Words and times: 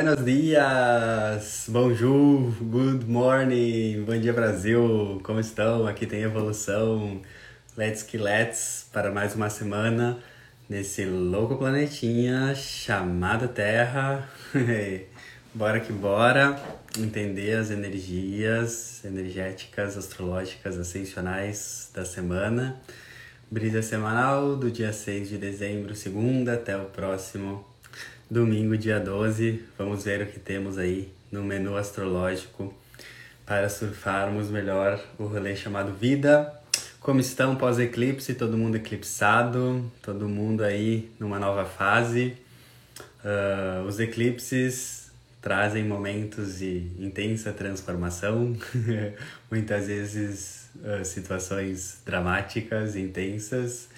Buenos 0.00 0.24
dias, 0.24 1.64
bonjour, 1.66 2.52
good 2.62 3.04
morning, 3.04 4.04
bom 4.04 4.16
dia 4.16 4.32
Brasil, 4.32 5.20
como 5.24 5.40
estão? 5.40 5.88
Aqui 5.88 6.06
tem 6.06 6.22
evolução, 6.22 7.20
let's 7.76 8.04
que 8.04 8.16
let's 8.16 8.88
para 8.92 9.10
mais 9.10 9.34
uma 9.34 9.50
semana 9.50 10.16
nesse 10.68 11.04
louco 11.04 11.56
planetinha 11.56 12.54
chamado 12.54 13.48
Terra. 13.48 14.30
bora 15.52 15.80
que 15.80 15.92
bora 15.92 16.62
entender 16.96 17.56
as 17.56 17.72
energias 17.72 19.04
energéticas, 19.04 19.96
astrológicas, 19.96 20.78
ascensionais 20.78 21.90
da 21.92 22.04
semana. 22.04 22.80
Brisa 23.50 23.82
semanal 23.82 24.54
do 24.54 24.70
dia 24.70 24.92
6 24.92 25.28
de 25.28 25.38
dezembro, 25.38 25.96
segunda, 25.96 26.54
até 26.54 26.76
o 26.76 26.84
próximo 26.84 27.66
domingo, 28.30 28.76
dia 28.76 29.00
12. 29.00 29.62
Vamos 29.78 30.04
ver 30.04 30.22
o 30.22 30.26
que 30.26 30.38
temos 30.38 30.76
aí 30.76 31.10
no 31.32 31.42
menu 31.42 31.76
astrológico 31.76 32.74
para 33.46 33.68
surfarmos 33.68 34.50
melhor 34.50 35.02
o 35.18 35.24
rolê 35.24 35.56
chamado 35.56 35.92
vida. 35.94 36.52
Como 37.00 37.20
estão 37.20 37.56
pós-eclipse? 37.56 38.34
Todo 38.34 38.58
mundo 38.58 38.76
eclipsado, 38.76 39.90
todo 40.02 40.28
mundo 40.28 40.62
aí 40.62 41.10
numa 41.18 41.38
nova 41.38 41.64
fase. 41.64 42.36
Uh, 43.24 43.86
os 43.86 43.98
eclipses 43.98 45.10
trazem 45.40 45.84
momentos 45.84 46.58
de 46.58 46.90
intensa 46.98 47.52
transformação, 47.52 48.54
muitas 49.50 49.86
vezes 49.86 50.68
uh, 50.76 51.04
situações 51.04 52.02
dramáticas, 52.04 52.94
intensas, 52.94 53.88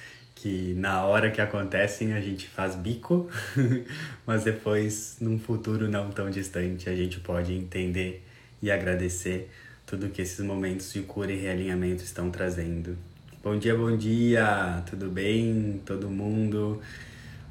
que 0.40 0.72
na 0.74 1.04
hora 1.04 1.30
que 1.30 1.38
acontecem 1.38 2.14
a 2.14 2.20
gente 2.20 2.48
faz 2.48 2.74
bico, 2.74 3.28
mas 4.26 4.42
depois, 4.42 5.18
num 5.20 5.38
futuro 5.38 5.86
não 5.86 6.10
tão 6.10 6.30
distante, 6.30 6.88
a 6.88 6.96
gente 6.96 7.20
pode 7.20 7.52
entender 7.52 8.24
e 8.62 8.70
agradecer 8.70 9.50
tudo 9.84 10.08
que 10.08 10.22
esses 10.22 10.40
momentos 10.40 10.94
de 10.94 11.02
cura 11.02 11.30
e 11.30 11.36
realinhamento 11.36 12.02
estão 12.02 12.30
trazendo. 12.30 12.96
Bom 13.42 13.58
dia, 13.58 13.74
bom 13.74 13.94
dia! 13.94 14.82
Tudo 14.88 15.10
bem? 15.10 15.82
Todo 15.84 16.08
mundo? 16.08 16.80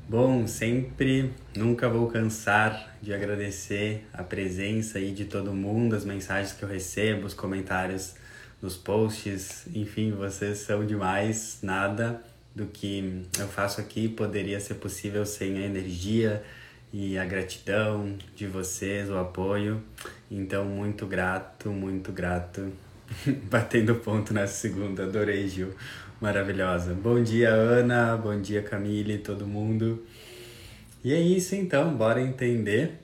Bom, 0.07 0.47
sempre, 0.47 1.31
nunca 1.55 1.87
vou 1.87 2.07
cansar 2.07 2.97
de 3.03 3.13
agradecer 3.13 4.07
a 4.11 4.23
presença 4.23 4.97
aí 4.97 5.11
de 5.11 5.25
todo 5.25 5.53
mundo, 5.53 5.95
as 5.95 6.03
mensagens 6.03 6.53
que 6.53 6.63
eu 6.63 6.69
recebo, 6.69 7.27
os 7.27 7.35
comentários 7.35 8.15
nos 8.59 8.75
posts, 8.75 9.67
enfim, 9.75 10.11
vocês 10.11 10.57
são 10.57 10.83
demais, 10.83 11.59
nada 11.61 12.19
do 12.59 12.65
que 12.65 13.23
eu 13.39 13.47
faço 13.47 13.79
aqui 13.79 14.09
poderia 14.09 14.59
ser 14.59 14.75
possível 14.75 15.25
sem 15.25 15.57
a 15.57 15.61
energia 15.61 16.43
e 16.91 17.17
a 17.17 17.23
gratidão 17.23 18.17
de 18.35 18.47
vocês, 18.47 19.09
o 19.09 19.17
apoio. 19.17 19.81
Então, 20.29 20.65
muito 20.65 21.07
grato, 21.07 21.69
muito 21.69 22.11
grato. 22.11 22.69
Batendo 23.49 23.95
ponto 23.95 24.33
nessa 24.33 24.55
segunda, 24.55 25.03
adorei, 25.03 25.47
Gil. 25.47 25.73
Maravilhosa. 26.19 26.93
Bom 26.93 27.23
dia, 27.23 27.49
Ana. 27.49 28.17
Bom 28.17 28.41
dia, 28.41 28.61
Camille, 28.61 29.19
todo 29.19 29.47
mundo. 29.47 30.05
E 31.01 31.13
é 31.13 31.21
isso 31.21 31.55
então, 31.55 31.95
bora 31.95 32.21
entender 32.21 32.99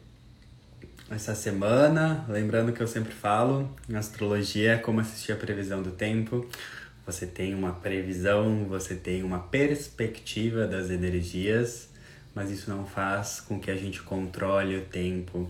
essa 1.09 1.33
semana. 1.33 2.25
Lembrando 2.27 2.73
que 2.73 2.81
eu 2.81 2.87
sempre 2.87 3.13
falo, 3.13 3.73
astrologia 3.93 4.73
é 4.73 4.77
como 4.77 4.99
assistir 4.99 5.31
a 5.31 5.37
previsão 5.37 5.81
do 5.81 5.91
tempo 5.91 6.45
você 7.05 7.27
tem 7.27 7.53
uma 7.53 7.71
previsão, 7.71 8.65
você 8.65 8.95
tem 8.95 9.21
uma 9.21 9.39
perspectiva 9.39 10.65
das 10.65 10.89
energias, 10.89 11.89
mas 12.33 12.49
isso 12.49 12.69
não 12.69 12.85
faz 12.85 13.39
com 13.39 13.59
que 13.59 13.69
a 13.69 13.75
gente 13.75 14.01
controle 14.01 14.77
o 14.77 14.81
tempo. 14.81 15.49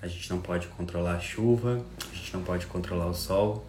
A 0.00 0.06
gente 0.06 0.30
não 0.30 0.40
pode 0.40 0.68
controlar 0.68 1.16
a 1.16 1.20
chuva, 1.20 1.84
a 2.10 2.14
gente 2.14 2.32
não 2.32 2.42
pode 2.42 2.66
controlar 2.66 3.06
o 3.06 3.14
sol, 3.14 3.66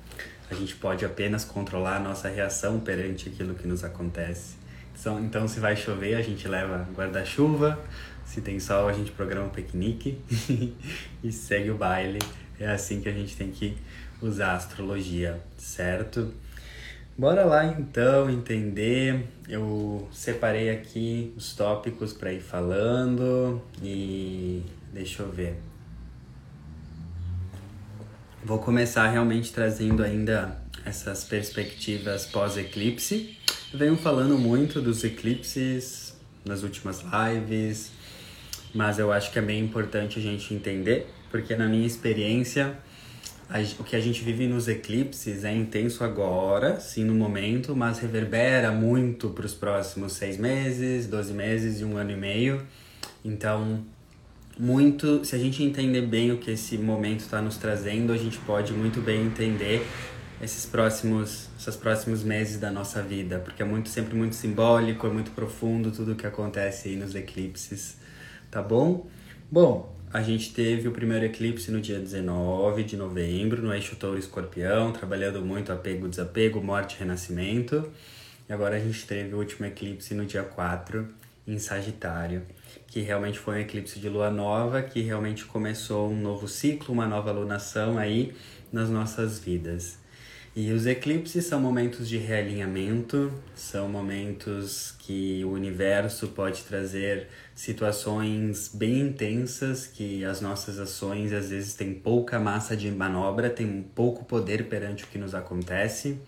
a 0.50 0.54
gente 0.54 0.76
pode 0.76 1.04
apenas 1.06 1.44
controlar 1.44 1.98
a 1.98 2.00
nossa 2.00 2.30
reação 2.30 2.80
perante 2.80 3.30
aquilo 3.30 3.56
que 3.56 3.68
nos 3.68 3.84
acontece. 3.84 4.56
Então, 5.00 5.20
então 5.20 5.48
se 5.48 5.60
vai 5.60 5.76
chover, 5.76 6.16
a 6.16 6.22
gente 6.22 6.48
leva 6.48 6.88
guarda-chuva, 6.96 7.80
se 8.26 8.42
tem 8.42 8.60
sol, 8.60 8.88
a 8.88 8.94
gente 8.94 9.12
programa 9.12 9.48
um 9.48 9.50
piquenique 9.50 10.20
e 11.24 11.32
segue 11.32 11.72
o 11.72 11.76
baile. 11.76 12.20
É 12.60 12.68
assim 12.68 13.02
que 13.02 13.10
a 13.10 13.12
gente 13.12 13.36
tem 13.36 13.52
que 13.52 13.76
usar 14.22 14.52
a 14.52 14.56
astrologia, 14.56 15.42
certo? 15.58 16.34
Bora 17.16 17.46
lá 17.46 17.64
então 17.66 18.28
entender. 18.28 19.28
Eu 19.48 20.08
separei 20.12 20.72
aqui 20.72 21.32
os 21.38 21.54
tópicos 21.54 22.12
para 22.12 22.34
ir 22.34 22.42
falando 22.42 23.62
e 23.84 24.64
deixa 24.92 25.22
eu 25.22 25.32
ver. 25.32 25.56
Vou 28.44 28.58
começar 28.58 29.08
realmente 29.10 29.54
trazendo 29.54 30.04
ainda 30.04 30.60
essas 30.84 31.24
perspectivas 31.24 32.26
pós-eclipse. 32.26 33.38
Venho 33.72 33.96
falando 33.96 34.36
muito 34.36 34.82
dos 34.82 35.04
eclipses 35.04 36.18
nas 36.44 36.64
últimas 36.64 37.04
lives, 37.04 37.92
mas 38.74 38.98
eu 38.98 39.12
acho 39.12 39.32
que 39.32 39.38
é 39.38 39.42
bem 39.42 39.64
importante 39.64 40.18
a 40.18 40.22
gente 40.22 40.52
entender, 40.52 41.08
porque 41.30 41.56
na 41.56 41.68
minha 41.68 41.86
experiência 41.86 42.76
o 43.80 43.84
que 43.84 43.96
a 43.96 44.00
gente 44.00 44.24
vive 44.24 44.48
nos 44.48 44.68
eclipses 44.68 45.44
é 45.44 45.54
intenso 45.54 46.04
agora, 46.04 46.80
sim, 46.80 47.04
no 47.04 47.14
momento, 47.14 47.76
mas 47.76 48.00
reverbera 48.00 48.72
muito 48.72 49.30
para 49.30 49.46
os 49.46 49.54
próximos 49.54 50.14
seis 50.14 50.38
meses, 50.38 51.06
doze 51.06 51.34
meses 51.34 51.80
e 51.80 51.86
um 51.86 51.96
ano 51.96 52.12
e 52.12 52.16
meio. 52.16 52.66
Então, 53.24 53.86
muito, 54.58 55.24
se 55.24 55.36
a 55.36 55.38
gente 55.38 55.64
entender 55.64 56.02
bem 56.02 56.32
o 56.32 56.38
que 56.40 56.50
esse 56.50 56.80
momento 56.80 57.20
está 57.20 57.44
nos 57.44 57.56
trazendo, 57.56 58.12
a 58.12 58.18
gente 58.18 58.40
pode 58.40 58.74
muito 58.74 59.02
bem 59.02 59.24
entender 59.24 59.86
esses 60.42 60.66
próximos, 60.66 61.48
esses 61.60 61.76
próximos 61.76 62.24
meses 62.24 62.60
da 62.60 62.72
nossa 62.72 63.04
vida, 63.04 63.38
porque 63.38 63.62
é 63.62 63.66
muito 63.66 63.88
sempre 63.88 64.16
muito 64.16 64.36
simbólico, 64.36 65.06
é 65.06 65.12
muito 65.12 65.30
profundo 65.30 65.92
tudo 65.92 66.14
o 66.14 66.16
que 66.16 66.26
acontece 66.26 66.90
aí 66.90 66.96
nos 66.96 67.14
eclipses, 67.14 67.98
tá 68.50 68.64
bom? 68.64 69.08
Bom, 69.52 69.93
a 70.14 70.22
gente 70.22 70.54
teve 70.54 70.88
o 70.88 70.92
primeiro 70.92 71.26
eclipse 71.26 71.72
no 71.72 71.82
dia 71.82 71.98
19 71.98 72.84
de 72.84 72.96
novembro, 72.96 73.64
no 73.64 73.74
eixo 73.74 73.96
Touro 73.96 74.20
Escorpião, 74.20 74.92
trabalhando 74.92 75.42
muito 75.42 75.72
apego, 75.74 76.08
desapego, 76.08 76.62
morte 76.62 77.00
renascimento. 77.00 77.92
E 78.48 78.54
agora 78.54 78.76
a 78.76 78.80
gente 78.80 79.08
teve 79.08 79.34
o 79.34 79.40
último 79.40 79.66
eclipse 79.66 80.14
no 80.14 80.24
dia 80.24 80.44
4, 80.44 81.08
em 81.48 81.58
Sagitário, 81.58 82.44
que 82.86 83.00
realmente 83.00 83.40
foi 83.40 83.56
um 83.56 83.60
eclipse 83.62 84.00
de 84.00 84.08
lua 84.08 84.30
nova, 84.30 84.84
que 84.84 85.02
realmente 85.02 85.46
começou 85.46 86.12
um 86.12 86.22
novo 86.22 86.48
ciclo, 86.48 86.94
uma 86.94 87.08
nova 87.08 87.32
lunação 87.32 87.98
aí 87.98 88.36
nas 88.72 88.92
nossas 88.92 89.40
vidas. 89.40 89.98
E 90.56 90.72
os 90.72 90.86
eclipses 90.86 91.48
são 91.48 91.60
momentos 91.60 92.08
de 92.08 92.18
realinhamento, 92.18 93.34
são 93.56 93.90
momentos 93.90 94.94
que 95.00 95.44
o 95.44 95.50
universo 95.50 96.28
pode 96.28 96.62
trazer 96.62 97.28
situações 97.56 98.70
bem 98.72 99.00
intensas, 99.00 99.88
que 99.88 100.24
as 100.24 100.42
nossas 100.42 100.78
ações 100.78 101.34
às 101.34 101.50
vezes 101.50 101.74
têm 101.74 101.92
pouca 101.96 102.40
massa 102.40 102.78
de 102.78 102.92
manobra, 102.92 103.50
têm 103.50 103.84
pouco 103.96 104.26
poder 104.26 104.66
perante 104.66 105.06
o 105.06 105.08
que 105.08 105.18
nos 105.18 105.34
acontece. 105.34 106.20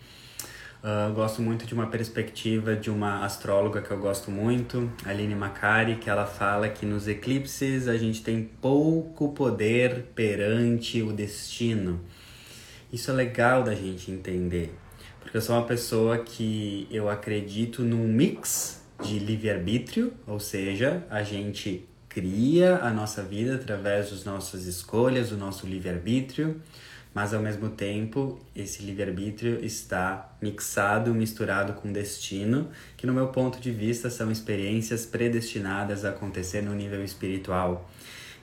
Uh, 0.84 1.14
gosto 1.14 1.40
muito 1.40 1.68
de 1.68 1.76
uma 1.76 1.86
perspectiva 1.86 2.76
de 2.76 2.90
uma 2.90 3.24
astróloga 3.24 3.80
que 3.80 3.92
eu 3.92 4.00
gosto 4.00 4.32
muito, 4.32 4.92
Aline 5.06 5.36
Macari, 5.36 5.98
que 5.98 6.10
ela 6.10 6.26
fala 6.26 6.68
que 6.68 6.84
nos 6.84 7.08
eclipses 7.08 7.88
a 7.88 7.96
gente 7.96 8.24
tem 8.24 8.44
pouco 8.44 9.34
poder 9.34 10.08
perante 10.16 11.04
o 11.04 11.14
destino. 11.14 12.00
Isso 12.96 13.12
é 13.12 13.14
legal 13.14 13.62
da 13.62 13.76
gente 13.76 14.10
entender, 14.10 14.74
porque 15.20 15.36
eu 15.36 15.42
sou 15.42 15.54
uma 15.58 15.66
pessoa 15.66 16.18
que 16.18 16.88
eu 16.90 17.10
acredito 17.10 17.82
num 17.82 18.08
mix 18.08 18.82
de 19.04 19.20
livre-arbítrio, 19.20 20.14
ou 20.26 20.40
seja, 20.40 21.06
a 21.10 21.22
gente 21.22 21.86
cria 22.08 22.78
a 22.78 22.92
nossa 22.92 23.22
vida 23.22 23.56
através 23.56 24.12
das 24.12 24.24
nossas 24.24 24.66
escolhas, 24.66 25.28
do 25.28 25.36
nosso 25.36 25.68
livre-arbítrio, 25.68 26.62
mas 27.14 27.34
ao 27.34 27.42
mesmo 27.42 27.68
tempo 27.68 28.40
esse 28.56 28.82
livre-arbítrio 28.82 29.60
está 29.62 30.34
mixado, 30.42 31.14
misturado 31.14 31.74
com 31.74 31.92
destino, 31.92 32.70
que 32.96 33.06
no 33.06 33.14
meu 33.14 33.28
ponto 33.28 33.60
de 33.60 33.72
vista 33.72 34.10
são 34.10 34.32
experiências 34.32 35.06
predestinadas 35.06 36.06
a 36.06 36.12
acontecer 36.12 36.62
no 36.62 36.74
nível 36.74 37.04
espiritual. 37.04 37.90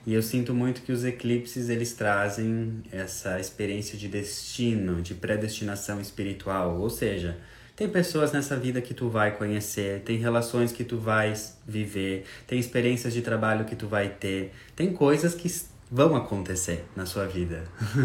E 0.05 0.13
eu 0.13 0.21
sinto 0.21 0.53
muito 0.53 0.81
que 0.81 0.91
os 0.91 1.05
eclipses 1.05 1.69
eles 1.69 1.93
trazem 1.93 2.83
essa 2.91 3.39
experiência 3.39 3.97
de 3.97 4.09
destino, 4.09 5.01
de 5.01 5.13
predestinação 5.13 6.01
espiritual, 6.01 6.77
ou 6.77 6.89
seja, 6.89 7.37
tem 7.75 7.87
pessoas 7.89 8.31
nessa 8.31 8.57
vida 8.57 8.81
que 8.81 8.93
tu 8.93 9.09
vai 9.09 9.35
conhecer, 9.35 10.01
tem 10.01 10.17
relações 10.17 10.71
que 10.71 10.83
tu 10.83 10.97
vais 10.97 11.57
viver, 11.65 12.25
tem 12.45 12.59
experiências 12.59 13.13
de 13.13 13.21
trabalho 13.21 13.65
que 13.65 13.75
tu 13.75 13.87
vai 13.87 14.09
ter, 14.09 14.51
tem 14.75 14.93
coisas 14.93 15.33
que 15.33 15.49
vão 15.89 16.15
acontecer 16.15 16.85
na 16.95 17.05
sua 17.05 17.25
vida. 17.25 17.63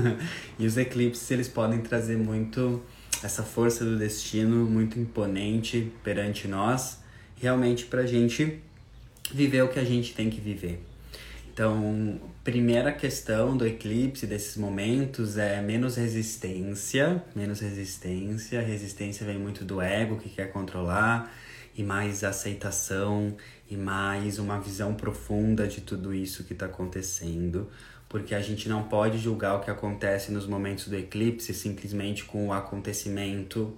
e 0.58 0.66
os 0.66 0.76
eclipses 0.76 1.28
eles 1.30 1.48
podem 1.48 1.80
trazer 1.80 2.16
muito 2.16 2.80
essa 3.22 3.42
força 3.42 3.84
do 3.84 3.98
destino 3.98 4.64
muito 4.64 4.98
imponente 4.98 5.92
perante 6.04 6.46
nós, 6.46 7.00
realmente 7.36 7.86
para 7.86 8.02
a 8.02 8.06
gente 8.06 8.62
viver 9.32 9.62
o 9.62 9.68
que 9.68 9.78
a 9.78 9.84
gente 9.84 10.14
tem 10.14 10.30
que 10.30 10.40
viver. 10.40 10.87
Então, 11.58 12.20
primeira 12.44 12.92
questão 12.92 13.56
do 13.56 13.66
eclipse 13.66 14.28
desses 14.28 14.56
momentos 14.56 15.36
é 15.36 15.60
menos 15.60 15.96
resistência, 15.96 17.20
menos 17.34 17.58
resistência. 17.58 18.60
Resistência 18.60 19.26
vem 19.26 19.40
muito 19.40 19.64
do 19.64 19.82
ego 19.82 20.18
que 20.18 20.28
quer 20.28 20.52
controlar 20.52 21.34
e 21.74 21.82
mais 21.82 22.22
aceitação 22.22 23.36
e 23.68 23.76
mais 23.76 24.38
uma 24.38 24.60
visão 24.60 24.94
profunda 24.94 25.66
de 25.66 25.80
tudo 25.80 26.14
isso 26.14 26.44
que 26.44 26.52
está 26.52 26.66
acontecendo, 26.66 27.68
porque 28.08 28.36
a 28.36 28.40
gente 28.40 28.68
não 28.68 28.84
pode 28.84 29.18
julgar 29.18 29.56
o 29.56 29.60
que 29.60 29.68
acontece 29.68 30.30
nos 30.30 30.46
momentos 30.46 30.86
do 30.86 30.94
eclipse 30.94 31.52
simplesmente 31.52 32.24
com 32.24 32.46
o 32.46 32.52
acontecimento 32.52 33.76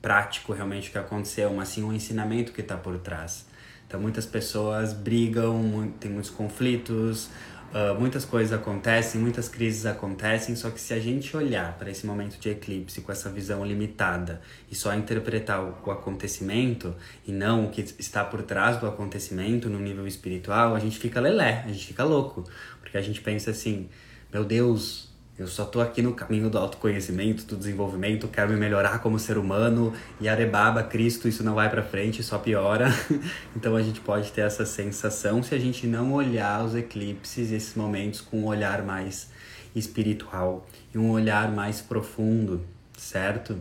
prático 0.00 0.52
realmente 0.52 0.92
que 0.92 0.98
aconteceu, 0.98 1.52
mas 1.52 1.66
sim 1.66 1.82
o 1.82 1.92
ensinamento 1.92 2.52
que 2.52 2.60
está 2.60 2.76
por 2.76 2.96
trás. 2.98 3.44
Então 3.86 4.00
muitas 4.00 4.26
pessoas 4.26 4.92
brigam, 4.92 5.92
tem 6.00 6.10
muitos 6.10 6.30
conflitos, 6.30 7.30
uh, 7.72 7.98
muitas 7.98 8.24
coisas 8.24 8.52
acontecem, 8.52 9.20
muitas 9.20 9.48
crises 9.48 9.86
acontecem, 9.86 10.56
só 10.56 10.70
que 10.70 10.80
se 10.80 10.92
a 10.92 10.98
gente 10.98 11.36
olhar 11.36 11.76
para 11.78 11.90
esse 11.90 12.06
momento 12.06 12.38
de 12.38 12.50
eclipse 12.50 13.00
com 13.00 13.12
essa 13.12 13.30
visão 13.30 13.64
limitada 13.64 14.40
e 14.70 14.74
só 14.74 14.94
interpretar 14.94 15.62
o 15.62 15.90
acontecimento 15.90 16.94
e 17.26 17.32
não 17.32 17.66
o 17.66 17.70
que 17.70 17.80
está 17.80 18.24
por 18.24 18.42
trás 18.42 18.78
do 18.78 18.86
acontecimento 18.86 19.68
no 19.68 19.78
nível 19.78 20.06
espiritual, 20.06 20.74
a 20.74 20.80
gente 20.80 20.98
fica 20.98 21.20
lelé, 21.20 21.62
a 21.64 21.68
gente 21.68 21.86
fica 21.86 22.02
louco, 22.02 22.44
porque 22.80 22.98
a 22.98 23.02
gente 23.02 23.20
pensa 23.20 23.50
assim, 23.52 23.88
meu 24.32 24.44
Deus, 24.44 25.05
eu 25.38 25.46
só 25.46 25.66
tô 25.66 25.82
aqui 25.82 26.00
no 26.00 26.14
caminho 26.14 26.48
do 26.48 26.56
autoconhecimento, 26.56 27.44
do 27.44 27.56
desenvolvimento, 27.56 28.26
quero 28.26 28.50
me 28.50 28.56
melhorar 28.56 29.00
como 29.00 29.18
ser 29.18 29.36
humano 29.36 29.92
e 30.18 30.30
arebaba, 30.30 30.82
Cristo, 30.82 31.28
isso 31.28 31.44
não 31.44 31.54
vai 31.54 31.68
para 31.68 31.82
frente, 31.82 32.22
só 32.22 32.38
piora. 32.38 32.88
então 33.54 33.76
a 33.76 33.82
gente 33.82 34.00
pode 34.00 34.32
ter 34.32 34.40
essa 34.40 34.64
sensação 34.64 35.42
se 35.42 35.54
a 35.54 35.58
gente 35.58 35.86
não 35.86 36.14
olhar 36.14 36.64
os 36.64 36.74
eclipses, 36.74 37.52
esses 37.52 37.74
momentos 37.74 38.22
com 38.22 38.40
um 38.40 38.46
olhar 38.46 38.82
mais 38.82 39.30
espiritual 39.74 40.66
e 40.94 40.96
um 40.96 41.10
olhar 41.10 41.52
mais 41.52 41.82
profundo, 41.82 42.64
certo? 42.96 43.58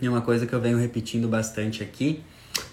E 0.00 0.08
uma 0.08 0.22
coisa 0.22 0.46
que 0.46 0.54
eu 0.54 0.60
venho 0.60 0.78
repetindo 0.78 1.28
bastante 1.28 1.82
aqui, 1.82 2.22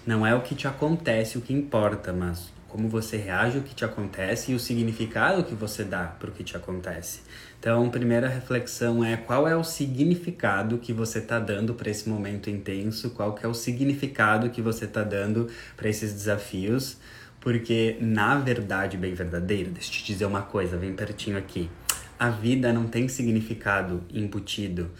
não 0.06 0.26
é 0.26 0.34
o 0.34 0.40
que 0.40 0.54
te 0.54 0.66
acontece 0.66 1.36
o 1.36 1.42
que 1.42 1.52
importa, 1.52 2.14
mas 2.14 2.50
como 2.68 2.88
você 2.88 3.16
reage 3.16 3.58
ao 3.58 3.64
que 3.64 3.74
te 3.74 3.84
acontece 3.84 4.52
e 4.52 4.54
o 4.54 4.60
significado 4.60 5.44
que 5.44 5.54
você 5.54 5.84
dá 5.84 6.04
para 6.04 6.30
o 6.30 6.32
que 6.32 6.44
te 6.44 6.56
acontece. 6.56 7.20
Então, 7.58 7.88
primeira 7.90 8.28
reflexão 8.28 9.04
é 9.04 9.16
qual 9.16 9.48
é 9.48 9.56
o 9.56 9.64
significado 9.64 10.78
que 10.78 10.92
você 10.92 11.18
está 11.18 11.38
dando 11.38 11.74
para 11.74 11.90
esse 11.90 12.08
momento 12.08 12.48
intenso, 12.50 13.10
qual 13.10 13.34
que 13.34 13.44
é 13.44 13.48
o 13.48 13.54
significado 13.54 14.50
que 14.50 14.62
você 14.62 14.84
está 14.84 15.02
dando 15.02 15.48
para 15.76 15.88
esses 15.88 16.12
desafios, 16.12 16.98
porque 17.40 17.96
na 18.00 18.36
verdade 18.36 18.96
bem 18.96 19.14
verdadeira, 19.14 19.70
deixa 19.70 19.88
eu 19.88 19.92
te 19.94 20.04
dizer 20.04 20.26
uma 20.26 20.42
coisa, 20.42 20.76
vem 20.76 20.92
pertinho 20.94 21.38
aqui. 21.38 21.70
A 22.18 22.30
vida 22.30 22.72
não 22.72 22.86
tem 22.86 23.08
significado 23.08 24.02
embutido. 24.12 24.90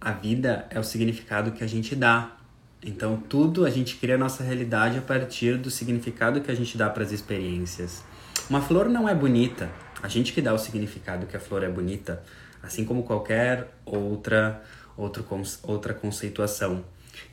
A 0.00 0.12
vida 0.12 0.66
é 0.70 0.78
o 0.78 0.84
significado 0.84 1.52
que 1.52 1.64
a 1.64 1.66
gente 1.66 1.96
dá. 1.96 2.36
Então, 2.84 3.16
tudo 3.16 3.64
a 3.64 3.70
gente 3.70 3.96
cria 3.96 4.16
a 4.16 4.18
nossa 4.18 4.42
realidade 4.42 4.98
a 4.98 5.00
partir 5.00 5.56
do 5.56 5.70
significado 5.70 6.40
que 6.40 6.50
a 6.50 6.54
gente 6.54 6.76
dá 6.76 6.90
para 6.90 7.04
as 7.04 7.12
experiências. 7.12 8.04
Uma 8.50 8.60
flor 8.60 8.88
não 8.88 9.08
é 9.08 9.14
bonita, 9.14 9.70
a 10.02 10.08
gente 10.08 10.32
que 10.32 10.42
dá 10.42 10.52
o 10.52 10.58
significado 10.58 11.26
que 11.26 11.36
a 11.36 11.40
flor 11.40 11.62
é 11.62 11.68
bonita, 11.68 12.22
assim 12.62 12.84
como 12.84 13.02
qualquer 13.02 13.68
outra 13.84 14.62
outro, 14.96 15.24
outra 15.62 15.94
conceituação. 15.94 16.84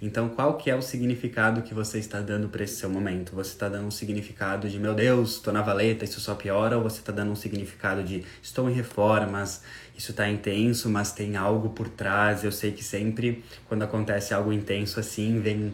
Então, 0.01 0.29
qual 0.29 0.57
que 0.57 0.69
é 0.69 0.75
o 0.75 0.81
significado 0.81 1.61
que 1.61 1.73
você 1.73 2.00
está 2.00 2.21
dando 2.21 2.47
para 2.47 2.63
esse 2.63 2.75
seu 2.75 2.89
momento? 2.89 3.35
Você 3.35 3.51
está 3.51 3.67
dando 3.67 3.88
um 3.88 3.91
significado 3.91 4.69
de 4.69 4.79
meu 4.79 4.94
Deus, 4.94 5.35
estou 5.35 5.53
na 5.53 5.61
valeta, 5.61 6.06
isso 6.06 6.19
só 6.19 6.35
piora, 6.35 6.77
ou 6.77 6.83
você 6.83 7.00
está 7.00 7.12
dando 7.12 7.31
um 7.31 7.35
significado 7.35 8.03
de 8.03 8.23
estou 8.41 8.69
em 8.69 8.73
reformas, 8.73 9.63
isso 9.97 10.12
está 10.12 10.29
intenso, 10.29 10.89
mas 10.89 11.12
tem 11.12 11.35
algo 11.35 11.69
por 11.69 11.89
trás. 11.89 12.44
Eu 12.44 12.51
sei 12.51 12.71
que 12.71 12.83
sempre 12.83 13.44
quando 13.67 13.83
acontece 13.83 14.33
algo 14.33 14.53
intenso 14.53 15.00
assim, 15.00 15.39
vem 15.39 15.73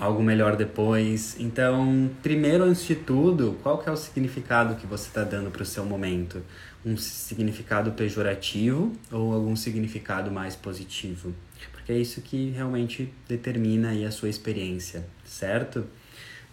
algo 0.00 0.22
melhor 0.22 0.56
depois. 0.56 1.36
Então, 1.38 2.10
primeiro, 2.22 2.64
antes 2.64 2.86
de 2.86 2.96
tudo, 2.96 3.58
qual 3.62 3.76
que 3.76 3.86
é 3.86 3.92
o 3.92 3.96
significado 3.96 4.74
que 4.76 4.86
você 4.86 5.08
está 5.08 5.22
dando 5.22 5.50
para 5.50 5.62
o 5.62 5.66
seu 5.66 5.84
momento? 5.84 6.42
Um 6.84 6.96
significado 6.96 7.92
pejorativo 7.92 8.92
ou 9.12 9.34
algum 9.34 9.54
significado 9.54 10.30
mais 10.30 10.56
positivo? 10.56 11.34
Porque 11.70 11.92
é 11.92 11.98
isso 11.98 12.22
que 12.22 12.48
realmente 12.48 13.12
determina 13.28 13.90
aí 13.90 14.06
a 14.06 14.10
sua 14.10 14.30
experiência, 14.30 15.06
certo? 15.22 15.84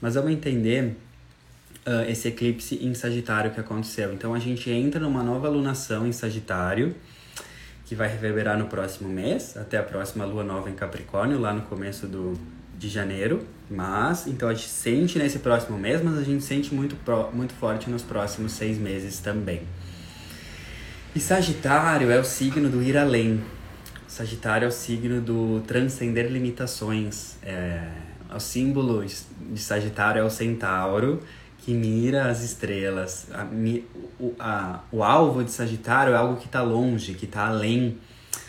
Mas 0.01 0.15
vamos 0.15 0.31
entender 0.31 0.97
uh, 1.85 2.09
esse 2.09 2.27
eclipse 2.27 2.75
em 2.83 2.93
Sagitário 2.93 3.51
que 3.51 3.61
aconteceu. 3.61 4.13
Então, 4.13 4.33
a 4.33 4.39
gente 4.39 4.69
entra 4.69 4.99
numa 4.99 5.23
nova 5.23 5.47
lunação 5.47 6.05
em 6.05 6.11
Sagitário, 6.11 6.93
que 7.85 7.95
vai 7.95 8.09
reverberar 8.09 8.57
no 8.57 8.65
próximo 8.65 9.07
mês, 9.07 9.55
até 9.55 9.77
a 9.77 9.83
próxima 9.83 10.25
lua 10.25 10.43
nova 10.43 10.69
em 10.69 10.73
Capricórnio, 10.73 11.39
lá 11.39 11.53
no 11.53 11.61
começo 11.61 12.05
do, 12.05 12.37
de 12.77 12.89
janeiro, 12.89 13.45
mas 13.69 14.27
então 14.27 14.47
a 14.47 14.53
gente 14.53 14.69
sente 14.69 15.17
nesse 15.17 15.39
próximo 15.39 15.77
mês, 15.77 16.01
mas 16.03 16.17
a 16.17 16.23
gente 16.23 16.43
sente 16.43 16.73
muito, 16.73 16.95
muito 17.33 17.53
forte 17.53 17.89
nos 17.89 18.03
próximos 18.03 18.51
seis 18.51 18.77
meses 18.77 19.19
também. 19.19 19.61
E 21.15 21.19
Sagitário 21.19 22.11
é 22.11 22.19
o 22.19 22.23
signo 22.23 22.69
do 22.69 22.81
ir 22.81 22.95
além. 22.95 23.43
Sagitário 24.07 24.65
é 24.65 24.67
o 24.67 24.71
signo 24.71 25.19
do 25.19 25.61
transcender 25.65 26.31
limitações. 26.31 27.37
É, 27.41 27.87
o 28.33 28.39
símbolo 28.39 29.03
de 29.03 29.59
Sagitário 29.59 30.21
é 30.21 30.23
o 30.23 30.29
centauro 30.29 31.21
que 31.59 31.73
mira 31.73 32.29
as 32.29 32.43
estrelas. 32.43 33.27
A, 33.33 33.45
o, 34.19 34.35
a, 34.39 34.81
o 34.91 35.03
alvo 35.03 35.43
de 35.43 35.51
Sagitário 35.51 36.13
é 36.13 36.15
algo 36.15 36.37
que 36.37 36.45
está 36.45 36.61
longe, 36.61 37.13
que 37.15 37.25
está 37.25 37.47
além. 37.47 37.97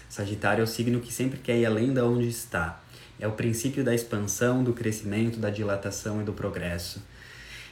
Sagitário 0.09 0.61
é 0.61 0.65
o 0.65 0.67
signo 0.67 1.01
que 1.01 1.13
sempre 1.13 1.39
quer 1.39 1.57
ir 1.57 1.67
além 1.67 1.93
de 1.93 2.01
onde 2.01 2.29
está. 2.29 2.81
É 3.21 3.27
o 3.27 3.33
princípio 3.33 3.83
da 3.83 3.95
expansão, 3.95 4.63
do 4.63 4.73
crescimento, 4.73 5.39
da 5.39 5.51
dilatação 5.51 6.21
e 6.21 6.25
do 6.25 6.33
progresso. 6.33 7.03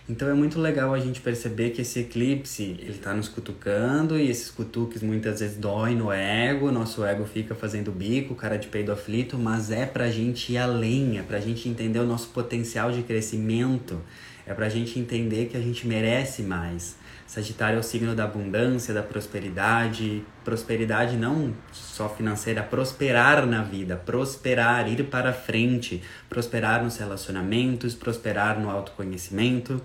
Então 0.09 0.29
é 0.29 0.35
muito 0.35 0.61
legal 0.61 0.95
a 0.95 1.01
gente 1.01 1.21
perceber 1.21 1.71
que 1.71 1.83
esse 1.83 1.99
eclipse, 1.99 2.63
ele 2.79 2.93
está 2.93 3.13
nos 3.13 3.29
cutucando 3.29 4.17
e 4.17 4.31
esses 4.31 4.53
cutuques 4.53 5.03
muitas 5.03 5.41
vezes 5.41 5.57
doem 5.57 5.97
no 5.97 6.13
ego, 6.13 6.71
nosso 6.71 7.05
ego 7.05 7.25
fica 7.25 7.57
fazendo 7.57 7.91
bico, 7.91 8.33
cara 8.37 8.57
de 8.57 8.69
peido 8.69 8.93
aflito, 8.93 9.37
mas 9.37 9.73
é 9.73 9.85
pra 9.85 10.09
gente 10.09 10.53
ir 10.53 10.59
além, 10.59 11.19
é 11.19 11.23
pra 11.23 11.41
gente 11.41 11.69
entender 11.69 11.99
o 11.99 12.07
nosso 12.07 12.29
potencial 12.29 12.93
de 12.93 13.03
crescimento, 13.03 14.01
é 14.47 14.55
pra 14.55 14.69
gente 14.69 14.97
entender 14.97 15.47
que 15.47 15.57
a 15.57 15.61
gente 15.61 15.89
merece 15.89 16.43
mais. 16.43 16.95
Sagitário 17.27 17.77
é 17.77 17.81
o 17.81 17.83
signo 17.83 18.15
da 18.15 18.25
abundância, 18.25 18.95
da 18.95 19.03
prosperidade. 19.03 20.25
Prosperidade 20.45 21.17
não 21.17 21.53
só 21.73 22.09
financeira, 22.09 22.63
prosperar 22.63 23.45
na 23.47 23.63
vida, 23.63 23.97
prosperar, 23.97 24.89
ir 24.89 25.05
para 25.05 25.33
frente, 25.33 26.03
prosperar 26.29 26.85
nos 26.85 26.97
relacionamentos, 26.97 27.95
prosperar 27.95 28.61
no 28.61 28.71
autoconhecimento. 28.71 29.83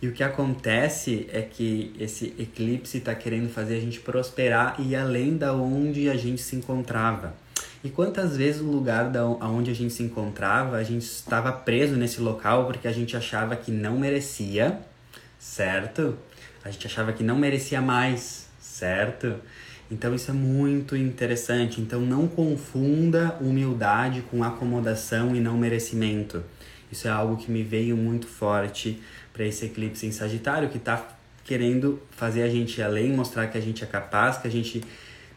E 0.00 0.08
o 0.08 0.12
que 0.12 0.22
acontece 0.22 1.28
é 1.32 1.42
que 1.42 1.92
esse 1.98 2.34
eclipse 2.38 2.98
está 2.98 3.14
querendo 3.14 3.48
fazer 3.48 3.76
a 3.76 3.80
gente 3.80 4.00
prosperar 4.00 4.76
e 4.78 4.90
ir 4.90 4.96
além 4.96 5.36
da 5.36 5.52
onde 5.52 6.08
a 6.08 6.16
gente 6.16 6.40
se 6.40 6.54
encontrava. 6.54 7.34
E 7.82 7.90
quantas 7.90 8.36
vezes 8.36 8.60
o 8.60 8.64
lugar 8.64 9.10
da 9.10 9.24
onde 9.24 9.70
a 9.70 9.74
gente 9.74 9.92
se 9.92 10.02
encontrava, 10.02 10.76
a 10.76 10.82
gente 10.82 11.04
estava 11.04 11.52
preso 11.52 11.96
nesse 11.96 12.20
local 12.20 12.66
porque 12.66 12.88
a 12.88 12.92
gente 12.92 13.16
achava 13.16 13.54
que 13.54 13.70
não 13.70 13.98
merecia, 13.98 14.80
certo? 15.38 16.16
A 16.68 16.70
gente 16.70 16.86
achava 16.86 17.12
que 17.12 17.24
não 17.24 17.38
merecia 17.38 17.80
mais, 17.80 18.46
certo? 18.60 19.36
Então 19.90 20.14
isso 20.14 20.30
é 20.30 20.34
muito 20.34 20.94
interessante. 20.94 21.80
Então 21.80 22.00
não 22.00 22.28
confunda 22.28 23.36
humildade 23.40 24.22
com 24.30 24.44
acomodação 24.44 25.34
e 25.34 25.40
não 25.40 25.56
merecimento. 25.56 26.44
Isso 26.92 27.08
é 27.08 27.10
algo 27.10 27.36
que 27.36 27.50
me 27.50 27.62
veio 27.62 27.96
muito 27.96 28.26
forte 28.26 29.00
para 29.32 29.44
esse 29.44 29.64
eclipse 29.64 30.06
em 30.06 30.12
Sagitário 30.12 30.68
que 30.68 30.76
está 30.76 31.08
querendo 31.44 32.00
fazer 32.10 32.42
a 32.42 32.48
gente 32.48 32.78
ir 32.78 32.82
além, 32.82 33.12
mostrar 33.12 33.46
que 33.46 33.56
a 33.56 33.60
gente 33.60 33.82
é 33.82 33.86
capaz, 33.86 34.36
que 34.36 34.46
a 34.46 34.50
gente 34.50 34.84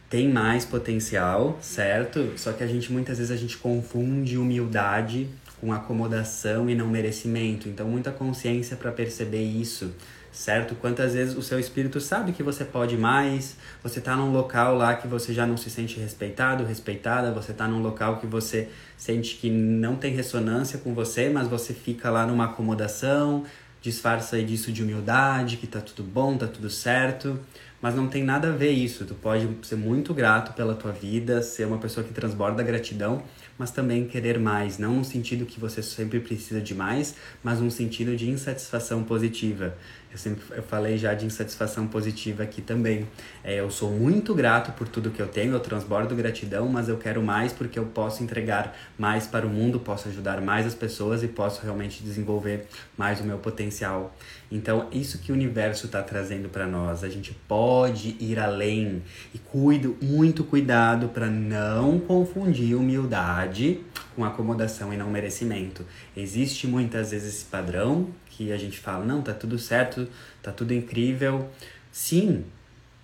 tem 0.10 0.28
mais 0.28 0.66
potencial, 0.66 1.58
certo? 1.62 2.34
Só 2.36 2.52
que 2.52 2.62
a 2.62 2.68
gente 2.68 2.92
muitas 2.92 3.18
vezes 3.18 3.32
a 3.32 3.38
gente 3.38 3.58
confunde 3.58 4.38
humildade 4.38 5.30
com 5.62 5.72
acomodação 5.72 6.70
e 6.70 6.76
não 6.76 6.88
merecimento. 6.88 7.70
Então 7.70 7.88
muita 7.88 8.12
consciência 8.12 8.76
para 8.76 8.92
perceber 8.92 9.44
isso 9.44 9.94
certo? 10.32 10.76
Quantas 10.76 11.14
vezes 11.14 11.36
o 11.36 11.42
seu 11.42 11.60
espírito 11.60 12.00
sabe 12.00 12.32
que 12.32 12.42
você 12.42 12.64
pode 12.64 12.98
mais, 12.98 13.58
você 13.84 14.00
está 14.00 14.16
num 14.16 14.32
local 14.32 14.76
lá 14.76 14.96
que 14.96 15.08
você 15.08 15.34
já 15.34 15.46
não 15.46 15.58
se 15.58 15.70
sente 15.70 16.00
respeitado, 16.00 16.64
respeitada, 16.64 17.32
você 17.32 17.52
está 17.52 17.68
num 17.68 17.82
local 17.82 18.18
que 18.18 18.28
você 18.28 18.70
sente 18.96 19.36
que 19.36 19.50
não 19.50 19.96
tem 19.96 20.14
ressonância 20.14 20.80
com 20.80 20.94
você, 20.94 21.30
mas 21.30 21.48
você 21.48 21.74
fica 21.74 22.10
lá 22.10 22.26
numa 22.26 22.46
acomodação, 22.46 23.44
disfarça 23.82 24.42
disso 24.42 24.72
de 24.72 24.84
humildade, 24.84 25.58
que 25.58 25.68
tá 25.68 25.82
tudo 25.82 26.04
bom, 26.04 26.38
tá 26.38 26.48
tudo 26.48 26.70
certo, 26.70 27.40
mas 27.82 27.96
não 27.96 28.08
tem 28.08 28.24
nada 28.24 28.50
a 28.50 28.52
ver 28.52 28.72
isso. 28.72 29.06
Tu 29.06 29.16
pode 29.16 29.48
ser 29.64 29.76
muito 29.76 30.14
grato 30.14 30.54
pela 30.54 30.76
tua 30.76 30.92
vida, 30.92 31.42
ser 31.42 31.66
uma 31.66 31.78
pessoa 31.78 32.06
que 32.06 32.14
transborda 32.14 32.62
gratidão, 32.62 33.24
mas 33.58 33.72
também 33.72 34.08
querer 34.08 34.40
mais, 34.40 34.78
não 34.78 34.96
no 34.96 35.06
sentido 35.06 35.46
que 35.46 35.60
você 35.60 35.82
sempre 35.82 36.20
precisa 36.20 36.62
de 36.62 36.74
mais, 36.74 37.16
mas 37.44 37.60
num 37.60 37.70
sentido 37.70 38.16
de 38.16 38.30
insatisfação 38.30 39.04
positiva. 39.04 39.76
Eu 40.12 40.18
sempre 40.18 40.44
eu 40.52 40.64
falei 40.64 40.98
já 40.98 41.14
de 41.14 41.26
insatisfação 41.26 41.88
positiva 41.88 42.44
aqui 42.44 42.62
também. 42.62 43.08
É, 43.44 43.62
eu 43.62 43.72
sou 43.72 43.92
muito 43.92 44.36
grato 44.36 44.74
por 44.74 44.88
tudo 44.88 45.10
que 45.10 45.22
eu 45.22 45.28
tenho, 45.28 45.54
eu 45.54 45.60
transbordo 45.60 46.14
gratidão, 46.16 46.68
mas 46.68 46.90
eu 46.90 46.98
quero 46.98 47.24
mais 47.24 47.54
porque 47.54 47.80
eu 47.80 47.86
posso 47.86 48.22
entregar 48.22 48.76
mais 48.98 49.26
para 49.26 49.48
o 49.48 49.50
mundo, 49.50 49.80
posso 49.80 50.10
ajudar 50.10 50.42
mais 50.42 50.66
as 50.66 50.76
pessoas 50.76 51.24
e 51.24 51.30
posso 51.30 51.62
realmente 51.62 52.04
desenvolver 52.04 52.68
mais 52.98 53.22
o 53.22 53.24
meu 53.24 53.38
potencial. 53.38 54.14
Então, 54.52 54.90
isso 54.92 55.20
que 55.20 55.32
o 55.32 55.36
universo 55.36 55.86
está 55.86 56.04
trazendo 56.04 56.50
para 56.50 56.68
nós, 56.68 57.04
a 57.04 57.10
gente 57.10 57.34
pode 57.48 58.18
ir 58.20 58.38
além 58.38 59.02
e 59.34 59.40
cuido 59.40 59.96
muito 60.02 60.44
cuidado 60.44 61.08
para 61.08 61.28
não 61.28 62.00
confundir 62.00 62.76
humildade 62.76 63.80
com 64.16 64.26
acomodação 64.26 64.94
e 64.94 64.98
não 64.98 65.10
merecimento. 65.10 65.86
Existe 66.18 66.68
muitas 66.68 67.12
vezes 67.12 67.36
esse 67.36 67.46
padrão 67.46 68.10
que 68.30 68.52
a 68.52 68.58
gente 68.58 68.78
fala, 68.78 69.06
não, 69.06 69.22
tá 69.22 69.34
tudo 69.34 69.58
certo, 69.58 70.08
tá 70.44 70.52
tudo 70.52 70.74
incrível. 70.74 71.50
Sim, 71.90 72.44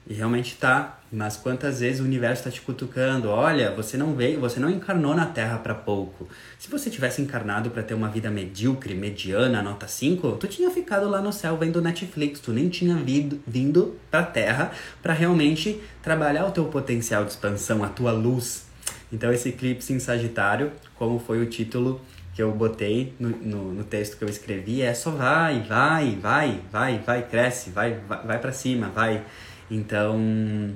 e 0.09 0.13
realmente 0.13 0.55
tá, 0.55 0.99
mas 1.11 1.35
quantas 1.35 1.81
vezes 1.81 1.99
o 1.99 2.03
universo 2.05 2.47
está 2.47 2.51
te 2.51 2.61
cutucando? 2.61 3.29
Olha, 3.29 3.71
você 3.71 3.97
não 3.97 4.15
veio, 4.15 4.39
você 4.39 4.57
não 4.57 4.69
encarnou 4.69 5.13
na 5.13 5.25
Terra 5.25 5.57
para 5.57 5.75
pouco. 5.75 6.29
Se 6.57 6.69
você 6.69 6.89
tivesse 6.89 7.21
encarnado 7.21 7.69
para 7.69 7.83
ter 7.83 7.93
uma 7.93 8.07
vida 8.07 8.29
medíocre, 8.29 8.95
mediana, 8.95 9.61
nota 9.61 9.85
5, 9.85 10.37
tu 10.37 10.47
tinha 10.47 10.71
ficado 10.71 11.09
lá 11.09 11.21
no 11.21 11.33
céu 11.33 11.57
vendo 11.57 11.81
Netflix, 11.81 12.39
tu 12.39 12.53
nem 12.53 12.69
tinha 12.69 12.95
vindo, 12.95 13.41
vindo 13.45 13.97
pra 14.09 14.23
Terra 14.23 14.71
para 15.01 15.13
realmente 15.13 15.81
trabalhar 16.01 16.45
o 16.45 16.51
teu 16.51 16.65
potencial 16.65 17.25
de 17.25 17.31
expansão, 17.31 17.83
a 17.83 17.89
tua 17.89 18.13
luz. 18.13 18.65
Então 19.11 19.31
esse 19.31 19.49
eclipse 19.49 19.91
em 19.91 19.99
Sagitário, 19.99 20.71
como 20.95 21.19
foi 21.19 21.41
o 21.41 21.45
título 21.45 21.99
que 22.37 22.43
eu 22.43 22.51
botei 22.51 23.15
no, 23.19 23.29
no, 23.29 23.73
no, 23.73 23.83
texto 23.83 24.15
que 24.15 24.23
eu 24.23 24.29
escrevi 24.29 24.83
é 24.83 24.93
só 24.93 25.09
vai, 25.09 25.63
vai, 25.63 26.15
vai, 26.21 26.61
vai, 26.71 26.99
vai, 26.99 27.23
cresce, 27.23 27.71
vai, 27.71 27.99
vai, 28.07 28.27
vai 28.27 28.39
para 28.39 28.51
cima, 28.51 28.89
vai. 28.89 29.23
Então, 29.69 30.71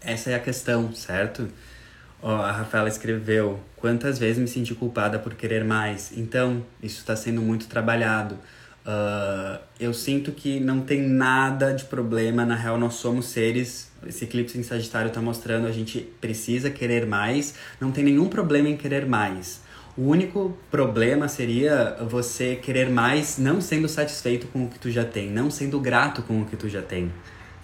essa 0.00 0.30
é 0.30 0.34
a 0.34 0.40
questão, 0.40 0.92
certo? 0.92 1.48
Ó, 2.22 2.34
a 2.34 2.52
Rafaela 2.52 2.88
escreveu: 2.88 3.60
Quantas 3.76 4.18
vezes 4.18 4.38
me 4.38 4.48
senti 4.48 4.74
culpada 4.74 5.18
por 5.18 5.34
querer 5.34 5.64
mais? 5.64 6.12
Então, 6.16 6.64
isso 6.82 6.98
está 6.98 7.14
sendo 7.14 7.40
muito 7.40 7.66
trabalhado. 7.66 8.36
Uh, 8.88 9.60
eu 9.78 9.92
sinto 9.92 10.32
que 10.32 10.58
não 10.58 10.80
tem 10.80 11.02
nada 11.02 11.74
de 11.74 11.84
problema, 11.84 12.46
na 12.46 12.54
real, 12.54 12.78
nós 12.78 12.94
somos 12.94 13.26
seres. 13.26 13.90
Esse 14.06 14.24
eclipse 14.24 14.58
em 14.58 14.62
Sagitário 14.62 15.08
está 15.08 15.20
mostrando 15.20 15.66
a 15.66 15.72
gente 15.72 16.00
precisa 16.20 16.70
querer 16.70 17.04
mais, 17.04 17.54
não 17.80 17.90
tem 17.92 18.04
nenhum 18.04 18.28
problema 18.28 18.68
em 18.68 18.76
querer 18.76 19.04
mais. 19.04 19.60
O 19.96 20.02
único 20.02 20.56
problema 20.70 21.28
seria 21.28 21.96
você 22.08 22.56
querer 22.56 22.88
mais 22.88 23.36
não 23.36 23.60
sendo 23.60 23.88
satisfeito 23.88 24.46
com 24.46 24.64
o 24.64 24.68
que 24.68 24.78
tu 24.78 24.90
já 24.90 25.04
tem, 25.04 25.28
não 25.28 25.50
sendo 25.50 25.78
grato 25.80 26.22
com 26.22 26.40
o 26.40 26.46
que 26.46 26.56
tu 26.56 26.68
já 26.68 26.80
tem, 26.80 27.12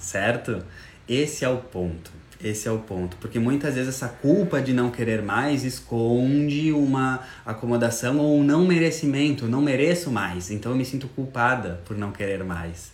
certo? 0.05 0.63
Esse 1.09 1.45
é 1.45 1.49
o 1.49 1.59
ponto. 1.59 2.13
Esse 2.43 2.69
é 2.69 2.71
o 2.71 2.79
ponto, 2.79 3.17
porque 3.19 3.39
muitas 3.39 3.75
vezes 3.75 3.95
essa 3.95 4.09
culpa 4.09 4.61
de 4.61 4.75
não 4.75 4.91
querer 4.91 5.23
mais 5.23 5.65
esconde 5.65 6.73
uma 6.73 7.21
acomodação 7.47 8.19
ou 8.19 8.39
um 8.39 8.45
não 8.45 8.67
merecimento, 8.67 9.47
não 9.47 9.63
mereço 9.63 10.11
mais, 10.11 10.51
então 10.51 10.73
eu 10.73 10.77
me 10.77 10.85
sinto 10.85 11.09
culpada 11.09 11.81
por 11.87 11.97
não 11.97 12.13
querer 12.13 12.45
mais. 12.45 12.93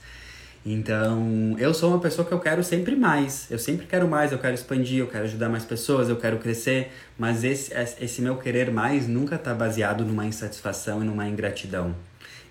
Então, 0.64 1.57
eu 1.59 1.73
sou 1.73 1.90
uma 1.90 1.99
pessoa 1.99 2.26
que 2.26 2.33
eu 2.33 2.38
quero 2.38 2.62
sempre 2.62 2.95
mais. 2.95 3.50
Eu 3.50 3.59
sempre 3.59 3.87
quero 3.87 4.07
mais, 4.07 4.31
eu 4.31 4.38
quero 4.38 4.55
expandir, 4.55 4.99
eu 4.99 5.07
quero 5.07 5.25
ajudar 5.25 5.49
mais 5.49 5.64
pessoas, 5.64 6.09
eu 6.09 6.17
quero 6.17 6.38
crescer, 6.38 6.93
mas 7.19 7.45
esse, 7.45 7.73
esse 7.99 8.21
meu 8.21 8.37
querer 8.37 8.71
mais 8.71 9.09
nunca 9.09 9.37
está 9.37 9.55
baseado 9.55 10.05
numa 10.05 10.26
insatisfação 10.26 11.02
e 11.02 11.07
numa 11.07 11.26
ingratidão. 11.26 11.97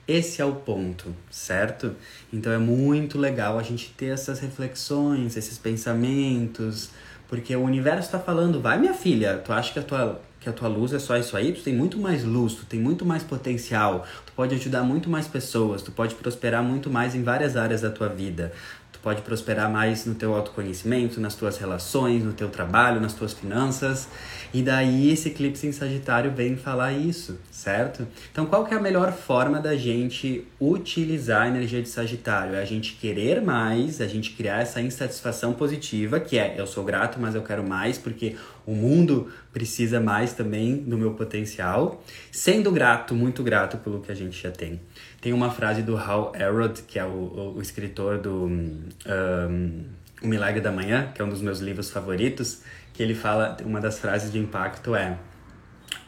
Esse 0.10 0.42
é 0.42 0.46
o 0.46 0.56
ponto, 0.56 1.16
certo? 1.30 1.96
Então 2.34 2.52
é 2.52 2.58
muito 2.58 3.16
legal 3.16 3.60
a 3.60 3.62
gente 3.62 3.94
ter 3.96 4.08
essas 4.08 4.40
reflexões, 4.40 5.38
esses 5.38 5.56
pensamentos, 5.56 6.90
porque 7.28 7.56
o 7.56 7.62
universo 7.62 8.08
está 8.08 8.18
falando, 8.18 8.60
vai 8.60 8.80
minha 8.80 8.96
filha, 8.96 9.38
tu 9.38 9.54
acha 9.54 9.72
que 9.72 9.78
a 9.78 9.84
tua 9.84 10.20
que 10.40 10.50
a 10.50 10.54
tua 10.54 10.68
luz 10.68 10.94
é 10.94 11.00
só 11.00 11.16
isso 11.18 11.38
aí, 11.38 11.52
tu 11.52 11.62
tem 11.62 11.76
muito 11.76 12.00
mais 12.00 12.24
luz, 12.24 12.56
tu 12.56 12.66
tem 12.66 12.80
muito 12.80 13.06
mais 13.06 13.22
potencial, 13.22 14.08
tu 14.26 14.32
pode 14.32 14.56
ajudar 14.56 14.82
muito 14.84 15.10
mais 15.10 15.28
pessoas, 15.28 15.84
tu 15.84 15.92
pode 15.92 16.16
prosperar 16.16 16.64
muito 16.64 16.90
mais 16.90 17.14
em 17.14 17.22
várias 17.22 17.56
áreas 17.56 17.82
da 17.82 17.92
tua 17.92 18.08
vida. 18.08 18.52
Tu 18.92 19.00
pode 19.00 19.22
prosperar 19.22 19.72
mais 19.72 20.06
no 20.06 20.16
teu 20.16 20.34
autoconhecimento, 20.36 21.22
nas 21.22 21.36
tuas 21.36 21.58
relações, 21.58 22.24
no 22.24 22.34
teu 22.34 22.50
trabalho, 22.50 23.00
nas 23.00 23.14
tuas 23.14 23.34
finanças. 23.34 24.08
E 24.52 24.64
daí 24.64 25.12
esse 25.12 25.30
eclipse 25.30 25.68
em 25.68 25.72
Sagitário 25.72 26.32
vem 26.32 26.58
falar 26.58 26.92
isso, 26.92 27.40
certo? 27.52 28.08
Então 28.32 28.48
qual 28.48 28.66
que 28.66 28.74
é 28.74 28.78
a 28.78 28.82
melhor 28.82 29.14
forma 29.14 29.60
da 29.60 29.76
gente 29.78 30.48
utilizar 30.60 31.44
a 31.44 31.48
energia 31.48 31.82
de 31.84 31.90
Sagitário? 31.90 32.56
É 32.56 32.62
a 32.62 32.66
gente 32.66 32.94
querer 32.96 33.42
mais, 33.42 34.02
a 34.02 34.08
gente 34.08 34.32
criar 34.32 34.62
essa 34.62 34.82
insatisfação 34.82 35.54
positiva, 35.54 36.20
que 36.20 36.38
é 36.38 36.56
eu 36.58 36.66
sou 36.66 36.84
grato, 36.84 37.20
mas 37.20 37.36
eu 37.36 37.44
quero 37.44 37.64
mais, 37.64 37.98
porque 37.98 38.36
o 38.66 38.74
mundo 38.74 39.32
precisa 39.54 40.00
mais 40.00 40.34
também 40.34 40.78
do 40.78 40.98
meu 40.98 41.14
potencial, 41.14 42.04
sendo 42.32 42.72
grato, 42.72 43.14
muito 43.14 43.44
grato 43.44 43.78
pelo 43.78 44.02
que 44.02 44.12
a 44.12 44.16
gente 44.16 44.42
já 44.42 44.52
tem. 44.52 44.80
Tem 45.22 45.34
uma 45.34 45.52
frase 45.52 45.82
do 45.82 45.98
Hal 45.98 46.34
Elrod, 46.36 46.82
que 46.84 46.98
é 46.98 47.04
o, 47.04 47.08
o, 47.08 47.58
o 47.58 47.62
escritor 47.62 48.18
do 48.20 48.46
um, 48.46 49.84
O 50.22 50.28
Milagre 50.28 50.62
da 50.62 50.72
Manhã, 50.72 51.12
que 51.14 51.22
é 51.22 51.26
um 51.26 51.30
dos 51.30 51.42
meus 51.42 51.60
livros 51.60 51.90
favoritos, 51.90 52.62
que 52.94 53.04
ele 53.04 53.16
fala, 53.16 53.58
uma 53.66 53.82
das 53.82 54.00
frases 54.00 54.32
de 54.32 54.40
impacto 54.40 54.96
é 54.96 55.18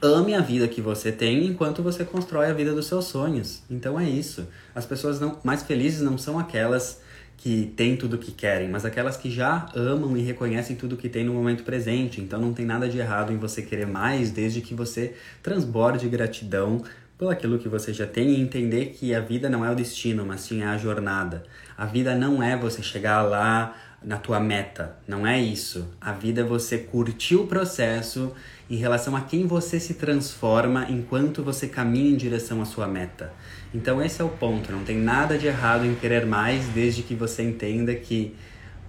Ame 0.01 0.33
a 0.33 0.41
vida 0.41 0.67
que 0.67 0.81
você 0.81 1.11
tem 1.11 1.45
enquanto 1.45 1.83
você 1.83 2.03
constrói 2.03 2.47
a 2.47 2.53
vida 2.53 2.73
dos 2.73 2.87
seus 2.87 3.05
sonhos. 3.05 3.61
Então 3.69 3.99
é 3.99 4.09
isso. 4.09 4.47
As 4.73 4.85
pessoas 4.85 5.19
não, 5.19 5.37
mais 5.43 5.61
felizes 5.61 6.01
não 6.01 6.17
são 6.17 6.39
aquelas 6.39 6.99
que 7.37 7.71
têm 7.75 7.95
tudo 7.95 8.15
o 8.15 8.17
que 8.17 8.31
querem, 8.31 8.69
mas 8.69 8.85
aquelas 8.85 9.17
que 9.17 9.29
já 9.29 9.67
amam 9.75 10.15
e 10.15 10.21
reconhecem 10.21 10.75
tudo 10.75 10.97
que 10.97 11.09
tem 11.09 11.23
no 11.23 11.33
momento 11.33 11.63
presente. 11.63 12.19
Então 12.19 12.39
não 12.39 12.53
tem 12.53 12.65
nada 12.65 12.89
de 12.89 12.97
errado 12.97 13.31
em 13.31 13.37
você 13.37 13.61
querer 13.61 13.87
mais, 13.87 14.31
desde 14.31 14.61
que 14.61 14.73
você 14.73 15.15
transborde 15.41 16.07
gratidão 16.09 16.83
pelo 17.21 17.29
aquilo 17.29 17.59
que 17.59 17.69
você 17.69 17.93
já 17.93 18.07
tem 18.07 18.31
e 18.31 18.41
entender 18.41 18.95
que 18.97 19.13
a 19.13 19.19
vida 19.19 19.47
não 19.47 19.63
é 19.63 19.69
o 19.69 19.75
destino, 19.75 20.25
mas 20.25 20.41
sim 20.41 20.63
a 20.63 20.75
jornada. 20.75 21.43
A 21.77 21.85
vida 21.85 22.15
não 22.15 22.41
é 22.41 22.57
você 22.57 22.81
chegar 22.81 23.21
lá 23.21 23.77
na 24.03 24.17
tua 24.17 24.39
meta, 24.39 24.97
não 25.07 25.27
é 25.27 25.39
isso. 25.39 25.87
A 26.01 26.13
vida 26.13 26.41
é 26.41 26.43
você 26.43 26.79
curtir 26.79 27.35
o 27.35 27.45
processo 27.45 28.33
em 28.67 28.75
relação 28.75 29.15
a 29.15 29.21
quem 29.21 29.45
você 29.45 29.79
se 29.79 29.93
transforma 29.93 30.87
enquanto 30.89 31.43
você 31.43 31.67
caminha 31.67 32.09
em 32.09 32.17
direção 32.17 32.59
à 32.59 32.65
sua 32.65 32.87
meta. 32.87 33.31
Então 33.71 34.01
esse 34.01 34.19
é 34.19 34.25
o 34.25 34.29
ponto, 34.29 34.71
não 34.71 34.83
tem 34.83 34.97
nada 34.97 35.37
de 35.37 35.45
errado 35.45 35.85
em 35.85 35.93
querer 35.93 36.25
mais 36.25 36.65
desde 36.69 37.03
que 37.03 37.13
você 37.13 37.43
entenda 37.43 37.93
que 37.93 38.35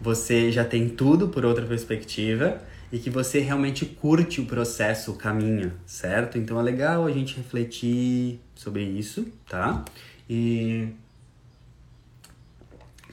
você 0.00 0.50
já 0.50 0.64
tem 0.64 0.88
tudo 0.88 1.28
por 1.28 1.44
outra 1.44 1.66
perspectiva 1.66 2.62
e 2.92 2.98
que 2.98 3.08
você 3.08 3.40
realmente 3.40 3.86
curte 3.86 4.40
o 4.40 4.44
processo, 4.44 5.12
o 5.12 5.14
caminho, 5.14 5.72
certo? 5.86 6.36
Então 6.36 6.60
é 6.60 6.62
legal 6.62 7.06
a 7.06 7.10
gente 7.10 7.34
refletir 7.36 8.38
sobre 8.54 8.84
isso, 8.84 9.26
tá? 9.48 9.82
E 10.28 10.88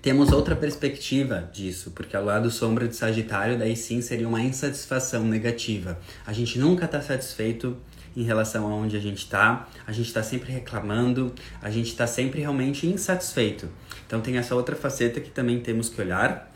temos 0.01 0.33
outra 0.33 0.55
perspectiva 0.55 1.49
disso, 1.53 1.91
porque 1.91 2.15
ao 2.15 2.25
lado 2.25 2.51
sombra 2.51 2.89
de 2.89 2.95
Sagitário, 2.95 3.57
daí 3.57 3.75
sim 3.75 4.01
seria 4.01 4.27
uma 4.27 4.41
insatisfação 4.41 5.23
negativa. 5.23 5.97
A 6.27 6.33
gente 6.33 6.59
nunca 6.59 6.83
está 6.83 7.01
satisfeito 7.01 7.77
em 8.15 8.23
relação 8.23 8.67
a 8.67 8.75
onde 8.75 8.97
a 8.97 8.99
gente 8.99 9.19
está, 9.19 9.69
a 9.87 9.93
gente 9.93 10.07
está 10.07 10.21
sempre 10.21 10.51
reclamando, 10.51 11.33
a 11.61 11.69
gente 11.69 11.87
está 11.87 12.05
sempre 12.05 12.41
realmente 12.41 12.85
insatisfeito. 12.85 13.69
Então 14.05 14.19
tem 14.19 14.37
essa 14.37 14.55
outra 14.55 14.75
faceta 14.75 15.21
que 15.21 15.29
também 15.29 15.61
temos 15.61 15.87
que 15.87 16.01
olhar, 16.01 16.48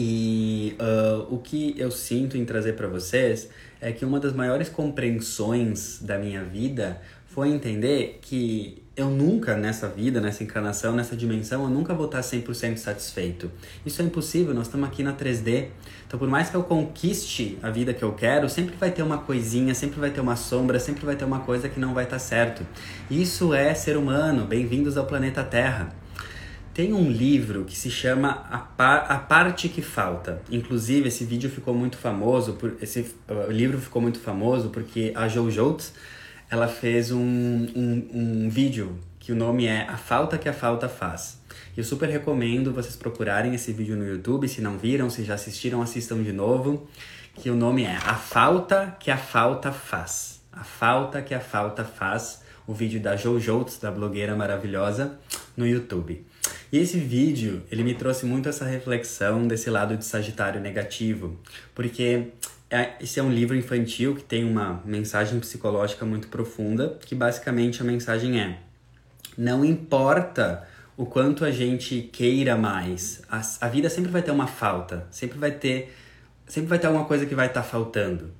e 0.00 0.76
uh, 0.80 1.34
o 1.34 1.38
que 1.38 1.74
eu 1.76 1.90
sinto 1.90 2.36
em 2.38 2.44
trazer 2.44 2.74
para 2.74 2.86
vocês 2.86 3.48
é 3.80 3.90
que 3.90 4.04
uma 4.04 4.20
das 4.20 4.32
maiores 4.32 4.68
compreensões 4.68 5.98
da 6.00 6.16
minha 6.16 6.44
vida 6.44 7.02
foi 7.26 7.48
entender 7.48 8.20
que 8.22 8.80
eu 8.96 9.10
nunca 9.10 9.56
nessa 9.56 9.88
vida, 9.88 10.20
nessa 10.20 10.44
encarnação, 10.44 10.94
nessa 10.94 11.16
dimensão, 11.16 11.64
eu 11.64 11.68
nunca 11.68 11.94
vou 11.94 12.06
estar 12.06 12.20
100% 12.20 12.76
satisfeito. 12.76 13.50
Isso 13.84 14.00
é 14.00 14.04
impossível, 14.04 14.54
nós 14.54 14.66
estamos 14.66 14.88
aqui 14.88 15.02
na 15.02 15.12
3D. 15.12 15.66
Então, 16.06 16.18
por 16.18 16.28
mais 16.28 16.48
que 16.48 16.56
eu 16.56 16.62
conquiste 16.62 17.58
a 17.60 17.68
vida 17.70 17.92
que 17.92 18.02
eu 18.02 18.12
quero, 18.12 18.48
sempre 18.48 18.76
vai 18.76 18.92
ter 18.92 19.02
uma 19.02 19.18
coisinha, 19.18 19.74
sempre 19.74 19.98
vai 19.98 20.10
ter 20.10 20.20
uma 20.20 20.36
sombra, 20.36 20.78
sempre 20.78 21.04
vai 21.04 21.16
ter 21.16 21.24
uma 21.24 21.40
coisa 21.40 21.68
que 21.68 21.80
não 21.80 21.92
vai 21.92 22.04
estar 22.04 22.20
certo. 22.20 22.64
Isso 23.10 23.52
é 23.52 23.74
ser 23.74 23.96
humano. 23.96 24.44
Bem-vindos 24.44 24.96
ao 24.96 25.06
planeta 25.06 25.42
Terra. 25.42 25.92
Tem 26.78 26.92
um 26.92 27.10
livro 27.10 27.64
que 27.64 27.76
se 27.76 27.90
chama 27.90 28.46
A, 28.48 28.58
Par 28.58 29.10
a 29.10 29.18
Parte 29.18 29.68
que 29.68 29.82
Falta. 29.82 30.40
Inclusive, 30.48 31.08
esse 31.08 31.24
vídeo 31.24 31.50
ficou 31.50 31.74
muito 31.74 31.96
famoso, 31.96 32.52
por, 32.52 32.76
esse 32.80 33.00
uh, 33.28 33.50
livro 33.50 33.80
ficou 33.80 34.00
muito 34.00 34.20
famoso 34.20 34.68
porque 34.68 35.12
a 35.16 35.26
Jojo 35.26 35.76
ela 36.48 36.68
fez 36.68 37.10
um, 37.10 37.18
um, 37.18 38.08
um 38.14 38.48
vídeo 38.48 38.96
que 39.18 39.32
o 39.32 39.34
nome 39.34 39.66
é 39.66 39.88
A 39.88 39.96
Falta 39.96 40.38
que 40.38 40.48
a 40.48 40.52
Falta 40.52 40.88
Faz. 40.88 41.40
Eu 41.76 41.82
super 41.82 42.08
recomendo 42.08 42.72
vocês 42.72 42.94
procurarem 42.94 43.56
esse 43.56 43.72
vídeo 43.72 43.96
no 43.96 44.06
YouTube, 44.06 44.46
se 44.46 44.60
não 44.60 44.78
viram, 44.78 45.10
se 45.10 45.24
já 45.24 45.34
assistiram, 45.34 45.82
assistam 45.82 46.22
de 46.22 46.32
novo, 46.32 46.86
que 47.34 47.50
o 47.50 47.56
nome 47.56 47.82
é 47.82 47.96
A 47.96 48.14
Falta 48.14 48.96
que 49.00 49.10
a 49.10 49.18
Falta 49.18 49.72
Faz. 49.72 50.40
A 50.52 50.62
Falta 50.62 51.22
que 51.22 51.34
a 51.34 51.40
Falta 51.40 51.82
Faz, 51.82 52.40
o 52.68 52.72
vídeo 52.72 53.00
da 53.00 53.16
Jojo, 53.16 53.66
da 53.82 53.90
blogueira 53.90 54.36
maravilhosa, 54.36 55.18
no 55.56 55.66
YouTube. 55.66 56.24
E 56.70 56.78
esse 56.78 56.98
vídeo, 56.98 57.62
ele 57.70 57.82
me 57.82 57.94
trouxe 57.94 58.26
muito 58.26 58.48
essa 58.48 58.64
reflexão 58.64 59.46
desse 59.46 59.70
lado 59.70 59.96
de 59.96 60.04
Sagitário 60.04 60.60
negativo, 60.60 61.38
porque 61.74 62.28
é, 62.70 62.92
esse 63.00 63.18
é 63.18 63.22
um 63.22 63.30
livro 63.30 63.56
infantil 63.56 64.14
que 64.14 64.22
tem 64.22 64.44
uma 64.44 64.82
mensagem 64.84 65.40
psicológica 65.40 66.04
muito 66.04 66.28
profunda, 66.28 66.98
que 67.00 67.14
basicamente 67.14 67.80
a 67.80 67.84
mensagem 67.84 68.38
é: 68.38 68.58
não 69.36 69.64
importa 69.64 70.68
o 70.94 71.06
quanto 71.06 71.44
a 71.44 71.50
gente 71.50 72.02
queira 72.12 72.56
mais, 72.56 73.22
a, 73.30 73.40
a 73.62 73.68
vida 73.68 73.88
sempre 73.88 74.10
vai 74.10 74.20
ter 74.20 74.32
uma 74.32 74.46
falta, 74.46 75.06
sempre 75.10 75.38
vai 75.38 75.52
ter, 75.52 75.94
sempre 76.46 76.68
vai 76.68 76.78
ter 76.78 76.88
alguma 76.88 77.06
coisa 77.06 77.24
que 77.24 77.34
vai 77.34 77.46
estar 77.46 77.62
tá 77.62 77.66
faltando. 77.66 78.30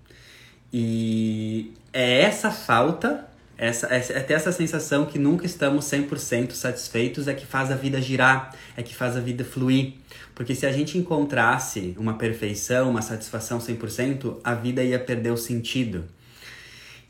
E 0.71 1.73
é 1.93 2.21
essa 2.21 2.51
falta 2.51 3.28
essa, 3.59 3.93
é, 3.93 3.99
ter 3.99 4.35
essa 4.35 4.53
sensação 4.53 5.05
que 5.05 5.19
nunca 5.19 5.45
estamos 5.45 5.85
100% 5.87 6.53
satisfeitos 6.53 7.27
é 7.27 7.35
que 7.35 7.45
faz 7.45 7.73
a 7.73 7.75
vida 7.75 8.01
girar, 8.01 8.55
é 8.77 8.85
que 8.85 8.95
faz 8.95 9.17
a 9.17 9.21
vida 9.21 9.45
fluir. 9.45 9.95
Porque 10.33 10.55
se 10.55 10.65
a 10.65 10.71
gente 10.71 10.97
encontrasse 10.97 11.93
uma 11.99 12.15
perfeição, 12.15 12.89
uma 12.89 13.03
satisfação 13.03 13.59
100%, 13.59 14.37
a 14.45 14.55
vida 14.55 14.81
ia 14.85 14.99
perder 15.01 15.33
o 15.33 15.37
sentido. 15.37 16.05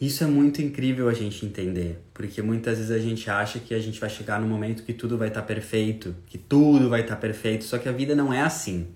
Isso 0.00 0.24
é 0.24 0.26
muito 0.26 0.62
incrível 0.62 1.08
a 1.08 1.12
gente 1.12 1.44
entender, 1.44 1.98
porque 2.14 2.40
muitas 2.40 2.78
vezes 2.78 2.92
a 2.92 3.00
gente 3.00 3.28
acha 3.28 3.58
que 3.58 3.74
a 3.74 3.80
gente 3.80 4.00
vai 4.00 4.08
chegar 4.08 4.40
no 4.40 4.46
momento 4.46 4.84
que 4.84 4.94
tudo 4.94 5.18
vai 5.18 5.28
estar 5.28 5.42
tá 5.42 5.46
perfeito, 5.46 6.14
que 6.28 6.38
tudo 6.38 6.88
vai 6.88 7.02
estar 7.02 7.16
tá 7.16 7.20
perfeito, 7.20 7.64
só 7.64 7.78
que 7.78 7.88
a 7.88 7.92
vida 7.92 8.14
não 8.14 8.32
é 8.32 8.40
assim. 8.40 8.86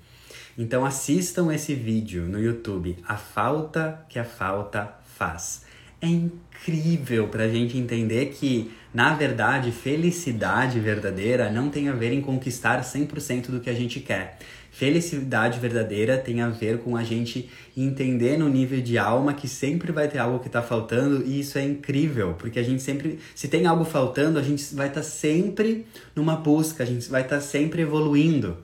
Então 0.57 0.87
assistam 0.87 1.53
esse 1.53 1.75
vídeo 1.75 2.23
no 2.23 2.41
YouTube, 2.41 2.97
A 3.07 3.17
Falta 3.17 4.07
que 4.09 4.19
a 4.19 4.25
Falta 4.25 4.95
Faz 5.05 5.72
é 6.03 6.09
incrível 6.09 7.29
para 7.29 7.45
a 7.45 7.49
gente 7.49 7.79
entender 7.79 8.27
que, 8.27 8.73
na 8.93 9.15
verdade, 9.15 9.71
felicidade 9.71 10.81
verdadeira 10.81 11.49
não 11.49 11.71
tem 11.71 11.89
a 11.89 11.93
ver 11.93 12.13
em 12.13 12.21
conquistar 12.21 12.81
100% 12.83 13.47
do 13.47 13.61
que 13.61 13.71
a 13.71 13.75
gente 13.75 14.01
quer. 14.01 14.37
Felicidade 14.73 15.61
verdadeira 15.61 16.19
tem 16.19 16.41
a 16.41 16.49
ver 16.49 16.79
com 16.79 16.97
a 16.97 17.05
gente 17.05 17.49
entender 17.77 18.37
no 18.37 18.49
nível 18.49 18.81
de 18.81 18.99
alma 18.99 19.33
que 19.33 19.47
sempre 19.47 19.93
vai 19.93 20.09
ter 20.09 20.19
algo 20.19 20.41
que 20.41 20.49
está 20.49 20.61
faltando 20.61 21.25
e 21.25 21.39
isso 21.39 21.57
é 21.57 21.65
incrível, 21.65 22.35
porque 22.35 22.59
a 22.59 22.63
gente 22.65 22.83
sempre, 22.83 23.21
se 23.35 23.47
tem 23.47 23.67
algo 23.67 23.85
faltando, 23.85 24.39
a 24.39 24.43
gente 24.43 24.75
vai 24.75 24.89
estar 24.89 25.03
tá 25.03 25.07
sempre 25.07 25.87
numa 26.17 26.35
busca, 26.35 26.83
a 26.83 26.87
gente 26.87 27.09
vai 27.09 27.23
estar 27.23 27.37
tá 27.37 27.43
sempre 27.43 27.83
evoluindo. 27.83 28.57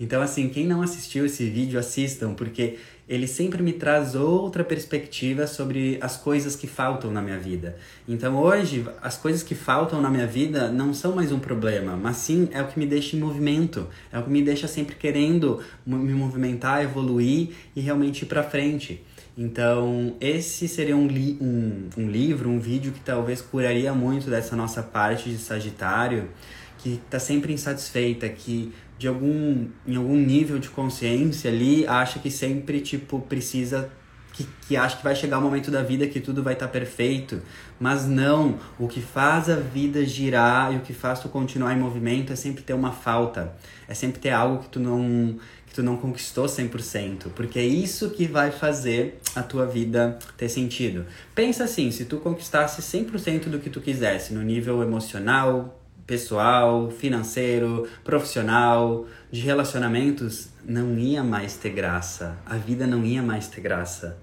Então, 0.00 0.20
assim, 0.20 0.48
quem 0.48 0.66
não 0.66 0.82
assistiu 0.82 1.24
esse 1.26 1.48
vídeo, 1.48 1.78
assistam, 1.78 2.34
porque 2.34 2.76
ele 3.12 3.26
sempre 3.26 3.62
me 3.62 3.74
traz 3.74 4.14
outra 4.14 4.64
perspectiva 4.64 5.46
sobre 5.46 5.98
as 6.00 6.16
coisas 6.16 6.56
que 6.56 6.66
faltam 6.66 7.10
na 7.10 7.20
minha 7.20 7.38
vida. 7.38 7.76
Então 8.08 8.38
hoje, 8.38 8.86
as 9.02 9.18
coisas 9.18 9.42
que 9.42 9.54
faltam 9.54 10.00
na 10.00 10.08
minha 10.08 10.26
vida 10.26 10.72
não 10.72 10.94
são 10.94 11.14
mais 11.14 11.30
um 11.30 11.38
problema, 11.38 11.94
mas 11.94 12.16
sim 12.16 12.48
é 12.52 12.62
o 12.62 12.68
que 12.68 12.78
me 12.78 12.86
deixa 12.86 13.14
em 13.14 13.20
movimento, 13.20 13.86
é 14.10 14.18
o 14.18 14.22
que 14.22 14.30
me 14.30 14.40
deixa 14.40 14.66
sempre 14.66 14.96
querendo 14.96 15.60
me 15.84 16.14
movimentar, 16.14 16.82
evoluir 16.82 17.50
e 17.76 17.82
realmente 17.82 18.22
ir 18.22 18.26
para 18.28 18.42
frente. 18.42 19.04
Então, 19.36 20.16
esse 20.18 20.66
seria 20.66 20.96
um, 20.96 21.06
li 21.06 21.36
um, 21.38 21.90
um 21.98 22.10
livro, 22.10 22.48
um 22.48 22.58
vídeo 22.58 22.92
que 22.92 23.00
talvez 23.00 23.42
curaria 23.42 23.92
muito 23.92 24.30
dessa 24.30 24.56
nossa 24.56 24.82
parte 24.82 25.28
de 25.28 25.36
Sagitário, 25.36 26.30
que 26.78 26.94
está 26.94 27.18
sempre 27.18 27.52
insatisfeita, 27.52 28.26
que 28.30 28.72
de 29.02 29.08
algum 29.08 29.66
em 29.84 29.96
algum 29.96 30.16
nível 30.16 30.60
de 30.60 30.68
consciência 30.68 31.50
ali 31.50 31.84
acha 31.88 32.20
que 32.20 32.30
sempre 32.30 32.80
tipo 32.80 33.18
precisa 33.18 33.90
que, 34.32 34.46
que 34.66 34.76
acha 34.76 34.96
que 34.96 35.02
vai 35.02 35.16
chegar 35.16 35.38
o 35.38 35.42
momento 35.42 35.72
da 35.72 35.82
vida 35.82 36.06
que 36.06 36.20
tudo 36.20 36.40
vai 36.40 36.54
estar 36.54 36.68
tá 36.68 36.72
perfeito, 36.72 37.42
mas 37.80 38.06
não, 38.06 38.58
o 38.78 38.86
que 38.86 39.02
faz 39.02 39.50
a 39.50 39.56
vida 39.56 40.06
girar 40.06 40.72
e 40.72 40.76
o 40.76 40.80
que 40.80 40.94
faz 40.94 41.18
tu 41.18 41.28
continuar 41.28 41.74
em 41.74 41.78
movimento 41.78 42.32
é 42.32 42.36
sempre 42.36 42.62
ter 42.62 42.72
uma 42.72 42.92
falta, 42.92 43.52
é 43.88 43.92
sempre 43.92 44.20
ter 44.20 44.30
algo 44.30 44.62
que 44.62 44.68
tu 44.68 44.78
não 44.78 45.36
que 45.66 45.74
tu 45.74 45.82
não 45.82 45.96
conquistou 45.96 46.44
100%, 46.44 47.30
porque 47.34 47.58
é 47.58 47.64
isso 47.64 48.10
que 48.10 48.26
vai 48.26 48.52
fazer 48.52 49.20
a 49.34 49.42
tua 49.42 49.66
vida 49.66 50.18
ter 50.36 50.48
sentido. 50.48 51.06
Pensa 51.34 51.64
assim, 51.64 51.90
se 51.90 52.04
tu 52.04 52.18
conquistasse 52.18 52.80
100% 52.80 53.48
do 53.48 53.58
que 53.58 53.68
tu 53.68 53.80
quisesse 53.80 54.32
no 54.32 54.42
nível 54.42 54.82
emocional, 54.82 55.81
pessoal, 56.06 56.90
financeiro, 56.90 57.88
profissional, 58.04 59.06
de 59.30 59.40
relacionamentos, 59.40 60.48
não 60.64 60.98
ia 60.98 61.22
mais 61.22 61.56
ter 61.56 61.70
graça. 61.70 62.36
A 62.44 62.56
vida 62.56 62.86
não 62.86 63.04
ia 63.04 63.22
mais 63.22 63.48
ter 63.48 63.60
graça. 63.60 64.18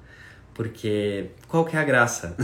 Porque 0.54 1.28
qual 1.48 1.64
que 1.64 1.78
é 1.78 1.80
a 1.80 1.86
graça? 1.86 2.36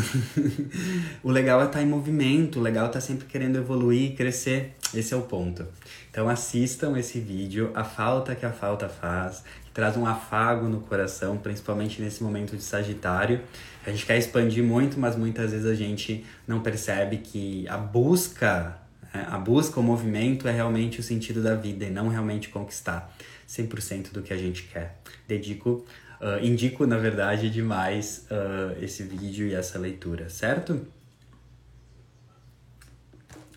o 1.22 1.30
legal 1.30 1.60
é 1.60 1.66
estar 1.66 1.80
tá 1.80 1.84
em 1.84 1.88
movimento, 1.88 2.60
o 2.60 2.62
legal 2.62 2.86
é 2.86 2.88
estar 2.88 3.02
tá 3.02 3.06
sempre 3.06 3.26
querendo 3.26 3.58
evoluir, 3.58 4.16
crescer. 4.16 4.74
Esse 4.94 5.14
é 5.14 5.18
o 5.18 5.24
ponto. 5.24 5.68
Então 6.10 6.30
assistam 6.30 6.98
esse 6.98 7.20
vídeo, 7.20 7.72
a 7.76 7.84
falta 7.84 8.34
que 8.34 8.46
a 8.46 8.54
falta 8.54 8.88
faz, 8.88 9.44
que 9.66 9.72
traz 9.72 9.98
um 9.98 10.06
afago 10.06 10.70
no 10.70 10.80
coração, 10.80 11.38
principalmente 11.38 12.02
nesse 12.02 12.24
momento 12.24 12.56
de 12.56 12.64
Sagitário. 12.64 13.42
A 13.86 13.90
gente 13.92 14.06
quer 14.06 14.18
expandir 14.18 14.64
muito, 14.64 14.98
mas 14.98 15.18
muitas 15.18 15.52
vezes 15.52 15.66
a 15.66 15.76
gente 15.76 16.26
não 16.48 16.62
percebe 16.62 17.18
que 17.18 17.68
a 17.68 17.78
busca 17.78 18.85
a 19.24 19.38
busca, 19.38 19.80
o 19.80 19.84
movimento 19.84 20.48
é 20.48 20.52
realmente 20.52 21.00
o 21.00 21.04
sentido 21.04 21.42
da 21.42 21.56
vida 21.56 21.86
e 21.86 21.90
não 21.90 22.08
realmente 22.08 22.50
conquistar 22.50 23.16
100% 23.48 24.12
do 24.12 24.22
que 24.22 24.34
a 24.34 24.38
gente 24.38 24.64
quer. 24.64 25.00
Dedico, 25.28 25.86
uh, 26.22 26.44
indico, 26.44 26.86
na 26.86 26.98
verdade, 26.98 27.50
demais 27.50 28.28
uh, 28.32 28.84
esse 28.84 29.04
vídeo 29.04 29.48
e 29.48 29.54
essa 29.54 29.80
leitura, 29.80 30.30
certo? 30.30 30.86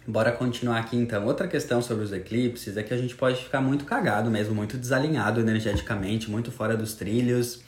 Bora 0.07 0.33
continuar 0.33 0.79
aqui 0.79 0.97
então. 0.97 1.27
Outra 1.27 1.47
questão 1.47 1.83
sobre 1.83 2.03
os 2.03 2.13
eclipses 2.13 2.77
é 2.77 2.83
que 2.83 2.95
a 2.95 2.97
gente 2.97 3.15
pode 3.15 3.43
ficar 3.43 3.61
muito 3.61 3.85
cagado 3.85 4.31
mesmo, 4.31 4.55
muito 4.55 4.79
desalinhado 4.79 5.39
energeticamente, 5.39 6.31
muito 6.31 6.51
fora 6.51 6.77
dos 6.77 6.95
trilhos 6.95 7.63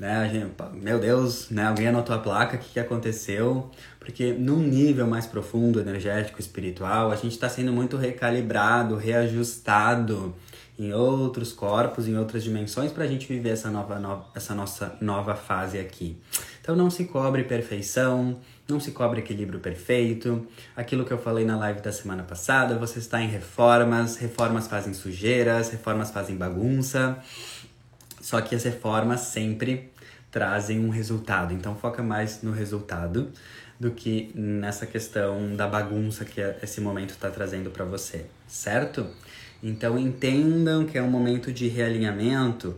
né? 0.00 0.30
Gente, 0.32 0.54
meu 0.82 0.98
Deus, 0.98 1.50
né? 1.50 1.66
Alguém 1.66 1.88
anotou 1.88 2.16
a 2.16 2.18
placa, 2.18 2.56
o 2.56 2.58
que, 2.58 2.70
que 2.70 2.80
aconteceu? 2.80 3.70
Porque 3.98 4.32
num 4.32 4.58
nível 4.58 5.06
mais 5.06 5.26
profundo, 5.26 5.78
energético, 5.78 6.40
espiritual, 6.40 7.12
a 7.12 7.16
gente 7.16 7.32
está 7.32 7.50
sendo 7.50 7.70
muito 7.70 7.98
recalibrado, 7.98 8.96
reajustado 8.96 10.34
em 10.78 10.94
outros 10.94 11.52
corpos, 11.52 12.08
em 12.08 12.16
outras 12.16 12.42
dimensões, 12.42 12.90
para 12.90 13.04
a 13.04 13.06
gente 13.06 13.28
viver 13.28 13.50
essa, 13.50 13.70
nova, 13.70 13.98
no, 13.98 14.24
essa 14.34 14.54
nossa 14.54 14.96
nova 15.02 15.34
fase 15.34 15.78
aqui. 15.78 16.16
Então 16.62 16.74
não 16.74 16.88
se 16.88 17.04
cobre 17.04 17.44
perfeição, 17.44 18.40
não 18.66 18.80
se 18.80 18.92
cobre 18.92 19.20
equilíbrio 19.20 19.60
perfeito. 19.60 20.46
Aquilo 20.74 21.04
que 21.04 21.12
eu 21.12 21.18
falei 21.18 21.44
na 21.44 21.58
live 21.58 21.82
da 21.82 21.92
semana 21.92 22.22
passada, 22.22 22.78
você 22.78 23.00
está 23.00 23.20
em 23.20 23.28
reformas, 23.28 24.16
reformas 24.16 24.66
fazem 24.66 24.94
sujeiras, 24.94 25.68
reformas 25.68 26.10
fazem 26.10 26.36
bagunça. 26.36 27.22
Só 28.20 28.40
que 28.40 28.54
as 28.54 28.64
reformas 28.64 29.20
sempre 29.20 29.89
trazem 30.30 30.84
um 30.84 30.90
resultado. 30.90 31.52
Então 31.52 31.74
foca 31.74 32.02
mais 32.02 32.42
no 32.42 32.52
resultado 32.52 33.30
do 33.78 33.90
que 33.90 34.30
nessa 34.34 34.86
questão 34.86 35.56
da 35.56 35.66
bagunça 35.66 36.24
que 36.24 36.40
esse 36.62 36.80
momento 36.80 37.10
está 37.10 37.30
trazendo 37.30 37.70
para 37.70 37.84
você, 37.84 38.26
certo? 38.46 39.06
Então 39.62 39.98
entendam 39.98 40.84
que 40.84 40.98
é 40.98 41.02
um 41.02 41.10
momento 41.10 41.52
de 41.52 41.66
realinhamento 41.68 42.76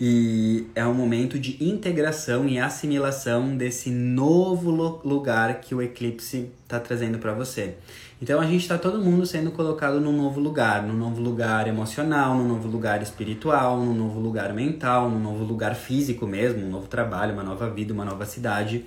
e 0.00 0.66
é 0.74 0.84
um 0.84 0.94
momento 0.94 1.38
de 1.38 1.62
integração 1.62 2.48
e 2.48 2.58
assimilação 2.58 3.56
desse 3.56 3.90
novo 3.90 4.70
lugar 4.70 5.60
que 5.60 5.74
o 5.74 5.80
eclipse 5.80 6.50
está 6.64 6.80
trazendo 6.80 7.18
para 7.18 7.32
você. 7.32 7.76
Então 8.22 8.40
a 8.40 8.46
gente 8.46 8.62
está 8.62 8.78
todo 8.78 9.00
mundo 9.00 9.26
sendo 9.26 9.50
colocado 9.50 10.00
num 10.00 10.16
novo 10.16 10.38
lugar, 10.38 10.80
num 10.84 10.94
novo 10.94 11.20
lugar 11.20 11.66
emocional, 11.66 12.36
num 12.36 12.46
novo 12.46 12.68
lugar 12.68 13.02
espiritual, 13.02 13.76
num 13.76 13.92
novo 13.92 14.20
lugar 14.20 14.52
mental, 14.52 15.10
num 15.10 15.18
novo 15.18 15.42
lugar 15.42 15.74
físico 15.74 16.24
mesmo, 16.24 16.64
um 16.64 16.70
novo 16.70 16.86
trabalho, 16.86 17.32
uma 17.32 17.42
nova 17.42 17.68
vida, 17.68 17.92
uma 17.92 18.04
nova 18.04 18.24
cidade. 18.24 18.84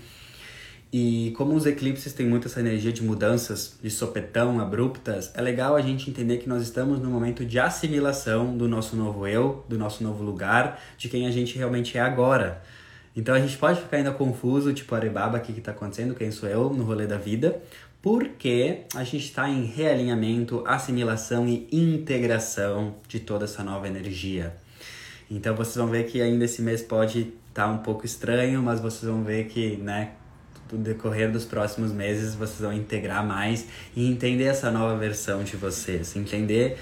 E 0.90 1.34
como 1.36 1.54
os 1.54 1.66
eclipses 1.66 2.14
têm 2.14 2.26
muito 2.26 2.48
essa 2.48 2.62
energia 2.62 2.94
de 2.94 3.04
mudanças, 3.04 3.78
de 3.84 3.90
sopetão, 3.90 4.62
abruptas, 4.62 5.30
é 5.36 5.42
legal 5.42 5.76
a 5.76 5.82
gente 5.82 6.10
entender 6.10 6.38
que 6.38 6.48
nós 6.48 6.64
estamos 6.64 7.02
no 7.02 7.10
momento 7.10 7.44
de 7.44 7.60
assimilação 7.60 8.56
do 8.56 8.70
nosso 8.70 8.96
novo 8.96 9.28
eu, 9.28 9.66
do 9.68 9.78
nosso 9.78 10.02
novo 10.02 10.24
lugar, 10.24 10.80
de 10.98 11.10
quem 11.10 11.28
a 11.28 11.32
gente 11.32 11.58
realmente 11.58 11.98
é 11.98 12.02
agora. 12.02 12.62
Então 13.16 13.34
a 13.34 13.40
gente 13.40 13.58
pode 13.58 13.80
ficar 13.80 13.98
ainda 13.98 14.12
confuso, 14.12 14.74
tipo, 14.74 14.94
Arebaba, 14.94 15.38
o 15.38 15.42
que 15.42 15.54
está 15.58 15.72
acontecendo, 15.72 16.14
quem 16.14 16.32
sou 16.32 16.50
eu 16.50 16.70
no 16.70 16.84
rolê 16.84 17.08
da 17.08 17.18
vida, 17.18 17.62
porque 18.06 18.82
a 18.94 19.04
gente 19.04 19.26
está 19.26 19.50
em 19.50 19.66
realinhamento, 19.66 20.64
assimilação 20.68 21.48
e 21.48 21.68
integração 21.72 22.94
de 23.08 23.20
toda 23.20 23.46
essa 23.46 23.64
nova 23.64 23.88
energia. 23.88 24.56
Então 25.30 25.56
vocês 25.56 25.76
vão 25.76 25.88
ver 25.88 26.06
que 26.06 26.22
ainda 26.22 26.46
esse 26.46 26.62
mês 26.62 26.84
pode 26.84 27.34
estar 27.50 27.66
tá 27.66 27.68
um 27.68 27.80
pouco 27.80 28.06
estranho, 28.06 28.62
mas 28.62 28.80
vocês 28.80 29.12
vão 29.12 29.24
ver 29.24 29.46
que, 29.48 29.78
né, 29.78 30.12
do 30.70 30.78
decorrer 30.78 31.32
dos 31.32 31.46
próximos 31.46 31.92
meses 31.92 32.36
vocês 32.36 32.60
vão 32.60 32.74
integrar 32.74 33.26
mais 33.26 33.66
e 33.96 34.08
entender 34.08 34.44
essa 34.44 34.70
nova 34.70 34.96
versão 34.96 35.44
de 35.44 35.58
vocês, 35.58 36.16
entender 36.16 36.78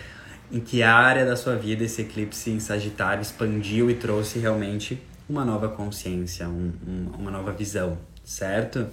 em 0.52 0.60
que 0.60 0.84
área 0.84 1.26
da 1.26 1.38
sua 1.38 1.56
vida 1.56 1.86
esse 1.86 2.02
eclipse 2.02 2.52
em 2.52 2.60
Sagitário 2.60 3.22
expandiu 3.22 3.90
e 3.90 3.94
trouxe 3.94 4.40
realmente 4.40 5.02
uma 5.30 5.46
nova 5.46 5.70
consciência, 5.70 6.50
um, 6.50 6.74
um, 6.86 7.12
uma 7.18 7.32
nova 7.32 7.54
visão, 7.54 7.98
certo? 8.26 8.88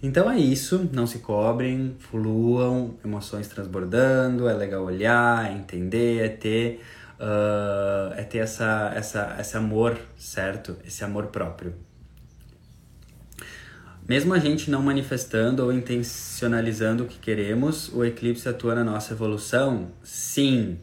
Então 0.00 0.30
é 0.30 0.38
isso, 0.38 0.88
não 0.92 1.06
se 1.06 1.18
cobrem, 1.18 1.96
fluam, 1.98 2.94
emoções 3.04 3.48
transbordando, 3.48 4.48
é 4.48 4.54
legal 4.54 4.84
olhar, 4.84 5.50
é 5.50 5.54
entender, 5.54 6.24
é 6.24 6.28
ter, 6.28 6.80
uh, 7.18 8.14
é 8.14 8.22
ter 8.22 8.38
essa, 8.38 8.92
essa, 8.94 9.36
esse 9.40 9.56
amor, 9.56 9.98
certo? 10.16 10.76
Esse 10.86 11.02
amor 11.02 11.26
próprio. 11.26 11.74
Mesmo 14.08 14.32
a 14.32 14.38
gente 14.38 14.70
não 14.70 14.80
manifestando 14.80 15.64
ou 15.64 15.72
intencionalizando 15.72 17.02
o 17.04 17.06
que 17.06 17.18
queremos, 17.18 17.92
o 17.92 18.04
eclipse 18.04 18.48
atua 18.48 18.76
na 18.76 18.84
nossa 18.84 19.12
evolução? 19.12 19.88
Sim 20.02 20.78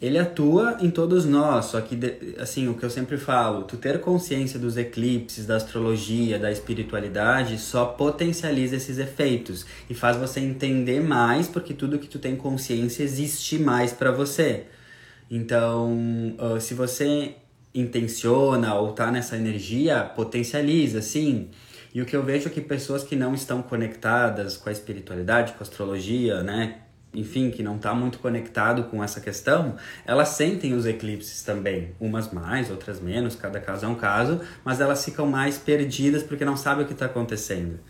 ele 0.00 0.18
atua 0.18 0.78
em 0.80 0.90
todos 0.90 1.26
nós, 1.26 1.66
só 1.66 1.80
que, 1.80 1.98
assim, 2.38 2.68
o 2.68 2.74
que 2.74 2.82
eu 2.82 2.88
sempre 2.88 3.18
falo, 3.18 3.64
tu 3.64 3.76
ter 3.76 4.00
consciência 4.00 4.58
dos 4.58 4.78
eclipses, 4.78 5.44
da 5.44 5.56
astrologia, 5.56 6.38
da 6.38 6.50
espiritualidade, 6.50 7.58
só 7.58 7.84
potencializa 7.84 8.76
esses 8.76 8.96
efeitos 8.96 9.66
e 9.90 9.94
faz 9.94 10.16
você 10.16 10.40
entender 10.40 11.00
mais, 11.00 11.48
porque 11.48 11.74
tudo 11.74 11.98
que 11.98 12.08
tu 12.08 12.18
tem 12.18 12.34
consciência 12.34 13.02
existe 13.02 13.58
mais 13.58 13.92
para 13.92 14.10
você. 14.10 14.64
Então, 15.30 15.98
se 16.60 16.72
você 16.72 17.34
intenciona 17.74 18.74
ou 18.76 18.92
tá 18.92 19.12
nessa 19.12 19.36
energia, 19.36 20.02
potencializa, 20.02 21.02
sim. 21.02 21.50
E 21.94 22.00
o 22.00 22.06
que 22.06 22.16
eu 22.16 22.22
vejo 22.22 22.48
é 22.48 22.50
que 22.50 22.60
pessoas 22.60 23.04
que 23.04 23.14
não 23.14 23.34
estão 23.34 23.60
conectadas 23.60 24.56
com 24.56 24.68
a 24.68 24.72
espiritualidade, 24.72 25.52
com 25.52 25.58
a 25.60 25.62
astrologia, 25.62 26.42
né, 26.42 26.78
enfim, 27.12 27.50
que 27.50 27.62
não 27.62 27.76
está 27.76 27.92
muito 27.92 28.18
conectado 28.18 28.84
com 28.84 29.02
essa 29.02 29.20
questão, 29.20 29.76
elas 30.06 30.28
sentem 30.30 30.74
os 30.74 30.86
eclipses 30.86 31.42
também. 31.42 31.92
Umas 32.00 32.32
mais, 32.32 32.70
outras 32.70 33.00
menos, 33.00 33.34
cada 33.34 33.60
caso 33.60 33.86
é 33.86 33.88
um 33.88 33.96
caso, 33.96 34.40
mas 34.64 34.80
elas 34.80 35.04
ficam 35.04 35.26
mais 35.26 35.58
perdidas 35.58 36.22
porque 36.22 36.44
não 36.44 36.56
sabem 36.56 36.84
o 36.84 36.86
que 36.86 36.92
está 36.92 37.06
acontecendo. 37.06 37.80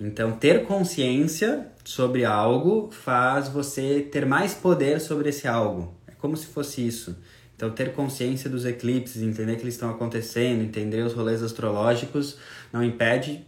Então, 0.00 0.32
ter 0.32 0.64
consciência 0.64 1.66
sobre 1.84 2.24
algo 2.24 2.90
faz 2.90 3.48
você 3.48 4.00
ter 4.00 4.24
mais 4.24 4.54
poder 4.54 5.00
sobre 5.00 5.28
esse 5.28 5.46
algo. 5.46 5.94
É 6.06 6.12
como 6.12 6.36
se 6.36 6.46
fosse 6.46 6.86
isso. 6.86 7.18
Então, 7.54 7.70
ter 7.70 7.92
consciência 7.92 8.48
dos 8.48 8.64
eclipses, 8.64 9.20
entender 9.20 9.56
que 9.56 9.62
eles 9.62 9.74
estão 9.74 9.90
acontecendo, 9.90 10.62
entender 10.62 11.02
os 11.02 11.12
rolês 11.12 11.42
astrológicos, 11.42 12.38
não 12.72 12.82
impede 12.82 13.44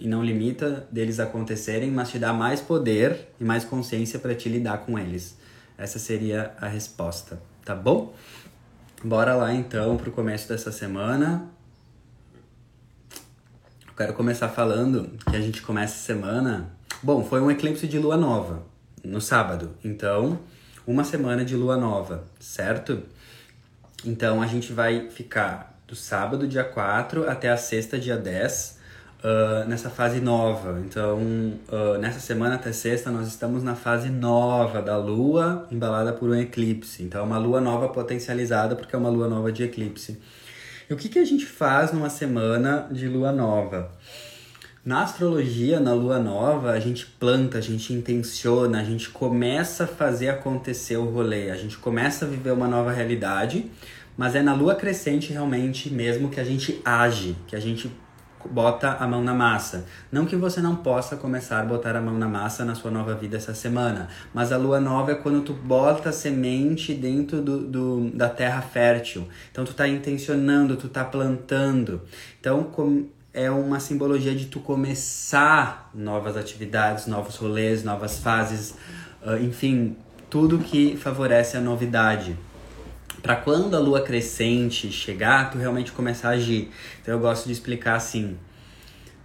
e 0.00 0.08
não 0.08 0.24
limita 0.24 0.88
deles 0.90 1.20
acontecerem, 1.20 1.90
mas 1.90 2.10
te 2.10 2.18
dá 2.18 2.32
mais 2.32 2.58
poder 2.58 3.28
e 3.38 3.44
mais 3.44 3.66
consciência 3.66 4.18
para 4.18 4.34
te 4.34 4.48
lidar 4.48 4.78
com 4.78 4.98
eles. 4.98 5.36
Essa 5.76 5.98
seria 5.98 6.54
a 6.58 6.66
resposta, 6.66 7.40
tá 7.62 7.74
bom? 7.74 8.14
Bora 9.04 9.34
lá 9.34 9.52
então 9.52 9.98
pro 9.98 10.10
começo 10.10 10.48
dessa 10.48 10.72
semana. 10.72 11.46
Eu 13.86 13.94
quero 13.94 14.14
começar 14.14 14.48
falando 14.48 15.18
que 15.28 15.36
a 15.36 15.40
gente 15.40 15.60
começa 15.60 15.94
a 15.94 15.98
semana. 15.98 16.70
Bom, 17.02 17.22
foi 17.22 17.42
um 17.42 17.50
eclipse 17.50 17.86
de 17.86 17.98
lua 17.98 18.16
nova 18.16 18.62
no 19.04 19.20
sábado, 19.20 19.76
então 19.84 20.40
uma 20.86 21.04
semana 21.04 21.44
de 21.44 21.54
lua 21.54 21.76
nova, 21.76 22.24
certo? 22.38 23.02
Então 24.02 24.40
a 24.40 24.46
gente 24.46 24.72
vai 24.72 25.10
ficar 25.10 25.78
do 25.86 25.94
sábado, 25.94 26.48
dia 26.48 26.64
4, 26.64 27.28
até 27.28 27.50
a 27.50 27.56
sexta, 27.58 27.98
dia 27.98 28.16
10 28.16 28.79
uh, 29.24 29.68
nessa 29.68 29.90
fase 29.90 30.20
nova. 30.20 30.80
Então, 30.84 31.18
uh, 31.18 31.98
nessa 31.98 32.20
semana 32.20 32.56
até 32.56 32.72
sexta, 32.72 33.10
nós 33.10 33.28
estamos 33.28 33.62
na 33.62 33.74
fase 33.74 34.08
nova 34.08 34.82
da 34.82 34.96
Lua, 34.96 35.66
embalada 35.70 36.12
por 36.12 36.30
um 36.30 36.34
eclipse. 36.34 37.02
Então, 37.02 37.20
é 37.20 37.24
uma 37.24 37.38
Lua 37.38 37.60
nova 37.60 37.88
potencializada, 37.88 38.74
porque 38.74 38.94
é 38.94 38.98
uma 38.98 39.10
Lua 39.10 39.28
nova 39.28 39.52
de 39.52 39.62
eclipse. 39.62 40.20
E 40.88 40.92
o 40.92 40.96
que, 40.96 41.08
que 41.08 41.18
a 41.18 41.24
gente 41.24 41.46
faz 41.46 41.92
numa 41.92 42.10
semana 42.10 42.88
de 42.90 43.08
Lua 43.08 43.32
nova? 43.32 43.92
Na 44.82 45.02
astrologia, 45.02 45.78
na 45.78 45.92
lua 45.92 46.18
nova, 46.18 46.70
a 46.70 46.80
gente 46.80 47.04
planta, 47.04 47.58
a 47.58 47.60
gente 47.60 47.92
intenciona, 47.92 48.80
a 48.80 48.82
gente 48.82 49.10
começa 49.10 49.84
a 49.84 49.86
fazer 49.86 50.30
acontecer 50.30 50.96
o 50.96 51.04
rolê, 51.04 51.50
a 51.50 51.54
gente 51.54 51.76
começa 51.76 52.24
a 52.24 52.28
viver 52.28 52.50
uma 52.50 52.66
nova 52.66 52.90
realidade, 52.90 53.70
mas 54.16 54.34
é 54.34 54.40
na 54.40 54.54
lua 54.54 54.74
crescente 54.74 55.34
realmente 55.34 55.90
mesmo 55.90 56.30
que 56.30 56.40
a 56.40 56.44
gente 56.44 56.80
age, 56.82 57.36
que 57.46 57.54
a 57.54 57.60
gente 57.60 57.90
bota 58.48 58.96
a 58.98 59.06
mão 59.06 59.22
na 59.22 59.34
massa. 59.34 59.84
Não 60.10 60.26
que 60.26 60.36
você 60.36 60.60
não 60.60 60.76
possa 60.76 61.16
começar 61.16 61.60
a 61.60 61.64
botar 61.64 61.96
a 61.96 62.00
mão 62.00 62.16
na 62.16 62.28
massa 62.28 62.64
na 62.64 62.74
sua 62.74 62.90
nova 62.90 63.14
vida 63.14 63.36
essa 63.36 63.54
semana, 63.54 64.08
mas 64.32 64.52
a 64.52 64.56
lua 64.56 64.80
nova 64.80 65.12
é 65.12 65.14
quando 65.14 65.42
tu 65.42 65.52
bota 65.52 66.08
a 66.10 66.12
semente 66.12 66.94
dentro 66.94 67.42
do, 67.42 67.58
do 67.58 68.10
da 68.10 68.28
terra 68.28 68.62
fértil. 68.62 69.26
Então 69.50 69.64
tu 69.64 69.74
tá 69.74 69.86
intencionando, 69.86 70.76
tu 70.76 70.88
tá 70.88 71.04
plantando. 71.04 72.02
Então 72.40 72.64
com, 72.64 73.06
é 73.32 73.50
uma 73.50 73.78
simbologia 73.80 74.34
de 74.34 74.46
tu 74.46 74.60
começar 74.60 75.90
novas 75.94 76.36
atividades, 76.36 77.06
novos 77.06 77.36
rolês, 77.36 77.84
novas 77.84 78.18
fases, 78.18 78.74
uh, 79.22 79.36
enfim, 79.42 79.96
tudo 80.28 80.58
que 80.58 80.96
favorece 80.96 81.56
a 81.56 81.60
novidade 81.60 82.36
para 83.22 83.36
quando 83.36 83.76
a 83.76 83.78
lua 83.78 84.02
crescente 84.02 84.90
chegar, 84.90 85.50
tu 85.50 85.58
realmente 85.58 85.92
começar 85.92 86.30
a 86.30 86.32
agir. 86.32 86.70
Então 87.00 87.14
eu 87.14 87.20
gosto 87.20 87.46
de 87.46 87.52
explicar 87.52 87.96
assim: 87.96 88.36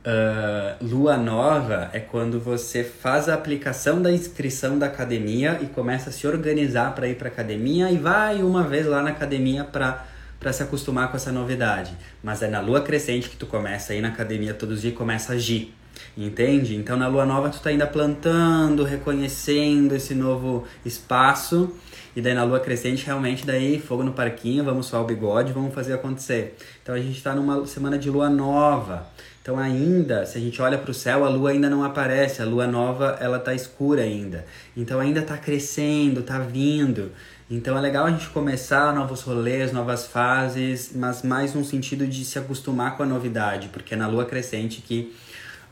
uh, 0.06 0.86
lua 0.86 1.18
nova 1.18 1.90
é 1.94 2.00
quando 2.00 2.40
você 2.40 2.84
faz 2.84 3.30
a 3.30 3.34
aplicação 3.34 4.02
da 4.02 4.12
inscrição 4.12 4.78
da 4.78 4.88
academia 4.88 5.60
e 5.62 5.68
começa 5.68 6.10
a 6.10 6.14
se 6.14 6.28
organizar 6.28 6.94
para 6.94 7.08
ir 7.08 7.16
para 7.16 7.28
academia 7.28 7.90
e 7.92 7.98
vai 7.98 8.42
uma 8.42 8.64
vez 8.64 8.86
lá 8.86 9.02
na 9.02 9.10
academia 9.10 9.64
para 9.64 10.06
para 10.38 10.52
se 10.54 10.62
acostumar 10.62 11.10
com 11.10 11.18
essa 11.18 11.32
novidade. 11.32 11.98
Mas 12.22 12.44
é 12.44 12.48
na 12.48 12.60
lua 12.60 12.82
crescente 12.82 13.30
que 13.30 13.36
tu 13.36 13.48
começa 13.48 13.94
a 13.94 13.96
ir 13.96 14.02
na 14.02 14.10
academia 14.10 14.54
todos 14.54 14.76
os 14.76 14.82
dias 14.82 14.94
e 14.94 14.96
começa 14.96 15.34
a 15.34 15.36
agir. 15.38 15.74
Entende? 16.16 16.76
Então 16.76 16.96
na 16.98 17.08
lua 17.08 17.26
nova 17.26 17.50
tu 17.50 17.60
tá 17.60 17.70
ainda 17.70 17.88
plantando, 17.88 18.84
reconhecendo 18.84 19.96
esse 19.96 20.14
novo 20.14 20.66
espaço 20.86 21.74
e 22.15 22.21
daí 22.21 22.34
na 22.34 22.43
lua 22.43 22.60
crescente, 22.60 23.06
realmente, 23.06 23.45
daí 23.45 23.80
fogo 23.80 24.01
no 24.01 24.13
parquinho, 24.13 24.63
vamos 24.63 24.86
suar 24.86 25.01
o 25.01 25.06
bigode, 25.06 25.51
vamos 25.51 25.73
fazer 25.73 25.93
acontecer. 25.93 26.56
Então 26.82 26.95
a 26.95 26.99
gente 26.99 27.17
está 27.17 27.36
numa 27.36 27.65
semana 27.65 27.97
de 27.97 28.10
lua 28.10 28.30
nova. 28.30 29.08
Então 29.41 29.60
ainda, 29.60 30.25
se 30.25 30.38
a 30.38 30.41
gente 30.41 30.60
olha 30.62 30.78
para 30.78 30.89
o 30.89 30.93
céu, 30.93 31.25
a 31.25 31.30
lua 31.30 31.51
ainda 31.51 31.69
não 31.69 31.84
aparece, 31.84 32.41
a 32.41 32.45
lua 32.45 32.65
nova 32.65 33.17
ela 33.19 33.38
tá 33.38 33.54
escura 33.54 34.01
ainda. 34.01 34.45
Então 34.75 34.99
ainda 34.99 35.19
está 35.19 35.38
crescendo, 35.38 36.21
está 36.21 36.39
vindo. 36.39 37.12
Então 37.51 37.78
é 37.78 37.82
legal 37.82 38.06
a 38.06 38.12
gente 38.12 38.30
começar 38.30 38.95
novos 38.95 39.21
rolês, 39.21 39.71
novas 39.71 40.08
fases, 40.08 40.91
mas 40.95 41.21
mais 41.21 41.56
um 41.56 41.63
sentido 41.63 42.08
de 42.08 42.25
se 42.25 42.39
acostumar 42.39 42.97
com 42.97 43.04
a 43.04 43.06
novidade, 43.06 43.67
porque 43.67 43.93
é 43.93 43.97
na 43.97 44.08
lua 44.08 44.25
crescente 44.25 44.82
que 44.82 45.13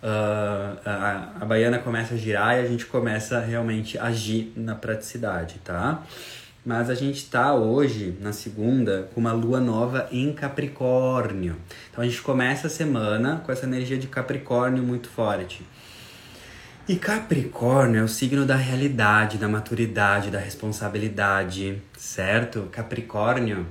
uh, 0.04 0.80
a, 0.86 1.32
a 1.39 1.46
baiana 1.46 1.80
começa 1.80 2.13
a 2.13 2.18
girar 2.18 2.58
e 2.58 2.60
a 2.60 2.68
gente 2.68 2.86
começa 2.86 3.39
realmente 3.39 3.98
a 3.98 4.06
agir 4.06 4.52
na 4.56 4.76
praticidade, 4.76 5.56
tá? 5.63 6.04
Mas 6.66 6.89
a 6.89 6.96
gente 6.96 7.26
tá 7.26 7.54
hoje, 7.54 8.18
na 8.22 8.32
segunda, 8.32 9.10
com 9.13 9.20
uma 9.20 9.34
lua 9.34 9.60
nova 9.60 10.08
em 10.12 10.32
Capricórnio. 10.32 11.58
Então 11.92 12.04
a 12.04 12.08
gente 12.08 12.22
começa 12.22 12.68
a 12.68 12.70
semana 12.70 13.42
com 13.46 13.52
essa 13.52 13.66
energia 13.66 13.98
de 13.98 14.08
Capricórnio 14.08 14.82
muito 14.82 15.10
forte. 15.10 15.62
E 16.88 16.96
Capricórnio 16.96 18.02
é 18.02 18.04
o 18.04 18.08
signo 18.08 18.46
da 18.46 18.56
realidade, 18.56 19.38
da 19.38 19.48
maturidade, 19.48 20.30
da 20.30 20.39
responsabilidade, 20.39 21.82
certo? 21.98 22.68
Capricórnio, 22.72 23.66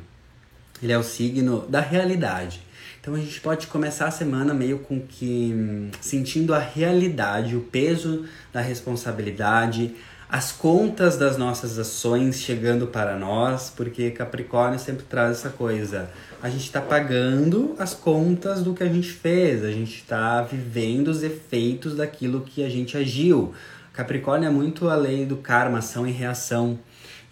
ele 0.83 0.93
é 0.93 0.99
o 0.99 1.03
signo 1.03 1.67
da 1.69 1.81
realidade. 1.81 2.63
Então 3.03 3.17
a 3.17 3.19
gente 3.19 3.41
pode 3.41 3.67
começar 3.67 4.07
a 4.07 4.11
semana 4.13 4.55
meio 4.55 4.79
com 4.79 5.01
que 5.01 5.53
hum, 5.53 5.91
sentindo 6.01 6.55
a 6.55 6.61
realidade, 6.61 7.57
o 7.57 7.61
peso 7.61 8.27
da 8.53 8.61
responsabilidade, 8.61 9.97
as 10.29 10.53
contas 10.53 11.17
das 11.17 11.37
nossas 11.37 11.81
ações 11.81 12.41
chegando 12.41 12.87
para 12.87 13.19
nós, 13.19 13.73
porque 13.77 14.13
Capricórnio 14.13 14.79
sempre 14.79 15.03
traz 15.03 15.39
essa 15.39 15.51
coisa. 15.51 16.09
A 16.41 16.49
gente 16.49 16.63
está 16.63 16.81
pagando 16.81 17.75
as 17.77 17.93
contas 17.93 18.63
do 18.63 18.73
que 18.73 18.85
a 18.85 18.89
gente 18.89 19.11
fez, 19.11 19.65
a 19.65 19.73
gente 19.73 19.97
está 19.97 20.41
vivendo 20.41 21.09
os 21.09 21.25
efeitos 21.25 21.97
daquilo 21.97 22.43
que 22.43 22.65
a 22.65 22.69
gente 22.69 22.97
agiu. 22.97 23.53
Capricórnio 23.93 24.47
é 24.47 24.53
muito 24.53 24.89
a 24.89 24.95
lei 24.95 25.27
do 25.27 25.39
karma, 25.39 25.79
ação 25.79 26.07
e 26.07 26.13
reação. 26.13 26.79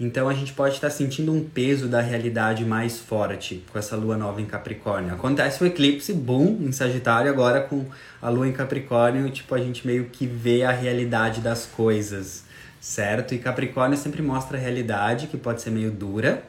Então 0.00 0.30
a 0.30 0.32
gente 0.32 0.54
pode 0.54 0.76
estar 0.76 0.88
sentindo 0.88 1.30
um 1.30 1.44
peso 1.44 1.86
da 1.86 2.00
realidade 2.00 2.64
mais 2.64 2.98
forte 2.98 3.62
com 3.70 3.78
essa 3.78 3.94
lua 3.94 4.16
nova 4.16 4.40
em 4.40 4.46
Capricórnio. 4.46 5.12
Acontece 5.12 5.62
o 5.62 5.66
eclipse, 5.66 6.14
boom, 6.14 6.56
em 6.58 6.72
Sagitário, 6.72 7.30
agora 7.30 7.60
com 7.60 7.84
a 8.22 8.30
lua 8.30 8.48
em 8.48 8.52
Capricórnio, 8.52 9.28
tipo, 9.30 9.54
a 9.54 9.58
gente 9.58 9.86
meio 9.86 10.06
que 10.06 10.26
vê 10.26 10.62
a 10.62 10.72
realidade 10.72 11.42
das 11.42 11.66
coisas, 11.66 12.44
certo? 12.80 13.34
E 13.34 13.38
Capricórnio 13.38 13.98
sempre 13.98 14.22
mostra 14.22 14.56
a 14.56 14.60
realidade, 14.60 15.26
que 15.26 15.36
pode 15.36 15.60
ser 15.60 15.68
meio 15.68 15.90
dura, 15.90 16.44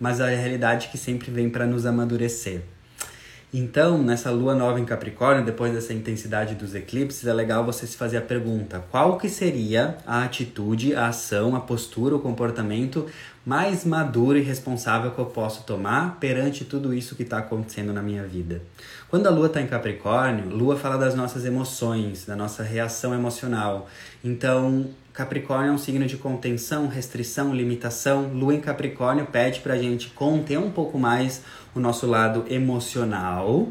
mas 0.00 0.20
a 0.20 0.26
realidade 0.26 0.88
que 0.88 0.98
sempre 0.98 1.30
vem 1.30 1.48
para 1.48 1.66
nos 1.66 1.86
amadurecer. 1.86 2.62
Então, 3.52 3.96
nessa 4.02 4.30
lua 4.30 4.54
nova 4.54 4.78
em 4.78 4.84
Capricórnio, 4.84 5.42
depois 5.42 5.72
dessa 5.72 5.94
intensidade 5.94 6.54
dos 6.54 6.74
eclipses, 6.74 7.26
é 7.26 7.32
legal 7.32 7.64
você 7.64 7.86
se 7.86 7.96
fazer 7.96 8.18
a 8.18 8.22
pergunta: 8.22 8.84
qual 8.90 9.16
que 9.16 9.28
seria 9.30 9.96
a 10.06 10.22
atitude, 10.22 10.94
a 10.94 11.08
ação, 11.08 11.56
a 11.56 11.60
postura, 11.60 12.14
o 12.14 12.20
comportamento 12.20 13.06
mais 13.46 13.86
maduro 13.86 14.36
e 14.36 14.42
responsável 14.42 15.10
que 15.12 15.18
eu 15.18 15.24
posso 15.24 15.62
tomar 15.62 16.16
perante 16.20 16.66
tudo 16.66 16.92
isso 16.92 17.16
que 17.16 17.22
está 17.22 17.38
acontecendo 17.38 17.90
na 17.90 18.02
minha 18.02 18.24
vida? 18.24 18.60
Quando 19.08 19.26
a 19.26 19.30
lua 19.30 19.46
está 19.46 19.62
em 19.62 19.66
Capricórnio, 19.66 20.50
lua 20.50 20.76
fala 20.76 20.98
das 20.98 21.14
nossas 21.14 21.46
emoções, 21.46 22.26
da 22.26 22.36
nossa 22.36 22.62
reação 22.62 23.14
emocional. 23.14 23.88
Então, 24.22 24.90
Capricórnio 25.18 25.70
é 25.70 25.72
um 25.72 25.78
signo 25.78 26.06
de 26.06 26.16
contenção, 26.16 26.86
restrição, 26.86 27.52
limitação. 27.52 28.28
Lua 28.32 28.54
em 28.54 28.60
Capricórnio 28.60 29.26
pede 29.26 29.58
para 29.58 29.74
a 29.74 29.78
gente 29.78 30.10
conter 30.10 30.58
um 30.58 30.70
pouco 30.70 30.96
mais 30.96 31.42
o 31.78 31.80
nosso 31.80 32.06
lado 32.06 32.44
emocional, 32.50 33.68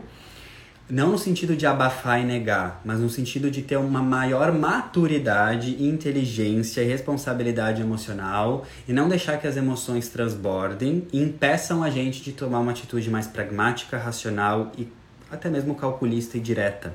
não 0.90 1.12
no 1.12 1.18
sentido 1.18 1.56
de 1.56 1.66
abafar 1.66 2.22
e 2.22 2.24
negar, 2.24 2.82
mas 2.86 3.00
no 3.00 3.10
sentido 3.10 3.52
de 3.52 3.62
ter 3.62 3.76
uma 3.78 4.02
maior 4.02 4.54
maturidade, 4.54 5.84
inteligência 5.84 6.82
e 6.82 6.88
responsabilidade 6.88 7.82
emocional 7.82 8.66
e 8.88 8.94
não 8.94 9.10
deixar 9.10 9.38
que 9.38 9.46
as 9.46 9.58
emoções 9.58 10.08
transbordem 10.08 11.06
e 11.12 11.22
impeçam 11.22 11.84
a 11.84 11.90
gente 11.90 12.24
de 12.24 12.32
tomar 12.32 12.60
uma 12.60 12.72
atitude 12.72 13.10
mais 13.10 13.28
pragmática, 13.28 13.98
racional 13.98 14.72
e 14.78 14.88
até 15.30 15.50
mesmo 15.50 15.76
calculista 15.76 16.38
e 16.38 16.40
direta. 16.40 16.94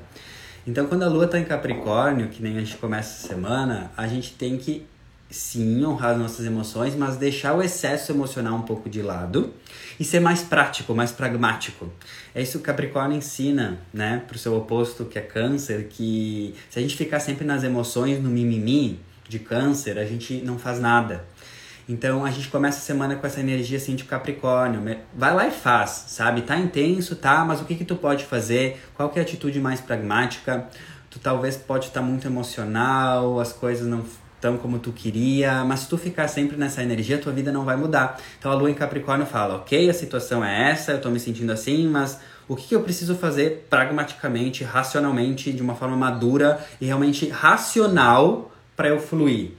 Então, 0.65 0.87
quando 0.87 1.03
a 1.03 1.07
lua 1.07 1.25
está 1.25 1.37
em 1.37 1.43
Capricórnio, 1.43 2.29
que 2.29 2.41
nem 2.41 2.57
a 2.57 2.61
gente 2.61 2.77
começa 2.77 3.25
a 3.25 3.29
semana, 3.29 3.91
a 3.95 4.07
gente 4.07 4.33
tem 4.33 4.57
que 4.57 4.87
sim, 5.29 5.83
honrar 5.85 6.11
as 6.11 6.17
nossas 6.17 6.45
emoções, 6.45 6.95
mas 6.95 7.17
deixar 7.17 7.53
o 7.53 7.61
excesso 7.61 8.11
emocional 8.11 8.55
um 8.55 8.61
pouco 8.61 8.89
de 8.89 9.01
lado 9.01 9.53
e 10.03 10.05
ser 10.05 10.19
mais 10.19 10.41
prático, 10.41 10.93
mais 10.93 11.13
pragmático. 11.13 11.89
É 12.35 12.41
isso 12.41 12.57
que 12.57 12.57
o 12.57 12.61
Capricórnio 12.61 13.17
ensina, 13.17 13.79
né, 13.93 14.21
pro 14.27 14.37
seu 14.37 14.53
oposto, 14.53 15.05
que 15.05 15.17
é 15.17 15.21
Câncer, 15.21 15.87
que 15.89 16.53
se 16.69 16.77
a 16.77 16.81
gente 16.81 16.97
ficar 16.97 17.21
sempre 17.21 17.45
nas 17.45 17.63
emoções, 17.63 18.21
no 18.21 18.29
mimimi 18.29 18.99
de 19.29 19.39
Câncer, 19.39 19.97
a 19.97 20.03
gente 20.03 20.41
não 20.41 20.59
faz 20.59 20.77
nada. 20.77 21.23
Então 21.87 22.25
a 22.25 22.31
gente 22.31 22.49
começa 22.49 22.79
a 22.79 22.81
semana 22.81 23.15
com 23.15 23.25
essa 23.25 23.39
energia 23.39 23.77
assim 23.77 23.95
de 23.95 24.03
Capricórnio. 24.03 24.81
Vai 25.15 25.33
lá 25.33 25.47
e 25.47 25.51
faz, 25.51 26.03
sabe? 26.09 26.41
Tá 26.41 26.57
intenso, 26.57 27.15
tá? 27.15 27.45
Mas 27.45 27.61
o 27.61 27.65
que 27.65 27.73
que 27.73 27.85
tu 27.85 27.95
pode 27.95 28.25
fazer? 28.25 28.83
Qual 28.95 29.07
que 29.07 29.19
é 29.19 29.21
a 29.21 29.25
atitude 29.25 29.57
mais 29.61 29.79
pragmática? 29.79 30.67
Tu 31.09 31.17
talvez 31.17 31.55
pode 31.55 31.85
estar 31.85 32.01
tá 32.01 32.05
muito 32.05 32.27
emocional, 32.27 33.39
as 33.39 33.53
coisas 33.53 33.87
não 33.87 34.03
tão 34.43 34.57
como 34.57 34.77
tu 34.77 34.91
queria, 34.91 35.63
mas 35.63 35.81
se 35.81 35.87
tu 35.87 35.97
ficar 35.97 36.27
sempre 36.27 36.57
nessa 36.57 36.83
energia, 36.83 37.17
tua 37.17 37.31
vida 37.31 37.49
não 37.49 37.63
vai 37.63 37.77
mudar. 37.77 38.19
Então 38.37 38.51
a 38.51 38.55
lua 38.55 38.69
em 38.69 38.73
Capricórnio 38.73 39.25
fala: 39.25 39.55
ok, 39.55 39.89
a 39.89 39.93
situação 39.93 40.43
é 40.43 40.71
essa, 40.71 40.91
eu 40.91 40.99
tô 40.99 41.09
me 41.09 41.17
sentindo 41.17 41.49
assim, 41.53 41.87
mas 41.87 42.19
o 42.45 42.53
que, 42.53 42.67
que 42.67 42.75
eu 42.75 42.81
preciso 42.81 43.15
fazer 43.15 43.65
pragmaticamente, 43.69 44.65
racionalmente, 44.65 45.53
de 45.53 45.61
uma 45.61 45.75
forma 45.75 45.95
madura 45.95 46.59
e 46.81 46.85
realmente 46.85 47.29
racional 47.29 48.51
para 48.75 48.89
eu 48.89 48.99
fluir? 48.99 49.51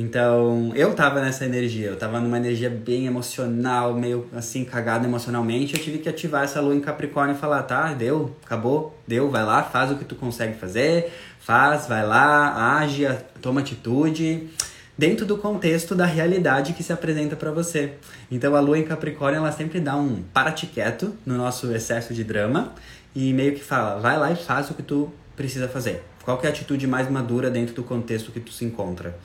Então, 0.00 0.70
eu 0.76 0.94
tava 0.94 1.20
nessa 1.20 1.44
energia, 1.44 1.88
eu 1.88 1.96
tava 1.96 2.20
numa 2.20 2.36
energia 2.36 2.70
bem 2.70 3.06
emocional, 3.06 3.94
meio 3.94 4.28
assim, 4.32 4.64
cagada 4.64 5.04
emocionalmente. 5.04 5.74
Eu 5.74 5.82
tive 5.82 5.98
que 5.98 6.08
ativar 6.08 6.44
essa 6.44 6.60
lua 6.60 6.72
em 6.72 6.80
Capricórnio 6.80 7.34
e 7.34 7.38
falar: 7.38 7.64
tá, 7.64 7.92
deu, 7.94 8.32
acabou, 8.46 8.96
deu, 9.08 9.28
vai 9.28 9.44
lá, 9.44 9.64
faz 9.64 9.90
o 9.90 9.96
que 9.96 10.04
tu 10.04 10.14
consegue 10.14 10.56
fazer, 10.56 11.12
faz, 11.40 11.88
vai 11.88 12.06
lá, 12.06 12.78
age, 12.78 13.08
toma 13.42 13.60
atitude, 13.60 14.48
dentro 14.96 15.26
do 15.26 15.36
contexto 15.36 15.96
da 15.96 16.06
realidade 16.06 16.74
que 16.74 16.82
se 16.84 16.92
apresenta 16.92 17.34
para 17.34 17.50
você. 17.50 17.94
Então, 18.30 18.54
a 18.54 18.60
lua 18.60 18.78
em 18.78 18.84
Capricórnio, 18.84 19.38
ela 19.38 19.50
sempre 19.50 19.80
dá 19.80 19.96
um 19.96 20.22
para-te 20.32 20.66
quieto 20.66 21.12
no 21.26 21.36
nosso 21.36 21.72
excesso 21.72 22.14
de 22.14 22.22
drama 22.22 22.72
e 23.16 23.32
meio 23.32 23.52
que 23.52 23.64
fala: 23.64 23.98
vai 23.98 24.16
lá 24.16 24.30
e 24.30 24.36
faz 24.36 24.70
o 24.70 24.74
que 24.74 24.82
tu 24.84 25.10
precisa 25.34 25.66
fazer. 25.66 26.04
Qual 26.22 26.38
é 26.44 26.46
a 26.46 26.50
atitude 26.50 26.86
mais 26.86 27.10
madura 27.10 27.50
dentro 27.50 27.74
do 27.74 27.82
contexto 27.82 28.30
que 28.30 28.38
tu 28.38 28.52
se 28.52 28.64
encontra? 28.64 29.18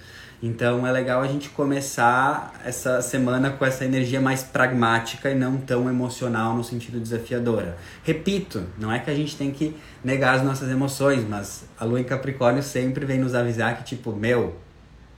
Então 0.46 0.86
é 0.86 0.92
legal 0.92 1.22
a 1.22 1.28
gente 1.28 1.48
começar 1.48 2.54
essa 2.66 3.02
semana 3.02 3.50
com 3.50 3.66
essa 3.66 3.86
energia 3.86 4.20
mais 4.20 4.44
pragmática 4.44 5.32
e 5.32 5.34
não 5.34 5.56
tão 5.56 5.88
emocional 5.88 6.54
no 6.54 6.66
sentido 6.66 7.00
desafiadora. 7.00 7.78
Repito, 8.04 8.62
não 8.78 8.92
é 8.92 9.00
que 9.00 9.10
a 9.10 9.16
gente 9.16 9.38
tem 9.38 9.52
que 9.52 9.74
negar 10.04 10.36
as 10.36 10.44
nossas 10.44 10.70
emoções, 10.70 11.26
mas 11.26 11.64
a 11.80 11.86
lua 11.86 12.02
em 12.02 12.04
Capricórnio 12.04 12.62
sempre 12.62 13.06
vem 13.06 13.20
nos 13.20 13.34
avisar 13.34 13.78
que 13.78 13.86
tipo, 13.86 14.12
meu, 14.12 14.58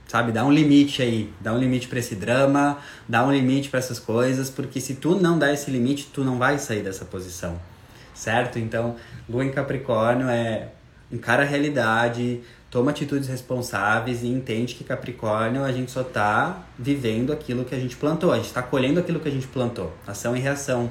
sabe, 0.06 0.30
dá 0.30 0.44
um 0.44 0.52
limite 0.52 1.02
aí, 1.02 1.34
dá 1.40 1.52
um 1.52 1.58
limite 1.58 1.88
para 1.88 1.98
esse 1.98 2.14
drama, 2.14 2.78
dá 3.08 3.26
um 3.26 3.32
limite 3.32 3.68
para 3.68 3.80
essas 3.80 3.98
coisas, 3.98 4.48
porque 4.48 4.80
se 4.80 4.94
tu 4.94 5.16
não 5.16 5.36
dá 5.36 5.52
esse 5.52 5.72
limite, 5.72 6.08
tu 6.12 6.22
não 6.22 6.38
vai 6.38 6.56
sair 6.56 6.84
dessa 6.84 7.04
posição. 7.04 7.60
Certo? 8.14 8.60
Então, 8.60 8.94
lua 9.28 9.44
em 9.44 9.50
Capricórnio 9.50 10.28
é 10.28 10.68
encara 11.10 11.42
a 11.42 11.46
realidade, 11.46 12.42
toma 12.76 12.90
atitudes 12.90 13.26
responsáveis 13.26 14.22
e 14.22 14.26
entende 14.26 14.74
que 14.74 14.84
Capricórnio 14.84 15.64
a 15.64 15.72
gente 15.72 15.90
só 15.90 16.02
está 16.02 16.66
vivendo 16.78 17.32
aquilo 17.32 17.64
que 17.64 17.74
a 17.74 17.78
gente 17.78 17.96
plantou, 17.96 18.30
a 18.30 18.36
gente 18.36 18.48
está 18.48 18.62
colhendo 18.62 19.00
aquilo 19.00 19.18
que 19.18 19.26
a 19.26 19.32
gente 19.32 19.46
plantou, 19.46 19.94
ação 20.06 20.36
e 20.36 20.40
reação. 20.40 20.90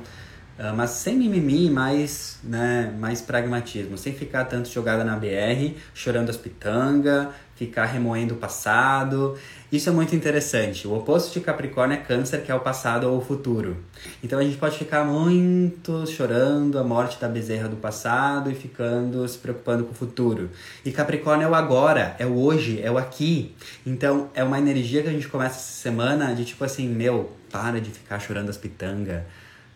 Uh, 0.57 0.73
mas 0.75 0.89
sem 0.91 1.15
mimimi, 1.15 1.69
mais, 1.69 2.39
né, 2.43 2.91
mais 2.97 3.21
pragmatismo, 3.21 3.99
sem 3.99 4.13
ficar 4.13 4.45
tanto 4.45 4.67
jogada 4.67 5.03
na 5.03 5.15
BR, 5.15 5.75
chorando 5.93 6.31
as 6.31 6.37
pitangas, 6.37 7.27
ficar 7.55 7.85
remoendo 7.85 8.33
o 8.33 8.37
passado. 8.37 9.37
Isso 9.75 9.89
é 9.89 9.91
muito 9.91 10.15
interessante. 10.15 10.87
O 10.87 10.95
oposto 10.95 11.33
de 11.33 11.41
Capricórnio 11.41 11.97
é 11.97 12.01
Câncer, 12.01 12.41
que 12.41 12.49
é 12.49 12.55
o 12.55 12.61
passado 12.61 13.11
ou 13.11 13.17
o 13.17 13.21
futuro. 13.21 13.75
Então 14.23 14.39
a 14.39 14.41
gente 14.41 14.55
pode 14.55 14.77
ficar 14.77 15.03
muito 15.03 16.07
chorando 16.07 16.79
a 16.79 16.83
morte 16.83 17.19
da 17.19 17.27
bezerra 17.27 17.67
do 17.67 17.75
passado 17.75 18.49
e 18.49 18.55
ficando 18.55 19.27
se 19.27 19.37
preocupando 19.37 19.83
com 19.83 19.91
o 19.91 19.93
futuro. 19.93 20.49
E 20.85 20.93
Capricórnio 20.93 21.47
é 21.47 21.49
o 21.49 21.53
agora, 21.53 22.15
é 22.17 22.25
o 22.25 22.39
hoje, 22.39 22.81
é 22.81 22.89
o 22.89 22.97
aqui. 22.97 23.53
Então 23.85 24.29
é 24.33 24.45
uma 24.45 24.57
energia 24.57 25.03
que 25.03 25.09
a 25.09 25.11
gente 25.11 25.27
começa 25.27 25.57
essa 25.57 25.81
semana 25.81 26.33
de 26.33 26.45
tipo 26.45 26.63
assim, 26.63 26.87
meu, 26.87 27.33
para 27.51 27.81
de 27.81 27.91
ficar 27.91 28.17
chorando 28.19 28.49
as 28.49 28.57
pitangas 28.57 29.23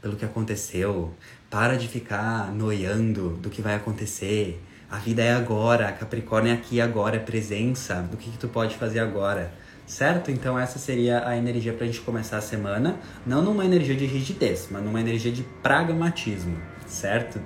pelo 0.02 0.16
que 0.16 0.24
aconteceu. 0.24 1.14
Para 1.50 1.76
de 1.76 1.90
ficar 1.90 2.54
noiando 2.54 3.32
do 3.42 3.50
que 3.50 3.62
vai 3.62 3.76
acontecer. 3.76 4.64
A 4.90 4.98
vida 4.98 5.22
é 5.22 5.34
agora, 5.34 5.92
Capricórnio 5.92 6.54
é 6.54 6.56
aqui 6.56 6.80
agora, 6.80 7.18
é 7.18 7.20
presença 7.20 7.96
do 7.96 8.16
que, 8.16 8.32
que 8.32 8.38
tu 8.38 8.48
pode 8.48 8.78
fazer 8.78 9.00
agora. 9.00 9.52
Certo? 9.90 10.30
Então 10.30 10.58
essa 10.58 10.78
seria 10.78 11.28
a 11.28 11.36
energia 11.36 11.74
para 11.74 11.84
a 11.84 11.88
gente 11.88 12.02
começar 12.02 12.38
a 12.38 12.42
semana, 12.42 13.00
não 13.26 13.42
numa 13.42 13.66
energia 13.66 13.96
de 13.96 14.06
rigidez, 14.06 14.68
mas 14.70 14.84
numa 14.84 15.02
energia 15.02 15.32
de 15.32 15.42
pragmatismo, 15.64 16.56
certo? 16.86 17.42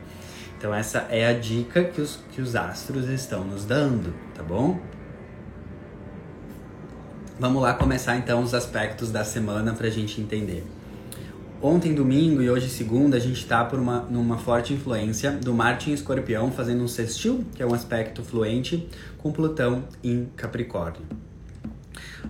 Então 0.57 0.75
essa 0.75 1.07
é 1.09 1.25
a 1.25 1.31
dica 1.31 1.85
que 1.85 2.01
os, 2.01 2.19
que 2.33 2.41
os 2.41 2.53
astros 2.53 3.07
estão 3.07 3.45
nos 3.45 3.63
dando, 3.63 4.13
tá 4.35 4.43
bom? 4.43 4.77
Vamos 7.39 7.61
lá 7.61 7.75
começar 7.75 8.17
então 8.17 8.43
os 8.43 8.53
aspectos 8.53 9.09
da 9.09 9.23
semana 9.23 9.71
para 9.71 9.87
a 9.87 9.91
gente 9.91 10.19
entender. 10.19 10.65
Ontem, 11.61 11.95
domingo 11.95 12.41
e 12.41 12.49
hoje, 12.49 12.67
segunda, 12.67 13.15
a 13.15 13.21
gente 13.21 13.39
está 13.39 13.63
por 13.63 13.79
uma, 13.79 14.01
numa 14.01 14.37
forte 14.37 14.73
influência 14.73 15.31
do 15.31 15.53
Marte 15.53 15.91
em 15.91 15.93
Escorpião, 15.93 16.51
fazendo 16.51 16.83
um 16.83 16.89
sextil, 16.89 17.45
que 17.55 17.63
é 17.63 17.65
um 17.65 17.73
aspecto 17.73 18.21
fluente, 18.21 18.89
com 19.17 19.31
Plutão 19.31 19.85
em 20.03 20.25
Capricórnio. 20.35 21.22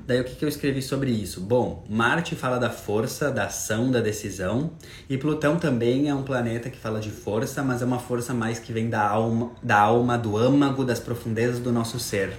Daí 0.06 0.20
o 0.20 0.24
que, 0.26 0.36
que 0.36 0.44
eu 0.44 0.50
escrevi 0.50 0.82
sobre 0.82 1.12
isso? 1.12 1.40
Bom, 1.40 1.86
Marte 1.90 2.36
fala 2.36 2.58
da 2.58 2.70
força, 2.70 3.32
da 3.32 3.46
ação, 3.46 3.90
da 3.90 4.02
decisão, 4.02 4.72
e 5.10 5.18
Plutão 5.18 5.58
também 5.58 6.10
é 6.10 6.14
um 6.14 6.24
planeta 6.24 6.70
que 6.70 6.78
fala 6.78 7.00
de 7.00 7.10
força, 7.10 7.64
mas 7.64 7.82
é 7.82 7.86
uma 7.86 8.00
força 8.00 8.34
mais 8.34 8.60
que 8.60 8.74
vem 8.74 8.90
da 8.90 9.02
alma, 9.02 9.52
da 9.64 9.80
alma, 9.80 10.18
do 10.18 10.38
âmago, 10.38 10.84
das 10.84 11.00
profundezas 11.00 11.60
do 11.60 11.72
nosso 11.72 12.00
ser. 12.00 12.34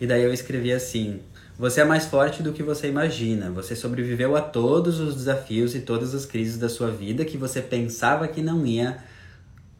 E 0.00 0.06
daí 0.06 0.22
eu 0.22 0.32
escrevi 0.32 0.72
assim: 0.72 1.20
você 1.56 1.82
é 1.82 1.84
mais 1.84 2.06
forte 2.06 2.42
do 2.42 2.52
que 2.52 2.62
você 2.62 2.88
imagina. 2.88 3.50
Você 3.50 3.76
sobreviveu 3.76 4.34
a 4.34 4.40
todos 4.40 4.98
os 4.98 5.14
desafios 5.14 5.74
e 5.74 5.80
todas 5.80 6.14
as 6.14 6.24
crises 6.24 6.56
da 6.56 6.70
sua 6.70 6.90
vida 6.90 7.24
que 7.24 7.36
você 7.36 7.60
pensava 7.60 8.26
que 8.26 8.40
não 8.40 8.66
ia 8.66 8.96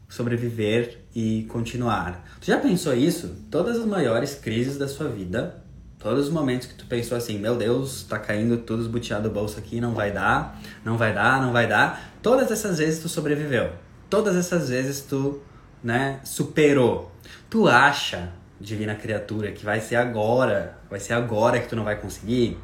sobreviver 0.07 0.99
e 1.15 1.47
continuar. 1.49 2.23
Você 2.39 2.51
já 2.51 2.59
pensou 2.59 2.93
isso? 2.93 3.35
Todas 3.49 3.79
as 3.79 3.85
maiores 3.85 4.35
crises 4.35 4.77
da 4.77 4.87
sua 4.87 5.07
vida, 5.07 5.60
todos 6.01 6.27
os 6.27 6.33
momentos 6.33 6.67
que 6.67 6.73
tu 6.73 6.85
pensou 6.85 7.17
assim, 7.17 7.37
meu 7.37 7.55
Deus, 7.55 8.03
tá 8.03 8.17
caindo 8.17 8.57
tudo 8.57 8.81
esbuteado 8.81 9.29
do 9.29 9.33
bolso 9.33 9.59
aqui, 9.59 9.79
não 9.79 9.93
vai 9.93 10.11
dar, 10.11 10.59
não 10.83 10.97
vai 10.97 11.13
dar, 11.13 11.41
não 11.41 11.53
vai 11.53 11.67
dar. 11.67 12.11
Todas 12.21 12.51
essas 12.51 12.79
vezes 12.79 13.01
tu 13.01 13.07
sobreviveu. 13.07 13.71
Todas 14.09 14.35
essas 14.35 14.69
vezes 14.69 15.01
tu, 15.01 15.41
né, 15.83 16.19
superou. 16.23 17.11
Tu 17.49 17.67
acha 17.67 18.29
divina 18.59 18.95
criatura, 18.95 19.51
que 19.51 19.63
vai 19.63 19.79
ser 19.79 19.95
agora, 19.95 20.77
vai 20.89 20.99
ser 20.99 21.13
agora 21.13 21.59
que 21.59 21.67
tu 21.67 21.75
não 21.75 21.83
vai 21.83 21.95
conseguir. 21.95 22.57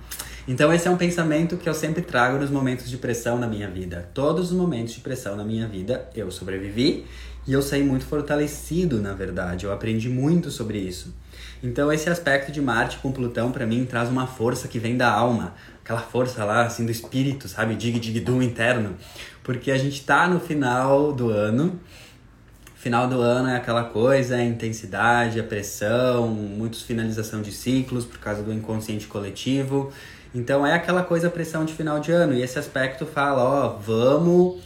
Então 0.48 0.72
esse 0.72 0.88
é 0.88 0.92
um 0.92 0.96
pensamento 0.96 1.58
que 1.58 1.68
eu 1.68 1.74
sempre 1.74 2.02
trago 2.02 2.38
nos 2.38 2.50
momentos 2.50 2.90
de 2.90 2.98
pressão 2.98 3.38
na 3.38 3.48
minha 3.48 3.70
vida. 3.70 4.10
Todos 4.14 4.52
os 4.52 4.58
momentos 4.58 4.94
de 4.94 5.02
pressão 5.02 5.36
na 5.36 5.44
minha 5.44 5.68
vida 5.68 6.10
eu 6.16 6.32
sobrevivi 6.32 7.06
e 7.46 7.52
eu 7.52 7.62
saí 7.62 7.84
muito 7.84 8.06
fortalecido, 8.06 9.02
na 9.02 9.14
verdade. 9.14 9.66
Eu 9.66 9.74
aprendi 9.74 10.08
muito 10.08 10.50
sobre 10.50 10.78
isso. 10.78 11.14
Então 11.62 11.92
esse 11.92 12.10
aspecto 12.10 12.50
de 12.50 12.62
Marte 12.62 12.98
com 13.00 13.12
Plutão 13.12 13.52
para 13.52 13.66
mim 13.66 13.86
traz 13.86 14.10
uma 14.10 14.26
força 14.26 14.70
que 14.70 14.80
vem 14.80 14.96
da 14.96 15.12
alma, 15.12 15.54
aquela 15.84 16.02
força 16.02 16.46
lá 16.46 16.66
assim 16.66 16.86
do 16.86 16.92
espírito, 16.92 17.50
sabe, 17.50 17.76
dig 17.76 18.00
dig 18.00 18.20
do 18.22 18.42
interno, 18.42 18.96
porque 19.44 19.70
a 19.70 19.78
gente 19.78 20.04
tá 20.06 20.30
no 20.30 20.40
final 20.40 21.12
do 21.12 21.30
ano 21.30 21.78
Final 22.78 23.10
do 23.10 23.20
ano 23.20 23.50
é 23.50 23.56
aquela 23.58 23.84
coisa, 23.86 24.36
a 24.36 24.44
intensidade, 24.44 25.40
a 25.40 25.44
pressão, 25.44 26.28
muitos 26.28 26.84
finalização 26.84 27.42
de 27.42 27.52
ciclos 27.52 28.06
por 28.06 28.20
causa 28.20 28.44
do 28.44 28.54
inconsciente 28.54 29.08
coletivo. 29.08 29.92
Então 30.34 30.66
é 30.66 30.74
aquela 30.74 31.04
coisa, 31.04 31.30
pressão 31.30 31.66
de 31.66 31.74
final 31.74 32.00
de 32.00 32.12
ano. 32.12 32.34
E 32.34 32.42
esse 32.42 32.60
aspecto 32.60 33.06
fala, 33.06 33.44
ó, 33.44 33.70
vamos 33.78 34.62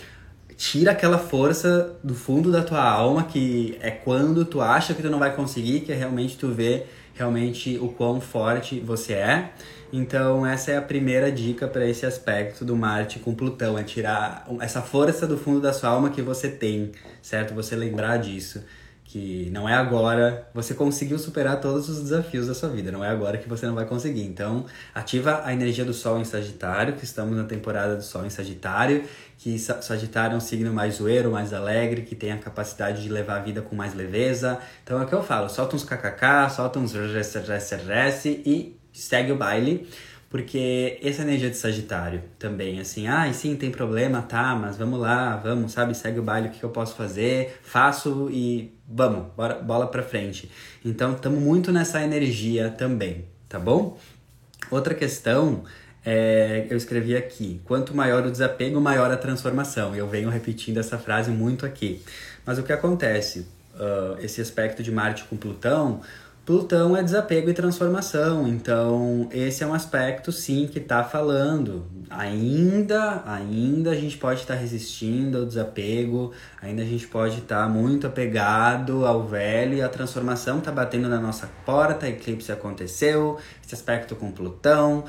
tira 0.62 0.92
aquela 0.92 1.18
força 1.18 1.96
do 2.04 2.14
fundo 2.14 2.52
da 2.52 2.62
tua 2.62 2.84
alma, 2.84 3.24
que 3.24 3.80
é 3.82 3.90
quando 3.90 4.46
tu 4.46 4.62
acha 4.62 4.94
que 4.94 5.02
tu 5.02 5.10
não 5.10 5.18
vai 5.18 5.36
conseguir, 5.36 5.80
que 5.80 5.92
é 5.92 5.96
realmente 5.96 6.38
tu 6.38 6.50
vê 6.50 6.86
realmente 7.16 7.80
o 7.80 7.88
quão 7.88 8.22
forte 8.22 8.80
você 8.80 9.14
é. 9.14 9.50
Então, 9.92 10.46
essa 10.46 10.70
é 10.70 10.78
a 10.78 10.82
primeira 10.82 11.32
dica 11.32 11.68
para 11.68 11.84
esse 11.86 12.06
aspecto 12.06 12.64
do 12.64 12.76
Marte 12.76 13.18
com 13.18 13.34
Plutão, 13.34 13.76
é 13.76 13.84
tirar 13.84 14.48
essa 14.60 14.84
força 14.84 15.26
do 15.26 15.36
fundo 15.36 15.60
da 15.60 15.74
sua 15.74 15.90
alma 15.90 16.12
que 16.12 16.22
você 16.22 16.48
tem, 16.48 16.92
certo? 17.24 17.56
Você 17.56 17.76
lembrar 17.76 18.18
disso 18.18 18.64
que 19.12 19.50
não 19.52 19.68
é 19.68 19.74
agora, 19.74 20.48
você 20.54 20.74
conseguiu 20.74 21.20
superar 21.20 21.60
todos 21.60 21.90
os 21.90 22.02
desafios 22.02 22.48
da 22.48 22.54
sua 22.54 22.70
vida, 22.70 22.94
não 22.94 23.04
é 23.04 23.10
agora 23.10 23.38
que 23.38 23.50
você 23.50 23.66
não 23.66 23.76
vai 23.76 23.86
conseguir. 23.86 24.24
Então, 24.24 24.66
ativa 24.96 25.42
a 25.44 25.52
energia 25.52 25.84
do 25.84 25.94
Sol 25.94 26.22
em 26.22 26.24
Sagitário, 26.24 26.94
que 26.94 27.04
estamos 27.04 27.36
na 27.36 27.44
temporada 27.44 27.98
do 27.98 28.04
Sol 28.04 28.26
em 28.26 28.30
Sagitário, 28.30 29.04
que 29.38 29.60
Sagitário 29.60 30.36
é 30.36 30.38
um 30.38 30.40
signo 30.40 30.74
mais 30.74 30.96
zoeiro, 30.96 31.30
mais 31.30 31.54
alegre, 31.54 32.04
que 32.04 32.16
tem 32.16 32.32
a 32.32 32.38
capacidade 32.38 33.04
de 33.04 33.10
levar 33.10 33.40
a 33.40 33.42
vida 33.42 33.62
com 33.62 33.76
mais 33.76 33.94
leveza. 33.94 34.60
Então 34.82 35.02
é 35.02 35.04
o 35.04 35.08
que 35.08 35.14
eu 35.14 35.22
falo, 35.22 35.50
solta 35.50 35.76
uns 35.76 35.84
kkk, 35.84 36.50
solta 36.56 36.80
uns 36.80 36.94
rs 36.94 38.26
e 38.26 38.80
segue 38.94 39.34
o 39.34 39.36
baile. 39.36 39.90
Porque 40.32 40.98
essa 41.04 41.24
energia 41.24 41.50
de 41.50 41.58
Sagitário 41.58 42.24
também, 42.40 42.80
assim, 42.80 43.06
ah, 43.06 43.32
sim, 43.34 43.54
tem 43.58 43.70
problema, 43.70 44.22
tá, 44.22 44.56
mas 44.56 44.78
vamos 44.78 44.98
lá, 44.98 45.36
vamos, 45.36 45.74
sabe, 45.74 45.94
segue 45.94 46.20
o 46.20 46.24
baile, 46.24 46.48
o 46.48 46.52
que 46.52 46.64
eu 46.64 46.70
posso 46.70 46.96
fazer, 46.96 47.60
faço 47.62 48.30
e 48.32 48.74
vamos, 48.88 49.26
bora, 49.36 49.56
bola 49.56 49.88
pra 49.88 50.02
frente. 50.02 50.50
Então, 50.86 51.12
estamos 51.12 51.38
muito 51.42 51.70
nessa 51.70 52.02
energia 52.02 52.70
também, 52.70 53.26
tá 53.50 53.60
bom? 53.60 54.00
Outra 54.72 54.96
questão 54.96 55.66
é, 56.06 56.66
eu 56.70 56.78
escrevi 56.78 57.16
aqui: 57.16 57.60
quanto 57.66 57.94
maior 57.94 58.26
o 58.26 58.32
desapego, 58.32 58.80
maior 58.80 59.12
a 59.12 59.18
transformação. 59.18 59.94
Eu 59.94 60.08
venho 60.08 60.30
repetindo 60.30 60.78
essa 60.78 60.98
frase 60.98 61.30
muito 61.30 61.66
aqui. 61.66 62.02
Mas 62.46 62.58
o 62.58 62.64
que 62.64 62.72
acontece? 62.72 63.48
Uh, 63.74 64.18
esse 64.22 64.42
aspecto 64.42 64.84
de 64.84 64.92
Marte 64.92 65.24
com 65.24 65.38
Plutão 65.38 66.02
Plutão 66.52 66.98
é 66.98 67.02
desapego 67.02 67.50
e 67.50 67.54
transformação, 67.54 68.46
então 68.46 69.30
esse 69.32 69.64
é 69.64 69.66
um 69.66 69.74
aspecto 69.74 70.34
sim 70.34 70.68
que 70.68 70.80
está 70.80 71.02
falando. 71.02 71.86
Ainda, 72.10 73.24
ainda 73.26 73.92
a 73.92 73.96
gente 73.96 74.18
pode 74.18 74.42
estar 74.42 74.56
tá 74.56 74.60
resistindo 74.60 75.38
ao 75.38 75.46
desapego, 75.46 76.34
ainda 76.62 76.82
a 76.82 76.86
gente 76.86 77.08
pode 77.08 77.38
estar 77.38 77.64
tá 77.64 77.70
muito 77.70 78.06
apegado 78.06 79.06
ao 79.06 79.26
velho 79.26 79.76
e 79.76 79.82
a 79.82 79.88
transformação 79.88 80.60
está 80.60 80.74
batendo 80.74 81.08
na 81.08 81.22
nossa 81.22 81.50
porta, 81.66 82.10
eclipse 82.10 82.52
aconteceu, 82.52 83.38
esse 83.66 83.74
aspecto 83.74 84.14
com 84.18 84.30
Plutão. 84.30 85.06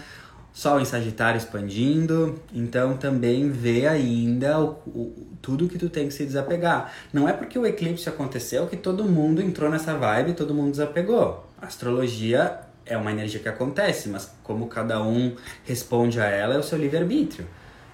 Sol 0.52 0.78
em 0.80 0.84
Sagitário 0.84 1.38
expandindo, 1.38 2.38
então 2.52 2.96
também 2.96 3.50
vê 3.50 3.88
ainda 3.88 4.60
o, 4.60 4.68
o, 4.86 5.31
tudo 5.42 5.68
que 5.68 5.76
tu 5.76 5.90
tem 5.90 6.06
que 6.06 6.14
se 6.14 6.24
desapegar. 6.24 6.92
Não 7.12 7.28
é 7.28 7.32
porque 7.32 7.58
o 7.58 7.66
eclipse 7.66 8.08
aconteceu 8.08 8.66
que 8.68 8.76
todo 8.76 9.04
mundo 9.04 9.42
entrou 9.42 9.68
nessa 9.68 9.94
vibe, 9.94 10.32
todo 10.32 10.54
mundo 10.54 10.70
desapegou. 10.70 11.46
A 11.60 11.66
astrologia 11.66 12.60
é 12.86 12.96
uma 12.96 13.10
energia 13.10 13.40
que 13.40 13.48
acontece, 13.48 14.08
mas 14.08 14.32
como 14.42 14.68
cada 14.68 15.02
um 15.02 15.34
responde 15.64 16.20
a 16.20 16.26
ela 16.26 16.54
é 16.54 16.58
o 16.58 16.62
seu 16.62 16.78
livre-arbítrio. 16.78 17.46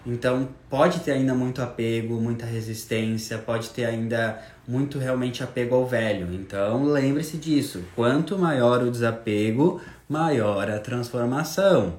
Então 0.06 0.48
pode 0.70 1.00
ter 1.00 1.12
ainda 1.12 1.34
muito 1.34 1.60
apego, 1.60 2.20
muita 2.20 2.46
resistência, 2.46 3.36
pode 3.38 3.70
ter 3.70 3.84
ainda 3.84 4.40
muito 4.66 4.98
realmente 4.98 5.42
apego 5.42 5.74
ao 5.74 5.86
velho. 5.86 6.32
Então 6.32 6.84
lembre-se 6.84 7.36
disso. 7.36 7.82
Quanto 7.94 8.38
maior 8.38 8.82
o 8.82 8.90
desapego, 8.90 9.80
maior 10.08 10.70
a 10.70 10.78
transformação. 10.78 11.98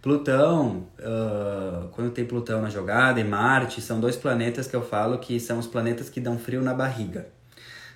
Plutão, 0.00 0.86
uh, 1.00 1.88
quando 1.88 2.10
tem 2.10 2.24
Plutão 2.24 2.62
na 2.62 2.70
jogada 2.70 3.18
e 3.18 3.24
Marte, 3.24 3.80
são 3.80 3.98
dois 3.98 4.16
planetas 4.16 4.68
que 4.68 4.76
eu 4.76 4.82
falo 4.82 5.18
que 5.18 5.40
são 5.40 5.58
os 5.58 5.66
planetas 5.66 6.08
que 6.08 6.20
dão 6.20 6.38
frio 6.38 6.62
na 6.62 6.72
barriga. 6.72 7.26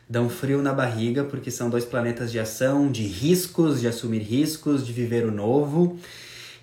Dão 0.08 0.28
frio 0.28 0.60
na 0.60 0.72
barriga 0.72 1.22
porque 1.24 1.50
são 1.50 1.70
dois 1.70 1.84
planetas 1.84 2.32
de 2.32 2.38
ação, 2.38 2.90
de 2.90 3.04
riscos, 3.04 3.80
de 3.80 3.86
assumir 3.86 4.20
riscos, 4.20 4.84
de 4.84 4.92
viver 4.92 5.24
o 5.24 5.30
novo. 5.30 5.98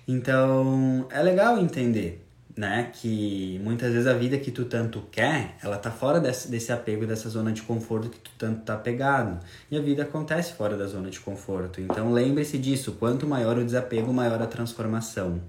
Então 0.06 1.06
é 1.10 1.22
legal 1.22 1.58
entender 1.58 2.22
né? 2.60 2.90
Que 2.92 3.58
muitas 3.64 3.90
vezes 3.90 4.06
a 4.06 4.12
vida 4.12 4.36
que 4.36 4.50
tu 4.50 4.66
tanto 4.66 5.00
quer, 5.10 5.56
ela 5.62 5.78
tá 5.78 5.90
fora 5.90 6.20
desse, 6.20 6.50
desse 6.50 6.70
apego, 6.70 7.06
dessa 7.06 7.26
zona 7.30 7.52
de 7.52 7.62
conforto 7.62 8.10
que 8.10 8.18
tu 8.18 8.30
tanto 8.36 8.60
tá 8.66 8.76
pegado. 8.76 9.38
E 9.70 9.78
a 9.78 9.80
vida 9.80 10.02
acontece 10.02 10.52
fora 10.52 10.76
da 10.76 10.86
zona 10.86 11.08
de 11.08 11.18
conforto. 11.20 11.80
Então 11.80 12.12
lembre-se 12.12 12.58
disso, 12.58 12.92
quanto 13.00 13.26
maior 13.26 13.56
o 13.56 13.64
desapego, 13.64 14.12
maior 14.12 14.42
a 14.42 14.46
transformação, 14.46 15.40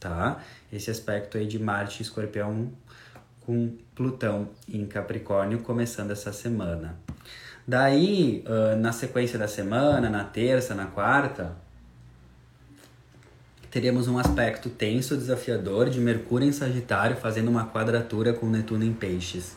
tá? 0.00 0.42
Esse 0.72 0.90
aspecto 0.90 1.38
aí 1.38 1.46
de 1.46 1.56
Marte 1.56 2.02
Escorpião 2.02 2.72
com 3.42 3.70
Plutão 3.94 4.48
em 4.68 4.84
Capricórnio 4.86 5.60
começando 5.60 6.10
essa 6.10 6.32
semana. 6.32 6.98
Daí, 7.64 8.44
na 8.80 8.90
sequência 8.90 9.38
da 9.38 9.46
semana, 9.46 10.10
na 10.10 10.24
terça, 10.24 10.74
na 10.74 10.86
quarta, 10.86 11.52
teríamos 13.76 14.08
um 14.08 14.18
aspecto 14.18 14.70
tenso, 14.70 15.18
desafiador 15.18 15.90
de 15.90 16.00
Mercúrio 16.00 16.48
em 16.48 16.52
Sagitário 16.52 17.14
fazendo 17.14 17.48
uma 17.48 17.66
quadratura 17.66 18.32
com 18.32 18.46
Netuno 18.46 18.82
em 18.82 18.92
Peixes. 18.94 19.54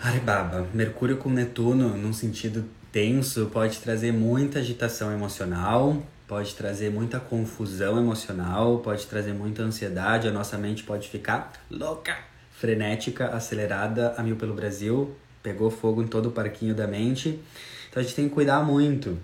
Aribaba, 0.00 0.68
Mercúrio 0.72 1.16
com 1.16 1.28
Netuno, 1.28 1.96
num 1.96 2.12
sentido 2.12 2.64
tenso, 2.92 3.46
pode 3.46 3.80
trazer 3.80 4.12
muita 4.12 4.60
agitação 4.60 5.10
emocional, 5.12 6.00
pode 6.28 6.54
trazer 6.54 6.92
muita 6.92 7.18
confusão 7.18 7.98
emocional, 7.98 8.78
pode 8.78 9.04
trazer 9.08 9.32
muita 9.32 9.64
ansiedade, 9.64 10.28
a 10.28 10.30
nossa 10.30 10.56
mente 10.56 10.84
pode 10.84 11.08
ficar 11.08 11.52
louca, 11.68 12.16
frenética, 12.52 13.30
acelerada 13.30 14.14
a 14.16 14.22
mil 14.22 14.36
pelo 14.36 14.54
Brasil, 14.54 15.12
pegou 15.42 15.72
fogo 15.72 16.04
em 16.04 16.06
todo 16.06 16.26
o 16.26 16.30
parquinho 16.30 16.72
da 16.72 16.86
mente. 16.86 17.40
Então 17.88 18.00
a 18.00 18.04
gente 18.04 18.14
tem 18.14 18.28
que 18.28 18.34
cuidar 18.36 18.62
muito. 18.62 19.18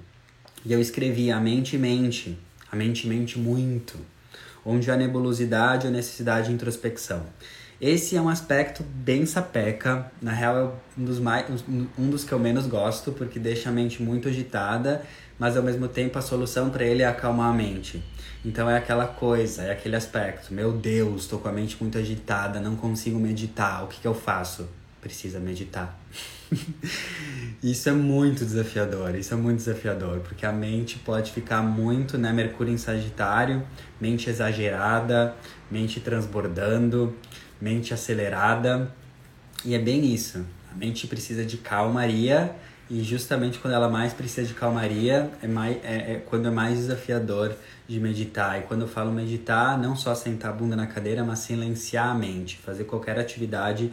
E 0.65 0.73
eu 0.73 0.81
escrevi 0.81 1.31
a 1.31 1.39
mente 1.39 1.79
mente 1.79 2.37
a 2.71 2.77
mente 2.77 3.07
mente 3.07 3.39
muito, 3.39 3.99
onde 4.65 4.91
há 4.91 4.97
nebulosidade 4.97 5.87
ou 5.87 5.93
necessidade 5.93 6.49
de 6.49 6.55
introspecção. 6.55 7.25
Esse 7.81 8.17
é 8.17 8.21
um 8.21 8.29
aspecto 8.29 8.83
bem 8.83 9.27
sapeca, 9.27 10.11
na 10.23 10.33
real 10.33 10.57
é 10.57 11.01
um 11.01 11.05
dos, 11.05 11.19
mais, 11.19 11.47
um 11.99 12.09
dos 12.09 12.25
que 12.25 12.33
eu 12.33 12.39
menos 12.39 12.67
gosto, 12.67 13.13
porque 13.13 13.39
deixa 13.39 13.69
a 13.69 13.73
mente 13.73 14.03
muito 14.03 14.29
agitada, 14.29 15.05
mas 15.39 15.59
ao 15.59 15.63
mesmo 15.63 15.87
tempo 15.87 16.19
a 16.19 16.23
solução 16.23 16.71
para 16.71 16.85
ele 16.85 17.03
é 17.03 17.07
acalmar 17.07 17.51
a 17.51 17.53
mente. 17.53 18.03
Então 18.43 18.71
é 18.71 18.79
aquela 18.79 19.07
coisa, 19.07 19.63
é 19.63 19.73
aquele 19.73 19.95
aspecto, 19.95 20.55
meu 20.55 20.73
Deus, 20.73 21.23
estou 21.23 21.39
com 21.39 21.49
a 21.49 21.53
mente 21.53 21.77
muito 21.79 21.99
agitada, 21.99 22.61
não 22.61 22.77
consigo 22.77 23.19
meditar, 23.19 23.85
o 23.85 23.89
que, 23.89 24.01
que 24.01 24.07
eu 24.07 24.15
faço? 24.15 24.67
Precisa 25.03 25.39
meditar. 25.39 25.99
isso 27.63 27.89
é 27.89 27.93
muito 27.93 28.45
desafiador, 28.45 29.15
isso 29.15 29.35
é 29.35 29.37
muito 29.37 29.59
desafiador, 29.59 30.21
porque 30.21 30.47
a 30.47 30.53
mente 30.53 30.99
pode 30.99 31.33
ficar 31.33 31.63
muito, 31.63 32.17
né, 32.19 32.33
Mercúrio 32.33 32.73
em 32.73 32.79
Sagitário, 32.79 33.63
mente 34.01 34.31
exagerada, 34.31 35.35
mente 35.71 36.01
transbordando, 36.01 37.15
mente 37.61 37.93
acelerada, 37.93 38.93
e 39.65 39.75
é 39.75 39.79
bem 39.79 40.13
isso. 40.13 40.45
A 40.73 40.77
mente 40.77 41.07
precisa 41.07 41.45
de 41.45 41.57
calmaria 41.57 42.55
e 42.89 43.03
justamente 43.03 43.59
quando 43.59 43.75
ela 43.75 43.89
mais 43.89 44.13
precisa 44.13 44.47
de 44.47 44.55
calmaria 44.55 45.31
é, 45.43 45.49
mais, 45.49 45.77
é, 45.83 46.13
é 46.13 46.23
quando 46.25 46.47
é 46.47 46.51
mais 46.51 46.79
desafiador 46.79 47.53
de 47.89 47.99
meditar. 47.99 48.61
E 48.61 48.63
quando 48.63 48.83
eu 48.83 48.89
falo 48.89 49.11
meditar, 49.11 49.77
não 49.79 49.97
só 49.97 50.15
sentar 50.15 50.53
a 50.53 50.55
bunda 50.55 50.77
na 50.77 50.87
cadeira, 50.87 51.25
mas 51.25 51.41
silenciar 51.41 52.11
a 52.11 52.15
mente, 52.15 52.59
fazer 52.59 52.85
qualquer 52.85 53.19
atividade 53.19 53.93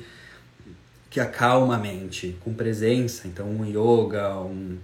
que 1.13 1.19
acalma 1.19 1.75
a 1.75 1.77
mente, 1.77 2.35
com 2.43 2.55
presença, 2.55 3.27
então 3.27 3.45
um 3.45 3.63
yoga, 3.63 4.35
um, 4.39 4.79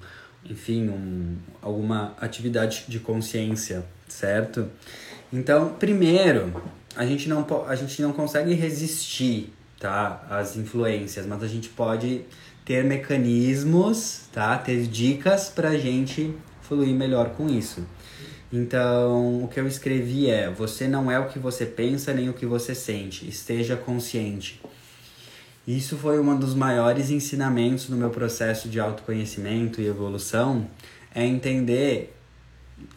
enfim, 0.46 0.88
um, 0.88 1.38
alguma 1.60 2.13
atividade 2.22 2.86
de 2.88 3.00
consciência, 3.00 3.84
certo? 4.08 4.70
Então, 5.34 5.70
primeiro, 5.80 6.54
a 6.96 7.04
gente 7.04 7.28
não, 7.28 7.44
a 7.68 7.76
gente 7.76 8.00
não 8.04 8.13
consegue 8.13 8.54
resistir 8.54 9.52
tá, 9.80 10.24
às 10.30 10.56
influências, 10.56 11.26
mas 11.26 11.42
a 11.42 11.48
gente 11.48 11.68
pode 11.70 12.22
ter 12.63 12.84
mecanismos, 12.84 14.28
tá, 14.32 14.56
ter 14.56 14.86
dicas 14.86 15.50
para 15.50 15.70
a 15.70 15.78
gente 15.80 16.36
fluir 16.62 16.94
melhor 16.94 17.32
com 17.32 17.50
isso. 17.50 17.84
Então, 18.54 19.44
o 19.44 19.48
que 19.48 19.60
eu 19.60 19.67
escrevi 19.67 20.30
é: 20.30 20.48
você 20.48 20.88
não 20.88 21.10
é 21.10 21.17
o 21.17 21.27
que 21.27 21.40
você 21.40 21.65
pensa 21.65 22.13
nem 22.13 22.30
o 22.30 22.34
que 22.34 22.46
você 22.46 22.75
sente, 22.75 23.27
esteja 23.27 23.75
consciente. 23.75 24.62
Isso 25.70 25.98
foi 25.98 26.20
um 26.20 26.36
dos 26.36 26.56
maiores 26.56 27.12
ensinamentos 27.12 27.90
no 27.90 27.96
meu 27.96 28.10
processo 28.10 28.67
de 28.67 28.80
autoconhecimento 28.80 29.80
e 29.80 29.86
evolução, 29.86 30.67
é 31.13 31.24
entender 31.24 32.15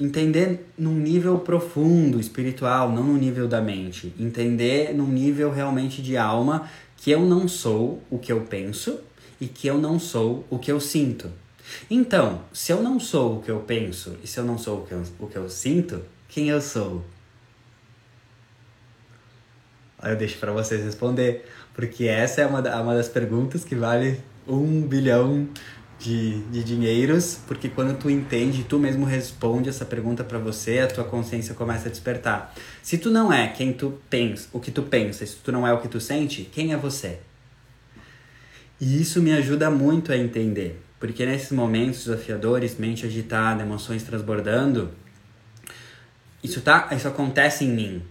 entender 0.01 0.73
num 0.79 0.95
nível 0.95 1.39
profundo, 1.41 2.18
espiritual, 2.18 2.91
não 2.91 3.05
no 3.05 3.18
nível 3.18 3.47
da 3.47 3.61
mente. 3.61 4.14
Entender 4.18 4.95
num 4.95 5.07
nível 5.07 5.51
realmente 5.51 6.01
de 6.01 6.16
alma 6.16 6.66
que 6.97 7.11
eu 7.11 7.20
não 7.20 7.47
sou 7.47 8.03
o 8.09 8.18
que 8.18 8.33
eu 8.33 8.41
penso 8.41 9.01
e 9.39 9.47
que 9.47 9.66
eu 9.66 9.77
não 9.77 9.99
sou 9.99 10.47
o 10.49 10.59
que 10.59 10.73
eu 10.73 10.81
sinto. 10.81 11.31
Então, 11.91 12.41
se 12.55 12.73
eu 12.73 12.83
não 12.83 12.99
sou 12.99 13.37
o 13.37 13.43
que 13.43 13.51
eu 13.51 13.61
penso 13.61 14.16
e 14.25 14.27
se 14.27 14.41
eu 14.41 14.45
não 14.45 14.57
sou 14.57 14.79
o 14.79 14.87
que 14.87 14.93
eu, 14.93 15.03
o 15.18 15.27
que 15.27 15.37
eu 15.37 15.51
sinto, 15.51 16.03
quem 16.27 16.49
eu 16.49 16.62
sou? 16.62 17.05
Aí 20.03 20.12
eu 20.12 20.16
deixo 20.16 20.37
para 20.39 20.51
vocês 20.51 20.83
responder, 20.83 21.47
porque 21.75 22.05
essa 22.05 22.41
é 22.41 22.47
uma, 22.47 22.61
uma 22.81 22.95
das 22.95 23.09
perguntas 23.09 23.64
que 23.64 23.75
vale 23.75 24.20
um 24.47 24.83
bilhão 24.83 25.49
de, 25.99 26.41
de 26.45 26.64
dinheiros, 26.64 27.39
porque 27.47 27.68
quando 27.68 27.97
tu 27.97 28.11
entende, 28.11 28.64
tu 28.64 28.79
mesmo 28.79 29.07
responde 29.07 29.68
essa 29.68 29.85
pergunta 29.85 30.25
para 30.25 30.39
você, 30.39 30.81
a 30.81 30.87
tua 30.89 31.05
consciência 31.05 31.55
começa 31.55 31.89
a 31.89 31.91
despertar. 31.91 32.53
Se 32.83 32.99
tu 32.99 33.11
não 33.11 33.33
é 33.33 33.49
quem 33.49 33.73
tu 33.73 34.01
pensa, 34.11 34.49
o 34.53 34.59
que 34.59 34.70
tu 34.70 34.83
pensa, 34.83 35.25
se 35.25 35.37
tu 35.37 35.53
não 35.53 35.66
é 35.66 35.73
o 35.73 35.81
que 35.81 35.89
tu 35.89 36.01
sente, 36.01 36.49
quem 36.53 36.73
é 36.73 36.77
você? 36.77 37.20
E 38.81 39.01
isso 39.01 39.23
me 39.23 39.33
ajuda 39.33 39.70
muito 39.70 40.11
a 40.11 40.16
entender, 40.16 40.83
porque 40.99 41.25
nesses 41.25 41.53
momentos 41.53 42.05
desafiadores, 42.05 42.77
mente 42.77 43.07
agitada, 43.07 43.62
emoções 43.62 44.03
transbordando, 44.03 44.91
isso 46.43 46.61
tá, 46.61 46.89
isso 46.91 47.07
acontece 47.07 47.64
em 47.64 47.68
mim. 47.68 48.03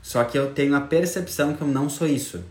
Só 0.00 0.22
que 0.22 0.38
eu 0.38 0.52
tenho 0.52 0.76
a 0.76 0.80
percepção 0.80 1.54
que 1.54 1.62
eu 1.62 1.68
não 1.68 1.90
sou 1.90 2.06
isso. 2.06 2.44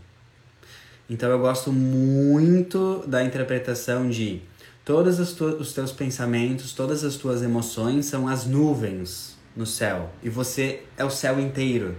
Então 1.10 1.30
eu 1.30 1.40
gosto 1.40 1.74
muito 1.74 3.04
da 3.08 3.24
interpretação 3.24 4.10
de 4.10 4.42
todos 4.86 5.20
os 5.20 5.74
teus 5.74 5.92
pensamentos, 5.92 6.72
todas 6.74 7.04
as 7.04 7.16
tuas 7.16 7.42
emoções 7.42 8.06
são 8.06 8.28
as 8.28 8.46
nuvens 8.46 9.36
no 9.56 9.66
céu 9.66 10.12
e 10.22 10.30
você 10.30 10.84
é 10.98 11.04
o 11.04 11.10
céu 11.10 11.40
inteiro. 11.40 11.96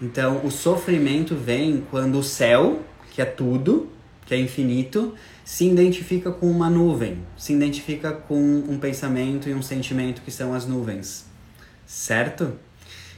Então 0.00 0.44
o 0.44 0.50
sofrimento 0.50 1.34
vem 1.34 1.84
quando 1.90 2.18
o 2.18 2.22
céu, 2.22 2.82
que 3.12 3.20
é 3.20 3.24
tudo, 3.24 3.90
que 4.24 4.34
é 4.34 4.38
infinito, 4.38 5.14
se 5.44 5.64
identifica 5.66 6.30
com 6.30 6.50
uma 6.50 6.68
nuvem, 6.70 7.18
se 7.36 7.52
identifica 7.52 8.12
com 8.12 8.38
um 8.68 8.78
pensamento 8.78 9.48
e 9.48 9.54
um 9.54 9.62
sentimento 9.62 10.22
que 10.22 10.30
são 10.30 10.54
as 10.54 10.66
nuvens. 10.66 11.26
Certo? 11.86 12.52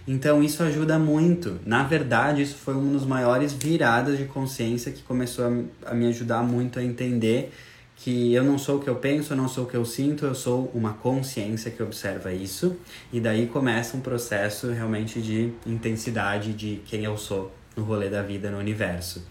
Então 0.08 0.42
isso 0.42 0.62
ajuda 0.62 0.98
muito. 0.98 1.60
Na 1.66 1.82
verdade, 1.82 2.40
isso 2.40 2.54
foi 2.56 2.72
uma 2.72 2.94
das 2.94 3.04
maiores 3.04 3.52
viradas 3.52 4.16
de 4.16 4.24
consciência 4.24 4.90
que 4.90 5.02
começou 5.02 5.44
a, 5.44 5.90
a, 5.90 5.94
me 5.94 6.06
ajudar 6.06 6.42
muito 6.42 6.78
a 6.78 6.82
entender 6.82 7.52
que 7.94 8.32
eu 8.32 8.42
não 8.42 8.56
sou 8.56 8.78
o 8.78 8.80
que 8.80 8.88
eu 8.88 8.94
penso, 8.94 9.34
eu 9.34 9.36
não 9.36 9.48
sou 9.48 9.64
o 9.64 9.66
que 9.66 9.76
eu 9.76 9.84
sinto, 9.84 10.24
eu 10.24 10.34
sou 10.34 10.70
uma 10.72 10.94
consciência 10.94 11.70
que 11.70 11.82
observa 11.82 12.32
isso. 12.32 12.74
E 13.12 13.20
daí 13.20 13.48
começa 13.48 13.98
um 13.98 14.00
processo 14.00 14.68
realmente 14.70 15.20
de 15.20 15.52
intensidade 15.66 16.54
de 16.54 16.80
quem 16.86 17.04
eu 17.04 17.18
sou 17.18 17.52
no 17.76 17.84
rolê 17.84 18.08
da 18.08 18.22
vida, 18.22 18.50
no 18.50 18.58
universo. 18.58 19.22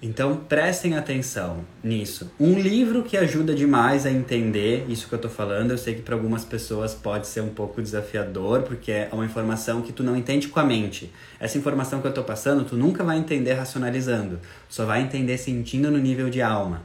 Então 0.00 0.36
prestem 0.36 0.96
atenção 0.96 1.64
nisso. 1.82 2.30
Um 2.38 2.56
livro 2.56 3.02
que 3.02 3.16
ajuda 3.16 3.52
demais 3.52 4.06
a 4.06 4.10
entender 4.10 4.86
isso 4.88 5.08
que 5.08 5.14
eu 5.14 5.18
tô 5.18 5.28
falando, 5.28 5.72
eu 5.72 5.78
sei 5.78 5.96
que 5.96 6.02
para 6.02 6.14
algumas 6.14 6.44
pessoas 6.44 6.94
pode 6.94 7.26
ser 7.26 7.40
um 7.40 7.48
pouco 7.48 7.82
desafiador, 7.82 8.62
porque 8.62 8.92
é 8.92 9.08
uma 9.10 9.24
informação 9.24 9.82
que 9.82 9.92
tu 9.92 10.04
não 10.04 10.16
entende 10.16 10.46
com 10.46 10.60
a 10.60 10.64
mente. 10.64 11.12
Essa 11.40 11.58
informação 11.58 12.00
que 12.00 12.06
eu 12.06 12.14
tô 12.14 12.22
passando, 12.22 12.64
tu 12.64 12.76
nunca 12.76 13.02
vai 13.02 13.18
entender 13.18 13.54
racionalizando, 13.54 14.38
só 14.68 14.86
vai 14.86 15.02
entender 15.02 15.36
sentindo 15.36 15.90
no 15.90 15.98
nível 15.98 16.30
de 16.30 16.40
alma. 16.40 16.82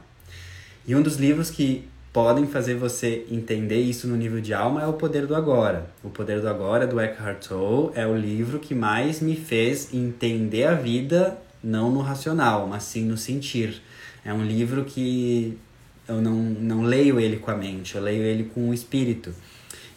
E 0.84 0.96
um 0.96 1.00
dos 1.00 1.14
livros 1.14 1.50
que 1.50 1.88
podem 2.12 2.48
fazer 2.48 2.74
você 2.74 3.24
entender 3.30 3.80
isso 3.80 4.08
no 4.08 4.16
nível 4.16 4.40
de 4.40 4.52
alma 4.52 4.82
é 4.82 4.86
O 4.86 4.92
Poder 4.92 5.24
do 5.24 5.36
Agora. 5.36 5.86
O 6.02 6.10
Poder 6.10 6.40
do 6.40 6.48
Agora, 6.48 6.84
do 6.84 7.00
Eckhart 7.00 7.46
Tolle, 7.46 7.92
é 7.94 8.06
o 8.06 8.16
livro 8.16 8.58
que 8.58 8.74
mais 8.74 9.20
me 9.20 9.36
fez 9.36 9.94
entender 9.94 10.64
a 10.64 10.74
vida 10.74 11.43
não 11.64 11.90
no 11.90 12.00
racional, 12.00 12.68
mas 12.68 12.82
sim 12.84 13.04
no 13.04 13.16
sentir. 13.16 13.82
É 14.24 14.32
um 14.32 14.44
livro 14.44 14.84
que 14.84 15.58
eu 16.06 16.20
não, 16.20 16.34
não 16.34 16.82
leio 16.82 17.18
ele 17.18 17.38
com 17.38 17.50
a 17.50 17.56
mente, 17.56 17.94
eu 17.94 18.02
leio 18.02 18.22
ele 18.22 18.44
com 18.44 18.68
o 18.68 18.74
espírito. 18.74 19.34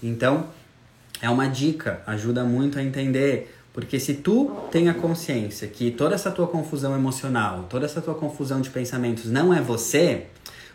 Então, 0.02 0.48
é 1.22 1.30
uma 1.30 1.48
dica, 1.48 2.02
ajuda 2.08 2.44
muito 2.44 2.80
a 2.80 2.84
entender, 2.84 3.54
porque 3.74 4.00
se 4.00 4.16
tu 4.16 4.52
tem 4.72 4.90
a 4.90 4.94
consciência 4.94 5.68
que 5.68 5.92
toda 5.92 6.16
essa 6.16 6.32
tua 6.32 6.48
confusão 6.48 6.96
emocional, 6.96 7.66
toda 7.70 7.86
essa 7.86 8.02
tua 8.02 8.16
confusão 8.16 8.62
de 8.62 8.70
pensamentos 8.70 9.26
não 9.26 9.54
é 9.54 9.62
você, 9.62 10.28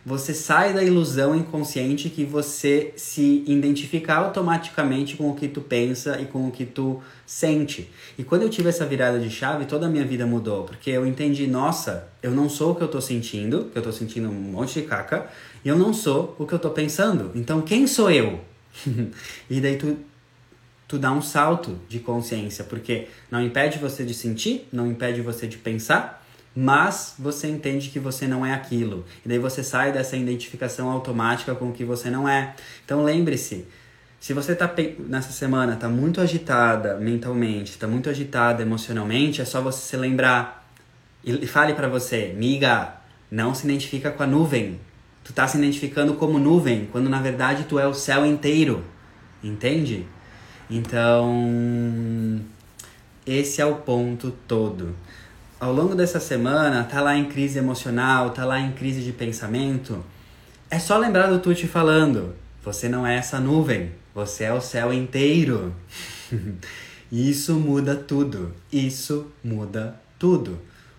você 0.05 0.35
sai 0.35 0.73
da 0.73 0.83
ilusão 0.83 1.35
inconsciente 1.35 2.11
que 2.11 2.25
você 2.25 2.93
se 2.97 3.45
identifica 3.47 4.15
automaticamente 4.15 5.17
com 5.17 5.31
o 5.31 5.35
que 5.35 5.47
tu 5.47 5.61
pensa 5.61 6.21
e 6.21 6.27
com 6.27 6.49
o 6.49 6.51
que 6.51 6.65
tu 6.65 7.01
sente. 7.25 7.89
E 8.19 8.25
quando 8.25 8.43
eu 8.43 8.51
tive 8.51 8.69
essa 8.69 8.85
virada 8.85 9.21
de 9.21 9.31
chave, 9.31 9.65
toda 9.65 9.87
a 9.87 9.89
minha 9.89 10.05
vida 10.05 10.27
mudou, 10.27 10.65
porque 10.65 10.91
eu 10.91 11.07
entendi, 11.07 11.47
nossa, 11.47 12.09
eu 12.23 12.33
não 12.33 12.49
sou 12.49 12.73
o 12.73 12.75
que 12.75 12.83
eu 12.83 12.89
tô 12.89 13.01
sentindo, 13.01 13.71
que 13.73 13.79
eu 13.79 13.83
tô 13.83 13.93
sentindo 13.93 14.29
um 14.29 14.33
monte 14.33 14.81
de 14.81 14.87
caca, 14.87 15.29
e 15.65 15.69
eu 15.69 15.79
não 15.79 15.95
sou 15.95 16.35
o 16.39 16.47
que 16.47 16.53
eu 16.53 16.59
tô 16.59 16.71
pensando. 16.71 17.31
Então, 17.35 17.63
quem 17.63 17.87
sou 17.87 18.11
eu? 18.11 18.41
e 19.49 19.61
daí 19.61 19.77
tu 19.77 19.97
tu 20.93 20.99
dá 20.99 21.11
um 21.11 21.23
salto 21.23 21.79
de 21.89 22.01
consciência, 22.01 22.65
porque 22.65 23.09
não 23.31 23.41
impede 23.41 23.79
você 23.79 24.05
de 24.05 24.13
sentir, 24.13 24.69
não 24.71 24.87
impede 24.87 25.23
você 25.23 25.47
de 25.47 25.57
pensar, 25.57 26.22
mas 26.55 27.15
você 27.19 27.49
entende 27.49 27.89
que 27.89 27.99
você 27.99 28.27
não 28.27 28.45
é 28.45 28.53
aquilo. 28.53 29.05
E 29.25 29.29
daí 29.29 29.39
você 29.39 29.63
sai 29.63 29.93
dessa 29.93 30.17
identificação 30.17 30.91
automática 30.91 31.55
com 31.55 31.71
o 31.71 31.73
que 31.73 31.85
você 31.85 32.11
não 32.11 32.29
é. 32.29 32.55
Então 32.85 33.03
lembre-se, 33.03 33.67
se 34.21 34.33
você 34.33 34.53
está 34.53 34.73
nessa 35.09 35.33
semana 35.33 35.75
está 35.75 35.89
muito 35.89 36.21
agitada 36.21 36.97
mentalmente, 36.97 37.71
está 37.71 37.87
muito 37.87 38.11
agitada 38.11 38.63
emocionalmente, 38.63 39.41
é 39.41 39.45
só 39.45 39.61
você 39.61 39.81
se 39.81 39.97
lembrar 39.97 40.69
e 41.25 41.47
fale 41.47 41.73
para 41.75 41.89
você, 41.89 42.35
miga, 42.37 42.95
não 43.31 43.55
se 43.55 43.65
identifica 43.65 44.11
com 44.11 44.23
a 44.23 44.27
nuvem. 44.27 44.79
Tu 45.25 45.33
tá 45.33 45.47
se 45.47 45.57
identificando 45.57 46.15
como 46.15 46.39
nuvem, 46.39 46.89
quando 46.91 47.09
na 47.09 47.23
verdade 47.23 47.65
tu 47.65 47.79
é 47.79 47.87
o 47.87 47.95
céu 47.95 48.27
inteiro. 48.27 48.85
Entende? 49.43 50.07
Então, 50.69 52.41
esse 53.27 53.61
é 53.61 53.67
o 53.67 53.77
ponto 53.77 54.33
todo 54.47 54.95
ao 55.63 55.73
longo 55.73 55.95
dessa 55.95 56.19
semana, 56.19 56.83
tá 56.83 57.01
lá 57.01 57.17
em 57.17 57.27
crise 57.27 57.57
emocional, 57.57 58.31
tá 58.31 58.45
lá 58.45 58.59
em 58.59 58.73
crise 58.73 59.01
de 59.01 59.13
pensamento, 59.13 60.05
é 60.69 60.77
só 60.77 60.99
lembrar 60.99 61.29
do 61.29 61.39
Tuti 61.39 61.69
falando: 61.69 62.35
você 62.65 62.89
não 62.89 63.07
é 63.07 63.15
essa 63.15 63.39
nuvem, 63.39 63.93
você 64.13 64.43
é 64.43 64.53
o 64.53 64.61
céu 64.61 64.93
inteiro. 64.93 65.73
Isso 67.13 67.55
muda 67.55 67.95
tudo. 67.95 68.53
Isso 68.73 69.31
muda 69.45 69.95
tudo. 70.19 70.59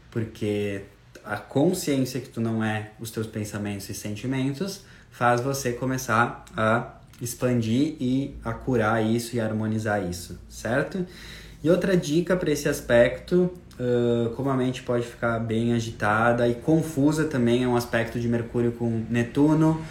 Porque 0.09 0.83
a 1.25 1.35
consciência 1.35 2.21
que 2.21 2.29
tu 2.29 2.39
não 2.39 2.63
é 2.63 2.91
os 3.01 3.11
teus 3.11 3.27
pensamentos 3.27 3.89
e 3.89 3.93
sentimentos 3.93 4.85
faz 5.11 5.41
você 5.41 5.73
começar 5.73 6.45
a 6.55 6.99
expandir 7.19 7.97
e 7.99 8.33
a 8.45 8.53
curar 8.53 9.03
isso 9.03 9.35
e 9.35 9.41
harmonizar 9.41 10.07
isso, 10.07 10.39
certo? 10.47 11.05
E 11.63 11.69
outra 11.69 11.97
dica 11.97 12.37
para 12.37 12.51
esse 12.51 12.69
aspecto 12.69 13.51
Uh, 13.79 14.29
como 14.35 14.49
a 14.49 14.55
mente 14.55 14.83
pode 14.83 15.05
ficar 15.05 15.39
bem 15.39 15.73
agitada 15.73 16.47
e 16.47 16.53
confusa 16.53 17.25
também 17.25 17.63
é 17.63 17.67
um 17.67 17.75
aspecto 17.75 18.19
de 18.19 18.27
Mercúrio 18.27 18.71
com 18.71 19.03
Netuno. 19.09 19.81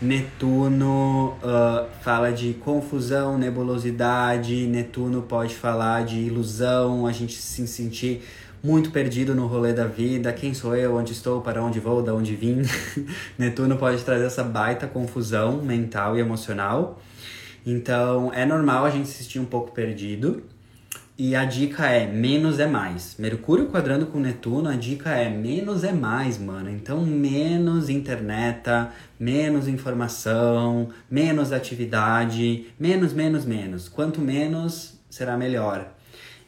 Netuno 0.00 1.36
uh, 1.42 1.88
fala 2.02 2.32
de 2.32 2.54
confusão, 2.54 3.38
nebulosidade. 3.38 4.66
Netuno 4.66 5.22
pode 5.22 5.54
falar 5.54 6.04
de 6.04 6.18
ilusão, 6.18 7.06
a 7.06 7.12
gente 7.12 7.34
se 7.34 7.66
sentir 7.66 8.22
muito 8.62 8.90
perdido 8.90 9.34
no 9.34 9.46
rolê 9.46 9.72
da 9.72 9.86
vida. 9.86 10.32
Quem 10.32 10.54
sou 10.54 10.76
eu? 10.76 10.96
Onde 10.96 11.12
estou? 11.12 11.40
Para 11.40 11.62
onde 11.62 11.80
vou? 11.80 12.02
Da 12.02 12.14
onde 12.14 12.34
vim? 12.36 12.62
Netuno 13.36 13.76
pode 13.76 14.02
trazer 14.04 14.26
essa 14.26 14.44
baita 14.44 14.86
confusão 14.86 15.62
mental 15.62 16.16
e 16.16 16.20
emocional. 16.20 17.00
Então 17.66 18.32
é 18.32 18.44
normal 18.46 18.84
a 18.84 18.90
gente 18.90 19.08
se 19.08 19.22
sentir 19.22 19.38
um 19.38 19.44
pouco 19.44 19.72
perdido. 19.72 20.42
E 21.24 21.36
a 21.36 21.44
dica 21.44 21.86
é 21.86 22.04
menos 22.04 22.58
é 22.58 22.66
mais. 22.66 23.14
Mercúrio 23.16 23.68
quadrando 23.68 24.06
com 24.06 24.18
Netuno, 24.18 24.68
a 24.68 24.74
dica 24.74 25.10
é 25.10 25.30
menos 25.30 25.84
é 25.84 25.92
mais, 25.92 26.36
mano. 26.36 26.68
Então, 26.68 27.06
menos 27.06 27.88
internet, 27.88 28.68
menos 29.20 29.68
informação, 29.68 30.88
menos 31.08 31.52
atividade, 31.52 32.66
menos, 32.76 33.12
menos, 33.12 33.44
menos. 33.44 33.88
Quanto 33.88 34.20
menos, 34.20 34.94
será 35.08 35.36
melhor. 35.36 35.94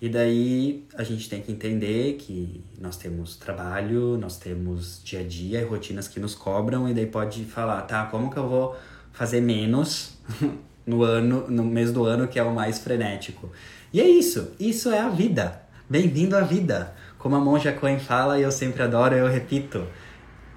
E 0.03 0.09
daí 0.09 0.85
a 0.97 1.05
gente 1.05 1.31
tem 1.31 1.41
que 1.41 1.53
entender 1.53 2.15
que 2.15 2.61
nós 2.81 2.97
temos 2.97 3.37
trabalho, 3.37 4.19
nós 4.19 4.39
temos 4.39 5.01
dia 5.05 5.21
a 5.21 5.23
dia 5.23 5.61
e 5.61 5.65
rotinas 5.65 6.09
que 6.09 6.19
nos 6.19 6.35
cobram, 6.35 6.89
e 6.89 6.93
daí 6.93 7.07
pode 7.07 7.45
falar, 7.45 7.81
tá, 7.83 8.07
como 8.07 8.29
que 8.29 8.37
eu 8.37 8.49
vou 8.49 8.77
fazer 9.13 9.41
menos 9.41 10.19
no 10.85 11.05
ano, 11.05 11.49
no 11.49 11.63
mês 11.63 11.93
do 11.93 12.05
ano 12.05 12.27
que 12.27 12.41
é 12.41 12.43
o 12.43 12.53
mais 12.53 12.81
frenético? 12.81 13.53
E 13.95 14.01
é 14.01 14.09
isso, 14.09 14.51
isso 14.59 14.91
é 14.91 14.99
a 14.99 15.09
vida. 15.09 15.63
Bem-vindo 15.89 16.37
à 16.37 16.41
vida. 16.41 16.93
Como 17.17 17.37
a 17.37 17.39
monja 17.39 17.71
Coen 17.71 18.01
fala 18.01 18.37
e 18.37 18.43
eu 18.43 18.51
sempre 18.51 18.83
adoro, 18.83 19.15
eu 19.15 19.29
repito. 19.29 19.87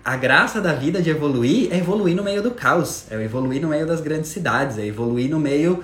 A 0.04 0.18
graça 0.18 0.60
da 0.60 0.74
vida 0.74 1.04
de 1.04 1.12
evoluir 1.12 1.72
é 1.72 1.78
evoluir 1.78 2.16
no 2.16 2.24
meio 2.24 2.42
do 2.42 2.50
caos, 2.50 3.06
é 3.12 3.24
evoluir 3.24 3.62
no 3.62 3.68
meio 3.68 3.86
das 3.86 4.02
grandes 4.02 4.32
cidades, 4.32 4.80
é 4.80 4.88
evoluir 4.88 5.30
no 5.30 5.40
meio 5.40 5.84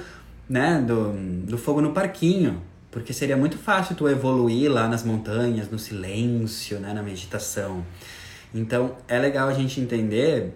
né, 0.50 0.82
do, 0.82 1.14
do 1.46 1.56
fogo 1.56 1.80
no 1.80 1.94
parquinho. 1.94 2.60
Porque 2.90 3.14
seria 3.14 3.38
muito 3.38 3.60
fácil 3.60 3.96
tu 3.96 4.10
evoluir 4.10 4.72
lá 4.72 4.88
nas 4.88 5.04
montanhas, 5.04 5.70
no 5.70 5.78
silêncio, 5.78 6.80
né, 6.80 6.92
na 6.92 7.04
meditação. 7.04 7.86
Então 8.52 8.96
é 9.08 9.20
legal 9.20 9.48
a 9.48 9.54
gente 9.54 9.80
entender 9.80 10.56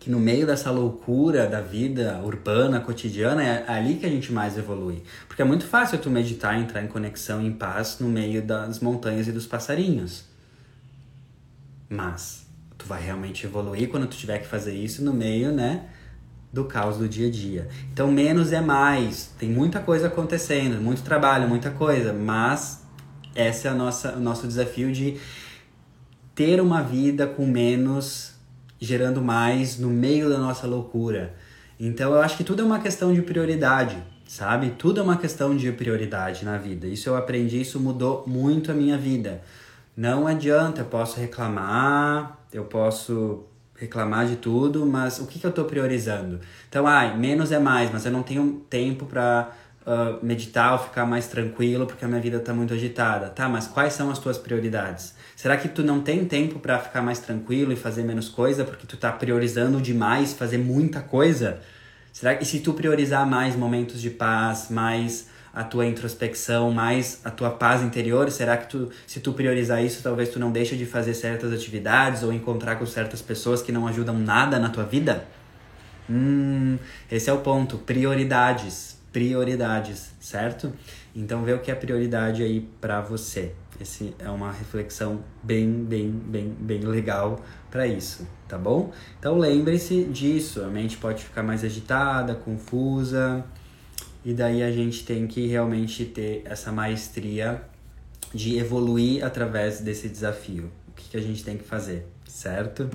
que 0.00 0.10
no 0.10 0.18
meio 0.18 0.46
dessa 0.46 0.70
loucura 0.70 1.46
da 1.46 1.60
vida 1.60 2.18
urbana, 2.24 2.80
cotidiana, 2.80 3.44
é 3.44 3.70
ali 3.70 3.96
que 3.96 4.06
a 4.06 4.08
gente 4.08 4.32
mais 4.32 4.56
evolui. 4.56 5.02
Porque 5.28 5.42
é 5.42 5.44
muito 5.44 5.66
fácil 5.66 5.98
tu 5.98 6.08
meditar, 6.08 6.58
entrar 6.58 6.82
em 6.82 6.86
conexão, 6.86 7.42
em 7.42 7.52
paz 7.52 7.98
no 8.00 8.08
meio 8.08 8.40
das 8.40 8.80
montanhas 8.80 9.28
e 9.28 9.32
dos 9.32 9.46
passarinhos. 9.46 10.24
Mas 11.86 12.46
tu 12.78 12.86
vai 12.86 13.02
realmente 13.02 13.44
evoluir 13.44 13.90
quando 13.90 14.06
tu 14.06 14.16
tiver 14.16 14.38
que 14.38 14.46
fazer 14.46 14.74
isso 14.74 15.04
no 15.04 15.12
meio, 15.12 15.52
né, 15.52 15.84
do 16.50 16.64
caos 16.64 16.96
do 16.96 17.06
dia 17.06 17.28
a 17.28 17.30
dia. 17.30 17.68
Então 17.92 18.10
menos 18.10 18.52
é 18.52 18.60
mais. 18.62 19.34
Tem 19.38 19.50
muita 19.50 19.80
coisa 19.80 20.06
acontecendo, 20.06 20.80
muito 20.80 21.02
trabalho, 21.02 21.46
muita 21.46 21.70
coisa, 21.70 22.14
mas 22.14 22.82
esse 23.36 23.66
é 23.66 23.70
a 23.70 23.74
nossa, 23.74 24.14
o 24.14 24.20
nosso 24.20 24.46
desafio 24.46 24.90
de 24.92 25.18
ter 26.34 26.58
uma 26.58 26.82
vida 26.82 27.26
com 27.26 27.46
menos 27.46 28.29
gerando 28.80 29.20
mais 29.20 29.78
no 29.78 29.88
meio 29.90 30.28
da 30.28 30.38
nossa 30.38 30.66
loucura. 30.66 31.34
Então 31.78 32.12
eu 32.14 32.20
acho 32.20 32.36
que 32.36 32.44
tudo 32.44 32.62
é 32.62 32.64
uma 32.64 32.78
questão 32.78 33.12
de 33.12 33.22
prioridade, 33.22 33.96
sabe? 34.26 34.70
Tudo 34.70 35.00
é 35.00 35.02
uma 35.02 35.16
questão 35.16 35.56
de 35.56 35.70
prioridade 35.72 36.44
na 36.44 36.56
vida. 36.56 36.86
Isso 36.86 37.08
eu 37.08 37.16
aprendi, 37.16 37.60
isso 37.60 37.78
mudou 37.78 38.24
muito 38.26 38.70
a 38.70 38.74
minha 38.74 38.96
vida. 38.96 39.42
Não 39.96 40.26
adianta, 40.26 40.80
eu 40.80 40.86
posso 40.86 41.20
reclamar, 41.20 42.38
eu 42.52 42.64
posso 42.64 43.44
reclamar 43.76 44.26
de 44.26 44.36
tudo, 44.36 44.84
mas 44.84 45.18
o 45.18 45.26
que, 45.26 45.38
que 45.38 45.46
eu 45.46 45.50
estou 45.50 45.64
priorizando? 45.64 46.40
Então, 46.68 46.86
ai, 46.86 47.16
menos 47.16 47.50
é 47.50 47.58
mais, 47.58 47.90
mas 47.90 48.04
eu 48.04 48.12
não 48.12 48.22
tenho 48.22 48.62
tempo 48.68 49.06
para 49.06 49.52
uh, 49.86 50.24
meditar 50.24 50.72
ou 50.72 50.78
ficar 50.78 51.06
mais 51.06 51.26
tranquilo 51.26 51.86
porque 51.86 52.04
a 52.04 52.08
minha 52.08 52.20
vida 52.20 52.38
está 52.38 52.52
muito 52.52 52.74
agitada. 52.74 53.28
Tá, 53.28 53.48
mas 53.48 53.66
quais 53.66 53.92
são 53.92 54.10
as 54.10 54.18
tuas 54.18 54.38
prioridades? 54.38 55.14
Será 55.36 55.56
que 55.56 55.68
tu 55.68 55.82
não 55.82 56.00
tem 56.00 56.24
tempo 56.24 56.58
para 56.58 56.78
ficar 56.78 57.02
mais 57.02 57.18
tranquilo 57.18 57.72
e 57.72 57.76
fazer 57.76 58.02
menos 58.02 58.28
coisa 58.28 58.64
porque 58.64 58.86
tu 58.86 58.96
tá 58.96 59.10
priorizando 59.12 59.80
demais 59.80 60.32
fazer 60.32 60.58
muita 60.58 61.00
coisa? 61.00 61.60
Será 62.12 62.34
que 62.34 62.44
se 62.44 62.60
tu 62.60 62.72
priorizar 62.72 63.26
mais 63.26 63.54
momentos 63.54 64.00
de 64.00 64.10
paz, 64.10 64.68
mais 64.68 65.28
a 65.52 65.64
tua 65.64 65.86
introspecção, 65.86 66.70
mais 66.70 67.20
a 67.24 67.30
tua 67.30 67.50
paz 67.50 67.82
interior, 67.82 68.30
será 68.30 68.56
que 68.56 68.68
tu, 68.68 68.90
se 69.06 69.20
tu 69.20 69.32
priorizar 69.32 69.84
isso, 69.84 70.02
talvez 70.02 70.28
tu 70.28 70.38
não 70.38 70.52
deixe 70.52 70.76
de 70.76 70.86
fazer 70.86 71.14
certas 71.14 71.52
atividades 71.52 72.22
ou 72.22 72.32
encontrar 72.32 72.76
com 72.76 72.86
certas 72.86 73.20
pessoas 73.20 73.60
que 73.60 73.72
não 73.72 73.86
ajudam 73.86 74.16
nada 74.18 74.58
na 74.58 74.68
tua 74.68 74.84
vida? 74.84 75.24
Hum, 76.08 76.78
esse 77.10 77.30
é 77.30 77.32
o 77.32 77.38
ponto, 77.38 77.78
prioridades, 77.78 78.99
prioridades, 79.12 80.12
certo? 80.20 80.72
Então 81.14 81.42
vê 81.44 81.52
o 81.52 81.60
que 81.60 81.70
é 81.70 81.74
prioridade 81.74 82.42
aí 82.42 82.60
para 82.80 83.00
você. 83.00 83.52
Esse 83.80 84.14
é 84.18 84.28
uma 84.28 84.52
reflexão 84.52 85.24
bem, 85.42 85.84
bem, 85.84 86.10
bem, 86.10 86.54
bem 86.58 86.80
legal 86.80 87.42
para 87.70 87.86
isso, 87.86 88.26
tá 88.46 88.58
bom? 88.58 88.92
Então 89.18 89.38
lembre-se 89.38 90.04
disso, 90.04 90.62
a 90.62 90.68
mente 90.68 90.98
pode 90.98 91.24
ficar 91.24 91.42
mais 91.42 91.64
agitada, 91.64 92.34
confusa, 92.34 93.44
e 94.24 94.34
daí 94.34 94.62
a 94.62 94.70
gente 94.70 95.04
tem 95.04 95.26
que 95.26 95.46
realmente 95.46 96.04
ter 96.04 96.42
essa 96.44 96.70
maestria 96.70 97.62
de 98.34 98.58
evoluir 98.58 99.24
através 99.24 99.80
desse 99.80 100.08
desafio. 100.08 100.70
O 100.88 100.92
que, 100.92 101.10
que 101.10 101.16
a 101.16 101.22
gente 101.22 101.42
tem 101.42 101.56
que 101.56 101.64
fazer, 101.64 102.06
certo? 102.26 102.90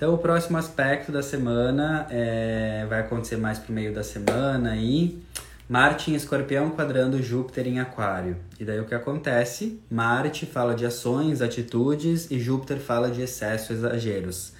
Então, 0.00 0.14
o 0.14 0.16
próximo 0.16 0.56
aspecto 0.56 1.12
da 1.12 1.22
semana 1.22 2.06
é, 2.08 2.86
vai 2.88 3.00
acontecer 3.00 3.36
mais 3.36 3.58
pro 3.58 3.70
meio 3.70 3.92
da 3.92 4.02
semana 4.02 4.70
aí. 4.70 5.22
Marte 5.68 6.10
em 6.10 6.14
Escorpião 6.14 6.70
quadrando 6.70 7.22
Júpiter 7.22 7.66
em 7.66 7.80
Aquário. 7.80 8.38
E 8.58 8.64
daí 8.64 8.80
o 8.80 8.86
que 8.86 8.94
acontece? 8.94 9.78
Marte 9.90 10.46
fala 10.46 10.74
de 10.74 10.86
ações, 10.86 11.42
atitudes 11.42 12.30
e 12.30 12.40
Júpiter 12.40 12.78
fala 12.78 13.10
de 13.10 13.20
excesso, 13.20 13.74
exageros. 13.74 14.54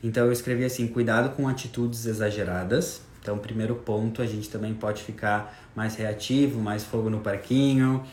Então 0.00 0.26
eu 0.26 0.32
escrevi 0.32 0.64
assim: 0.64 0.86
cuidado 0.86 1.34
com 1.34 1.48
atitudes 1.48 2.06
exageradas. 2.06 3.00
Então, 3.20 3.36
primeiro 3.36 3.74
ponto, 3.74 4.22
a 4.22 4.26
gente 4.26 4.48
também 4.48 4.74
pode 4.74 5.02
ficar 5.02 5.72
mais 5.74 5.96
reativo, 5.96 6.60
mais 6.60 6.84
fogo 6.84 7.10
no 7.10 7.18
parquinho, 7.18 8.04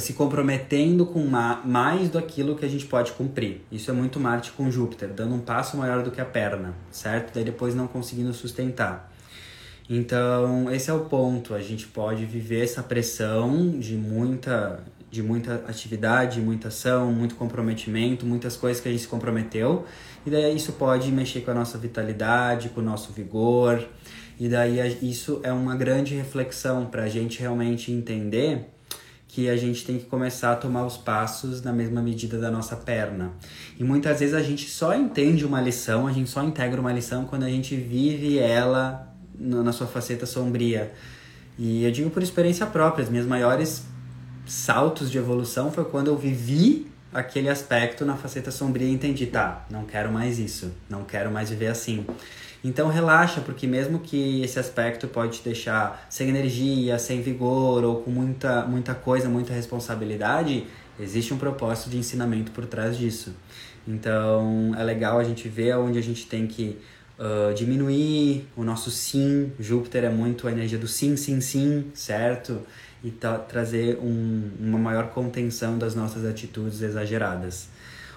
se 0.00 0.12
comprometendo 0.12 1.06
com 1.06 1.24
mais 1.64 2.10
do 2.10 2.18
aquilo 2.18 2.56
que 2.56 2.64
a 2.64 2.68
gente 2.68 2.86
pode 2.86 3.12
cumprir. 3.12 3.62
Isso 3.70 3.90
é 3.90 3.94
muito 3.94 4.20
Marte 4.20 4.52
com 4.52 4.70
Júpiter, 4.70 5.08
dando 5.08 5.34
um 5.34 5.40
passo 5.40 5.76
maior 5.76 6.02
do 6.02 6.10
que 6.10 6.20
a 6.20 6.24
perna, 6.24 6.74
certo? 6.90 7.32
Daí 7.34 7.44
depois 7.44 7.74
não 7.74 7.86
conseguindo 7.86 8.32
sustentar. 8.32 9.12
Então, 9.88 10.70
esse 10.70 10.90
é 10.90 10.92
o 10.92 11.06
ponto. 11.06 11.54
A 11.54 11.60
gente 11.60 11.86
pode 11.86 12.24
viver 12.26 12.62
essa 12.62 12.82
pressão 12.82 13.78
de 13.78 13.94
muita, 13.94 14.84
de 15.10 15.22
muita 15.22 15.54
atividade, 15.66 16.40
muita 16.40 16.68
ação, 16.68 17.10
muito 17.10 17.34
comprometimento, 17.34 18.26
muitas 18.26 18.56
coisas 18.56 18.82
que 18.82 18.88
a 18.88 18.92
gente 18.92 19.00
se 19.00 19.08
comprometeu. 19.08 19.86
E 20.26 20.30
daí 20.30 20.54
isso 20.54 20.72
pode 20.72 21.10
mexer 21.10 21.40
com 21.40 21.50
a 21.50 21.54
nossa 21.54 21.78
vitalidade, 21.78 22.68
com 22.68 22.80
o 22.80 22.84
nosso 22.84 23.12
vigor. 23.12 23.82
E 24.38 24.48
daí 24.48 24.98
isso 25.00 25.40
é 25.42 25.52
uma 25.52 25.74
grande 25.74 26.14
reflexão 26.14 26.86
para 26.86 27.04
a 27.04 27.08
gente 27.08 27.40
realmente 27.40 27.90
entender 27.90 28.68
que 29.38 29.48
a 29.48 29.56
gente 29.56 29.84
tem 29.84 29.96
que 29.98 30.06
começar 30.06 30.54
a 30.54 30.56
tomar 30.56 30.84
os 30.84 30.96
passos 30.96 31.62
na 31.62 31.72
mesma 31.72 32.02
medida 32.02 32.40
da 32.40 32.50
nossa 32.50 32.74
perna. 32.74 33.30
E 33.78 33.84
muitas 33.84 34.18
vezes 34.18 34.34
a 34.34 34.42
gente 34.42 34.68
só 34.68 34.92
entende 34.92 35.46
uma 35.46 35.60
lição, 35.60 36.08
a 36.08 36.12
gente 36.12 36.28
só 36.28 36.42
integra 36.42 36.80
uma 36.80 36.92
lição 36.92 37.24
quando 37.24 37.44
a 37.44 37.48
gente 37.48 37.76
vive 37.76 38.36
ela 38.36 39.14
na 39.38 39.70
sua 39.70 39.86
faceta 39.86 40.26
sombria. 40.26 40.92
E 41.56 41.84
eu 41.84 41.92
digo 41.92 42.10
por 42.10 42.20
experiência 42.20 42.66
própria, 42.66 43.04
as 43.04 43.08
minhas 43.08 43.26
maiores 43.26 43.84
saltos 44.44 45.08
de 45.08 45.18
evolução 45.18 45.70
foi 45.70 45.84
quando 45.84 46.08
eu 46.08 46.18
vivi 46.18 46.90
aquele 47.14 47.48
aspecto 47.48 48.04
na 48.04 48.16
faceta 48.16 48.50
sombria 48.50 48.88
e 48.88 48.92
entendi, 48.92 49.26
tá, 49.26 49.64
não 49.70 49.84
quero 49.84 50.10
mais 50.10 50.40
isso, 50.40 50.72
não 50.90 51.04
quero 51.04 51.30
mais 51.30 51.48
viver 51.50 51.68
assim. 51.68 52.04
Então 52.62 52.88
relaxa, 52.88 53.40
porque 53.40 53.66
mesmo 53.66 54.00
que 54.00 54.42
esse 54.42 54.58
aspecto 54.58 55.06
pode 55.06 55.38
te 55.38 55.44
deixar 55.44 56.06
sem 56.10 56.28
energia, 56.28 56.98
sem 56.98 57.22
vigor 57.22 57.84
ou 57.84 58.02
com 58.02 58.10
muita, 58.10 58.62
muita 58.66 58.94
coisa, 58.94 59.28
muita 59.28 59.52
responsabilidade, 59.52 60.66
existe 60.98 61.32
um 61.32 61.38
propósito 61.38 61.90
de 61.90 61.98
ensinamento 61.98 62.50
por 62.50 62.66
trás 62.66 62.96
disso. 62.96 63.34
Então 63.86 64.74
é 64.76 64.82
legal 64.82 65.18
a 65.18 65.24
gente 65.24 65.48
ver 65.48 65.76
onde 65.76 65.98
a 65.98 66.02
gente 66.02 66.26
tem 66.26 66.46
que 66.46 66.78
uh, 67.18 67.54
diminuir 67.54 68.48
o 68.56 68.64
nosso 68.64 68.90
sim. 68.90 69.52
Júpiter 69.58 70.04
é 70.04 70.10
muito 70.10 70.48
a 70.48 70.52
energia 70.52 70.78
do 70.78 70.88
sim, 70.88 71.16
sim, 71.16 71.40
sim, 71.40 71.86
certo? 71.94 72.60
E 73.04 73.10
tra 73.12 73.38
trazer 73.38 73.98
um, 74.02 74.50
uma 74.58 74.78
maior 74.78 75.10
contenção 75.10 75.78
das 75.78 75.94
nossas 75.94 76.24
atitudes 76.24 76.82
exageradas. 76.82 77.68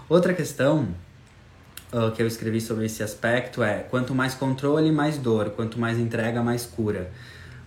Outra 0.09 0.33
questão 0.33 0.87
uh, 1.93 2.11
que 2.11 2.21
eu 2.21 2.27
escrevi 2.27 2.61
sobre 2.61 2.85
esse 2.85 3.03
aspecto 3.03 3.61
é: 3.63 3.79
quanto 3.89 4.15
mais 4.15 4.33
controle, 4.33 4.91
mais 4.91 5.17
dor, 5.17 5.51
quanto 5.51 5.79
mais 5.79 5.97
entrega, 5.97 6.41
mais 6.41 6.65
cura. 6.65 7.11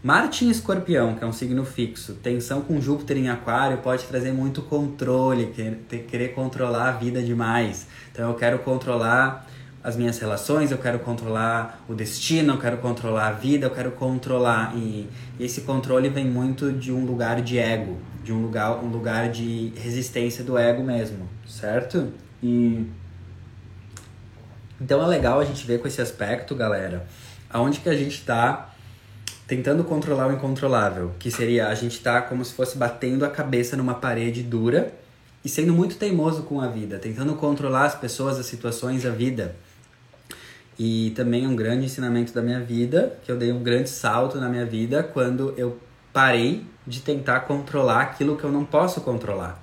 Marte 0.03 0.45
em 0.45 0.51
Escorpião, 0.51 1.15
que 1.15 1.25
é 1.25 1.27
um 1.27 1.33
signo 1.33 1.65
fixo, 1.65 2.13
tensão 2.23 2.61
com 2.61 2.79
Júpiter 2.79 3.17
em 3.17 3.31
Aquário 3.31 3.79
pode 3.79 4.05
trazer 4.05 4.33
muito 4.33 4.61
controle, 4.61 5.47
querer, 6.07 6.35
controlar 6.35 6.89
a 6.89 6.93
vida 6.93 7.23
demais. 7.23 7.87
Então 8.13 8.29
eu 8.29 8.35
quero 8.37 8.59
controlar 8.59 9.47
as 9.83 9.97
minhas 9.97 10.19
relações, 10.19 10.71
eu 10.71 10.77
quero 10.77 10.99
controlar 10.99 11.83
o 11.89 11.95
destino, 11.95 12.53
eu 12.53 12.59
quero 12.59 12.77
controlar 12.79 13.29
a 13.29 13.33
vida, 13.33 13.65
eu 13.65 13.71
quero 13.71 13.93
controlar. 13.93 14.77
E 14.77 15.09
esse 15.41 15.63
controle 15.63 16.11
vem 16.11 16.27
muito 16.27 16.71
de 16.71 16.93
um 16.93 17.07
lugar 17.07 17.41
de 17.41 17.59
ego, 17.59 17.97
de 18.23 18.31
um 18.31 18.43
lugar, 18.43 18.85
um 18.85 18.89
lugar 18.89 19.31
de 19.31 19.73
resistência 19.75 20.45
do 20.45 20.59
ego 20.59 20.83
mesmo, 20.83 21.27
certo? 21.47 22.13
E 22.43 22.87
então 24.81 25.03
é 25.03 25.07
legal 25.07 25.41
a 25.41 25.45
gente 25.45 25.67
ver 25.67 25.81
com 25.81 25.89
esse 25.89 26.01
aspecto, 26.01 26.55
galera, 26.55 27.07
aonde 27.51 27.81
que 27.81 27.89
a 27.89 27.97
gente 27.97 28.15
está 28.15 28.71
tentando 29.47 29.85
controlar 29.85 30.29
o 30.29 30.33
incontrolável, 30.33 31.13
que 31.19 31.31
seria 31.31 31.69
a 31.69 31.75
gente 31.75 32.01
tá 32.01 32.23
como 32.23 32.45
se 32.45 32.53
fosse 32.55 32.79
batendo 32.79 33.25
a 33.25 33.31
cabeça 33.31 33.77
numa 33.77 33.95
parede 33.95 34.43
dura 34.43 34.93
e 35.45 35.49
sendo 35.49 35.73
muito 35.73 35.97
teimoso 35.97 36.45
com 36.45 36.61
a 36.61 36.69
vida, 36.69 36.99
tentando 36.99 37.35
controlar 37.35 37.85
as 37.85 37.95
pessoas, 37.95 38.39
as 38.39 38.47
situações, 38.47 39.05
a 39.05 39.11
vida. 39.11 39.55
E 40.79 41.13
também 41.15 41.47
um 41.47 41.55
grande 41.55 41.85
ensinamento 41.85 42.33
da 42.33 42.43
minha 42.43 42.61
vida, 42.61 43.17
que 43.25 43.31
eu 43.31 43.37
dei 43.37 43.53
um 43.53 43.63
grande 43.63 43.89
salto 43.91 44.39
na 44.39 44.49
minha 44.49 44.65
vida 44.65 45.03
quando 45.03 45.55
eu 45.57 45.79
parei 46.13 46.67
de 46.87 47.01
tentar 47.01 47.41
controlar 47.41 48.01
aquilo 48.01 48.37
que 48.37 48.45
eu 48.45 48.51
não 48.51 48.65
posso 48.65 49.01
controlar. 49.03 49.63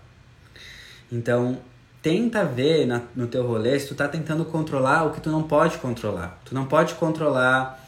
Então, 1.11 1.57
tenta 2.01 2.43
ver 2.43 2.85
na, 2.85 3.01
no 3.15 3.27
teu 3.27 3.45
rolê 3.45 3.79
se 3.79 3.87
tu 3.87 3.95
tá 3.95 4.07
tentando 4.07 4.43
controlar 4.43 5.05
o 5.05 5.11
que 5.11 5.21
tu 5.21 5.29
não 5.29 5.43
pode 5.43 5.77
controlar. 5.77 6.39
Tu 6.43 6.55
não 6.55 6.65
pode 6.65 6.95
controlar 6.95 7.79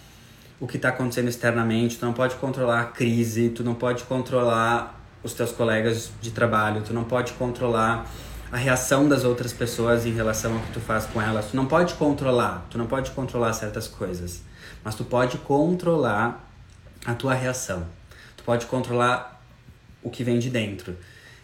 o 0.59 0.67
que 0.67 0.77
está 0.77 0.89
acontecendo 0.89 1.27
externamente, 1.27 1.97
tu 1.97 2.05
não 2.05 2.13
pode 2.13 2.35
controlar 2.35 2.81
a 2.81 2.85
crise, 2.85 3.49
tu 3.49 3.63
não 3.63 3.73
pode 3.73 4.03
controlar 4.03 4.99
os 5.23 5.33
teus 5.33 5.51
colegas 5.51 6.11
de 6.21 6.31
trabalho, 6.31 6.81
tu 6.81 6.93
não 6.93 7.03
pode 7.03 7.33
controlar 7.33 8.09
a 8.51 8.57
reação 8.57 9.09
das 9.09 9.23
outras 9.23 9.51
pessoas 9.51 10.05
em 10.05 10.13
relação 10.13 10.53
ao 10.53 10.59
que 10.59 10.71
tu 10.73 10.79
faz 10.79 11.05
com 11.07 11.21
elas. 11.21 11.47
Tu 11.47 11.55
não 11.55 11.65
pode 11.65 11.95
controlar, 11.95 12.65
tu 12.69 12.77
não 12.77 12.85
pode 12.85 13.09
controlar 13.11 13.51
certas 13.53 13.87
coisas, 13.87 14.43
mas 14.83 14.93
tu 14.93 15.03
pode 15.03 15.37
controlar 15.39 16.47
a 17.05 17.15
tua 17.15 17.33
reação. 17.33 17.85
Tu 18.37 18.43
pode 18.43 18.65
controlar 18.67 19.41
o 20.03 20.09
que 20.09 20.23
vem 20.23 20.37
de 20.37 20.49
dentro. 20.49 20.95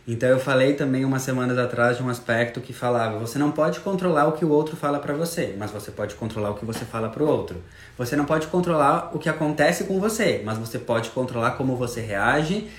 Então 0.08 0.30
eu 0.30 0.40
falei 0.40 0.74
também 0.74 1.06
umas 1.06 1.22
semanas 1.22 1.58
atrás 1.58 1.98
de 1.98 2.04
um 2.04 2.10
aspecto 2.10 2.62
que 2.62 2.74
falava: 2.74 3.18
você 3.20 3.38
não 3.38 3.52
pode 3.52 3.80
controlar 3.80 4.28
o 4.28 4.32
que 4.32 4.44
o 4.44 4.50
outro 4.50 4.76
fala 4.76 5.00
para 5.00 5.14
você, 5.14 5.56
mas 5.58 5.72
você 5.72 5.92
pode 5.92 6.16
controlar 6.16 6.52
o 6.52 6.56
que 6.56 6.66
você 6.66 6.86
fala 6.86 7.10
para 7.10 7.24
o 7.24 7.28
outro. 7.28 7.62
Você 7.98 8.16
não 8.16 8.26
pode 8.26 8.48
controlar 8.48 9.12
o 9.14 9.20
que 9.20 9.30
acontece 9.30 9.84
com 9.84 10.00
você, 10.00 10.42
mas 10.44 10.58
você 10.58 10.80
pode 10.80 11.10
controlar 11.12 11.52
como 11.52 11.76
você 11.76 12.02
reage 12.02 12.70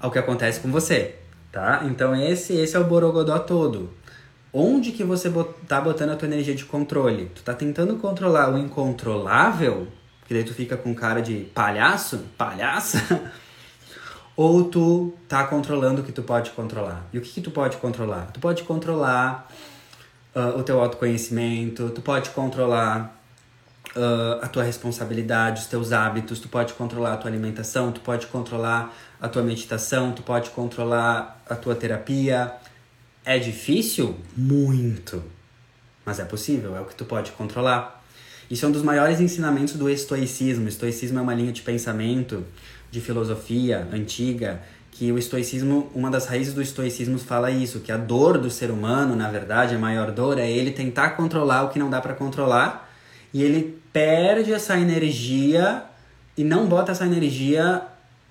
ao 0.00 0.10
que 0.10 0.18
acontece 0.18 0.60
com 0.60 0.70
você, 0.70 1.16
tá? 1.52 1.82
Então 1.84 2.14
esse 2.14 2.54
esse 2.54 2.76
é 2.76 2.78
o 2.78 2.84
borogodó 2.84 3.38
todo. 3.38 3.90
Onde 4.52 4.92
que 4.92 5.04
você 5.04 5.30
tá 5.66 5.80
botando 5.80 6.10
a 6.10 6.16
tua 6.16 6.26
energia 6.26 6.54
de 6.54 6.64
controle? 6.64 7.30
Tu 7.34 7.42
tá 7.42 7.52
tentando 7.52 7.96
controlar 7.96 8.50
o 8.52 8.56
incontrolável, 8.56 9.88
que 10.26 10.32
daí 10.32 10.42
tu 10.42 10.54
fica 10.54 10.76
com 10.76 10.94
cara 10.94 11.20
de 11.20 11.50
palhaço, 11.54 12.24
palhaça? 12.36 13.30
ou 14.38 14.62
tu 14.62 15.12
tá 15.26 15.42
controlando 15.48 16.00
o 16.00 16.04
que 16.04 16.12
tu 16.12 16.22
pode 16.22 16.50
controlar. 16.50 17.04
E 17.12 17.18
o 17.18 17.20
que, 17.20 17.28
que 17.28 17.40
tu 17.40 17.50
pode 17.50 17.76
controlar? 17.78 18.30
Tu 18.32 18.38
pode 18.38 18.62
controlar 18.62 19.50
uh, 20.32 20.56
o 20.56 20.62
teu 20.62 20.80
autoconhecimento, 20.80 21.90
tu 21.90 22.00
pode 22.00 22.30
controlar 22.30 23.20
uh, 23.96 24.38
a 24.40 24.46
tua 24.46 24.62
responsabilidade, 24.62 25.62
os 25.62 25.66
teus 25.66 25.90
hábitos, 25.90 26.38
tu 26.38 26.48
pode 26.48 26.72
controlar 26.74 27.14
a 27.14 27.16
tua 27.16 27.28
alimentação, 27.28 27.90
tu 27.90 28.00
pode 28.00 28.28
controlar 28.28 28.96
a 29.20 29.28
tua 29.28 29.42
meditação, 29.42 30.12
tu 30.12 30.22
pode 30.22 30.50
controlar 30.50 31.42
a 31.50 31.56
tua 31.56 31.74
terapia. 31.74 32.52
É 33.24 33.40
difícil? 33.40 34.14
Muito. 34.36 35.20
Mas 36.06 36.20
é 36.20 36.24
possível, 36.24 36.76
é 36.76 36.80
o 36.80 36.84
que 36.84 36.94
tu 36.94 37.04
pode 37.04 37.32
controlar. 37.32 38.04
Isso 38.48 38.64
é 38.64 38.68
um 38.68 38.72
dos 38.72 38.84
maiores 38.84 39.20
ensinamentos 39.20 39.74
do 39.74 39.90
estoicismo. 39.90 40.66
O 40.66 40.68
estoicismo 40.68 41.18
é 41.18 41.22
uma 41.22 41.34
linha 41.34 41.52
de 41.52 41.60
pensamento 41.60 42.46
de 42.90 43.00
filosofia 43.00 43.86
antiga 43.92 44.60
que 44.90 45.12
o 45.12 45.18
estoicismo, 45.18 45.90
uma 45.94 46.10
das 46.10 46.26
raízes 46.26 46.54
do 46.54 46.60
estoicismo 46.60 47.18
fala 47.18 47.50
isso, 47.50 47.80
que 47.80 47.92
a 47.92 47.96
dor 47.96 48.36
do 48.36 48.50
ser 48.50 48.70
humano, 48.70 49.14
na 49.14 49.30
verdade, 49.30 49.74
a 49.74 49.78
maior 49.78 50.10
dor 50.10 50.38
é 50.38 50.50
ele 50.50 50.72
tentar 50.72 51.10
controlar 51.10 51.62
o 51.64 51.68
que 51.68 51.78
não 51.78 51.88
dá 51.88 52.00
para 52.00 52.14
controlar 52.14 52.90
e 53.32 53.42
ele 53.42 53.80
perde 53.92 54.52
essa 54.52 54.76
energia 54.76 55.84
e 56.36 56.42
não 56.42 56.66
bota 56.66 56.92
essa 56.92 57.06
energia 57.06 57.82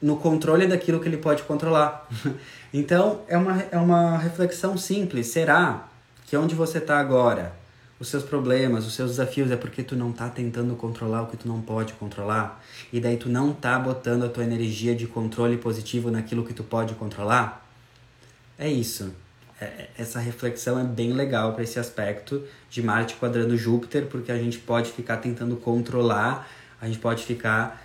no 0.01 0.17
controle 0.17 0.67
daquilo 0.67 0.99
que 0.99 1.07
ele 1.07 1.17
pode 1.17 1.43
controlar. 1.43 2.07
então, 2.73 3.21
é 3.27 3.37
uma, 3.37 3.63
é 3.71 3.77
uma 3.77 4.17
reflexão 4.17 4.77
simples. 4.77 5.27
Será 5.27 5.87
que 6.25 6.35
onde 6.35 6.53
você 6.53 6.79
está 6.79 6.99
agora 6.99 7.53
os 7.99 8.09
seus 8.09 8.23
problemas, 8.23 8.85
os 8.85 8.93
seus 8.93 9.11
desafios 9.11 9.49
é 9.49 9.55
porque 9.55 9.81
tu 9.81 9.95
não 9.95 10.11
tá 10.11 10.29
tentando 10.29 10.75
controlar 10.75 11.23
o 11.23 11.27
que 11.27 11.37
tu 11.37 11.47
não 11.47 11.61
pode 11.61 11.93
controlar. 11.93 12.63
E 12.93 12.99
daí 12.99 13.17
tu 13.17 13.27
não 13.27 13.53
tá 13.53 13.79
botando 13.79 14.23
a 14.23 14.29
tua 14.29 14.43
energia 14.43 14.95
de 14.95 15.07
controle 15.07 15.57
positivo 15.57 16.11
naquilo 16.11 16.45
que 16.45 16.53
tu 16.53 16.63
pode 16.63 16.93
controlar? 16.93 17.65
É 18.57 18.69
isso. 18.69 19.13
É, 19.59 19.65
é 19.65 19.89
essa 19.97 20.19
reflexão 20.19 20.79
é 20.79 20.83
bem 20.83 21.13
legal 21.13 21.53
para 21.53 21.63
esse 21.63 21.79
aspecto 21.79 22.43
de 22.69 22.83
Marte 22.83 23.15
quadrando 23.15 23.57
Júpiter, 23.57 24.05
porque 24.05 24.31
a 24.31 24.37
gente 24.37 24.59
pode 24.59 24.91
ficar 24.91 25.17
tentando 25.17 25.55
controlar, 25.55 26.47
a 26.79 26.85
gente 26.85 26.99
pode 26.99 27.23
ficar 27.23 27.83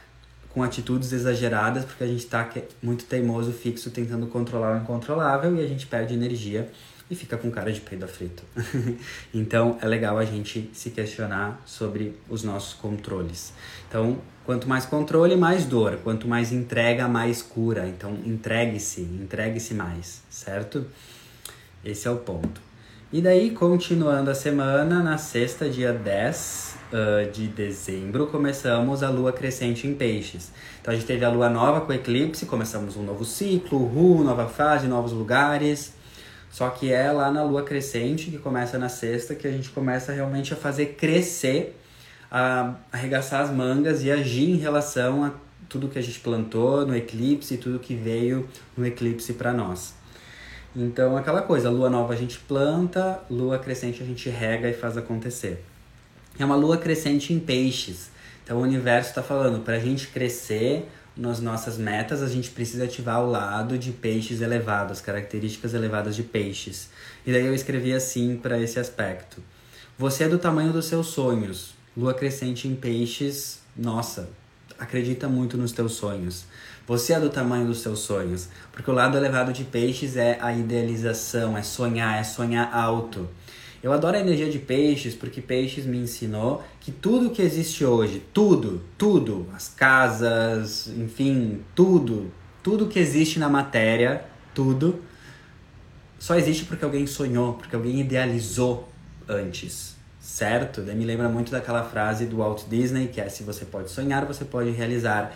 com 0.50 0.62
atitudes 0.62 1.12
exageradas, 1.12 1.86
porque 1.86 2.04
a 2.04 2.06
gente 2.06 2.24
está 2.24 2.46
muito 2.82 3.06
teimoso, 3.06 3.50
fixo, 3.52 3.90
tentando 3.90 4.26
controlar 4.26 4.76
o 4.76 4.82
incontrolável 4.82 5.56
e 5.56 5.64
a 5.64 5.66
gente 5.66 5.86
perde 5.86 6.12
energia 6.12 6.70
e 7.10 7.14
fica 7.14 7.36
com 7.36 7.50
cara 7.50 7.72
de 7.72 7.80
peido 7.80 8.06
frito. 8.08 8.42
então 9.34 9.78
é 9.80 9.86
legal 9.86 10.18
a 10.18 10.24
gente 10.24 10.70
se 10.72 10.90
questionar 10.90 11.60
sobre 11.66 12.16
os 12.28 12.42
nossos 12.42 12.74
controles. 12.74 13.52
Então, 13.88 14.18
quanto 14.44 14.68
mais 14.68 14.86
controle, 14.86 15.36
mais 15.36 15.64
dor. 15.64 15.98
Quanto 16.02 16.26
mais 16.26 16.52
entrega, 16.52 17.06
mais 17.08 17.42
cura. 17.42 17.86
Então, 17.86 18.16
entregue-se, 18.24 19.02
entregue-se 19.02 19.74
mais, 19.74 20.22
certo? 20.30 20.86
Esse 21.84 22.08
é 22.08 22.10
o 22.10 22.16
ponto. 22.16 22.60
E 23.12 23.20
daí, 23.20 23.50
continuando 23.50 24.30
a 24.30 24.34
semana, 24.34 25.02
na 25.02 25.18
sexta, 25.18 25.68
dia 25.68 25.92
10 25.92 26.76
uh, 26.92 27.30
de 27.30 27.46
dezembro, 27.46 28.26
começamos 28.28 29.02
a 29.02 29.10
lua 29.10 29.32
crescente 29.32 29.86
em 29.86 29.94
peixes. 29.94 30.50
Então, 30.80 30.94
a 30.94 30.96
gente 30.96 31.06
teve 31.06 31.22
a 31.22 31.28
lua 31.28 31.50
nova 31.50 31.82
com 31.82 31.92
eclipse, 31.92 32.46
começamos 32.46 32.96
um 32.96 33.02
novo 33.02 33.24
ciclo, 33.24 33.84
ru, 33.84 34.24
nova 34.24 34.48
fase, 34.48 34.86
novos 34.86 35.12
lugares. 35.12 35.92
Só 36.52 36.68
que 36.68 36.92
é 36.92 37.10
lá 37.10 37.32
na 37.32 37.42
lua 37.42 37.62
crescente, 37.62 38.30
que 38.30 38.36
começa 38.36 38.78
na 38.78 38.90
sexta, 38.90 39.34
que 39.34 39.48
a 39.48 39.50
gente 39.50 39.70
começa 39.70 40.12
realmente 40.12 40.52
a 40.52 40.56
fazer 40.56 40.94
crescer, 40.98 41.74
a 42.30 42.74
arregaçar 42.92 43.40
as 43.40 43.50
mangas 43.50 44.04
e 44.04 44.10
agir 44.10 44.50
em 44.50 44.56
relação 44.56 45.24
a 45.24 45.32
tudo 45.66 45.88
que 45.88 45.98
a 45.98 46.02
gente 46.02 46.20
plantou 46.20 46.86
no 46.86 46.94
eclipse 46.94 47.54
e 47.54 47.56
tudo 47.56 47.78
que 47.78 47.94
veio 47.94 48.46
no 48.76 48.86
eclipse 48.86 49.32
para 49.32 49.50
nós. 49.54 49.94
Então, 50.76 51.16
aquela 51.16 51.40
coisa, 51.40 51.70
lua 51.70 51.88
nova 51.88 52.12
a 52.12 52.16
gente 52.16 52.38
planta, 52.38 53.20
lua 53.30 53.58
crescente 53.58 54.02
a 54.02 54.06
gente 54.06 54.28
rega 54.28 54.68
e 54.68 54.74
faz 54.74 54.98
acontecer. 54.98 55.64
É 56.38 56.44
uma 56.44 56.56
lua 56.56 56.76
crescente 56.76 57.32
em 57.32 57.40
peixes. 57.40 58.10
Então, 58.44 58.58
o 58.58 58.60
universo 58.60 59.08
está 59.08 59.22
falando 59.22 59.64
para 59.64 59.76
a 59.76 59.78
gente 59.78 60.08
crescer, 60.08 60.86
nas 61.16 61.40
nossas 61.40 61.76
metas, 61.76 62.22
a 62.22 62.28
gente 62.28 62.50
precisa 62.50 62.84
ativar 62.84 63.22
o 63.22 63.30
lado 63.30 63.78
de 63.78 63.92
peixes 63.92 64.40
elevados, 64.40 65.00
características 65.00 65.74
elevadas 65.74 66.16
de 66.16 66.22
peixes. 66.22 66.88
E 67.26 67.32
daí 67.32 67.46
eu 67.46 67.54
escrevi 67.54 67.92
assim 67.92 68.36
para 68.36 68.58
esse 68.58 68.78
aspecto. 68.78 69.42
Você 69.98 70.24
é 70.24 70.28
do 70.28 70.38
tamanho 70.38 70.72
dos 70.72 70.86
seus 70.86 71.08
sonhos. 71.08 71.74
Lua 71.96 72.14
crescente 72.14 72.66
em 72.66 72.74
peixes, 72.74 73.60
nossa, 73.76 74.30
acredita 74.78 75.28
muito 75.28 75.58
nos 75.58 75.72
teus 75.72 75.92
sonhos. 75.92 76.46
Você 76.86 77.12
é 77.12 77.20
do 77.20 77.30
tamanho 77.30 77.66
dos 77.66 77.80
seus 77.80 78.00
sonhos, 78.00 78.48
porque 78.72 78.90
o 78.90 78.94
lado 78.94 79.16
elevado 79.16 79.52
de 79.52 79.64
peixes 79.64 80.16
é 80.16 80.38
a 80.40 80.52
idealização, 80.52 81.56
é 81.56 81.62
sonhar, 81.62 82.18
é 82.18 82.24
sonhar 82.24 82.74
alto. 82.74 83.28
Eu 83.82 83.92
adoro 83.92 84.16
a 84.16 84.20
energia 84.20 84.48
de 84.48 84.58
peixes 84.58 85.14
porque 85.14 85.40
peixes 85.40 85.84
me 85.84 85.98
ensinou 85.98 86.62
que 86.82 86.90
tudo 86.90 87.30
que 87.30 87.40
existe 87.40 87.84
hoje, 87.84 88.20
tudo, 88.34 88.82
tudo, 88.98 89.46
as 89.54 89.68
casas, 89.68 90.88
enfim, 90.88 91.60
tudo, 91.76 92.32
tudo 92.60 92.88
que 92.88 92.98
existe 92.98 93.38
na 93.38 93.48
matéria, 93.48 94.24
tudo, 94.52 95.00
só 96.18 96.34
existe 96.34 96.64
porque 96.64 96.84
alguém 96.84 97.06
sonhou, 97.06 97.54
porque 97.54 97.76
alguém 97.76 98.00
idealizou 98.00 98.88
antes, 99.28 99.94
certo? 100.20 100.82
Daí 100.82 100.96
me 100.96 101.04
lembra 101.04 101.28
muito 101.28 101.52
daquela 101.52 101.84
frase 101.84 102.26
do 102.26 102.38
Walt 102.38 102.64
Disney 102.68 103.06
que 103.06 103.20
é: 103.20 103.28
se 103.28 103.44
você 103.44 103.64
pode 103.64 103.88
sonhar, 103.88 104.26
você 104.26 104.44
pode 104.44 104.70
realizar. 104.70 105.32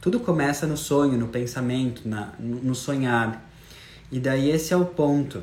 Tudo 0.00 0.18
começa 0.18 0.66
no 0.66 0.78
sonho, 0.78 1.18
no 1.18 1.28
pensamento, 1.28 2.08
na, 2.08 2.32
no 2.38 2.74
sonhar. 2.74 3.46
E 4.10 4.18
daí 4.18 4.50
esse 4.50 4.72
é 4.72 4.76
o 4.76 4.86
ponto. 4.86 5.42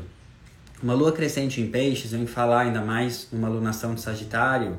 Uma 0.82 0.96
lua 0.96 1.12
crescente 1.12 1.62
em 1.62 1.70
peixes, 1.70 2.12
em 2.12 2.26
falar 2.26 2.62
ainda 2.62 2.82
mais 2.82 3.28
uma 3.32 3.48
lunação 3.48 3.94
de 3.94 4.02
Sagitário, 4.02 4.78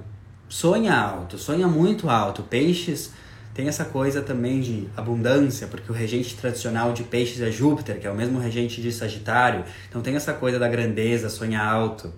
sonha 0.49 0.95
alto, 0.95 1.38
sonha 1.38 1.66
muito 1.66 2.09
alto. 2.09 2.42
Peixes 2.42 3.12
tem 3.53 3.68
essa 3.68 3.84
coisa 3.84 4.20
também 4.20 4.61
de 4.61 4.88
abundância, 4.97 5.66
porque 5.68 5.90
o 5.90 5.95
regente 5.95 6.36
tradicional 6.36 6.92
de 6.92 7.05
peixes 7.05 7.40
é 7.40 7.51
Júpiter, 7.51 8.01
que 8.01 8.07
é 8.07 8.11
o 8.11 8.14
mesmo 8.14 8.38
regente 8.38 8.82
de 8.82 8.90
Sagitário. 8.90 9.64
Então 9.88 10.03
tem 10.03 10.16
essa 10.16 10.32
coisa 10.32 10.59
da 10.59 10.68
grandeza, 10.68 11.28
sonha 11.28 11.62
alto. 11.62 12.12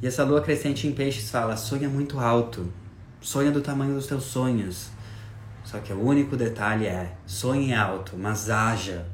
E 0.00 0.06
essa 0.06 0.22
lua 0.24 0.40
crescente 0.40 0.86
em 0.86 0.92
peixes 0.92 1.30
fala: 1.30 1.56
sonha 1.56 1.88
muito 1.88 2.20
alto, 2.20 2.72
sonha 3.20 3.50
do 3.50 3.60
tamanho 3.60 3.94
dos 3.94 4.06
teus 4.06 4.24
sonhos. 4.24 4.88
Só 5.64 5.78
que 5.78 5.92
o 5.92 6.00
único 6.00 6.36
detalhe 6.36 6.86
é: 6.86 7.12
sonhe 7.26 7.74
alto, 7.74 8.16
mas 8.16 8.48
haja 8.50 9.06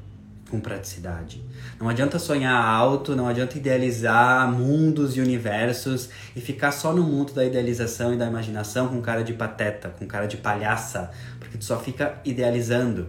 com 0.51 0.61
praticidade. 0.61 1.43
Não 1.79 1.89
adianta 1.89 2.19
sonhar 2.19 2.55
alto, 2.55 3.15
não 3.15 3.29
adianta 3.29 3.57
idealizar 3.57 4.51
mundos 4.51 5.17
e 5.17 5.21
universos 5.21 6.11
e 6.35 6.41
ficar 6.41 6.73
só 6.73 6.93
no 6.93 7.03
mundo 7.03 7.33
da 7.33 7.45
idealização 7.45 8.13
e 8.13 8.17
da 8.17 8.27
imaginação 8.27 8.89
com 8.89 9.01
cara 9.01 9.23
de 9.23 9.33
pateta, 9.33 9.89
com 9.91 10.07
cara 10.07 10.27
de 10.27 10.37
palhaça, 10.37 11.11
porque 11.39 11.57
tu 11.57 11.65
só 11.65 11.79
fica 11.79 12.21
idealizando. 12.25 13.09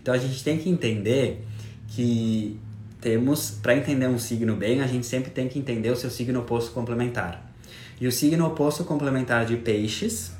Então 0.00 0.14
a 0.14 0.18
gente 0.18 0.42
tem 0.42 0.58
que 0.58 0.68
entender 0.68 1.44
que 1.88 2.58
temos, 3.00 3.50
para 3.50 3.76
entender 3.76 4.08
um 4.08 4.18
signo 4.18 4.56
bem, 4.56 4.80
a 4.80 4.86
gente 4.86 5.06
sempre 5.06 5.30
tem 5.30 5.48
que 5.48 5.58
entender 5.58 5.90
o 5.90 5.96
seu 5.96 6.10
signo 6.10 6.40
oposto 6.40 6.72
complementar. 6.72 7.52
E 8.00 8.06
o 8.06 8.12
signo 8.12 8.46
oposto 8.46 8.84
complementar 8.84 9.44
de 9.44 9.56
peixes 9.56 10.32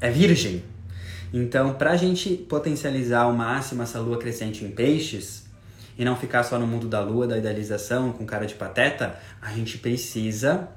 é 0.00 0.10
virgem. 0.10 0.62
Então, 1.32 1.74
para 1.74 1.90
a 1.90 1.96
gente 1.96 2.30
potencializar 2.30 3.22
ao 3.22 3.32
máximo 3.32 3.82
essa 3.82 4.00
lua 4.00 4.18
crescente 4.18 4.64
em 4.64 4.70
peixes, 4.70 5.45
e 5.98 6.04
não 6.04 6.16
ficar 6.16 6.42
só 6.42 6.58
no 6.58 6.66
mundo 6.66 6.88
da 6.88 7.00
lua, 7.00 7.26
da 7.26 7.38
idealização, 7.38 8.12
com 8.12 8.24
cara 8.26 8.46
de 8.46 8.54
pateta, 8.54 9.18
a 9.40 9.52
gente 9.52 9.78
precisa 9.78 10.68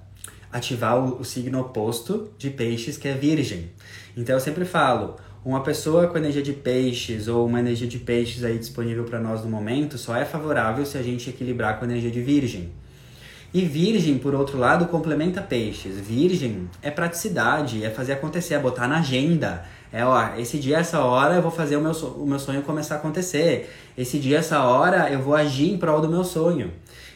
ativar 0.52 0.98
o, 0.98 1.20
o 1.20 1.26
signo 1.26 1.60
oposto 1.60 2.32
de 2.38 2.50
peixes, 2.50 2.98
que 2.98 3.08
é 3.08 3.14
virgem. 3.14 3.70
Então 4.16 4.36
eu 4.36 4.40
sempre 4.40 4.66
falo, 4.66 5.18
uma 5.44 5.62
pessoa 5.62 6.08
com 6.08 6.18
energia 6.18 6.42
de 6.42 6.54
peixes 6.54 7.28
ou 7.28 7.46
uma 7.46 7.60
energia 7.60 7.88
de 7.88 8.00
peixes 8.00 8.44
aí 8.44 8.58
disponível 8.58 9.04
para 9.06 9.20
nós 9.20 9.44
no 9.44 9.50
momento 9.50 9.98
só 9.98 10.16
é 10.16 10.26
favorável 10.26 10.86
se 10.86 10.98
a 10.98 11.02
gente 11.02 11.30
equilibrar 11.30 11.78
com 11.78 11.86
a 11.86 11.88
energia 11.88 12.12
de 12.12 12.22
virgem. 12.22 12.72
E 13.52 13.62
virgem, 13.62 14.18
por 14.20 14.36
outro 14.36 14.60
lado, 14.60 14.86
complementa 14.86 15.42
peixes. 15.42 16.00
Virgem 16.00 16.70
é 16.84 16.92
praticidade, 16.92 17.84
é 17.84 17.90
fazer 17.90 18.14
acontecer, 18.14 18.54
é 18.54 18.60
botar 18.60 18.88
na 18.88 19.00
agenda. 19.00 19.66
É, 19.92 20.06
ó, 20.06 20.36
esse 20.38 20.60
dia, 20.60 20.78
essa 20.78 21.00
hora 21.00 21.36
eu 21.36 21.42
vou 21.42 21.52
fazer 21.52 21.76
o 21.78 21.82
meu, 21.82 21.92
o 21.92 22.26
meu 22.26 22.40
sonho 22.40 22.62
começar 22.62 22.96
a 22.96 22.98
acontecer. 23.00 23.70
Esse 23.98 24.20
dia, 24.20 24.38
essa 24.38 24.64
hora 24.64 25.12
eu 25.12 25.20
vou 25.20 25.36
agir 25.36 25.72
em 25.72 25.78
prol 25.78 26.00
do 26.00 26.08
meu 26.08 26.24
sonho. 26.24 26.72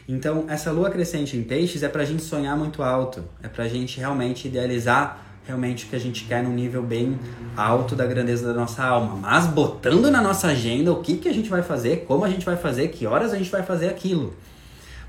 Então, 0.08 0.44
essa 0.48 0.70
lua 0.70 0.90
crescente 0.90 1.36
em 1.36 1.42
peixes 1.42 1.82
é 1.82 1.88
pra 1.88 2.04
gente 2.04 2.22
sonhar 2.22 2.56
muito 2.56 2.82
alto. 2.82 3.24
É 3.42 3.48
pra 3.48 3.68
gente 3.68 3.98
realmente 3.98 4.48
idealizar 4.48 5.24
realmente 5.46 5.84
o 5.84 5.88
que 5.88 5.96
a 5.96 6.00
gente 6.00 6.24
quer 6.24 6.42
num 6.42 6.52
nível 6.52 6.82
bem 6.82 7.18
alto 7.56 7.94
da 7.94 8.06
grandeza 8.06 8.46
da 8.46 8.54
nossa 8.54 8.82
alma. 8.82 9.16
Mas 9.16 9.46
botando 9.46 10.10
na 10.10 10.20
nossa 10.20 10.48
agenda 10.48 10.92
o 10.92 11.02
que, 11.02 11.16
que 11.16 11.28
a 11.28 11.32
gente 11.32 11.48
vai 11.48 11.62
fazer, 11.62 12.04
como 12.06 12.24
a 12.24 12.30
gente 12.30 12.44
vai 12.44 12.56
fazer, 12.56 12.88
que 12.88 13.06
horas 13.06 13.32
a 13.32 13.38
gente 13.38 13.50
vai 13.50 13.62
fazer 13.62 13.88
aquilo. 13.88 14.34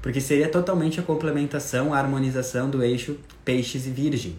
Porque 0.01 0.21
seria 0.21 0.47
totalmente 0.47 0.99
a 0.99 1.03
complementação, 1.03 1.93
a 1.93 1.97
harmonização 1.97 2.69
do 2.69 2.83
eixo 2.83 3.17
peixes 3.43 3.87
e 3.87 3.89
virgem. 3.89 4.35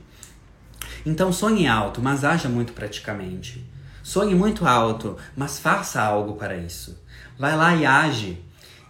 Então 1.07 1.33
sonhe 1.33 1.69
alto, 1.69 2.03
mas 2.03 2.25
haja 2.25 2.49
muito 2.49 2.73
praticamente. 2.73 3.65
Sonhe 4.03 4.35
muito 4.35 4.67
alto, 4.67 5.17
mas 5.37 5.57
faça 5.57 6.03
algo 6.03 6.35
para 6.35 6.57
isso. 6.57 7.01
Vai 7.39 7.57
lá 7.57 7.77
e 7.77 7.87
age. 7.87 8.43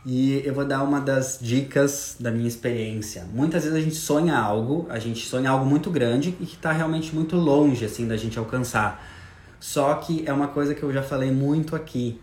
E 0.05 0.41
eu 0.43 0.55
vou 0.55 0.65
dar 0.65 0.83
uma 0.83 0.99
das 0.99 1.39
dicas 1.43 2.17
da 2.19 2.31
minha 2.31 2.49
experiência. 2.49 3.27
Muitas 3.35 3.65
vezes 3.65 3.77
a 3.77 3.83
gente 3.83 3.97
sonha 3.97 4.39
algo, 4.39 4.87
a 4.89 4.99
gente 4.99 5.27
sonha 5.27 5.51
algo 5.51 5.67
muito 5.67 5.91
grande 5.91 6.31
e 6.41 6.47
que 6.47 6.55
está 6.55 6.73
realmente 6.73 7.15
muito 7.15 7.37
longe 7.37 7.85
assim 7.85 8.09
da 8.09 8.17
gente 8.17 8.39
alcançar. 8.39 9.05
Só 9.61 9.93
que 9.97 10.23
é 10.27 10.33
uma 10.33 10.49
coisa 10.49 10.75
que 10.75 10.83
eu 10.83 10.93
já 10.93 11.03
falei 11.03 11.31
muito 11.31 11.77
aqui. 11.77 12.19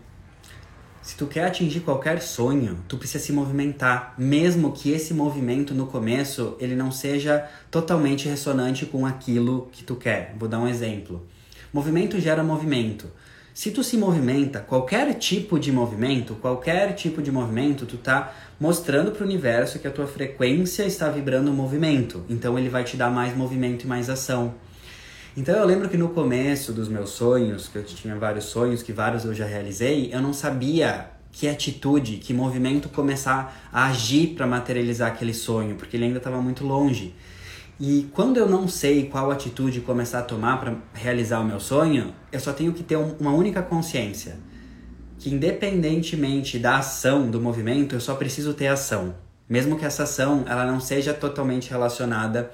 Se 1.04 1.16
tu 1.16 1.26
quer 1.26 1.44
atingir 1.44 1.80
qualquer 1.80 2.22
sonho, 2.22 2.78
tu 2.88 2.96
precisa 2.96 3.22
se 3.22 3.30
movimentar, 3.30 4.14
mesmo 4.16 4.72
que 4.72 4.90
esse 4.90 5.12
movimento 5.12 5.74
no 5.74 5.86
começo 5.86 6.56
ele 6.58 6.74
não 6.74 6.90
seja 6.90 7.46
totalmente 7.70 8.26
ressonante 8.26 8.86
com 8.86 9.04
aquilo 9.04 9.68
que 9.70 9.84
tu 9.84 9.96
quer. 9.96 10.34
Vou 10.38 10.48
dar 10.48 10.58
um 10.58 10.66
exemplo. 10.66 11.22
Movimento 11.70 12.18
gera 12.18 12.42
movimento. 12.42 13.12
Se 13.52 13.70
tu 13.70 13.84
se 13.84 13.98
movimenta, 13.98 14.60
qualquer 14.60 15.12
tipo 15.18 15.60
de 15.60 15.70
movimento, 15.70 16.36
qualquer 16.36 16.94
tipo 16.94 17.20
de 17.20 17.30
movimento, 17.30 17.84
tu 17.84 17.98
tá 17.98 18.32
mostrando 18.58 19.12
para 19.12 19.22
o 19.22 19.26
universo 19.26 19.78
que 19.78 19.86
a 19.86 19.90
tua 19.90 20.06
frequência 20.06 20.84
está 20.84 21.10
vibrando 21.10 21.50
o 21.50 21.54
movimento. 21.54 22.24
Então 22.30 22.58
ele 22.58 22.70
vai 22.70 22.82
te 22.82 22.96
dar 22.96 23.10
mais 23.10 23.36
movimento 23.36 23.84
e 23.84 23.86
mais 23.86 24.08
ação. 24.08 24.54
Então 25.36 25.56
eu 25.56 25.66
lembro 25.66 25.88
que 25.88 25.96
no 25.96 26.10
começo 26.10 26.72
dos 26.72 26.88
meus 26.88 27.10
sonhos, 27.10 27.66
que 27.66 27.76
eu 27.76 27.82
tinha 27.82 28.14
vários 28.14 28.44
sonhos, 28.44 28.84
que 28.84 28.92
vários 28.92 29.24
eu 29.24 29.34
já 29.34 29.44
realizei, 29.44 30.10
eu 30.12 30.22
não 30.22 30.32
sabia 30.32 31.10
que 31.32 31.48
atitude, 31.48 32.18
que 32.18 32.32
movimento 32.32 32.88
começar 32.88 33.68
a 33.72 33.86
agir 33.86 34.28
para 34.36 34.46
materializar 34.46 35.10
aquele 35.10 35.34
sonho, 35.34 35.74
porque 35.74 35.96
ele 35.96 36.04
ainda 36.04 36.18
estava 36.18 36.40
muito 36.40 36.64
longe. 36.64 37.12
E 37.80 38.08
quando 38.12 38.36
eu 38.36 38.48
não 38.48 38.68
sei 38.68 39.06
qual 39.06 39.32
atitude 39.32 39.80
começar 39.80 40.20
a 40.20 40.22
tomar 40.22 40.60
para 40.60 40.76
realizar 40.92 41.40
o 41.40 41.44
meu 41.44 41.58
sonho, 41.58 42.14
eu 42.30 42.38
só 42.38 42.52
tenho 42.52 42.72
que 42.72 42.84
ter 42.84 42.96
um, 42.96 43.16
uma 43.18 43.32
única 43.32 43.60
consciência. 43.60 44.38
Que 45.18 45.34
independentemente 45.34 46.56
da 46.60 46.76
ação, 46.76 47.28
do 47.28 47.40
movimento, 47.40 47.96
eu 47.96 48.00
só 48.00 48.14
preciso 48.14 48.54
ter 48.54 48.68
ação. 48.68 49.16
Mesmo 49.48 49.76
que 49.76 49.84
essa 49.84 50.04
ação 50.04 50.44
ela 50.46 50.64
não 50.64 50.78
seja 50.78 51.12
totalmente 51.12 51.68
relacionada 51.68 52.52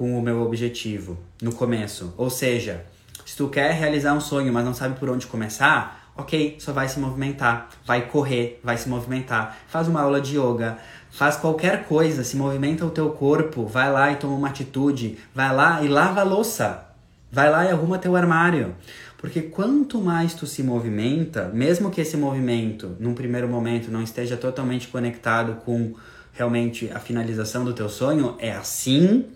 com 0.00 0.18
o 0.18 0.22
meu 0.22 0.40
objetivo 0.40 1.18
no 1.42 1.52
começo. 1.52 2.14
Ou 2.16 2.30
seja, 2.30 2.86
se 3.26 3.36
tu 3.36 3.48
quer 3.48 3.74
realizar 3.74 4.14
um 4.14 4.20
sonho, 4.20 4.50
mas 4.50 4.64
não 4.64 4.72
sabe 4.72 4.98
por 4.98 5.10
onde 5.10 5.26
começar, 5.26 6.10
ok, 6.16 6.56
só 6.58 6.72
vai 6.72 6.88
se 6.88 6.98
movimentar, 6.98 7.68
vai 7.84 8.06
correr, 8.06 8.58
vai 8.64 8.78
se 8.78 8.88
movimentar, 8.88 9.58
faz 9.68 9.88
uma 9.88 10.00
aula 10.00 10.18
de 10.18 10.38
yoga, 10.38 10.78
Faz 11.10 11.36
qualquer 11.36 11.86
coisa, 11.86 12.22
se 12.22 12.36
movimenta 12.36 12.86
o 12.86 12.90
teu 12.90 13.10
corpo, 13.10 13.66
vai 13.66 13.92
lá 13.92 14.12
e 14.12 14.16
toma 14.16 14.36
uma 14.36 14.48
atitude, 14.48 15.18
vai 15.34 15.54
lá 15.54 15.82
e 15.82 15.88
lava 15.88 16.20
a 16.20 16.22
louça, 16.22 16.86
vai 17.30 17.50
lá 17.50 17.64
e 17.64 17.68
arruma 17.68 17.98
teu 17.98 18.14
armário. 18.14 18.76
Porque 19.18 19.42
quanto 19.42 20.00
mais 20.00 20.34
tu 20.34 20.46
se 20.46 20.62
movimenta, 20.62 21.50
mesmo 21.52 21.90
que 21.90 22.00
esse 22.00 22.16
movimento, 22.16 22.96
num 23.00 23.12
primeiro 23.12 23.48
momento, 23.48 23.90
não 23.90 24.02
esteja 24.02 24.36
totalmente 24.36 24.86
conectado 24.86 25.56
com 25.64 25.94
realmente 26.32 26.88
a 26.94 27.00
finalização 27.00 27.64
do 27.64 27.74
teu 27.74 27.88
sonho, 27.88 28.36
é 28.38 28.52
assim 28.52 29.26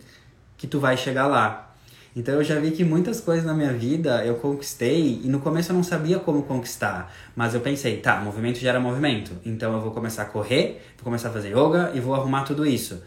que 0.64 0.66
tu 0.66 0.80
vai 0.80 0.96
chegar 0.96 1.26
lá. 1.26 1.74
Então 2.16 2.34
eu 2.36 2.42
já 2.42 2.58
vi 2.58 2.70
que 2.70 2.82
muitas 2.82 3.20
coisas 3.20 3.44
na 3.44 3.52
minha 3.52 3.72
vida 3.72 4.24
eu 4.24 4.36
conquistei 4.36 5.20
e 5.22 5.28
no 5.28 5.40
começo 5.40 5.72
eu 5.72 5.76
não 5.76 5.82
sabia 5.82 6.18
como 6.18 6.44
conquistar, 6.44 7.14
mas 7.36 7.52
eu 7.52 7.60
pensei, 7.60 7.98
tá, 7.98 8.18
movimento 8.20 8.58
gera 8.58 8.80
movimento, 8.80 9.32
então 9.44 9.74
eu 9.74 9.80
vou 9.80 9.90
começar 9.90 10.22
a 10.22 10.24
correr, 10.24 10.80
vou 10.96 11.04
começar 11.04 11.28
a 11.28 11.32
fazer 11.32 11.48
yoga 11.50 11.92
e 11.94 12.00
vou 12.00 12.14
arrumar 12.14 12.44
tudo 12.44 12.64
isso. 12.64 13.02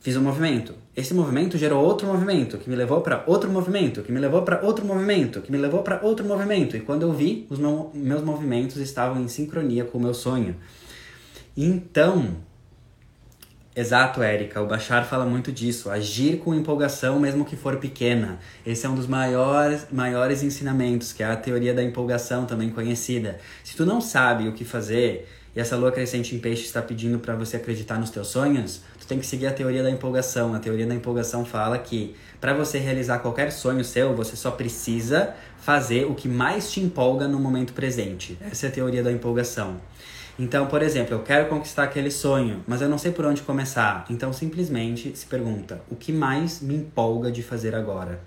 Fiz 0.00 0.16
um 0.16 0.22
movimento. 0.22 0.74
Esse 0.94 1.14
movimento 1.14 1.56
gerou 1.56 1.82
outro 1.82 2.06
movimento, 2.06 2.58
que 2.58 2.68
me 2.68 2.76
levou 2.76 3.00
para 3.00 3.24
outro 3.26 3.48
movimento, 3.48 4.02
que 4.02 4.12
me 4.12 4.20
levou 4.20 4.42
para 4.42 4.60
outro 4.62 4.84
movimento, 4.84 5.40
que 5.40 5.50
me 5.50 5.56
levou 5.58 5.82
para 5.82 6.00
outro 6.02 6.26
movimento. 6.26 6.76
E 6.76 6.80
quando 6.80 7.02
eu 7.02 7.12
vi, 7.12 7.46
os 7.48 7.58
meus 7.58 8.22
movimentos 8.22 8.76
estavam 8.76 9.22
em 9.22 9.28
sincronia 9.28 9.84
com 9.84 9.96
o 9.96 10.00
meu 10.00 10.12
sonho. 10.12 10.56
Então, 11.56 12.36
Exato, 13.80 14.22
Érica. 14.22 14.60
O 14.60 14.66
Bachar 14.66 15.06
fala 15.06 15.24
muito 15.24 15.50
disso. 15.50 15.88
Agir 15.88 16.36
com 16.40 16.54
empolgação, 16.54 17.18
mesmo 17.18 17.46
que 17.46 17.56
for 17.56 17.78
pequena. 17.78 18.38
Esse 18.64 18.84
é 18.84 18.88
um 18.90 18.94
dos 18.94 19.06
maiores, 19.06 19.86
maiores 19.90 20.42
ensinamentos, 20.42 21.14
que 21.14 21.22
é 21.22 21.26
a 21.26 21.34
teoria 21.34 21.72
da 21.72 21.82
empolgação, 21.82 22.44
também 22.44 22.68
conhecida. 22.68 23.38
Se 23.64 23.74
tu 23.74 23.86
não 23.86 23.98
sabe 23.98 24.46
o 24.46 24.52
que 24.52 24.66
fazer 24.66 25.26
e 25.56 25.60
essa 25.60 25.76
lua 25.76 25.90
crescente 25.90 26.36
em 26.36 26.38
peixe 26.38 26.64
está 26.64 26.82
pedindo 26.82 27.18
para 27.20 27.34
você 27.34 27.56
acreditar 27.56 27.98
nos 27.98 28.10
teus 28.10 28.28
sonhos, 28.28 28.82
tu 29.00 29.06
tem 29.06 29.18
que 29.18 29.24
seguir 29.24 29.46
a 29.46 29.52
teoria 29.52 29.82
da 29.82 29.90
empolgação. 29.90 30.54
A 30.54 30.58
teoria 30.58 30.86
da 30.86 30.94
empolgação 30.94 31.46
fala 31.46 31.78
que 31.78 32.14
para 32.38 32.52
você 32.52 32.78
realizar 32.78 33.20
qualquer 33.20 33.50
sonho 33.50 33.82
seu, 33.82 34.14
você 34.14 34.36
só 34.36 34.50
precisa 34.50 35.34
fazer 35.58 36.04
o 36.04 36.14
que 36.14 36.28
mais 36.28 36.70
te 36.70 36.80
empolga 36.80 37.26
no 37.26 37.40
momento 37.40 37.72
presente. 37.72 38.36
Essa 38.42 38.66
é 38.66 38.68
a 38.68 38.72
teoria 38.72 39.02
da 39.02 39.10
empolgação. 39.10 39.80
Então, 40.40 40.66
por 40.68 40.80
exemplo, 40.80 41.14
eu 41.14 41.22
quero 41.22 41.50
conquistar 41.50 41.82
aquele 41.82 42.10
sonho, 42.10 42.64
mas 42.66 42.80
eu 42.80 42.88
não 42.88 42.96
sei 42.96 43.12
por 43.12 43.26
onde 43.26 43.42
começar. 43.42 44.06
Então, 44.08 44.32
simplesmente 44.32 45.14
se 45.14 45.26
pergunta: 45.26 45.82
o 45.90 45.94
que 45.94 46.14
mais 46.14 46.62
me 46.62 46.74
empolga 46.74 47.30
de 47.30 47.42
fazer 47.42 47.74
agora? 47.74 48.18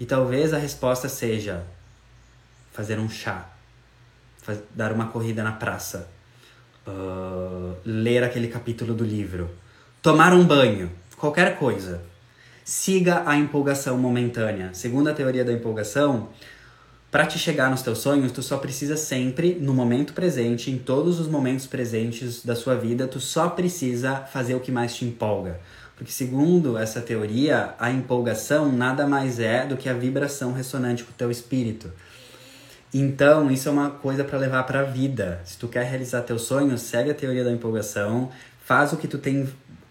E 0.00 0.04
talvez 0.04 0.52
a 0.52 0.58
resposta 0.58 1.08
seja 1.08 1.64
fazer 2.72 2.98
um 2.98 3.08
chá, 3.08 3.48
dar 4.74 4.90
uma 4.90 5.06
corrida 5.06 5.44
na 5.44 5.52
praça, 5.52 6.10
uh, 6.88 7.76
ler 7.84 8.24
aquele 8.24 8.48
capítulo 8.48 8.92
do 8.92 9.04
livro, 9.04 9.48
tomar 10.02 10.34
um 10.34 10.44
banho, 10.44 10.90
qualquer 11.16 11.56
coisa. 11.56 12.02
Siga 12.64 13.22
a 13.26 13.36
empolgação 13.36 13.96
momentânea. 13.96 14.70
Segundo 14.72 15.08
a 15.08 15.14
teoria 15.14 15.44
da 15.44 15.52
empolgação, 15.52 16.30
para 17.14 17.26
te 17.26 17.38
chegar 17.38 17.70
nos 17.70 17.80
teus 17.80 17.98
sonhos, 17.98 18.32
tu 18.32 18.42
só 18.42 18.56
precisa 18.56 18.96
sempre, 18.96 19.54
no 19.54 19.72
momento 19.72 20.12
presente, 20.12 20.68
em 20.68 20.76
todos 20.76 21.20
os 21.20 21.28
momentos 21.28 21.64
presentes 21.64 22.44
da 22.44 22.56
sua 22.56 22.74
vida, 22.74 23.06
tu 23.06 23.20
só 23.20 23.48
precisa 23.48 24.16
fazer 24.16 24.56
o 24.56 24.60
que 24.60 24.72
mais 24.72 24.96
te 24.96 25.04
empolga. 25.04 25.60
Porque, 25.94 26.10
segundo 26.10 26.76
essa 26.76 27.00
teoria, 27.00 27.72
a 27.78 27.88
empolgação 27.88 28.72
nada 28.72 29.06
mais 29.06 29.38
é 29.38 29.64
do 29.64 29.76
que 29.76 29.88
a 29.88 29.92
vibração 29.92 30.52
ressonante 30.52 31.04
com 31.04 31.12
o 31.12 31.14
teu 31.14 31.30
espírito. 31.30 31.88
Então, 32.92 33.48
isso 33.48 33.68
é 33.68 33.70
uma 33.70 33.90
coisa 33.90 34.24
para 34.24 34.36
levar 34.36 34.64
para 34.64 34.80
a 34.80 34.82
vida. 34.82 35.40
Se 35.44 35.56
tu 35.56 35.68
quer 35.68 35.84
realizar 35.84 36.22
teus 36.22 36.42
sonhos, 36.42 36.82
segue 36.82 37.12
a 37.12 37.14
teoria 37.14 37.44
da 37.44 37.52
empolgação, 37.52 38.28
faz 38.64 38.92
o 38.92 38.96
que 38.96 39.06
tu 39.06 39.18
tem 39.18 39.48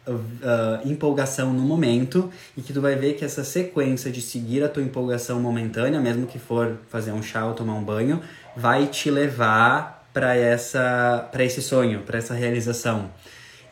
uh, 0.07 0.87
empolgação 0.87 1.53
no 1.53 1.61
momento 1.61 2.29
e 2.57 2.61
que 2.61 2.73
tu 2.73 2.81
vai 2.81 2.95
ver 2.95 3.13
que 3.13 3.23
essa 3.23 3.43
sequência 3.43 4.11
de 4.11 4.21
seguir 4.21 4.63
a 4.63 4.69
tua 4.69 4.83
empolgação 4.83 5.39
momentânea, 5.39 5.99
mesmo 5.99 6.27
que 6.27 6.39
for 6.39 6.77
fazer 6.89 7.11
um 7.11 7.21
chá 7.21 7.45
ou 7.45 7.53
tomar 7.53 7.73
um 7.73 7.83
banho, 7.83 8.21
vai 8.55 8.87
te 8.87 9.09
levar 9.09 10.07
para 10.13 10.35
essa 10.35 11.27
para 11.31 11.43
esse 11.43 11.61
sonho, 11.61 12.01
para 12.01 12.17
essa 12.17 12.33
realização. 12.33 13.09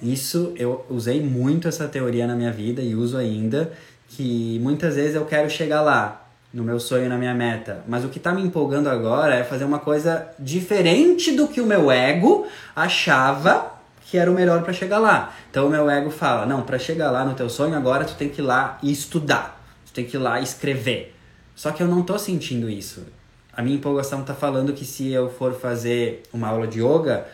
Isso 0.01 0.53
eu 0.57 0.85
usei 0.89 1.21
muito 1.21 1.67
essa 1.67 1.87
teoria 1.87 2.25
na 2.25 2.35
minha 2.35 2.51
vida 2.51 2.81
e 2.81 2.95
uso 2.95 3.17
ainda, 3.17 3.71
que 4.09 4.59
muitas 4.59 4.95
vezes 4.95 5.15
eu 5.15 5.25
quero 5.25 5.47
chegar 5.49 5.81
lá, 5.81 6.21
no 6.53 6.63
meu 6.63 6.79
sonho, 6.79 7.07
na 7.07 7.17
minha 7.17 7.33
meta. 7.33 7.83
Mas 7.87 8.03
o 8.03 8.09
que 8.09 8.17
está 8.17 8.33
me 8.33 8.41
empolgando 8.41 8.89
agora 8.89 9.35
é 9.35 9.43
fazer 9.43 9.63
uma 9.63 9.79
coisa 9.79 10.27
diferente 10.37 11.31
do 11.31 11.47
que 11.47 11.61
o 11.61 11.65
meu 11.65 11.89
ego 11.89 12.45
achava 12.75 13.70
que 14.05 14.17
era 14.17 14.29
o 14.29 14.33
melhor 14.33 14.63
para 14.63 14.73
chegar 14.73 14.99
lá. 14.99 15.33
Então 15.49 15.67
o 15.67 15.69
meu 15.69 15.89
ego 15.89 16.09
fala: 16.09 16.45
"Não, 16.45 16.63
para 16.63 16.79
chegar 16.79 17.11
lá 17.11 17.23
no 17.23 17.33
teu 17.33 17.49
sonho 17.49 17.75
agora 17.75 18.05
tu 18.05 18.15
tem 18.15 18.29
que 18.29 18.41
ir 18.41 18.43
lá 18.43 18.77
e 18.81 18.91
estudar. 18.91 19.61
Tu 19.85 19.93
tem 19.93 20.05
que 20.05 20.17
ir 20.17 20.19
lá 20.19 20.39
e 20.39 20.43
escrever". 20.43 21.15
Só 21.55 21.71
que 21.71 21.83
eu 21.83 21.87
não 21.87 22.03
tô 22.03 22.17
sentindo 22.17 22.69
isso. 22.69 23.05
A 23.53 23.61
minha 23.61 23.75
empolgação 23.75 24.23
tá 24.23 24.33
falando 24.33 24.73
que 24.73 24.85
se 24.85 25.11
eu 25.11 25.29
for 25.29 25.53
fazer 25.53 26.23
uma 26.31 26.47
aula 26.47 26.65
de 26.65 26.79
yoga, 26.79 27.27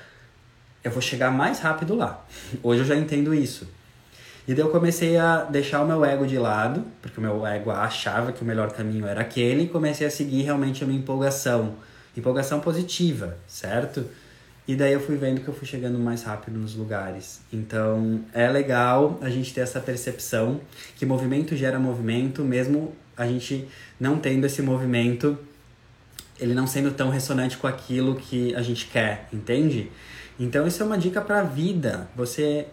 eu 0.83 0.91
vou 0.91 1.01
chegar 1.01 1.31
mais 1.31 1.59
rápido 1.59 1.95
lá. 1.95 2.25
Hoje 2.63 2.81
eu 2.81 2.85
já 2.85 2.95
entendo 2.95 3.33
isso. 3.33 3.67
E 4.47 4.53
daí 4.53 4.63
eu 4.63 4.69
comecei 4.69 5.17
a 5.17 5.43
deixar 5.43 5.81
o 5.81 5.85
meu 5.85 6.05
ego 6.05 6.25
de 6.25 6.37
lado, 6.37 6.85
porque 7.01 7.19
o 7.19 7.21
meu 7.21 7.45
ego 7.45 7.69
achava 7.69 8.31
que 8.31 8.41
o 8.41 8.45
melhor 8.45 8.71
caminho 8.71 9.05
era 9.05 9.21
aquele, 9.21 9.63
e 9.63 9.67
comecei 9.67 10.07
a 10.07 10.09
seguir 10.09 10.43
realmente 10.43 10.83
a 10.83 10.87
minha 10.87 10.99
empolgação. 10.99 11.75
Empolgação 12.15 12.61
positiva, 12.61 13.37
certo? 13.45 14.05
E 14.67 14.75
daí 14.75 14.91
eu 14.91 14.99
fui 14.99 15.15
vendo 15.15 15.39
que 15.39 15.47
eu 15.47 15.53
fui 15.53 15.65
chegando 15.65 15.97
mais 15.97 16.23
rápido 16.23 16.59
nos 16.59 16.75
lugares. 16.75 17.39
Então 17.53 18.19
é 18.33 18.49
legal 18.49 19.17
a 19.21 19.29
gente 19.29 19.53
ter 19.53 19.61
essa 19.61 19.79
percepção 19.79 20.59
que 20.97 21.05
movimento 21.05 21.55
gera 21.55 21.79
movimento, 21.79 22.43
mesmo 22.43 22.93
a 23.15 23.25
gente 23.25 23.65
não 23.97 24.19
tendo 24.19 24.45
esse 24.45 24.61
movimento, 24.61 25.37
ele 26.37 26.53
não 26.53 26.67
sendo 26.67 26.91
tão 26.91 27.09
ressonante 27.09 27.57
com 27.57 27.65
aquilo 27.65 28.15
que 28.15 28.53
a 28.55 28.61
gente 28.61 28.87
quer, 28.87 29.29
entende? 29.31 29.89
Então 30.37 30.67
isso 30.67 30.83
é 30.83 30.85
uma 30.85 30.97
dica 30.97 31.21
para 31.21 31.43
vida. 31.43 32.09
Você 32.13 32.67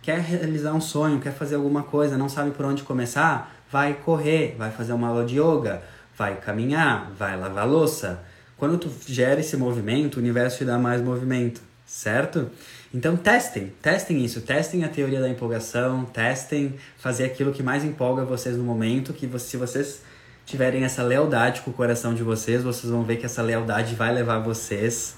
quer 0.00 0.20
realizar 0.20 0.72
um 0.72 0.80
sonho, 0.80 1.20
quer 1.20 1.32
fazer 1.32 1.56
alguma 1.56 1.82
coisa, 1.82 2.16
não 2.16 2.28
sabe 2.28 2.52
por 2.52 2.64
onde 2.64 2.82
começar, 2.82 3.54
vai 3.70 3.92
correr, 3.92 4.54
vai 4.56 4.70
fazer 4.70 4.94
uma 4.94 5.08
aula 5.08 5.26
de 5.26 5.38
yoga, 5.38 5.82
vai 6.16 6.36
caminhar, 6.36 7.12
vai 7.12 7.38
lavar 7.38 7.68
louça 7.68 8.24
quando 8.56 8.78
tu 8.78 8.90
gera 9.06 9.40
esse 9.40 9.56
movimento, 9.56 10.16
o 10.16 10.18
universo 10.20 10.58
te 10.58 10.64
dá 10.64 10.78
mais 10.78 11.02
movimento, 11.02 11.60
certo? 11.84 12.50
Então 12.92 13.16
testem, 13.16 13.72
testem 13.82 14.24
isso, 14.24 14.40
testem 14.40 14.84
a 14.84 14.88
teoria 14.88 15.20
da 15.20 15.28
empolgação, 15.28 16.04
testem 16.04 16.74
fazer 16.96 17.24
aquilo 17.24 17.52
que 17.52 17.62
mais 17.62 17.84
empolga 17.84 18.24
vocês 18.24 18.56
no 18.56 18.62
momento, 18.62 19.12
que 19.12 19.28
se 19.38 19.56
vocês 19.56 20.02
tiverem 20.46 20.84
essa 20.84 21.02
lealdade 21.02 21.62
com 21.62 21.70
o 21.70 21.74
coração 21.74 22.14
de 22.14 22.22
vocês, 22.22 22.62
vocês 22.62 22.92
vão 22.92 23.02
ver 23.02 23.16
que 23.16 23.26
essa 23.26 23.42
lealdade 23.42 23.94
vai 23.94 24.12
levar 24.12 24.38
vocês 24.38 25.16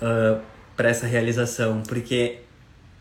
uh, 0.00 0.40
para 0.76 0.88
essa 0.88 1.06
realização, 1.06 1.82
porque 1.86 2.38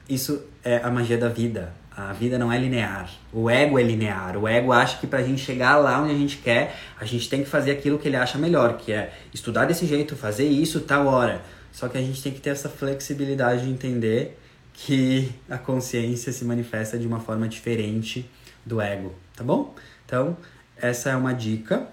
isso 0.09 0.43
é 0.63 0.77
a 0.77 0.89
magia 0.89 1.17
da 1.17 1.29
vida. 1.29 1.73
A 1.97 2.13
vida 2.13 2.37
não 2.37 2.53
é 2.53 2.59
linear. 2.59 3.09
O 3.33 3.49
ego 3.49 3.79
é 3.79 3.81
linear. 3.81 4.37
O 4.37 4.47
ego 4.47 4.71
acha 4.71 4.99
que 4.99 5.07
pra 5.07 5.23
gente 5.23 5.43
chegar 5.43 5.77
lá 5.77 5.99
onde 5.99 6.13
a 6.13 6.15
gente 6.15 6.37
quer, 6.37 6.77
a 6.99 7.05
gente 7.05 7.27
tem 7.27 7.43
que 7.43 7.49
fazer 7.49 7.71
aquilo 7.71 7.97
que 7.97 8.07
ele 8.07 8.15
acha 8.15 8.37
melhor, 8.37 8.77
que 8.77 8.91
é 8.91 9.11
estudar 9.33 9.65
desse 9.65 9.87
jeito, 9.87 10.15
fazer 10.15 10.45
isso 10.45 10.81
tal 10.81 11.07
hora. 11.07 11.41
Só 11.71 11.89
que 11.89 11.97
a 11.97 12.01
gente 12.01 12.21
tem 12.21 12.31
que 12.31 12.39
ter 12.39 12.51
essa 12.51 12.69
flexibilidade 12.69 13.63
de 13.63 13.71
entender 13.71 14.37
que 14.73 15.31
a 15.49 15.57
consciência 15.57 16.31
se 16.31 16.45
manifesta 16.45 16.99
de 16.99 17.07
uma 17.07 17.19
forma 17.19 17.47
diferente 17.47 18.29
do 18.63 18.79
ego, 18.79 19.15
tá 19.35 19.43
bom? 19.43 19.73
Então, 20.05 20.37
essa 20.77 21.09
é 21.09 21.15
uma 21.15 21.33
dica. 21.33 21.87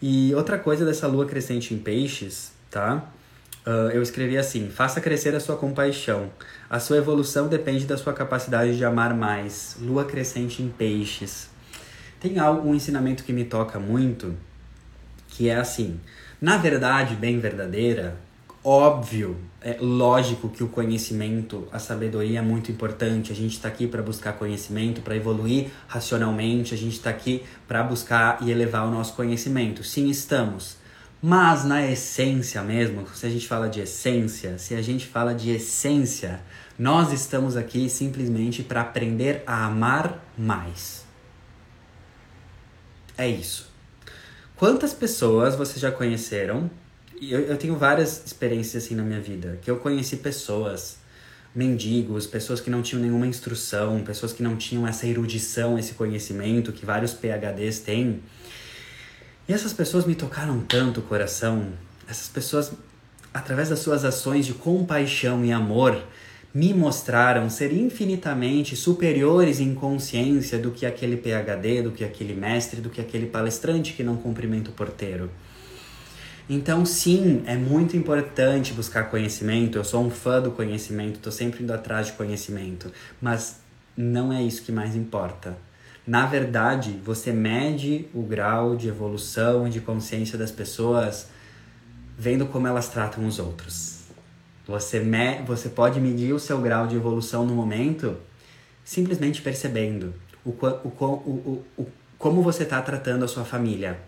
E 0.00 0.32
outra 0.36 0.56
coisa 0.56 0.84
dessa 0.84 1.08
lua 1.08 1.26
crescente 1.26 1.74
em 1.74 1.78
peixes, 1.78 2.52
tá? 2.70 3.10
Uh, 3.66 3.90
eu 3.92 4.02
escrevi 4.02 4.38
assim: 4.38 4.70
faça 4.70 5.00
crescer 5.00 5.34
a 5.34 5.40
sua 5.40 5.56
compaixão. 5.56 6.30
A 6.70 6.78
sua 6.78 6.98
evolução 6.98 7.48
depende 7.48 7.86
da 7.86 7.96
sua 7.96 8.12
capacidade 8.12 8.76
de 8.76 8.84
amar 8.84 9.14
mais. 9.14 9.76
Lua 9.80 10.04
crescente 10.04 10.62
em 10.62 10.68
peixes. 10.68 11.48
Tem 12.20 12.38
algo, 12.38 12.68
um 12.68 12.74
ensinamento 12.74 13.24
que 13.24 13.32
me 13.32 13.44
toca 13.44 13.78
muito, 13.78 14.34
que 15.28 15.48
é 15.48 15.56
assim: 15.56 15.98
na 16.40 16.58
verdade, 16.58 17.14
bem 17.14 17.38
verdadeira, 17.38 18.16
óbvio, 18.62 19.36
é 19.62 19.78
lógico 19.80 20.50
que 20.50 20.62
o 20.62 20.68
conhecimento, 20.68 21.66
a 21.72 21.78
sabedoria 21.78 22.40
é 22.40 22.42
muito 22.42 22.70
importante. 22.70 23.32
A 23.32 23.34
gente 23.34 23.52
está 23.52 23.68
aqui 23.68 23.86
para 23.86 24.02
buscar 24.02 24.34
conhecimento, 24.34 25.00
para 25.00 25.16
evoluir 25.16 25.70
racionalmente. 25.86 26.74
A 26.74 26.76
gente 26.76 26.94
está 26.94 27.08
aqui 27.08 27.44
para 27.66 27.82
buscar 27.82 28.38
e 28.42 28.50
elevar 28.50 28.86
o 28.86 28.90
nosso 28.90 29.14
conhecimento. 29.14 29.82
Sim, 29.82 30.10
estamos. 30.10 30.76
Mas 31.20 31.64
na 31.64 31.84
essência 31.84 32.62
mesmo, 32.62 33.04
se 33.12 33.26
a 33.26 33.30
gente 33.30 33.48
fala 33.48 33.68
de 33.68 33.80
essência, 33.80 34.56
se 34.58 34.74
a 34.76 34.82
gente 34.82 35.04
fala 35.04 35.34
de 35.34 35.50
essência, 35.50 36.40
nós 36.78 37.12
estamos 37.12 37.56
aqui 37.56 37.88
simplesmente 37.88 38.62
para 38.62 38.82
aprender 38.82 39.42
a 39.46 39.66
amar 39.66 40.24
mais. 40.36 41.04
É 43.16 43.28
isso. 43.28 43.68
Quantas 44.56 44.92
pessoas 44.92 45.56
vocês 45.56 45.80
já 45.80 45.90
conheceram? 45.90 46.70
Eu, 47.20 47.40
eu 47.40 47.56
tenho 47.56 47.76
várias 47.76 48.24
experiências 48.24 48.84
assim 48.84 48.94
na 48.94 49.02
minha 49.02 49.20
vida, 49.20 49.58
que 49.60 49.70
eu 49.70 49.78
conheci 49.78 50.18
pessoas, 50.18 50.98
mendigos, 51.52 52.26
pessoas 52.26 52.60
que 52.60 52.70
não 52.70 52.80
tinham 52.80 53.02
nenhuma 53.02 53.26
instrução, 53.26 54.02
pessoas 54.04 54.32
que 54.32 54.42
não 54.42 54.56
tinham 54.56 54.86
essa 54.86 55.06
erudição, 55.06 55.78
esse 55.78 55.94
conhecimento 55.94 56.72
que 56.72 56.86
vários 56.86 57.12
PhDs 57.12 57.80
têm 57.80 58.22
e 59.48 59.52
essas 59.52 59.72
pessoas 59.72 60.04
me 60.04 60.14
tocaram 60.14 60.60
tanto 60.60 61.00
o 61.00 61.02
coração. 61.02 61.72
Essas 62.06 62.28
pessoas, 62.28 62.70
através 63.32 63.70
das 63.70 63.78
suas 63.78 64.04
ações 64.04 64.44
de 64.44 64.52
compaixão 64.52 65.42
e 65.42 65.50
amor, 65.50 66.04
me 66.54 66.72
mostraram 66.72 67.50
ser 67.50 67.72
infinitamente 67.72 68.74
superiores 68.74 69.60
em 69.60 69.74
consciência 69.74 70.58
do 70.58 70.70
que 70.70 70.86
aquele 70.86 71.16
PhD, 71.16 71.82
do 71.82 71.92
que 71.92 72.04
aquele 72.04 72.34
mestre, 72.34 72.80
do 72.80 72.88
que 72.88 73.00
aquele 73.00 73.26
palestrante 73.26 73.92
que 73.92 74.02
não 74.02 74.16
cumprimenta 74.16 74.70
o 74.70 74.72
porteiro. 74.72 75.30
Então, 76.48 76.86
sim, 76.86 77.42
é 77.44 77.56
muito 77.56 77.96
importante 77.96 78.72
buscar 78.72 79.10
conhecimento. 79.10 79.76
Eu 79.76 79.84
sou 79.84 80.02
um 80.02 80.08
fã 80.08 80.40
do 80.40 80.50
conhecimento, 80.50 81.16
estou 81.16 81.32
sempre 81.32 81.62
indo 81.62 81.72
atrás 81.72 82.06
de 82.06 82.14
conhecimento, 82.14 82.90
mas 83.20 83.60
não 83.94 84.32
é 84.32 84.42
isso 84.42 84.62
que 84.62 84.72
mais 84.72 84.96
importa. 84.96 85.58
Na 86.06 86.24
verdade, 86.24 86.98
você 87.04 87.32
mede 87.32 88.06
o 88.14 88.22
grau 88.22 88.74
de 88.74 88.88
evolução 88.88 89.66
e 89.66 89.70
de 89.70 89.80
consciência 89.80 90.38
das 90.38 90.50
pessoas 90.50 91.28
vendo 92.16 92.46
como 92.46 92.66
elas 92.66 92.88
tratam 92.88 93.26
os 93.26 93.38
outros. 93.38 93.97
Você, 94.68 95.00
me, 95.00 95.42
você 95.46 95.70
pode 95.70 95.98
medir 95.98 96.34
o 96.34 96.38
seu 96.38 96.60
grau 96.60 96.86
de 96.86 96.94
evolução 96.94 97.46
no 97.46 97.54
momento 97.54 98.18
simplesmente 98.84 99.40
percebendo 99.40 100.12
o, 100.44 100.50
o, 100.50 101.04
o, 101.04 101.64
o, 101.78 101.86
como 102.18 102.42
você 102.42 102.64
está 102.64 102.80
tratando 102.82 103.24
a 103.24 103.28
sua 103.28 103.46
família, 103.46 103.98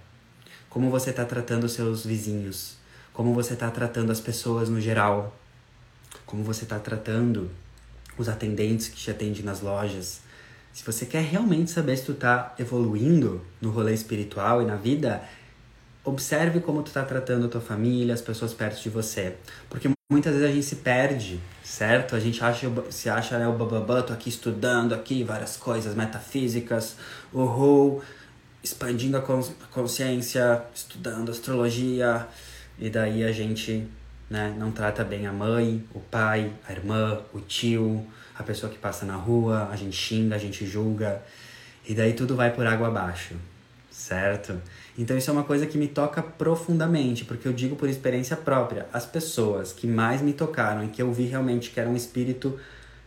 como 0.68 0.90
você 0.90 1.10
está 1.10 1.24
tratando 1.24 1.64
os 1.64 1.72
seus 1.72 2.04
vizinhos, 2.04 2.76
como 3.14 3.32
você 3.32 3.54
está 3.54 3.70
tratando 3.70 4.12
as 4.12 4.20
pessoas 4.20 4.68
no 4.68 4.80
geral, 4.80 5.34
como 6.26 6.44
você 6.44 6.64
está 6.64 6.78
tratando 6.78 7.50
os 8.18 8.28
atendentes 8.28 8.88
que 8.88 8.96
te 8.96 9.10
atendem 9.10 9.42
nas 9.42 9.62
lojas, 9.62 10.20
se 10.72 10.84
você 10.84 11.06
quer 11.06 11.22
realmente 11.22 11.70
saber 11.70 11.96
se 11.96 12.04
tu 12.04 12.14
tá 12.14 12.54
evoluindo 12.58 13.40
no 13.60 13.70
rolê 13.70 13.94
espiritual 13.94 14.62
e 14.62 14.66
na 14.66 14.76
vida, 14.76 15.22
observe 16.04 16.60
como 16.60 16.82
tu 16.82 16.90
tá 16.90 17.04
tratando 17.04 17.46
a 17.46 17.48
tua 17.48 17.60
família, 17.60 18.14
as 18.14 18.20
pessoas 18.20 18.52
perto 18.52 18.82
de 18.82 18.88
você. 18.88 19.36
Porque 19.68 19.90
muitas 20.10 20.32
vezes 20.32 20.48
a 20.48 20.52
gente 20.52 20.64
se 20.64 20.76
perde, 20.76 21.40
certo? 21.62 22.16
A 22.16 22.20
gente 22.20 22.42
acha, 22.42 22.66
se 22.90 23.08
acha, 23.08 23.38
né, 23.38 23.46
o 23.46 23.52
bababá, 23.52 24.02
tô 24.02 24.12
aqui 24.12 24.28
estudando 24.28 24.94
aqui 24.94 25.22
várias 25.22 25.56
coisas 25.56 25.94
metafísicas, 25.94 26.96
uhul, 27.32 28.02
expandindo 28.62 29.16
a 29.16 29.22
consciência, 29.70 30.62
estudando 30.74 31.30
astrologia, 31.30 32.26
e 32.78 32.90
daí 32.90 33.24
a 33.24 33.32
gente 33.32 33.86
né, 34.28 34.54
não 34.58 34.70
trata 34.70 35.04
bem 35.04 35.26
a 35.26 35.32
mãe, 35.32 35.84
o 35.94 36.00
pai, 36.00 36.52
a 36.68 36.72
irmã, 36.72 37.20
o 37.32 37.40
tio, 37.40 38.06
a 38.38 38.42
pessoa 38.42 38.72
que 38.72 38.78
passa 38.78 39.04
na 39.04 39.16
rua, 39.16 39.68
a 39.70 39.76
gente 39.76 39.96
xinga, 39.96 40.34
a 40.34 40.38
gente 40.38 40.66
julga, 40.66 41.22
e 41.86 41.94
daí 41.94 42.14
tudo 42.14 42.34
vai 42.34 42.52
por 42.52 42.66
água 42.66 42.88
abaixo, 42.88 43.34
certo? 43.90 44.60
Então 45.00 45.16
isso 45.16 45.30
é 45.30 45.32
uma 45.32 45.44
coisa 45.44 45.66
que 45.66 45.78
me 45.78 45.88
toca 45.88 46.22
profundamente, 46.22 47.24
porque 47.24 47.48
eu 47.48 47.54
digo 47.54 47.74
por 47.74 47.88
experiência 47.88 48.36
própria, 48.36 48.86
as 48.92 49.06
pessoas 49.06 49.72
que 49.72 49.86
mais 49.86 50.20
me 50.20 50.34
tocaram 50.34 50.84
e 50.84 50.88
que 50.88 51.00
eu 51.00 51.10
vi 51.10 51.24
realmente 51.24 51.70
que 51.70 51.80
era 51.80 51.88
um 51.88 51.96
espírito 51.96 52.60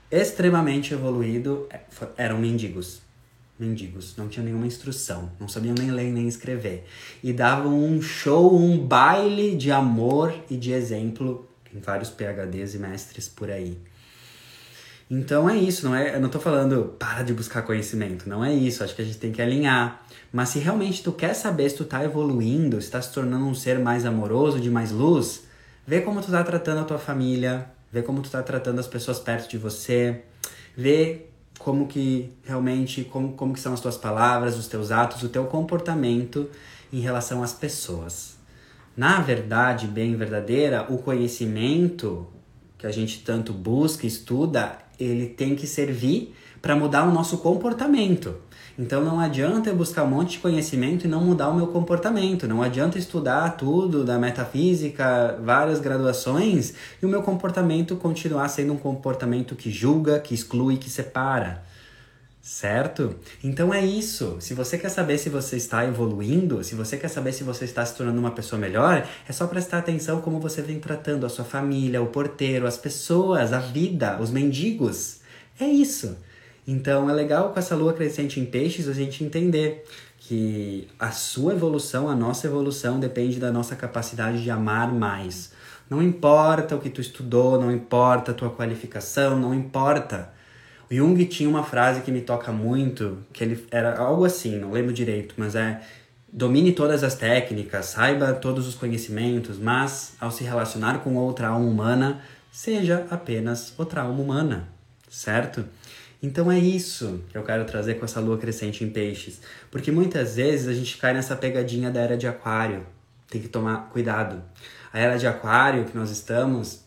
extremamente 0.10 0.92
evoluído 0.92 1.68
é, 1.70 1.82
eram 2.18 2.40
mendigos. 2.40 3.00
Mendigos, 3.60 4.18
não 4.18 4.28
tinham 4.28 4.44
nenhuma 4.44 4.66
instrução, 4.66 5.32
não 5.40 5.48
sabiam 5.48 5.76
nem 5.78 5.92
ler 5.92 6.12
nem 6.12 6.28
escrever. 6.28 6.84
E 7.24 7.32
davam 7.32 7.80
um 7.80 8.02
show, 8.02 8.60
um 8.60 8.76
baile 8.76 9.56
de 9.56 9.72
amor 9.72 10.34
e 10.50 10.58
de 10.58 10.72
exemplo 10.72 11.48
em 11.72 11.80
vários 11.80 12.10
PhDs 12.10 12.74
e 12.74 12.80
mestres 12.80 13.30
por 13.30 13.52
aí. 13.52 13.78
Então 15.16 15.48
é 15.48 15.56
isso, 15.56 15.86
não 15.86 15.96
é? 15.96 16.16
Eu 16.16 16.20
não 16.20 16.28
tô 16.28 16.40
falando 16.40 16.96
para 16.98 17.22
de 17.22 17.36
buscar 17.36 17.62
conhecimento, 17.62 18.28
não 18.28 18.44
é 18.44 18.52
isso. 18.52 18.84
Acho 18.84 18.96
que 18.96 19.02
a 19.04 19.06
gente 19.06 19.20
tem 19.20 19.32
que 19.32 19.44
alinhar. 19.44 20.04
Mas 20.32 20.50
se 20.50 20.58
realmente 20.58 21.04
tu 21.04 21.12
quer 21.12 21.36
saber 21.36 21.70
se 21.70 21.76
tu 21.76 21.86
tá 21.86 22.04
evoluindo, 22.04 22.82
se 22.82 22.90
tá 22.90 23.00
se 23.00 23.14
tornando 23.14 23.46
um 23.46 23.54
ser 23.54 23.78
mais 23.78 24.08
amoroso, 24.08 24.60
de 24.60 24.72
mais 24.72 24.92
luz, 24.92 25.44
vê 25.86 26.02
como 26.02 26.20
tu 26.20 26.32
tá 26.32 26.44
tratando 26.44 26.80
a 26.80 26.84
tua 26.84 26.98
família, 26.98 27.68
vê 27.92 28.02
como 28.02 28.24
tu 28.24 28.32
tá 28.32 28.42
tratando 28.42 28.80
as 28.80 28.88
pessoas 28.88 29.20
perto 29.20 29.48
de 29.48 29.56
você, 29.56 30.24
vê 30.76 31.28
como 31.60 31.86
que 31.86 32.32
realmente, 32.44 33.04
como, 33.04 33.34
como 33.34 33.54
que 33.54 33.60
são 33.60 33.72
as 33.72 33.82
tuas 33.82 33.96
palavras, 33.96 34.58
os 34.58 34.68
teus 34.68 34.92
atos, 34.92 35.22
o 35.22 35.30
teu 35.30 35.46
comportamento 35.46 36.50
em 36.92 37.02
relação 37.02 37.44
às 37.44 37.54
pessoas. 37.54 38.36
Na 38.98 39.22
verdade, 39.22 39.86
bem 39.86 40.16
verdadeira, 40.16 40.88
o 40.92 40.98
conhecimento 40.98 42.28
que 42.80 42.88
a 42.88 42.92
gente 42.92 43.24
tanto 43.24 43.54
busca, 43.54 44.08
estuda, 44.08 44.83
ele 45.04 45.28
tem 45.28 45.56
que 45.56 45.68
servir 45.68 46.34
para 46.62 46.76
mudar 46.76 47.04
o 47.04 47.12
nosso 47.12 47.38
comportamento. 47.40 48.36
Então 48.78 49.04
não 49.04 49.20
adianta 49.20 49.70
eu 49.70 49.76
buscar 49.76 50.04
um 50.04 50.08
monte 50.08 50.32
de 50.32 50.40
conhecimento 50.40 51.06
e 51.06 51.08
não 51.08 51.22
mudar 51.22 51.50
o 51.50 51.56
meu 51.56 51.68
comportamento. 51.68 52.48
Não 52.48 52.64
adianta 52.64 52.98
estudar 52.98 53.52
tudo 53.52 54.04
da 54.04 54.18
metafísica, 54.18 55.38
várias 55.44 55.80
graduações 55.80 56.74
e 57.02 57.06
o 57.06 57.10
meu 57.10 57.22
comportamento 57.22 57.96
continuar 57.98 58.48
sendo 58.48 58.74
um 58.74 58.78
comportamento 58.78 59.56
que 59.56 59.70
julga, 59.70 60.20
que 60.20 60.34
exclui, 60.34 60.78
que 60.78 60.90
separa. 60.90 61.64
Certo? 62.46 63.16
Então 63.42 63.74
é 63.74 63.86
isso. 63.86 64.36
Se 64.42 64.54
você 64.54 64.78
quer 64.78 64.90
saber 64.90 65.18
se 65.18 65.30
você 65.30 65.56
está 65.56 65.86
evoluindo, 65.86 66.62
se 66.62 66.76
você 66.76 66.98
quer 66.98 67.08
saber 67.08 67.32
se 67.32 67.42
você 67.42 67.64
está 67.64 67.86
se 67.86 67.96
tornando 67.96 68.20
uma 68.20 68.32
pessoa 68.32 68.60
melhor, 68.60 69.08
é 69.26 69.32
só 69.32 69.48
prestar 69.48 69.78
atenção 69.78 70.20
como 70.20 70.42
você 70.42 70.62
vem 70.62 70.78
tratando 70.78 71.26
a 71.26 71.30
sua 71.30 71.46
família, 71.46 72.02
o 72.02 72.08
porteiro, 72.08 72.68
as 72.68 72.76
pessoas, 72.76 73.54
a 73.54 73.60
vida, 73.60 74.20
os 74.20 74.30
mendigos. 74.30 75.22
É 75.58 75.66
isso. 75.66 76.18
Então 76.68 77.10
é 77.10 77.14
legal 77.14 77.54
com 77.54 77.60
essa 77.60 77.78
lua 77.78 77.94
crescente 77.94 78.42
em 78.42 78.46
peixes 78.46 78.90
a 78.90 78.94
gente 78.94 79.24
entender 79.24 79.86
que 80.18 80.90
a 81.00 81.12
sua 81.12 81.54
evolução, 81.54 82.10
a 82.10 82.16
nossa 82.16 82.46
evolução 82.46 83.00
depende 83.00 83.40
da 83.40 83.54
nossa 83.54 83.74
capacidade 83.74 84.44
de 84.44 84.52
amar 84.52 84.92
mais. 84.94 85.54
Não 85.90 86.04
importa 86.04 86.76
o 86.76 86.80
que 86.80 86.90
tu 86.90 87.00
estudou, 87.00 87.58
não 87.58 87.72
importa 87.72 88.32
a 88.32 88.34
tua 88.34 88.50
qualificação, 88.50 89.40
não 89.40 89.54
importa 89.54 90.43
Jung 90.94 91.26
tinha 91.26 91.50
uma 91.50 91.64
frase 91.64 92.02
que 92.02 92.12
me 92.12 92.22
toca 92.22 92.52
muito, 92.52 93.18
que 93.32 93.44
ele 93.44 93.66
era 93.72 93.98
algo 93.98 94.26
assim, 94.26 94.60
não 94.60 94.72
lembro 94.72 94.94
direito, 94.94 95.36
mas 95.38 95.56
é 95.56 95.82
domine 96.32 96.72
todas 96.72 97.04
as 97.04 97.16
técnicas, 97.16 97.88
saiba 97.88 98.34
todos 98.34 98.68
os 98.68 98.76
conhecimentos, 98.76 99.58
mas 99.58 100.14
ao 100.20 100.32
se 100.32 100.44
relacionar 100.44 101.00
com 101.00 101.16
outra 101.16 101.50
alma 101.50 101.66
humana, 101.66 102.22
seja 102.52 103.06
apenas 103.10 103.74
outra 103.78 104.02
alma 104.02 104.22
humana, 104.22 104.68
certo? 105.10 105.66
Então 106.22 106.52
é 106.52 106.58
isso 106.58 107.22
que 107.30 107.38
eu 107.38 107.44
quero 107.44 107.66
trazer 107.66 107.96
com 107.96 108.06
essa 108.06 108.20
lua 108.20 108.38
crescente 108.38 108.84
em 108.84 108.90
peixes, 108.90 109.42
porque 109.70 109.92
muitas 109.92 110.38
vezes 110.38 110.68
a 110.68 110.74
gente 110.74 110.98
cai 110.98 111.14
nessa 111.14 111.36
pegadinha 111.36 111.92
da 111.92 112.00
era 112.00 112.18
de 112.18 112.26
aquário. 112.26 112.86
Tem 113.30 113.42
que 113.42 113.48
tomar 113.48 113.90
cuidado. 113.92 114.42
A 114.92 115.00
era 115.00 115.18
de 115.18 115.28
aquário 115.28 115.86
que 115.86 115.98
nós 115.98 116.10
estamos 116.12 116.82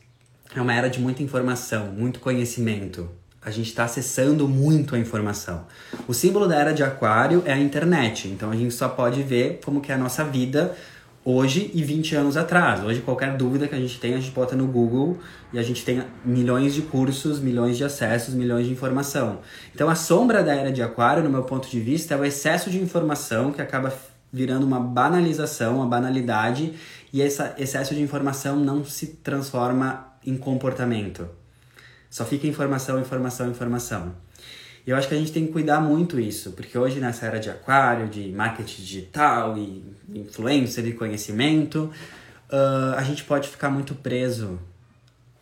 é 0.54 0.60
uma 0.60 0.72
era 0.72 0.88
de 0.88 1.00
muita 1.00 1.22
informação, 1.22 1.86
muito 1.86 2.18
conhecimento, 2.18 3.10
a 3.46 3.50
gente 3.52 3.68
está 3.68 3.84
acessando 3.84 4.48
muito 4.48 4.96
a 4.96 4.98
informação. 4.98 5.66
O 6.08 6.12
símbolo 6.12 6.48
da 6.48 6.56
era 6.56 6.74
de 6.74 6.82
Aquário 6.82 7.44
é 7.46 7.52
a 7.52 7.58
internet, 7.58 8.26
então 8.26 8.50
a 8.50 8.56
gente 8.56 8.74
só 8.74 8.88
pode 8.88 9.22
ver 9.22 9.60
como 9.64 9.80
que 9.80 9.92
é 9.92 9.94
a 9.94 9.98
nossa 9.98 10.24
vida 10.24 10.74
hoje 11.24 11.70
e 11.72 11.80
20 11.84 12.16
anos 12.16 12.36
atrás. 12.36 12.82
Hoje 12.82 13.00
qualquer 13.02 13.36
dúvida 13.36 13.68
que 13.68 13.74
a 13.76 13.78
gente 13.78 14.00
tem, 14.00 14.14
a 14.14 14.16
gente 14.18 14.32
bota 14.32 14.56
no 14.56 14.66
Google 14.66 15.20
e 15.52 15.60
a 15.60 15.62
gente 15.62 15.84
tem 15.84 16.02
milhões 16.24 16.74
de 16.74 16.82
cursos, 16.82 17.38
milhões 17.38 17.76
de 17.76 17.84
acessos, 17.84 18.34
milhões 18.34 18.66
de 18.66 18.72
informação. 18.72 19.38
Então 19.72 19.88
a 19.88 19.94
sombra 19.94 20.42
da 20.42 20.52
era 20.52 20.72
de 20.72 20.82
Aquário, 20.82 21.22
no 21.22 21.30
meu 21.30 21.44
ponto 21.44 21.70
de 21.70 21.78
vista, 21.78 22.14
é 22.14 22.16
o 22.18 22.24
excesso 22.24 22.68
de 22.68 22.82
informação 22.82 23.52
que 23.52 23.62
acaba 23.62 23.92
virando 24.32 24.66
uma 24.66 24.80
banalização, 24.80 25.76
uma 25.76 25.86
banalidade, 25.86 26.74
e 27.12 27.20
esse 27.20 27.40
excesso 27.58 27.94
de 27.94 28.02
informação 28.02 28.56
não 28.56 28.84
se 28.84 29.06
transforma 29.06 30.14
em 30.26 30.36
comportamento. 30.36 31.28
Só 32.16 32.24
fica 32.24 32.46
informação, 32.46 32.98
informação, 32.98 33.50
informação. 33.50 34.14
E 34.86 34.90
eu 34.90 34.96
acho 34.96 35.06
que 35.06 35.14
a 35.14 35.18
gente 35.18 35.32
tem 35.32 35.46
que 35.46 35.52
cuidar 35.52 35.82
muito 35.82 36.18
isso, 36.18 36.52
porque 36.52 36.78
hoje 36.78 36.98
nessa 36.98 37.26
era 37.26 37.38
de 37.38 37.50
aquário, 37.50 38.08
de 38.08 38.32
marketing 38.32 38.80
digital 38.80 39.58
e 39.58 39.84
influencer 40.14 40.86
e 40.86 40.94
conhecimento, 40.94 41.92
uh, 42.50 42.96
a 42.96 43.02
gente 43.02 43.22
pode 43.22 43.50
ficar 43.50 43.68
muito 43.68 43.94
preso 43.94 44.58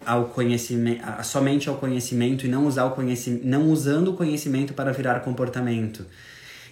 ao 0.05 0.25
conhecimento, 0.25 1.01
somente 1.23 1.69
ao 1.69 1.77
conhecimento 1.77 2.45
e 2.45 2.49
não 2.49 2.67
usar 2.67 2.87
o 2.87 2.91
conhecimento, 2.91 3.47
não 3.47 3.71
usando 3.71 4.09
o 4.09 4.15
conhecimento 4.15 4.75
para 4.75 4.93
virar 4.93 5.21
comportamento. 5.21 6.05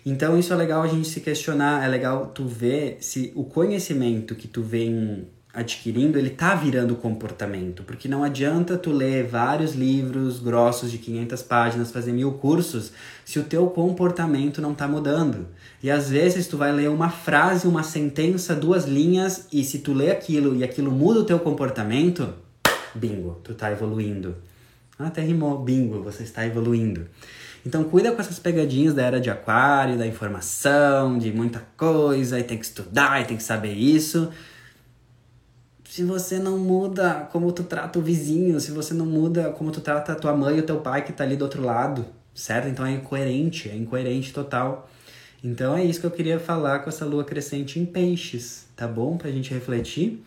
Então 0.04 0.36
isso 0.36 0.52
é 0.52 0.56
legal 0.56 0.82
a 0.82 0.88
gente 0.88 1.06
se 1.06 1.20
questionar, 1.20 1.84
é 1.84 1.86
legal 1.86 2.26
tu 2.34 2.48
ver 2.48 2.96
se 3.00 3.32
o 3.36 3.44
conhecimento 3.44 4.34
que 4.34 4.48
tu 4.48 4.64
vem 4.64 5.28
adquirindo, 5.54 6.18
ele 6.18 6.30
tá 6.30 6.54
virando 6.54 6.96
comportamento, 6.96 7.82
porque 7.82 8.08
não 8.08 8.24
adianta 8.24 8.78
tu 8.78 8.90
ler 8.90 9.26
vários 9.26 9.74
livros 9.74 10.38
grossos 10.38 10.90
de 10.90 10.96
500 10.96 11.42
páginas, 11.42 11.92
fazer 11.92 12.12
mil 12.12 12.32
cursos, 12.32 12.92
se 13.24 13.38
o 13.38 13.44
teu 13.44 13.66
comportamento 13.66 14.62
não 14.62 14.74
tá 14.74 14.88
mudando. 14.88 15.46
E 15.82 15.90
às 15.90 16.08
vezes 16.08 16.46
tu 16.46 16.56
vai 16.56 16.72
ler 16.72 16.88
uma 16.88 17.10
frase, 17.10 17.66
uma 17.66 17.82
sentença, 17.82 18.54
duas 18.54 18.86
linhas, 18.86 19.46
e 19.52 19.62
se 19.62 19.80
tu 19.80 19.92
lê 19.92 20.10
aquilo 20.10 20.56
e 20.56 20.64
aquilo 20.64 20.90
muda 20.90 21.20
o 21.20 21.24
teu 21.24 21.38
comportamento, 21.38 22.32
bingo, 22.94 23.38
tu 23.44 23.52
tá 23.52 23.70
evoluindo. 23.70 24.34
Até 24.98 25.20
rimou, 25.20 25.58
bingo, 25.58 26.02
você 26.02 26.22
está 26.22 26.46
evoluindo. 26.46 27.06
Então 27.64 27.84
cuida 27.84 28.10
com 28.10 28.20
essas 28.20 28.38
pegadinhas 28.38 28.94
da 28.94 29.02
era 29.02 29.20
de 29.20 29.28
aquário, 29.28 29.98
da 29.98 30.06
informação, 30.06 31.18
de 31.18 31.30
muita 31.30 31.62
coisa, 31.76 32.38
e 32.38 32.42
tem 32.42 32.56
que 32.56 32.64
estudar, 32.64 33.20
e 33.20 33.26
tem 33.26 33.36
que 33.36 33.42
saber 33.42 33.74
isso 33.74 34.30
se 35.92 36.02
você 36.04 36.38
não 36.38 36.56
muda 36.56 37.28
como 37.30 37.52
tu 37.52 37.64
trata 37.64 37.98
o 37.98 38.02
vizinho, 38.02 38.58
se 38.58 38.70
você 38.70 38.94
não 38.94 39.04
muda 39.04 39.50
como 39.50 39.70
tu 39.70 39.82
trata 39.82 40.12
a 40.12 40.14
tua 40.14 40.34
mãe 40.34 40.56
e 40.56 40.60
o 40.60 40.62
teu 40.62 40.80
pai 40.80 41.04
que 41.04 41.12
tá 41.12 41.22
ali 41.22 41.36
do 41.36 41.42
outro 41.42 41.62
lado, 41.62 42.06
certo? 42.34 42.66
Então 42.66 42.86
é 42.86 42.92
incoerente, 42.92 43.68
é 43.68 43.76
incoerente 43.76 44.32
total. 44.32 44.88
Então 45.44 45.76
é 45.76 45.84
isso 45.84 46.00
que 46.00 46.06
eu 46.06 46.10
queria 46.10 46.40
falar 46.40 46.78
com 46.78 46.88
essa 46.88 47.04
lua 47.04 47.24
crescente 47.24 47.78
em 47.78 47.84
peixes, 47.84 48.64
tá 48.74 48.88
bom? 48.88 49.18
Pra 49.18 49.30
gente 49.30 49.52
refletir. 49.52 50.24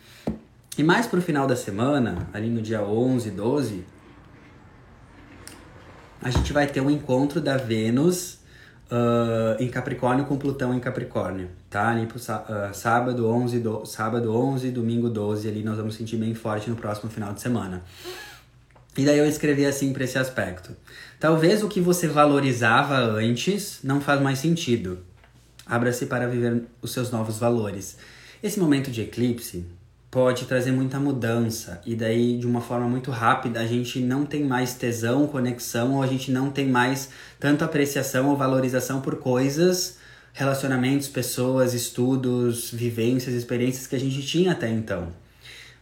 E 0.78 0.84
mais 0.84 1.07
pro 1.07 1.20
final 1.20 1.47
da 1.47 1.55
semana, 1.55 2.30
ali 2.32 2.47
no 2.47 2.61
dia 2.61 2.84
11, 2.84 3.32
12, 3.32 3.84
a 6.22 6.30
gente 6.30 6.53
vai 6.53 6.68
ter 6.68 6.82
um 6.82 6.91
encontro 6.91 7.41
da 7.41 7.57
Vênus 7.57 8.38
uh, 8.91 9.59
em 9.59 9.68
Capricórnio 9.68 10.26
com 10.26 10.38
Plutão 10.38 10.76
em 10.76 10.80
Capricórnio, 10.80 11.49
tá? 11.76 11.89
Ali 11.89 12.05
pro 12.05 12.17
uh, 12.17 12.73
sábado 12.73 13.28
11, 13.28 13.59
do, 13.59 13.86
sábado 13.86 14.34
11, 14.34 14.71
domingo 14.71 15.09
12, 15.09 15.45
ali 15.45 15.61
nós 15.61 15.76
vamos 15.76 15.95
sentir 15.95 16.15
bem 16.15 16.34
forte 16.34 16.69
no 16.69 16.76
próximo 16.78 17.11
final 17.11 17.34
de 17.34 17.41
semana. 17.41 17.84
E 18.97 19.03
daí 19.03 19.17
eu 19.17 19.26
escrevi 19.26 19.65
assim 19.65 19.91
para 19.91 20.05
esse 20.05 20.17
aspecto. 20.17 20.73
Talvez 21.19 21.61
o 21.61 21.67
que 21.67 21.82
você 21.82 22.07
valorizava 22.07 22.95
antes 22.95 23.80
não 23.84 23.99
faz 23.99 24.21
mais 24.21 24.39
sentido. 24.39 24.99
Abra-se 25.65 26.05
para 26.05 26.30
viver 26.30 26.63
os 26.82 26.93
seus 26.93 27.11
novos 27.11 27.38
valores. 27.38 27.97
Esse 28.41 28.57
momento 28.57 28.89
de 28.89 29.01
eclipse 29.01 29.65
pode 30.09 30.45
trazer 30.45 30.71
muita 30.71 30.97
mudança 30.97 31.82
e 31.86 31.93
daí 31.93 32.38
de 32.38 32.47
uma 32.47 32.61
forma 32.61 32.88
muito 32.88 33.11
rápida 33.11 33.59
a 33.59 33.67
gente 33.67 33.99
não 33.99 34.26
tem 34.26 34.45
mais 34.45 34.76
tesão, 34.76 35.28
conexão 35.28 35.95
ou 35.95 36.01
a 36.01 36.07
gente 36.07 36.32
não 36.32 36.49
tem 36.49 36.69
mais 36.69 37.09
tanto 37.38 37.65
apreciação 37.65 38.30
ou 38.30 38.38
valorização 38.38 39.01
por 39.01 39.17
coisas, 39.17 39.97
relacionamentos, 40.36 41.07
pessoas, 41.07 41.73
estudos, 41.73 42.69
vivências, 42.69 43.33
experiências 43.33 43.88
que 43.88 43.95
a 43.95 43.99
gente 43.99 44.21
tinha 44.21 44.51
até 44.51 44.69
então. 44.69 45.07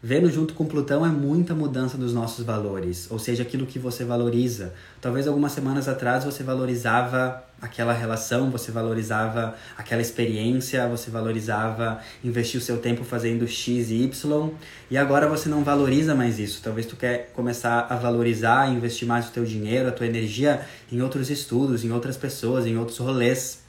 Vênus 0.01 0.33
junto 0.33 0.53
com 0.53 0.65
Plutão 0.65 1.03
é 1.03 1.09
muita 1.09 1.55
mudança 1.55 1.97
dos 1.97 2.13
nossos 2.13 2.45
valores, 2.45 3.09
ou 3.09 3.17
seja, 3.17 3.41
aquilo 3.41 3.65
que 3.65 3.79
você 3.79 4.03
valoriza. 4.03 4.73
Talvez 5.01 5.27
algumas 5.27 5.53
semanas 5.53 5.87
atrás 5.87 6.23
você 6.23 6.43
valorizava 6.43 7.43
aquela 7.59 7.93
relação, 7.93 8.51
você 8.51 8.71
valorizava 8.71 9.55
aquela 9.75 10.03
experiência, 10.03 10.87
você 10.87 11.09
valorizava 11.09 11.99
investir 12.23 12.59
o 12.59 12.63
seu 12.63 12.77
tempo 12.77 13.03
fazendo 13.03 13.47
X 13.47 13.89
e 13.89 14.03
Y, 14.03 14.51
e 14.91 14.97
agora 14.97 15.27
você 15.27 15.49
não 15.49 15.63
valoriza 15.63 16.13
mais 16.13 16.37
isso. 16.37 16.61
Talvez 16.61 16.85
tu 16.85 16.95
quer 16.95 17.31
começar 17.33 17.87
a 17.89 17.95
valorizar, 17.95 18.71
investir 18.71 19.07
mais 19.07 19.29
o 19.29 19.31
teu 19.31 19.45
dinheiro, 19.45 19.89
a 19.89 19.91
tua 19.91 20.05
energia 20.05 20.61
em 20.91 21.01
outros 21.01 21.31
estudos, 21.31 21.83
em 21.83 21.91
outras 21.91 22.17
pessoas, 22.17 22.67
em 22.67 22.77
outros 22.77 22.99
rolês. 22.99 23.62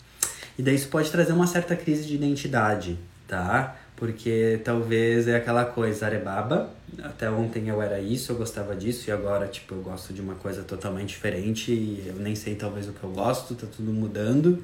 E 0.58 0.62
daí 0.62 0.74
isso 0.74 0.88
pode 0.88 1.10
trazer 1.10 1.32
uma 1.32 1.46
certa 1.46 1.74
crise 1.74 2.06
de 2.06 2.14
identidade, 2.14 2.98
tá? 3.26 3.76
Porque 3.96 4.60
talvez 4.64 5.28
é 5.28 5.36
aquela 5.36 5.64
coisa, 5.64 6.06
arebaba, 6.06 6.70
até 7.02 7.30
ontem 7.30 7.68
eu 7.68 7.80
era 7.80 8.00
isso, 8.00 8.32
eu 8.32 8.36
gostava 8.36 8.74
disso, 8.74 9.08
e 9.08 9.12
agora, 9.12 9.46
tipo, 9.46 9.74
eu 9.74 9.82
gosto 9.82 10.12
de 10.12 10.20
uma 10.20 10.34
coisa 10.34 10.62
totalmente 10.62 11.10
diferente, 11.10 11.72
e 11.72 12.04
eu 12.06 12.14
nem 12.16 12.34
sei 12.34 12.54
talvez 12.54 12.88
o 12.88 12.92
que 12.92 13.02
eu 13.02 13.10
gosto, 13.10 13.54
tá 13.54 13.66
tudo 13.66 13.92
mudando. 13.92 14.62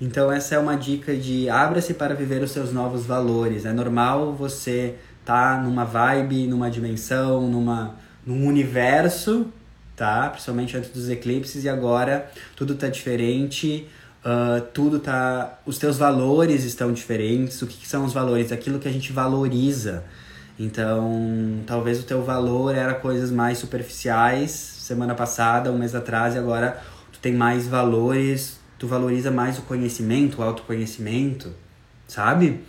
Então 0.00 0.30
essa 0.30 0.54
é 0.54 0.58
uma 0.58 0.76
dica 0.76 1.16
de 1.16 1.48
abra-se 1.48 1.94
para 1.94 2.14
viver 2.14 2.40
os 2.42 2.52
seus 2.52 2.72
novos 2.72 3.04
valores. 3.04 3.64
É 3.64 3.72
normal 3.72 4.32
você 4.32 4.94
tá 5.24 5.60
numa 5.60 5.84
vibe, 5.84 6.46
numa 6.46 6.70
dimensão, 6.70 7.48
numa 7.48 7.96
num 8.24 8.46
universo, 8.46 9.46
tá? 9.96 10.28
Principalmente 10.28 10.76
antes 10.76 10.90
dos 10.90 11.08
eclipses 11.08 11.64
e 11.64 11.68
agora 11.68 12.30
tudo 12.54 12.76
tá 12.76 12.88
diferente 12.88 13.88
Uh, 14.28 14.60
tudo 14.74 14.98
tá. 14.98 15.58
Os 15.64 15.78
teus 15.78 15.96
valores 15.96 16.64
estão 16.64 16.92
diferentes. 16.92 17.62
O 17.62 17.66
que, 17.66 17.78
que, 17.78 17.88
são 17.88 18.04
os 18.04 18.12
valores? 18.12 18.52
Aquilo 18.52 18.78
que 18.78 18.86
a 18.86 18.92
gente 18.92 19.10
valoriza. 19.10 20.04
Então, 20.58 21.62
talvez 21.66 21.98
o 21.98 22.02
teu 22.02 22.22
valor 22.22 22.74
era 22.74 22.92
coisas 22.92 23.30
mais 23.30 23.56
superficiais 23.56 24.50
semana 24.50 25.14
passada, 25.14 25.70
um 25.72 25.78
mês 25.78 25.94
atrás, 25.94 26.34
e 26.34 26.38
agora 26.38 26.82
tu 27.12 27.18
tem 27.20 27.32
mais 27.32 27.66
valores, 27.66 28.58
tu 28.78 28.86
valoriza 28.86 29.30
mais 29.30 29.58
o 29.58 29.62
conhecimento, 29.62 30.40
o 30.40 30.42
autoconhecimento, 30.42 31.54
sabe? 32.06 32.60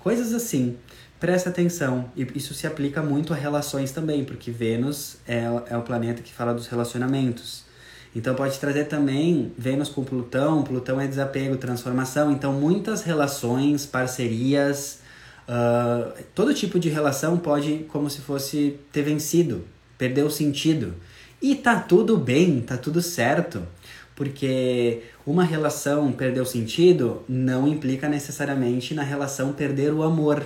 Coisas 0.00 0.34
assim. 0.34 0.76
Presta 1.20 1.48
atenção. 1.48 2.10
E 2.14 2.26
isso 2.34 2.52
se 2.52 2.66
aplica 2.66 3.02
muito 3.02 3.32
a 3.32 3.36
relações 3.36 3.90
também, 3.90 4.22
porque 4.22 4.50
Vênus 4.50 5.16
é, 5.26 5.44
é 5.70 5.76
o 5.78 5.82
planeta 5.82 6.20
que 6.20 6.32
fala 6.32 6.52
dos 6.52 6.66
relacionamentos. 6.66 7.65
Então 8.16 8.34
pode 8.34 8.58
trazer 8.58 8.86
também 8.86 9.52
Vênus 9.58 9.90
com 9.90 10.02
Plutão, 10.02 10.62
Plutão 10.62 10.98
é 10.98 11.06
desapego, 11.06 11.58
transformação, 11.58 12.32
então 12.32 12.50
muitas 12.50 13.02
relações, 13.02 13.84
parcerias, 13.84 15.00
uh, 15.46 16.10
todo 16.34 16.54
tipo 16.54 16.78
de 16.78 16.88
relação 16.88 17.36
pode 17.36 17.84
como 17.88 18.08
se 18.08 18.22
fosse 18.22 18.80
ter 18.90 19.02
vencido, 19.02 19.66
perder 19.98 20.22
o 20.22 20.30
sentido. 20.30 20.94
E 21.42 21.54
tá 21.54 21.78
tudo 21.78 22.16
bem, 22.16 22.62
tá 22.62 22.78
tudo 22.78 23.02
certo, 23.02 23.62
Porque 24.14 25.02
uma 25.26 25.44
relação 25.44 26.10
perder 26.10 26.40
o 26.40 26.46
sentido 26.46 27.22
não 27.28 27.68
implica 27.68 28.08
necessariamente 28.08 28.94
na 28.94 29.02
relação 29.02 29.52
perder 29.52 29.92
o 29.92 30.02
amor. 30.02 30.42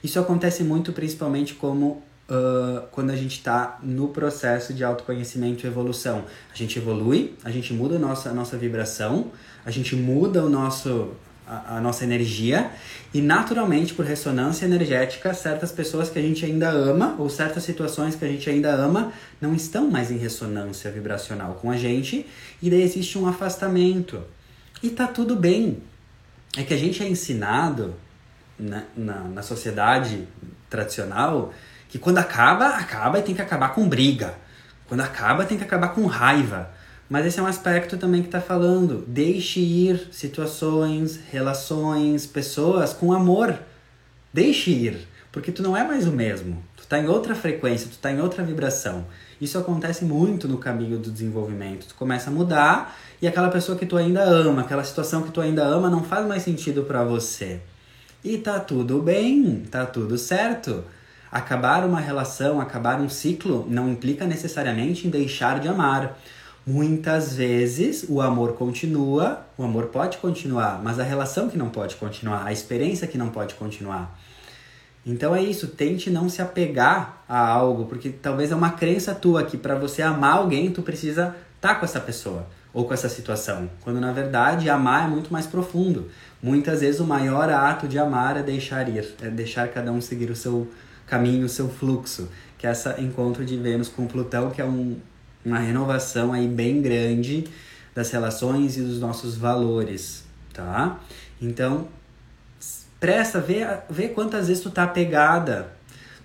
Isso 0.00 0.20
acontece 0.20 0.62
muito 0.62 0.92
principalmente 0.92 1.54
como 1.54 2.04
uh, 2.30 2.86
quando 2.92 3.10
a 3.10 3.16
gente 3.16 3.32
está 3.32 3.78
no 3.82 4.08
processo 4.08 4.72
de 4.72 4.84
autoconhecimento 4.84 5.66
e 5.66 5.68
evolução. 5.68 6.24
A 6.52 6.56
gente 6.56 6.78
evolui, 6.78 7.34
a 7.44 7.50
gente 7.50 7.72
muda 7.74 7.96
a 7.96 7.98
nossa, 7.98 8.30
a 8.30 8.32
nossa 8.32 8.56
vibração, 8.56 9.32
a 9.64 9.70
gente 9.70 9.96
muda 9.96 10.44
o 10.44 10.48
nosso 10.48 11.10
a, 11.46 11.78
a, 11.78 11.80
nossa 11.80 12.04
energia 12.04 12.70
e 13.12 13.20
naturalmente 13.20 13.92
por 13.92 14.04
ressonância 14.04 14.64
energética 14.64 15.34
certas 15.34 15.72
pessoas 15.72 16.08
que 16.08 16.16
a 16.16 16.22
gente 16.22 16.44
ainda 16.44 16.70
ama 16.70 17.16
ou 17.18 17.28
certas 17.28 17.64
situações 17.64 18.14
que 18.14 18.24
a 18.24 18.28
gente 18.28 18.48
ainda 18.48 18.70
ama 18.72 19.12
não 19.40 19.52
estão 19.52 19.90
mais 19.90 20.12
em 20.12 20.16
ressonância 20.16 20.88
vibracional 20.92 21.54
com 21.54 21.68
a 21.68 21.76
gente 21.76 22.24
e 22.62 22.70
daí 22.70 22.82
existe 22.82 23.18
um 23.18 23.26
afastamento 23.26 24.22
e 24.80 24.90
tá 24.90 25.08
tudo 25.08 25.34
bem 25.34 25.82
é 26.56 26.62
que 26.62 26.72
a 26.72 26.76
gente 26.76 27.02
é 27.02 27.08
ensinado 27.08 27.94
na, 28.56 28.84
na, 28.96 29.20
na 29.24 29.42
sociedade 29.42 30.28
tradicional 30.68 31.52
que 31.90 31.98
quando 31.98 32.18
acaba 32.18 32.68
acaba 32.68 33.18
e 33.18 33.22
tem 33.22 33.34
que 33.34 33.42
acabar 33.42 33.74
com 33.74 33.88
briga 33.88 34.34
quando 34.88 35.00
acaba 35.00 35.44
tem 35.44 35.58
que 35.58 35.64
acabar 35.64 35.88
com 35.88 36.06
raiva 36.06 36.70
mas 37.10 37.26
esse 37.26 37.40
é 37.40 37.42
um 37.42 37.46
aspecto 37.46 37.96
também 37.96 38.22
que 38.22 38.28
está 38.28 38.40
falando. 38.40 39.04
Deixe 39.04 39.58
ir 39.58 40.08
situações, 40.12 41.18
relações, 41.28 42.24
pessoas 42.24 42.92
com 42.92 43.12
amor. 43.12 43.58
Deixe 44.32 44.70
ir, 44.70 45.08
porque 45.32 45.50
tu 45.50 45.60
não 45.60 45.76
é 45.76 45.82
mais 45.82 46.06
o 46.06 46.12
mesmo. 46.12 46.62
Tu 46.76 46.84
está 46.84 47.00
em 47.00 47.08
outra 47.08 47.34
frequência, 47.34 47.88
tu 47.88 47.94
está 47.94 48.12
em 48.12 48.20
outra 48.20 48.44
vibração. 48.44 49.04
Isso 49.40 49.58
acontece 49.58 50.04
muito 50.04 50.46
no 50.46 50.56
caminho 50.56 50.98
do 50.98 51.10
desenvolvimento. 51.10 51.88
Tu 51.88 51.96
começa 51.96 52.30
a 52.30 52.32
mudar 52.32 52.96
e 53.20 53.26
aquela 53.26 53.48
pessoa 53.48 53.76
que 53.76 53.86
tu 53.86 53.96
ainda 53.96 54.22
ama, 54.22 54.60
aquela 54.60 54.84
situação 54.84 55.22
que 55.22 55.32
tu 55.32 55.40
ainda 55.40 55.64
ama 55.64 55.90
não 55.90 56.04
faz 56.04 56.24
mais 56.28 56.44
sentido 56.44 56.84
para 56.84 57.02
você. 57.02 57.60
E 58.22 58.38
tá 58.38 58.60
tudo 58.60 59.02
bem, 59.02 59.64
tá 59.68 59.84
tudo 59.84 60.16
certo. 60.16 60.84
Acabar 61.30 61.84
uma 61.84 62.00
relação, 62.00 62.60
acabar 62.60 63.00
um 63.00 63.08
ciclo 63.08 63.64
não 63.68 63.88
implica 63.88 64.26
necessariamente 64.26 65.06
em 65.06 65.10
deixar 65.10 65.60
de 65.60 65.68
amar. 65.68 66.18
Muitas 66.66 67.34
vezes 67.34 68.04
o 68.08 68.20
amor 68.20 68.54
continua, 68.54 69.46
o 69.56 69.62
amor 69.62 69.86
pode 69.86 70.18
continuar, 70.18 70.80
mas 70.82 70.98
a 70.98 71.04
relação 71.04 71.48
que 71.48 71.56
não 71.56 71.70
pode 71.70 71.96
continuar, 71.96 72.44
a 72.44 72.52
experiência 72.52 73.06
que 73.06 73.16
não 73.16 73.28
pode 73.28 73.54
continuar. 73.54 74.18
Então 75.06 75.34
é 75.34 75.42
isso, 75.42 75.68
tente 75.68 76.10
não 76.10 76.28
se 76.28 76.42
apegar 76.42 77.22
a 77.28 77.48
algo, 77.48 77.86
porque 77.86 78.10
talvez 78.10 78.50
é 78.52 78.54
uma 78.54 78.72
crença 78.72 79.14
tua 79.14 79.44
que 79.44 79.56
para 79.56 79.74
você 79.74 80.02
amar 80.02 80.36
alguém 80.36 80.70
tu 80.70 80.82
precisa 80.82 81.34
estar 81.56 81.68
tá 81.68 81.74
com 81.76 81.84
essa 81.84 82.00
pessoa 82.00 82.46
ou 82.72 82.84
com 82.84 82.92
essa 82.92 83.08
situação, 83.08 83.70
quando 83.82 84.00
na 84.00 84.12
verdade 84.12 84.68
amar 84.68 85.06
é 85.06 85.08
muito 85.08 85.32
mais 85.32 85.46
profundo. 85.46 86.10
Muitas 86.42 86.80
vezes 86.80 87.00
o 87.00 87.04
maior 87.04 87.48
ato 87.50 87.88
de 87.88 87.98
amar 87.98 88.36
é 88.36 88.42
deixar 88.42 88.88
ir, 88.88 89.14
é 89.22 89.28
deixar 89.28 89.68
cada 89.68 89.90
um 89.90 90.00
seguir 90.00 90.30
o 90.30 90.36
seu 90.36 90.68
caminho, 91.10 91.48
seu 91.48 91.68
fluxo, 91.68 92.28
que 92.56 92.66
é 92.66 92.70
esse 92.70 92.88
encontro 93.00 93.44
de 93.44 93.56
Vênus 93.56 93.88
com 93.88 94.06
Plutão, 94.06 94.50
que 94.50 94.62
é 94.62 94.64
um, 94.64 94.96
uma 95.44 95.58
renovação 95.58 96.32
aí 96.32 96.46
bem 96.46 96.80
grande 96.80 97.44
das 97.92 98.10
relações 98.12 98.76
e 98.76 98.82
dos 98.82 99.00
nossos 99.00 99.36
valores, 99.36 100.24
tá? 100.54 101.00
Então, 101.42 101.88
presta, 103.00 103.40
vê, 103.40 103.66
vê 103.90 104.08
quantas 104.08 104.46
vezes 104.46 104.62
tu 104.62 104.70
tá 104.70 104.84
apegada, 104.84 105.72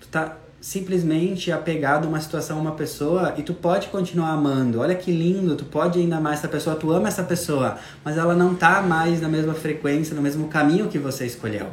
tu 0.00 0.06
tá 0.06 0.36
simplesmente 0.60 1.50
apegado 1.50 2.06
a 2.06 2.08
uma 2.08 2.20
situação, 2.20 2.58
a 2.58 2.60
uma 2.60 2.72
pessoa 2.72 3.34
e 3.36 3.42
tu 3.42 3.54
pode 3.54 3.88
continuar 3.88 4.30
amando. 4.30 4.80
Olha 4.80 4.94
que 4.94 5.10
lindo, 5.10 5.56
tu 5.56 5.64
pode 5.64 5.98
ainda 5.98 6.20
mais 6.20 6.38
essa 6.38 6.48
pessoa, 6.48 6.76
tu 6.76 6.92
ama 6.92 7.08
essa 7.08 7.24
pessoa, 7.24 7.76
mas 8.04 8.16
ela 8.16 8.34
não 8.34 8.54
tá 8.54 8.82
mais 8.82 9.20
na 9.20 9.28
mesma 9.28 9.54
frequência, 9.54 10.14
no 10.14 10.22
mesmo 10.22 10.46
caminho 10.48 10.88
que 10.88 10.98
você 10.98 11.26
escolheu. 11.26 11.72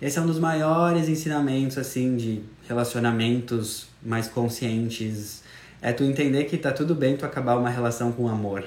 Esse 0.00 0.18
é 0.18 0.20
um 0.20 0.26
dos 0.26 0.38
maiores 0.38 1.08
ensinamentos 1.08 1.78
assim 1.78 2.16
de 2.16 2.42
relacionamentos 2.68 3.88
mais 4.02 4.28
conscientes, 4.28 5.42
é 5.80 5.90
tu 5.90 6.04
entender 6.04 6.44
que 6.44 6.58
tá 6.58 6.70
tudo 6.70 6.94
bem 6.94 7.16
tu 7.16 7.24
acabar 7.24 7.56
uma 7.56 7.70
relação 7.70 8.12
com 8.12 8.28
amor. 8.28 8.62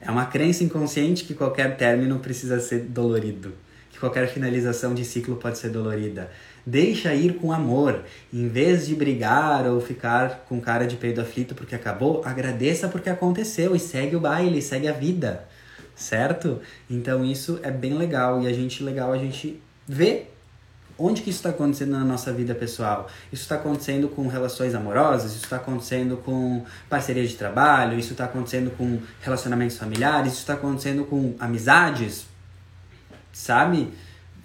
É 0.00 0.10
uma 0.10 0.24
crença 0.24 0.64
inconsciente 0.64 1.24
que 1.24 1.34
qualquer 1.34 1.76
término 1.76 2.18
precisa 2.18 2.58
ser 2.58 2.80
dolorido, 2.80 3.52
que 3.90 3.98
qualquer 3.98 4.26
finalização 4.28 4.94
de 4.94 5.04
ciclo 5.04 5.36
pode 5.36 5.58
ser 5.58 5.68
dolorida. 5.68 6.30
Deixa 6.64 7.14
ir 7.14 7.34
com 7.34 7.52
amor, 7.52 8.02
em 8.32 8.48
vez 8.48 8.86
de 8.86 8.94
brigar 8.94 9.66
ou 9.66 9.78
ficar 9.78 10.46
com 10.48 10.58
cara 10.58 10.86
de 10.86 10.96
peido 10.96 11.20
aflito 11.20 11.54
porque 11.54 11.74
acabou, 11.74 12.22
agradeça 12.24 12.88
porque 12.88 13.10
aconteceu 13.10 13.76
e 13.76 13.78
segue 13.78 14.16
o 14.16 14.20
baile, 14.20 14.62
segue 14.62 14.88
a 14.88 14.92
vida, 14.92 15.44
certo? 15.94 16.60
Então 16.88 17.22
isso 17.22 17.60
é 17.62 17.70
bem 17.70 17.92
legal 17.92 18.42
e 18.42 18.46
a 18.46 18.52
gente 18.54 18.82
legal 18.82 19.12
a 19.12 19.18
gente 19.18 19.60
ver 19.86 20.31
Onde 20.98 21.22
que 21.22 21.30
isso 21.30 21.38
está 21.38 21.50
acontecendo 21.50 21.92
na 21.92 22.04
nossa 22.04 22.32
vida 22.32 22.54
pessoal? 22.54 23.08
Isso 23.32 23.42
está 23.42 23.56
acontecendo 23.56 24.08
com 24.08 24.28
relações 24.28 24.74
amorosas? 24.74 25.32
Isso 25.32 25.44
está 25.44 25.56
acontecendo 25.56 26.16
com 26.18 26.64
parceria 26.88 27.26
de 27.26 27.34
trabalho? 27.34 27.98
Isso 27.98 28.12
está 28.12 28.24
acontecendo 28.24 28.70
com 28.76 29.00
relacionamentos 29.20 29.76
familiares? 29.76 30.32
Isso 30.32 30.42
está 30.42 30.54
acontecendo 30.54 31.04
com 31.04 31.34
amizades? 31.38 32.26
Sabe? 33.32 33.88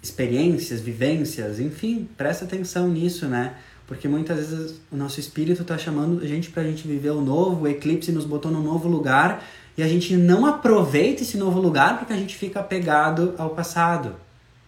Experiências, 0.02 0.80
vivências, 0.80 1.60
enfim, 1.60 2.08
presta 2.16 2.44
atenção 2.44 2.88
nisso, 2.88 3.26
né? 3.26 3.54
Porque 3.86 4.06
muitas 4.06 4.36
vezes 4.36 4.80
o 4.92 4.96
nosso 4.96 5.18
espírito 5.18 5.62
está 5.62 5.78
chamando 5.78 6.22
a 6.22 6.26
gente 6.26 6.50
para 6.50 6.62
a 6.62 6.66
gente 6.66 6.86
viver 6.86 7.10
o 7.10 7.22
novo, 7.22 7.64
o 7.64 7.68
eclipse 7.68 8.12
nos 8.12 8.26
botou 8.26 8.52
num 8.52 8.62
novo 8.62 8.86
lugar 8.86 9.42
e 9.78 9.82
a 9.82 9.88
gente 9.88 10.16
não 10.16 10.44
aproveita 10.44 11.22
esse 11.22 11.36
novo 11.36 11.60
lugar 11.60 11.98
porque 11.98 12.12
a 12.12 12.16
gente 12.16 12.36
fica 12.36 12.58
apegado 12.60 13.34
ao 13.38 13.50
passado, 13.50 14.16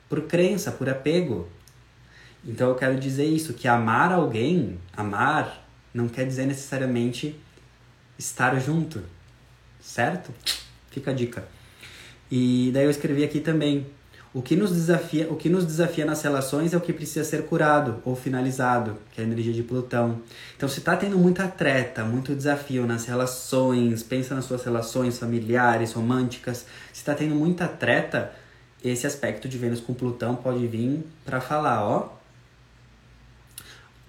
por 0.09 0.22
crença, 0.22 0.70
por 0.70 0.89
apego. 0.89 1.49
Então 2.45 2.68
eu 2.70 2.74
quero 2.74 2.99
dizer 2.99 3.26
isso, 3.26 3.55
que 3.55 3.68
amar 3.68 4.12
alguém, 4.12 4.78
amar, 4.97 5.66
não 5.93 6.09
quer 6.09 6.26
dizer 6.26 6.47
necessariamente 6.47 7.38
estar 8.18 8.59
junto, 8.59 9.03
certo? 9.80 10.32
Fica 10.91 11.11
a 11.11 11.14
dica. 11.14 11.45
E 12.30 12.70
daí 12.72 12.84
eu 12.84 12.91
escrevi 12.91 13.24
aqui 13.24 13.41
também, 13.41 13.86
o 14.32 14.41
que 14.41 14.55
nos 14.55 14.70
desafia, 14.70 15.28
o 15.28 15.34
que 15.34 15.49
nos 15.49 15.66
desafia 15.66 16.07
nas 16.07 16.22
relações 16.22 16.72
é 16.72 16.76
o 16.76 16.80
que 16.80 16.93
precisa 16.93 17.24
ser 17.24 17.47
curado 17.47 18.01
ou 18.05 18.14
finalizado, 18.14 18.97
que 19.11 19.20
é 19.20 19.24
a 19.24 19.26
energia 19.26 19.53
de 19.53 19.64
Plutão. 19.64 20.22
Então 20.57 20.68
se 20.68 20.80
tá 20.80 20.97
tendo 20.97 21.18
muita 21.18 21.49
treta, 21.49 22.05
muito 22.05 22.34
desafio 22.34 22.86
nas 22.86 23.05
relações, 23.07 24.05
pensa 24.05 24.34
nas 24.34 24.45
suas 24.45 24.62
relações 24.62 25.18
familiares, 25.18 25.93
românticas, 25.93 26.64
se 26.93 27.05
tá 27.05 27.12
tendo 27.12 27.34
muita 27.34 27.66
treta, 27.66 28.32
esse 28.84 29.07
aspecto 29.07 29.49
de 29.49 29.59
Vênus 29.59 29.80
com 29.80 29.93
Plutão 29.93 30.36
pode 30.36 30.64
vir 30.66 31.05
para 31.24 31.41
falar, 31.41 31.84
ó, 31.84 32.19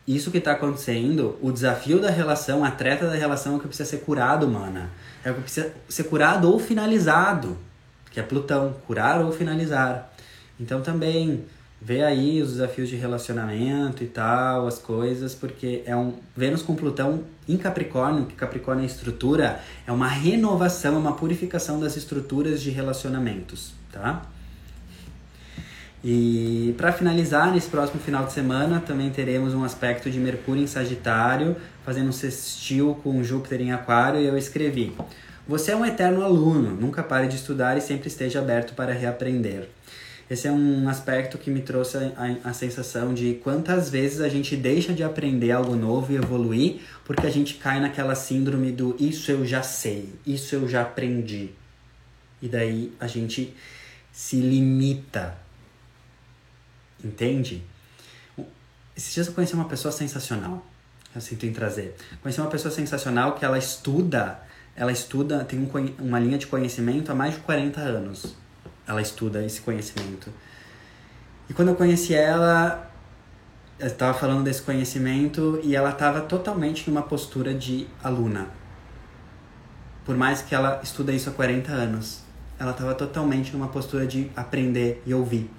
isso 0.07 0.31
que 0.31 0.39
está 0.39 0.53
acontecendo, 0.53 1.37
o 1.41 1.51
desafio 1.51 1.99
da 1.99 2.09
relação, 2.09 2.63
a 2.63 2.71
treta 2.71 3.07
da 3.07 3.15
relação 3.15 3.53
é 3.53 3.57
o 3.57 3.59
que 3.59 3.67
precisa 3.67 3.89
ser 3.89 3.97
curado, 3.97 4.47
mana. 4.47 4.89
É 5.23 5.31
o 5.31 5.35
que 5.35 5.41
precisa 5.41 5.71
ser 5.87 6.03
curado 6.05 6.51
ou 6.51 6.59
finalizado, 6.59 7.57
que 8.09 8.19
é 8.19 8.23
Plutão, 8.23 8.75
curar 8.87 9.21
ou 9.23 9.31
finalizar. 9.31 10.11
Então 10.59 10.81
também 10.81 11.45
vê 11.81 12.03
aí 12.03 12.41
os 12.41 12.51
desafios 12.51 12.89
de 12.89 12.95
relacionamento 12.95 14.03
e 14.03 14.07
tal, 14.07 14.67
as 14.67 14.77
coisas, 14.77 15.33
porque 15.33 15.81
é 15.85 15.95
um 15.95 16.13
Vênus 16.35 16.61
com 16.61 16.75
Plutão 16.75 17.23
em 17.47 17.57
Capricórnio, 17.57 18.25
que 18.25 18.35
Capricórnio 18.35 18.83
é 18.83 18.85
estrutura, 18.85 19.59
é 19.87 19.91
uma 19.91 20.07
renovação, 20.07 20.95
é 20.95 20.97
uma 20.97 21.13
purificação 21.13 21.79
das 21.79 21.95
estruturas 21.97 22.61
de 22.61 22.69
relacionamentos, 22.69 23.73
tá? 23.91 24.23
E 26.03 26.73
para 26.77 26.91
finalizar, 26.91 27.53
nesse 27.53 27.69
próximo 27.69 27.99
final 28.01 28.25
de 28.25 28.33
semana 28.33 28.79
também 28.79 29.11
teremos 29.11 29.53
um 29.53 29.63
aspecto 29.63 30.09
de 30.09 30.19
Mercúrio 30.19 30.63
em 30.63 30.67
Sagitário, 30.67 31.55
fazendo 31.85 32.09
um 32.09 32.11
sextil 32.11 32.99
com 33.03 33.23
Júpiter 33.23 33.61
em 33.61 33.71
Aquário, 33.71 34.19
e 34.19 34.25
eu 34.25 34.35
escrevi: 34.35 34.95
Você 35.47 35.71
é 35.71 35.75
um 35.75 35.85
eterno 35.85 36.23
aluno, 36.23 36.71
nunca 36.71 37.03
pare 37.03 37.27
de 37.27 37.35
estudar 37.35 37.77
e 37.77 37.81
sempre 37.81 38.07
esteja 38.07 38.39
aberto 38.39 38.73
para 38.73 38.93
reaprender. 38.93 39.69
Esse 40.27 40.47
é 40.47 40.51
um 40.51 40.87
aspecto 40.87 41.37
que 41.37 41.51
me 41.51 41.61
trouxe 41.61 41.97
a, 41.97 42.49
a, 42.49 42.53
sensação 42.53 43.13
de 43.13 43.33
quantas 43.43 43.89
vezes 43.89 44.21
a 44.21 44.29
gente 44.29 44.55
deixa 44.55 44.93
de 44.93 45.03
aprender 45.03 45.51
algo 45.51 45.75
novo 45.75 46.13
e 46.13 46.15
evoluir 46.15 46.79
porque 47.03 47.27
a 47.27 47.29
gente 47.29 47.55
cai 47.55 47.81
naquela 47.81 48.15
síndrome 48.15 48.71
do 48.71 48.95
isso 48.97 49.29
eu 49.29 49.45
já 49.45 49.61
sei, 49.61 50.07
isso 50.25 50.55
eu 50.55 50.69
já 50.69 50.83
aprendi. 50.83 51.49
E 52.41 52.47
daí 52.47 52.93
a 52.97 53.07
gente 53.07 53.53
se 54.09 54.37
limita 54.37 55.35
Entende? 57.03 57.63
Esses 58.95 59.13
dias 59.13 59.27
eu 59.27 59.33
conheci 59.33 59.53
uma 59.53 59.65
pessoa 59.65 59.91
sensacional. 59.91 60.65
Eu 61.13 61.21
sinto 61.21 61.45
em 61.45 61.51
trazer. 61.51 61.95
Conheci 62.21 62.39
uma 62.39 62.49
pessoa 62.49 62.73
sensacional 62.73 63.35
que 63.35 63.43
ela 63.43 63.57
estuda, 63.57 64.39
ela 64.75 64.91
estuda, 64.91 65.43
tem 65.43 65.59
um, 65.59 65.69
uma 65.99 66.19
linha 66.19 66.37
de 66.37 66.47
conhecimento 66.47 67.11
há 67.11 67.15
mais 67.15 67.33
de 67.33 67.41
40 67.41 67.81
anos. 67.81 68.35
Ela 68.87 69.01
estuda 69.01 69.43
esse 69.43 69.61
conhecimento. 69.61 70.31
E 71.49 71.53
quando 71.53 71.69
eu 71.69 71.75
conheci 71.75 72.13
ela, 72.13 72.89
eu 73.77 73.87
estava 73.87 74.17
falando 74.17 74.43
desse 74.43 74.61
conhecimento 74.61 75.59
e 75.63 75.75
ela 75.75 75.89
estava 75.89 76.21
totalmente 76.21 76.89
numa 76.89 77.01
postura 77.01 77.53
de 77.53 77.87
aluna. 78.03 78.47
por 80.05 80.15
mais 80.17 80.41
que 80.41 80.55
ela 80.55 80.79
estuda 80.83 81.11
isso 81.11 81.29
há 81.29 81.33
40 81.33 81.71
anos. 81.71 82.21
Ela 82.59 82.71
estava 82.71 82.93
totalmente 82.95 83.53
numa 83.53 83.67
postura 83.67 84.05
de 84.05 84.31
aprender 84.35 85.01
e 85.05 85.13
ouvir. 85.13 85.49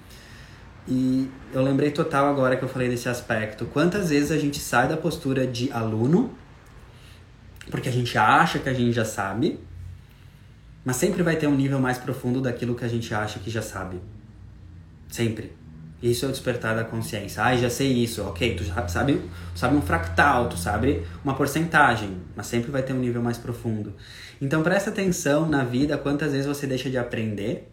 E 0.87 1.29
eu 1.53 1.61
lembrei 1.61 1.91
total 1.91 2.27
agora 2.27 2.57
que 2.57 2.63
eu 2.63 2.69
falei 2.69 2.89
desse 2.89 3.07
aspecto. 3.07 3.65
Quantas 3.65 4.09
vezes 4.09 4.31
a 4.31 4.37
gente 4.37 4.59
sai 4.59 4.87
da 4.87 4.97
postura 4.97 5.47
de 5.47 5.71
aluno, 5.71 6.35
porque 7.71 7.87
a 7.87 7.91
gente 7.91 8.17
acha 8.17 8.59
que 8.59 8.67
a 8.67 8.73
gente 8.73 8.91
já 8.91 9.05
sabe, 9.05 9.59
mas 10.83 10.97
sempre 10.97 11.23
vai 11.23 11.37
ter 11.37 11.47
um 11.47 11.55
nível 11.55 11.79
mais 11.79 11.97
profundo 11.97 12.41
daquilo 12.41 12.75
que 12.75 12.83
a 12.83 12.89
gente 12.89 13.13
acha 13.13 13.39
que 13.39 13.49
já 13.49 13.61
sabe. 13.61 14.01
Sempre. 15.07 15.53
Isso 16.01 16.25
é 16.25 16.27
o 16.27 16.31
despertar 16.31 16.75
da 16.75 16.83
consciência. 16.83 17.41
Ah, 17.41 17.55
já 17.55 17.69
sei 17.69 17.93
isso. 17.93 18.21
Ok, 18.23 18.55
tu 18.55 18.65
já 18.65 18.85
sabe, 18.89 19.21
sabe 19.55 19.77
um 19.77 19.81
fractal, 19.81 20.49
tu 20.49 20.57
sabe 20.57 21.01
uma 21.23 21.33
porcentagem, 21.33 22.17
mas 22.35 22.47
sempre 22.47 22.69
vai 22.71 22.83
ter 22.83 22.91
um 22.91 22.99
nível 22.99 23.21
mais 23.21 23.37
profundo. 23.37 23.93
Então 24.41 24.61
presta 24.61 24.89
atenção 24.89 25.47
na 25.47 25.63
vida 25.63 25.97
quantas 25.97 26.33
vezes 26.33 26.45
você 26.45 26.67
deixa 26.67 26.89
de 26.89 26.97
aprender, 26.97 27.72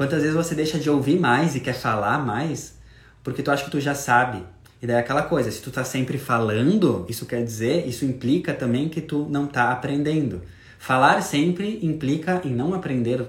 quantas 0.00 0.22
vezes 0.22 0.34
você 0.34 0.54
deixa 0.54 0.78
de 0.78 0.88
ouvir 0.88 1.20
mais 1.20 1.54
e 1.54 1.60
quer 1.60 1.74
falar 1.74 2.24
mais, 2.24 2.78
porque 3.22 3.42
tu 3.42 3.50
acha 3.50 3.66
que 3.66 3.70
tu 3.70 3.78
já 3.78 3.94
sabe. 3.94 4.42
E 4.80 4.86
daí 4.86 4.96
é 4.96 4.98
aquela 4.98 5.24
coisa, 5.24 5.50
se 5.50 5.60
tu 5.60 5.70
tá 5.70 5.84
sempre 5.84 6.16
falando, 6.16 7.04
isso 7.06 7.26
quer 7.26 7.44
dizer, 7.44 7.86
isso 7.86 8.06
implica 8.06 8.54
também 8.54 8.88
que 8.88 9.02
tu 9.02 9.26
não 9.28 9.46
tá 9.46 9.70
aprendendo. 9.70 10.40
Falar 10.78 11.20
sempre 11.20 11.80
implica 11.82 12.40
em 12.46 12.48
não 12.48 12.72
aprender 12.72 13.26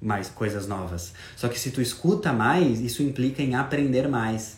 mais 0.00 0.30
coisas 0.30 0.66
novas. 0.66 1.12
Só 1.36 1.46
que 1.46 1.60
se 1.60 1.70
tu 1.70 1.82
escuta 1.82 2.32
mais, 2.32 2.80
isso 2.80 3.02
implica 3.02 3.42
em 3.42 3.54
aprender 3.54 4.08
mais. 4.08 4.56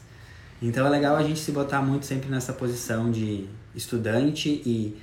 Então 0.62 0.86
é 0.86 0.88
legal 0.88 1.16
a 1.16 1.24
gente 1.24 1.40
se 1.40 1.50
botar 1.50 1.82
muito 1.82 2.06
sempre 2.06 2.30
nessa 2.30 2.52
posição 2.52 3.10
de 3.10 3.48
estudante 3.74 4.62
e 4.64 4.96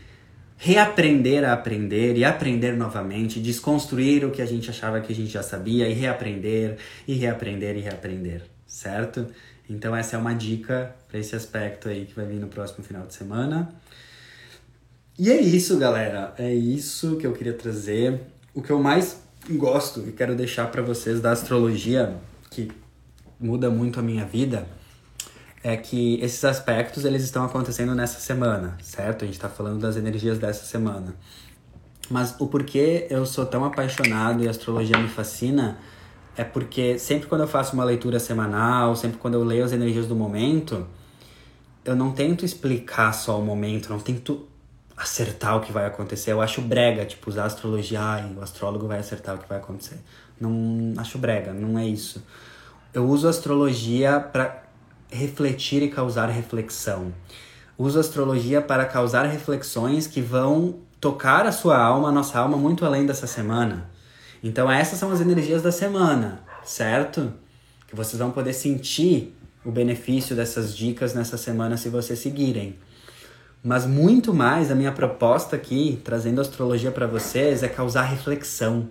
reaprender 0.57 1.43
a 1.43 1.53
aprender 1.53 2.17
e 2.17 2.23
aprender 2.23 2.73
novamente, 2.75 3.39
desconstruir 3.39 4.25
o 4.25 4.31
que 4.31 4.41
a 4.41 4.45
gente 4.45 4.69
achava 4.69 5.01
que 5.01 5.11
a 5.11 5.15
gente 5.15 5.29
já 5.29 5.43
sabia 5.43 5.87
e 5.87 5.93
reaprender 5.93 6.77
e 7.07 7.13
reaprender 7.13 7.75
e 7.77 7.81
reaprender, 7.81 8.43
certo? 8.65 9.27
Então 9.69 9.95
essa 9.95 10.15
é 10.15 10.19
uma 10.19 10.33
dica 10.33 10.95
para 11.09 11.19
esse 11.19 11.35
aspecto 11.35 11.89
aí 11.89 12.05
que 12.05 12.15
vai 12.15 12.25
vir 12.25 12.39
no 12.39 12.47
próximo 12.47 12.83
final 12.83 13.05
de 13.05 13.13
semana. 13.13 13.73
E 15.17 15.31
é 15.31 15.39
isso, 15.39 15.77
galera. 15.77 16.33
É 16.37 16.53
isso 16.53 17.15
que 17.17 17.25
eu 17.25 17.33
queria 17.33 17.53
trazer. 17.53 18.21
O 18.53 18.61
que 18.61 18.69
eu 18.69 18.81
mais 18.81 19.21
gosto 19.49 20.03
e 20.07 20.11
quero 20.11 20.35
deixar 20.35 20.67
para 20.71 20.81
vocês 20.81 21.21
da 21.21 21.31
astrologia, 21.31 22.15
que 22.49 22.69
muda 23.39 23.69
muito 23.69 23.99
a 23.99 24.03
minha 24.03 24.25
vida, 24.25 24.67
é 25.65 25.75
que 25.75 26.19
esses 26.21 26.45
aspectos 26.45 27.05
eles 27.05 27.23
estão 27.23 27.43
acontecendo 27.43 27.95
nessa 27.95 28.19
semana, 28.19 28.77
certo? 28.83 29.23
A 29.23 29.25
gente 29.25 29.33
está 29.33 29.49
falando 29.49 29.79
das 29.79 29.97
energias 29.97 30.37
dessa 30.37 30.63
semana. 30.63 31.15
Mas 32.07 32.35
o 32.37 32.45
porquê 32.45 33.07
eu 33.09 33.25
sou 33.25 33.47
tão 33.47 33.65
apaixonado 33.65 34.43
e 34.43 34.47
a 34.47 34.51
astrologia 34.51 34.95
me 34.95 35.07
fascina 35.07 35.79
é 36.37 36.43
porque 36.43 36.99
sempre 36.99 37.27
quando 37.27 37.41
eu 37.41 37.47
faço 37.47 37.73
uma 37.73 37.83
leitura 37.83 38.19
semanal, 38.19 38.95
sempre 38.95 39.17
quando 39.17 39.33
eu 39.33 39.43
leio 39.43 39.65
as 39.65 39.71
energias 39.71 40.05
do 40.05 40.15
momento, 40.15 40.85
eu 41.83 41.95
não 41.95 42.11
tento 42.11 42.45
explicar 42.45 43.11
só 43.11 43.39
o 43.39 43.43
momento, 43.43 43.89
não 43.89 43.99
tento 43.99 44.47
acertar 44.95 45.57
o 45.57 45.61
que 45.61 45.71
vai 45.71 45.87
acontecer. 45.87 46.31
Eu 46.31 46.43
acho 46.43 46.61
brega, 46.61 47.05
tipo, 47.05 47.27
usar 47.27 47.45
astrologia, 47.45 47.99
ai, 47.99 48.31
o 48.37 48.39
astrólogo 48.39 48.87
vai 48.87 48.99
acertar 48.99 49.33
o 49.33 49.39
que 49.39 49.49
vai 49.49 49.57
acontecer. 49.57 49.97
Não 50.39 50.93
acho 50.97 51.17
brega, 51.17 51.51
não 51.53 51.79
é 51.79 51.87
isso. 51.87 52.23
Eu 52.93 53.07
uso 53.07 53.27
astrologia 53.27 54.19
para 54.19 54.64
refletir 55.11 55.83
e 55.83 55.89
causar 55.89 56.27
reflexão. 56.27 57.13
Uso 57.77 57.99
astrologia 57.99 58.61
para 58.61 58.85
causar 58.85 59.25
reflexões 59.25 60.07
que 60.07 60.21
vão 60.21 60.79
tocar 60.99 61.45
a 61.45 61.51
sua 61.51 61.77
alma, 61.77 62.09
a 62.09 62.11
nossa 62.11 62.39
alma, 62.39 62.57
muito 62.57 62.85
além 62.85 63.05
dessa 63.05 63.27
semana. 63.27 63.89
Então, 64.43 64.71
essas 64.71 64.97
são 64.97 65.11
as 65.11 65.21
energias 65.21 65.61
da 65.61 65.71
semana, 65.71 66.41
certo? 66.63 67.33
Que 67.87 67.95
vocês 67.95 68.19
vão 68.19 68.31
poder 68.31 68.53
sentir 68.53 69.35
o 69.65 69.71
benefício 69.71 70.35
dessas 70.35 70.75
dicas 70.75 71.13
nessa 71.13 71.37
semana 71.37 71.75
se 71.75 71.89
vocês 71.89 72.19
seguirem. 72.19 72.77
Mas 73.63 73.85
muito 73.87 74.31
mais, 74.31 74.69
a 74.69 74.75
minha 74.75 74.91
proposta 74.91 75.55
aqui, 75.55 75.99
trazendo 76.03 76.39
astrologia 76.39 76.91
para 76.91 77.07
vocês, 77.07 77.63
é 77.63 77.67
causar 77.67 78.03
reflexão, 78.03 78.87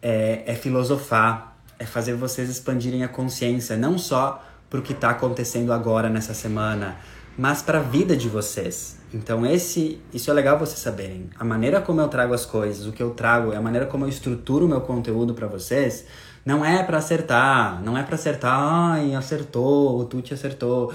é, 0.00 0.42
é, 0.46 0.54
filosofar, 0.54 1.58
é 1.78 1.84
fazer 1.84 2.14
vocês 2.14 2.48
expandirem 2.48 3.04
a 3.04 3.08
consciência, 3.08 3.76
não 3.76 3.98
só 3.98 4.42
para 4.70 4.78
o 4.78 4.82
que 4.82 4.92
está 4.92 5.10
acontecendo 5.10 5.72
agora 5.72 6.08
nessa 6.08 6.32
semana, 6.32 6.96
mas 7.36 7.60
para 7.60 7.80
a 7.80 7.82
vida 7.82 8.16
de 8.16 8.28
vocês. 8.28 8.98
Então 9.12 9.44
esse, 9.44 10.00
isso 10.14 10.30
é 10.30 10.34
legal 10.34 10.56
vocês 10.56 10.78
saberem. 10.78 11.28
A 11.36 11.44
maneira 11.44 11.80
como 11.80 12.00
eu 12.00 12.06
trago 12.06 12.32
as 12.32 12.46
coisas, 12.46 12.86
o 12.86 12.92
que 12.92 13.02
eu 13.02 13.10
trago, 13.10 13.52
a 13.52 13.60
maneira 13.60 13.86
como 13.86 14.04
eu 14.04 14.08
estruturo 14.08 14.66
o 14.66 14.68
meu 14.68 14.80
conteúdo 14.80 15.34
para 15.34 15.48
vocês, 15.48 16.06
não 16.44 16.64
é 16.64 16.82
para 16.84 16.98
acertar, 16.98 17.82
não 17.82 17.98
é 17.98 18.02
para 18.04 18.14
acertar, 18.14 18.52
ai, 18.52 19.14
acertou, 19.14 19.98
o 19.98 20.04
Tuti 20.04 20.32
acertou. 20.32 20.92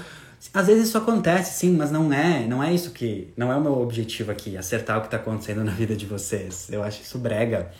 Às 0.54 0.66
vezes 0.66 0.88
isso 0.88 0.98
acontece, 0.98 1.58
sim, 1.58 1.76
mas 1.76 1.90
não 1.90 2.12
é, 2.12 2.46
não 2.46 2.62
é 2.62 2.72
isso 2.72 2.90
que, 2.92 3.32
não 3.36 3.52
é 3.52 3.56
o 3.56 3.60
meu 3.60 3.78
objetivo 3.80 4.30
aqui, 4.30 4.56
acertar 4.56 4.98
o 4.98 5.00
que 5.00 5.08
está 5.08 5.18
acontecendo 5.18 5.62
na 5.62 5.72
vida 5.72 5.94
de 5.94 6.06
vocês. 6.06 6.68
Eu 6.70 6.82
acho 6.82 7.02
isso 7.02 7.18
brega. 7.18 7.70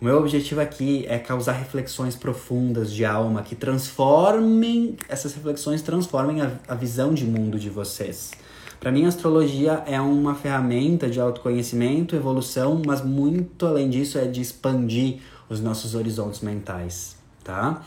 O 0.00 0.04
meu 0.06 0.16
objetivo 0.16 0.62
aqui 0.62 1.04
é 1.06 1.18
causar 1.18 1.52
reflexões 1.52 2.16
profundas 2.16 2.90
de 2.90 3.04
alma 3.04 3.42
que 3.42 3.54
transformem, 3.54 4.96
essas 5.06 5.34
reflexões 5.34 5.82
transformem 5.82 6.40
a, 6.40 6.52
a 6.66 6.74
visão 6.74 7.12
de 7.12 7.26
mundo 7.26 7.58
de 7.58 7.68
vocês. 7.68 8.30
Para 8.80 8.90
mim, 8.90 9.04
a 9.04 9.08
astrologia 9.08 9.84
é 9.86 10.00
uma 10.00 10.34
ferramenta 10.34 11.10
de 11.10 11.20
autoconhecimento, 11.20 12.16
evolução, 12.16 12.80
mas 12.86 13.04
muito 13.04 13.66
além 13.66 13.90
disso 13.90 14.16
é 14.16 14.24
de 14.24 14.40
expandir 14.40 15.20
os 15.50 15.60
nossos 15.60 15.94
horizontes 15.94 16.40
mentais, 16.40 17.16
tá? 17.44 17.82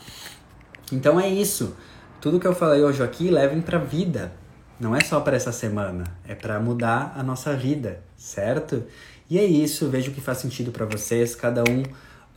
Então 0.92 1.18
é 1.18 1.28
isso. 1.28 1.74
Tudo 2.20 2.38
que 2.38 2.46
eu 2.46 2.54
falei 2.54 2.84
hoje 2.84 3.02
aqui 3.02 3.28
levem 3.28 3.60
para 3.60 3.76
vida. 3.76 4.32
Não 4.78 4.94
é 4.94 5.00
só 5.00 5.18
para 5.18 5.34
essa 5.34 5.50
semana, 5.50 6.04
é 6.28 6.34
para 6.34 6.60
mudar 6.60 7.12
a 7.16 7.24
nossa 7.24 7.54
vida, 7.54 8.00
certo? 8.16 8.84
E 9.28 9.38
é 9.38 9.44
isso, 9.44 9.88
vejo 9.88 10.12
que 10.12 10.20
faz 10.20 10.38
sentido 10.38 10.70
para 10.70 10.84
vocês. 10.84 11.34
Cada 11.34 11.62
um, 11.62 11.82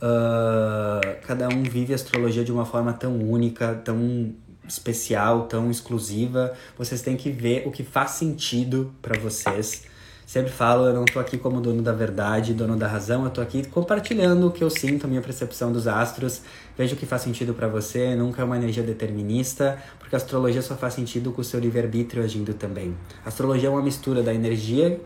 uh, 0.02 1.26
cada 1.26 1.48
um 1.48 1.62
vive 1.62 1.92
a 1.92 1.96
astrologia 1.96 2.44
de 2.44 2.52
uma 2.52 2.64
forma 2.64 2.92
tão 2.92 3.16
única, 3.18 3.74
tão 3.84 4.32
especial, 4.66 5.46
tão 5.46 5.70
exclusiva. 5.70 6.52
Vocês 6.76 7.02
têm 7.02 7.16
que 7.16 7.30
ver 7.30 7.66
o 7.66 7.70
que 7.70 7.82
faz 7.82 8.12
sentido 8.12 8.92
para 9.00 9.18
vocês 9.18 9.86
Sempre 10.28 10.52
falo, 10.52 10.84
eu 10.84 10.92
não 10.92 11.06
tô 11.06 11.18
aqui 11.20 11.38
como 11.38 11.58
dono 11.58 11.80
da 11.80 11.90
verdade, 11.90 12.52
dono 12.52 12.76
da 12.76 12.86
razão, 12.86 13.24
eu 13.24 13.30
tô 13.30 13.40
aqui 13.40 13.66
compartilhando 13.66 14.48
o 14.48 14.50
que 14.50 14.62
eu 14.62 14.68
sinto, 14.68 15.06
a 15.06 15.08
minha 15.08 15.22
percepção 15.22 15.72
dos 15.72 15.88
astros. 15.88 16.42
Vejo 16.76 16.96
o 16.96 16.98
que 16.98 17.06
faz 17.06 17.22
sentido 17.22 17.54
para 17.54 17.66
você, 17.66 18.14
nunca 18.14 18.42
é 18.42 18.44
uma 18.44 18.54
energia 18.54 18.82
determinista, 18.82 19.78
porque 19.98 20.14
a 20.14 20.18
astrologia 20.18 20.60
só 20.60 20.76
faz 20.76 20.92
sentido 20.92 21.32
com 21.32 21.40
o 21.40 21.44
seu 21.44 21.58
livre-arbítrio 21.58 22.22
agindo 22.22 22.52
também. 22.52 22.94
A 23.24 23.28
astrologia 23.28 23.68
é 23.68 23.72
uma 23.72 23.80
mistura 23.80 24.22
da 24.22 24.34
energia, 24.34 25.00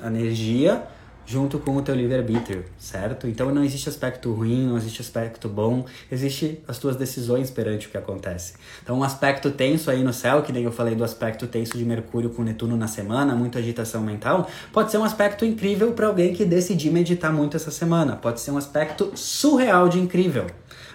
energia 0.00 0.86
junto 1.26 1.58
com 1.58 1.76
o 1.76 1.82
teu 1.82 1.94
livre-arbítrio, 1.94 2.64
certo? 2.78 3.26
Então 3.26 3.52
não 3.52 3.64
existe 3.64 3.88
aspecto 3.88 4.32
ruim, 4.32 4.66
não 4.66 4.76
existe 4.76 5.00
aspecto 5.00 5.48
bom, 5.48 5.84
existe 6.10 6.60
as 6.68 6.78
tuas 6.78 6.96
decisões 6.96 7.50
perante 7.50 7.86
o 7.86 7.90
que 7.90 7.96
acontece. 7.96 8.54
Então 8.82 8.98
um 8.98 9.02
aspecto 9.02 9.50
tenso 9.50 9.90
aí 9.90 10.02
no 10.02 10.12
céu, 10.12 10.42
que 10.42 10.52
nem 10.52 10.64
eu 10.64 10.72
falei 10.72 10.94
do 10.94 11.04
aspecto 11.04 11.46
tenso 11.46 11.78
de 11.78 11.84
Mercúrio 11.84 12.30
com 12.30 12.42
Netuno 12.42 12.76
na 12.76 12.86
semana, 12.86 13.34
muita 13.34 13.58
agitação 13.58 14.02
mental, 14.02 14.48
pode 14.72 14.90
ser 14.90 14.98
um 14.98 15.04
aspecto 15.04 15.44
incrível 15.44 15.92
para 15.92 16.06
alguém 16.06 16.34
que 16.34 16.44
decidir 16.44 16.90
meditar 16.90 17.32
muito 17.32 17.56
essa 17.56 17.70
semana, 17.70 18.16
pode 18.16 18.40
ser 18.40 18.50
um 18.50 18.58
aspecto 18.58 19.12
surreal 19.14 19.88
de 19.88 19.98
incrível. 19.98 20.46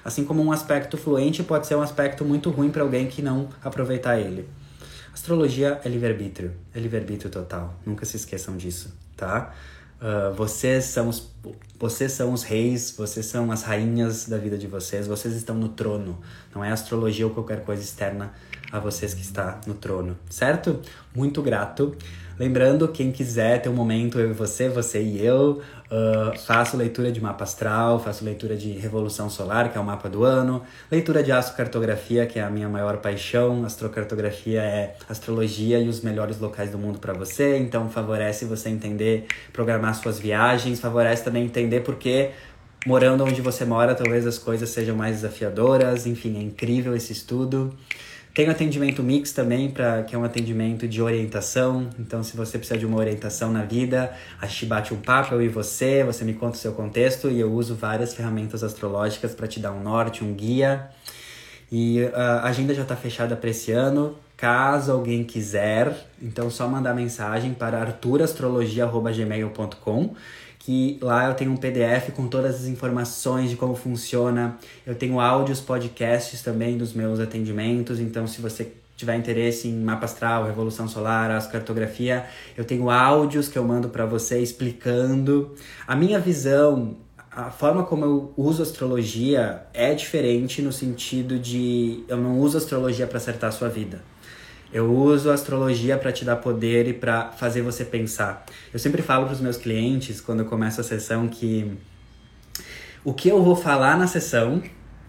Assim 0.03 0.23
como 0.23 0.41
um 0.41 0.51
aspecto 0.51 0.97
fluente 0.97 1.43
pode 1.43 1.67
ser 1.67 1.75
um 1.75 1.81
aspecto 1.81 2.23
muito 2.23 2.49
ruim 2.49 2.69
para 2.69 2.83
alguém 2.83 3.07
que 3.07 3.21
não 3.21 3.49
aproveitar 3.63 4.19
ele. 4.19 4.47
Astrologia 5.13 5.81
é 5.83 5.89
livre-arbítrio, 5.89 6.53
é 6.73 6.79
livre-arbítrio 6.79 7.29
total. 7.29 7.75
Nunca 7.85 8.05
se 8.05 8.15
esqueçam 8.15 8.55
disso, 8.55 8.95
tá? 9.17 9.53
Uh, 9.99 10.33
vocês, 10.33 10.85
são 10.85 11.09
os, 11.09 11.29
vocês 11.77 12.13
são 12.13 12.31
os 12.31 12.43
reis, 12.43 12.95
vocês 12.97 13.25
são 13.25 13.51
as 13.51 13.63
rainhas 13.63 14.27
da 14.27 14.37
vida 14.37 14.57
de 14.57 14.65
vocês, 14.65 15.07
vocês 15.07 15.35
estão 15.35 15.55
no 15.55 15.69
trono. 15.69 16.17
Não 16.55 16.63
é 16.63 16.71
astrologia 16.71 17.27
ou 17.27 17.33
qualquer 17.33 17.65
coisa 17.65 17.83
externa 17.83 18.33
a 18.71 18.79
vocês 18.79 19.13
que 19.13 19.21
está 19.21 19.59
no 19.67 19.73
trono, 19.73 20.17
certo? 20.29 20.79
Muito 21.13 21.41
grato. 21.41 21.95
Lembrando, 22.39 22.87
quem 22.87 23.11
quiser 23.11 23.61
ter 23.61 23.67
um 23.67 23.73
momento, 23.73 24.17
eu 24.17 24.29
e 24.29 24.33
você, 24.33 24.69
você 24.69 25.01
e 25.01 25.21
eu, 25.21 25.61
uh, 25.91 26.37
faço 26.39 26.77
leitura 26.77 27.11
de 27.11 27.19
mapa 27.21 27.43
astral, 27.43 27.99
faço 27.99 28.23
leitura 28.23 28.55
de 28.55 28.71
Revolução 28.71 29.29
Solar, 29.29 29.71
que 29.71 29.77
é 29.77 29.81
o 29.81 29.83
mapa 29.83 30.09
do 30.09 30.23
ano, 30.23 30.63
leitura 30.89 31.23
de 31.23 31.31
astrocartografia, 31.31 32.25
que 32.25 32.39
é 32.39 32.43
a 32.43 32.49
minha 32.49 32.69
maior 32.69 32.97
paixão. 32.97 33.65
Astrocartografia 33.65 34.61
é 34.61 34.95
astrologia 35.07 35.79
e 35.79 35.87
os 35.87 36.01
melhores 36.01 36.39
locais 36.39 36.71
do 36.71 36.77
mundo 36.77 36.99
para 36.99 37.13
você, 37.13 37.57
então 37.57 37.89
favorece 37.89 38.45
você 38.45 38.69
entender, 38.69 39.25
programar 39.51 39.95
suas 39.95 40.19
viagens, 40.19 40.79
favorece 40.79 41.23
também 41.23 41.43
entender 41.43 41.81
porque 41.81 42.31
morando 42.85 43.23
onde 43.25 43.41
você 43.41 43.65
mora, 43.65 43.93
talvez 43.93 44.25
as 44.25 44.37
coisas 44.37 44.69
sejam 44.69 44.95
mais 44.95 45.17
desafiadoras, 45.17 46.07
enfim, 46.07 46.37
é 46.37 46.41
incrível 46.41 46.95
esse 46.95 47.11
estudo. 47.11 47.73
Tenho 48.33 48.51
atendimento 48.51 49.01
mix 49.01 49.31
também, 49.31 49.71
pra, 49.71 50.03
que 50.03 50.13
é 50.15 50.17
um 50.17 50.23
atendimento 50.23 50.87
de 50.87 51.01
orientação. 51.01 51.89
Então, 51.97 52.23
se 52.23 52.37
você 52.37 52.57
precisa 52.57 52.79
de 52.79 52.85
uma 52.85 52.97
orientação 52.97 53.51
na 53.51 53.63
vida, 53.63 54.13
a 54.39 54.45
gente 54.45 54.67
bate 54.67 54.93
um 54.93 54.97
papo, 54.97 55.33
eu 55.33 55.41
e 55.41 55.47
você, 55.47 56.03
você 56.03 56.23
me 56.23 56.33
conta 56.33 56.55
o 56.55 56.59
seu 56.59 56.73
contexto 56.73 57.29
e 57.29 57.39
eu 57.39 57.51
uso 57.51 57.75
várias 57.75 58.13
ferramentas 58.13 58.63
astrológicas 58.63 59.33
para 59.33 59.47
te 59.47 59.59
dar 59.59 59.71
um 59.71 59.81
norte, 59.81 60.23
um 60.23 60.31
guia. 60.33 60.89
E 61.71 62.03
a 62.13 62.47
agenda 62.47 62.73
já 62.73 62.83
está 62.83 62.95
fechada 62.95 63.35
para 63.35 63.49
esse 63.49 63.71
ano. 63.71 64.15
Caso 64.37 64.93
alguém 64.93 65.25
quiser, 65.25 66.07
então 66.21 66.49
só 66.49 66.65
mandar 66.65 66.93
mensagem 66.93 67.53
para 67.53 67.81
arturastrologia.gmail.com 67.81 70.15
que 70.59 70.99
lá 71.01 71.27
eu 71.27 71.33
tenho 71.33 71.51
um 71.51 71.57
PDF 71.57 72.11
com 72.15 72.27
todas 72.27 72.55
as 72.55 72.65
informações 72.65 73.49
de 73.49 73.55
como 73.55 73.75
funciona. 73.75 74.57
Eu 74.85 74.93
tenho 74.93 75.19
áudios, 75.19 75.61
podcasts 75.61 76.41
também 76.41 76.77
dos 76.77 76.93
meus 76.93 77.19
atendimentos, 77.19 77.99
então 77.99 78.27
se 78.27 78.41
você 78.41 78.71
tiver 78.95 79.15
interesse 79.15 79.69
em 79.69 79.73
mapa 79.73 80.05
astral, 80.05 80.45
revolução 80.45 80.85
solar, 80.87 81.31
astrocartografia, 81.31 82.25
eu 82.57 82.65
tenho 82.65 82.89
áudios 82.89 83.47
que 83.47 83.57
eu 83.57 83.63
mando 83.63 83.87
para 83.87 84.05
você 84.05 84.39
explicando 84.39 85.55
a 85.87 85.95
minha 85.95 86.19
visão 86.19 86.97
a 87.31 87.51
forma 87.51 87.83
como 87.83 88.03
eu 88.03 88.33
uso 88.35 88.61
astrologia 88.61 89.63
é 89.73 89.93
diferente 89.93 90.61
no 90.61 90.73
sentido 90.73 91.37
de 91.37 92.03
eu 92.07 92.17
não 92.17 92.39
uso 92.39 92.57
astrologia 92.57 93.07
para 93.07 93.17
acertar 93.17 93.49
a 93.49 93.51
sua 93.51 93.69
vida. 93.69 94.01
Eu 94.71 94.93
uso 94.93 95.31
a 95.31 95.33
astrologia 95.33 95.97
para 95.97 96.11
te 96.11 96.23
dar 96.23 96.35
poder 96.35 96.87
e 96.87 96.93
para 96.93 97.31
fazer 97.31 97.61
você 97.61 97.83
pensar. 97.83 98.45
Eu 98.71 98.79
sempre 98.79 99.01
falo 99.01 99.25
para 99.25 99.33
os 99.33 99.41
meus 99.41 99.57
clientes 99.57 100.21
quando 100.21 100.41
eu 100.41 100.45
começo 100.45 100.79
a 100.79 100.83
sessão 100.83 101.27
que 101.27 101.71
o 103.03 103.13
que 103.13 103.29
eu 103.29 103.41
vou 103.41 103.55
falar 103.55 103.97
na 103.97 104.05
sessão, 104.05 104.61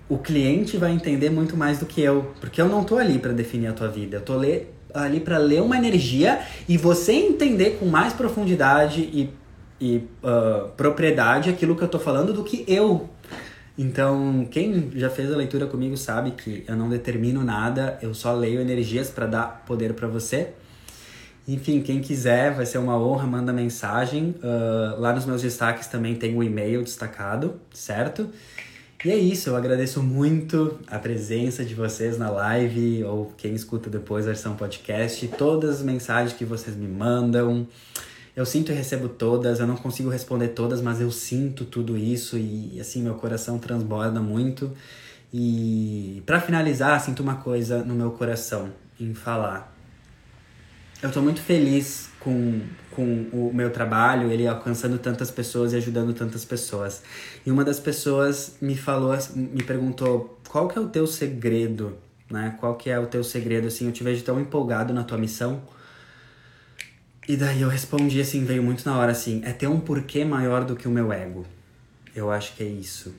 o 0.09 0.17
cliente 0.17 0.77
vai 0.77 0.93
entender 0.93 1.29
muito 1.29 1.57
mais 1.57 1.79
do 1.79 1.87
que 1.87 2.01
eu, 2.01 2.33
porque 2.41 2.61
eu 2.61 2.69
não 2.69 2.85
tô 2.85 2.97
ali 2.97 3.19
para 3.19 3.33
definir 3.33 3.67
a 3.67 3.73
tua 3.73 3.89
vida. 3.89 4.17
Eu 4.17 4.23
tô 4.23 4.41
ali 4.95 5.21
para 5.21 5.39
ler 5.39 5.61
uma 5.61 5.77
energia 5.77 6.41
e 6.69 6.79
você 6.79 7.13
entender 7.13 7.79
com 7.79 7.87
mais 7.87 8.13
profundidade 8.13 9.03
e, 9.03 9.31
e 9.81 9.97
uh, 10.23 10.69
propriedade 10.77 11.51
aquilo 11.51 11.77
que 11.77 11.83
eu 11.83 11.89
tô 11.89 11.99
falando 11.99 12.33
do 12.33 12.43
que 12.43 12.65
eu 12.67 13.09
então, 13.83 14.47
quem 14.51 14.91
já 14.95 15.09
fez 15.09 15.33
a 15.33 15.37
leitura 15.39 15.67
comigo 15.67 15.97
sabe 15.97 16.33
que 16.33 16.63
eu 16.69 16.77
não 16.77 16.91
determino 16.91 17.43
nada, 17.43 17.99
eu 18.03 18.13
só 18.13 18.35
leio 18.35 18.61
energias 18.61 19.09
para 19.09 19.25
dar 19.25 19.65
poder 19.67 19.95
para 19.95 20.07
você. 20.07 20.51
Enfim, 21.49 21.81
quem 21.81 22.03
quiser, 22.03 22.53
vai 22.53 22.67
ser 22.67 22.77
uma 22.77 22.95
honra, 22.99 23.27
manda 23.27 23.55
mensagem. 23.55 24.35
Uh, 24.45 25.01
lá 25.01 25.15
nos 25.15 25.25
meus 25.25 25.41
destaques 25.41 25.87
também 25.87 26.15
tem 26.15 26.37
o 26.37 26.43
e-mail 26.43 26.85
destacado, 26.85 27.59
certo? 27.73 28.29
E 29.03 29.11
é 29.11 29.17
isso, 29.17 29.49
eu 29.49 29.57
agradeço 29.57 30.03
muito 30.03 30.79
a 30.87 30.99
presença 30.99 31.65
de 31.65 31.75
vocês 31.75 32.19
na 32.19 32.29
live, 32.29 33.03
ou 33.05 33.33
quem 33.35 33.55
escuta 33.55 33.89
depois 33.89 34.27
a 34.27 34.33
versão 34.33 34.57
podcast, 34.57 35.27
todas 35.39 35.77
as 35.77 35.83
mensagens 35.83 36.35
que 36.35 36.45
vocês 36.45 36.77
me 36.77 36.87
mandam. 36.87 37.67
Eu 38.37 38.47
sinto 38.47 38.71
e 38.71 38.75
recebo 38.75 39.09
todas, 39.09 39.59
eu 39.59 39.67
não 39.67 39.77
consigo 39.77 40.09
responder 40.09 40.49
todas, 40.49 40.81
mas 40.81 41.01
eu 41.01 41.11
sinto 41.11 41.65
tudo 41.65 41.99
isso 41.99 42.39
e 42.39 42.79
assim 42.81 43.03
meu 43.03 43.15
coração 43.15 43.59
transborda 43.59 44.21
muito. 44.21 44.73
E 45.33 46.23
para 46.27 46.41
finalizar, 46.41 47.01
sinto 47.01 47.23
uma 47.23 47.37
coisa 47.37 47.83
no 47.85 47.95
meu 47.95 48.11
coração 48.13 48.73
em 49.01 49.15
falar. 49.15 49.77
Eu 51.03 51.11
tô 51.11 51.23
muito 51.23 51.41
feliz 51.41 52.11
com, 52.21 52.61
com 52.91 53.27
o 53.33 53.51
meu 53.55 53.71
trabalho, 53.71 54.31
ele 54.31 54.47
alcançando 54.47 54.99
tantas 54.99 55.31
pessoas 55.31 55.73
e 55.73 55.77
ajudando 55.77 56.13
tantas 56.13 56.45
pessoas. 56.45 57.03
E 57.45 57.51
uma 57.51 57.65
das 57.65 57.81
pessoas 57.81 58.57
me 58.61 58.77
falou, 58.77 59.17
me 59.35 59.63
perguntou, 59.63 60.39
qual 60.47 60.69
que 60.69 60.79
é 60.79 60.81
o 60.81 60.89
teu 60.89 61.07
segredo, 61.07 61.97
né? 62.31 62.55
Qual 62.61 62.77
que 62.77 62.91
é 62.91 62.99
o 62.99 63.07
teu 63.07 63.25
segredo, 63.25 63.69
assim, 63.69 63.87
eu 63.87 63.93
te 63.93 64.05
vejo 64.05 64.23
tão 64.23 64.39
empolgado 64.39 64.93
na 64.93 65.03
tua 65.03 65.17
missão 65.17 65.63
e 67.31 67.37
daí 67.37 67.63
eu 67.63 67.69
respondi 67.69 68.21
assim, 68.21 68.45
veio 68.45 68.61
muito 68.61 68.85
na 68.85 68.99
hora 68.99 69.13
assim, 69.13 69.41
é 69.45 69.53
ter 69.53 69.69
um 69.69 69.79
porquê 69.79 70.25
maior 70.25 70.65
do 70.65 70.75
que 70.75 70.89
o 70.89 70.91
meu 70.91 71.13
ego. 71.13 71.47
Eu 72.13 72.29
acho 72.29 72.57
que 72.57 72.65
é 72.65 72.67
isso. 72.67 73.15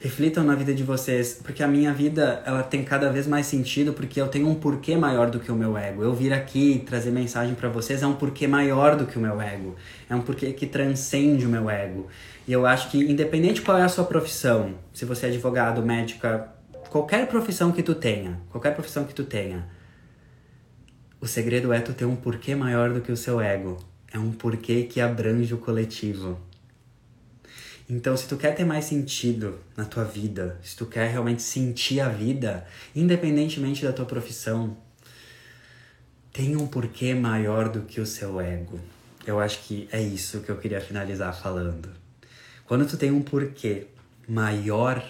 Reflitam 0.00 0.42
na 0.42 0.56
vida 0.56 0.74
de 0.74 0.82
vocês, 0.82 1.38
porque 1.40 1.62
a 1.62 1.68
minha 1.68 1.94
vida, 1.94 2.42
ela 2.44 2.64
tem 2.64 2.82
cada 2.82 3.08
vez 3.08 3.28
mais 3.28 3.46
sentido 3.46 3.92
porque 3.92 4.20
eu 4.20 4.26
tenho 4.26 4.48
um 4.48 4.56
porquê 4.56 4.96
maior 4.96 5.30
do 5.30 5.38
que 5.38 5.52
o 5.52 5.54
meu 5.54 5.78
ego. 5.78 6.02
Eu 6.02 6.12
vir 6.12 6.32
aqui 6.32 6.82
trazer 6.84 7.12
mensagem 7.12 7.54
para 7.54 7.68
vocês 7.68 8.02
é 8.02 8.06
um 8.08 8.14
porquê 8.14 8.48
maior 8.48 8.96
do 8.96 9.06
que 9.06 9.16
o 9.16 9.20
meu 9.20 9.40
ego. 9.40 9.76
É 10.08 10.14
um 10.16 10.22
porquê 10.22 10.52
que 10.52 10.66
transcende 10.66 11.46
o 11.46 11.48
meu 11.48 11.70
ego. 11.70 12.08
E 12.44 12.52
eu 12.52 12.66
acho 12.66 12.90
que 12.90 12.98
independente 12.98 13.62
qual 13.62 13.78
é 13.78 13.82
a 13.82 13.88
sua 13.88 14.04
profissão, 14.04 14.74
se 14.92 15.04
você 15.04 15.26
é 15.26 15.28
advogado, 15.28 15.80
médica, 15.80 16.48
qualquer 16.88 17.28
profissão 17.28 17.70
que 17.70 17.84
tu 17.84 17.94
tenha, 17.94 18.40
qualquer 18.50 18.74
profissão 18.74 19.04
que 19.04 19.14
tu 19.14 19.22
tenha, 19.22 19.64
o 21.20 21.26
segredo 21.26 21.72
é 21.72 21.80
tu 21.80 21.92
ter 21.92 22.06
um 22.06 22.16
porquê 22.16 22.54
maior 22.54 22.92
do 22.92 23.00
que 23.00 23.12
o 23.12 23.16
seu 23.16 23.40
ego. 23.40 23.78
É 24.12 24.18
um 24.18 24.32
porquê 24.32 24.84
que 24.84 25.00
abrange 25.00 25.52
o 25.52 25.58
coletivo. 25.58 26.40
Então, 27.88 28.16
se 28.16 28.26
tu 28.26 28.36
quer 28.36 28.54
ter 28.54 28.64
mais 28.64 28.86
sentido 28.86 29.58
na 29.76 29.84
tua 29.84 30.04
vida, 30.04 30.58
se 30.62 30.76
tu 30.76 30.86
quer 30.86 31.10
realmente 31.10 31.42
sentir 31.42 32.00
a 32.00 32.08
vida, 32.08 32.66
independentemente 32.94 33.84
da 33.84 33.92
tua 33.92 34.06
profissão, 34.06 34.76
tenha 36.32 36.58
um 36.58 36.66
porquê 36.66 37.14
maior 37.14 37.68
do 37.68 37.82
que 37.82 38.00
o 38.00 38.06
seu 38.06 38.40
ego. 38.40 38.80
Eu 39.26 39.38
acho 39.38 39.60
que 39.64 39.88
é 39.92 40.00
isso 40.00 40.40
que 40.40 40.50
eu 40.50 40.56
queria 40.56 40.80
finalizar 40.80 41.34
falando. 41.38 41.90
Quando 42.64 42.86
tu 42.86 42.96
tem 42.96 43.10
um 43.10 43.20
porquê 43.20 43.88
maior 44.28 45.04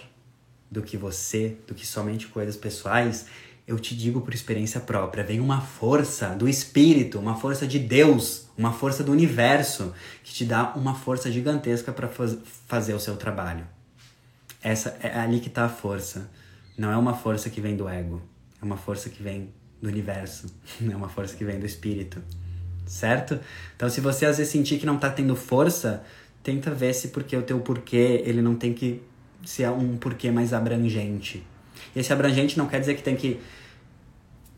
do 0.69 0.81
que 0.81 0.97
você, 0.97 1.57
do 1.67 1.75
que 1.75 1.85
somente 1.85 2.27
coisas 2.27 2.57
pessoais, 2.57 3.27
eu 3.67 3.79
te 3.79 3.95
digo 3.95 4.21
por 4.21 4.33
experiência 4.33 4.79
própria, 4.79 5.23
vem 5.23 5.39
uma 5.39 5.61
força 5.61 6.29
do 6.29 6.47
espírito, 6.47 7.19
uma 7.19 7.35
força 7.35 7.67
de 7.67 7.79
Deus, 7.79 8.47
uma 8.57 8.73
força 8.73 9.03
do 9.03 9.11
universo 9.11 9.93
que 10.23 10.33
te 10.33 10.45
dá 10.45 10.73
uma 10.75 10.95
força 10.95 11.31
gigantesca 11.31 11.91
para 11.91 12.07
faz 12.07 12.37
fazer 12.67 12.93
o 12.93 12.99
seu 12.99 13.15
trabalho. 13.15 13.65
Essa 14.61 14.97
é 15.01 15.17
ali 15.17 15.39
que 15.39 15.47
está 15.47 15.65
a 15.65 15.69
força. 15.69 16.29
Não 16.77 16.91
é 16.91 16.97
uma 16.97 17.13
força 17.13 17.49
que 17.49 17.61
vem 17.61 17.75
do 17.75 17.87
ego, 17.87 18.21
é 18.61 18.65
uma 18.65 18.77
força 18.77 19.09
que 19.09 19.21
vem 19.21 19.49
do 19.81 19.87
universo, 19.87 20.47
é 20.81 20.95
uma 20.95 21.09
força 21.09 21.35
que 21.35 21.45
vem 21.45 21.59
do 21.59 21.65
espírito. 21.65 22.21
Certo? 22.85 23.39
Então, 23.75 23.89
se 23.89 24.01
você 24.01 24.25
às 24.25 24.37
vezes 24.37 24.51
sentir 24.51 24.77
que 24.79 24.85
não 24.85 24.95
está 24.95 25.09
tendo 25.09 25.35
força, 25.35 26.03
tenta 26.43 26.71
ver 26.71 26.93
se 26.93 27.09
porque 27.09 27.37
o 27.37 27.43
teu 27.43 27.59
porquê, 27.59 28.21
ele 28.25 28.41
não 28.41 28.55
tem 28.55 28.73
que 28.73 29.01
ser 29.45 29.69
um 29.69 29.95
porquê 29.97 30.29
mais 30.29 30.51
abrangente 30.51 31.45
e 31.95 31.99
esse 31.99 32.11
abrangente 32.11 32.57
não 32.57 32.67
quer 32.67 32.79
dizer 32.79 32.95
que 32.95 33.03
tem 33.03 33.15
que 33.15 33.39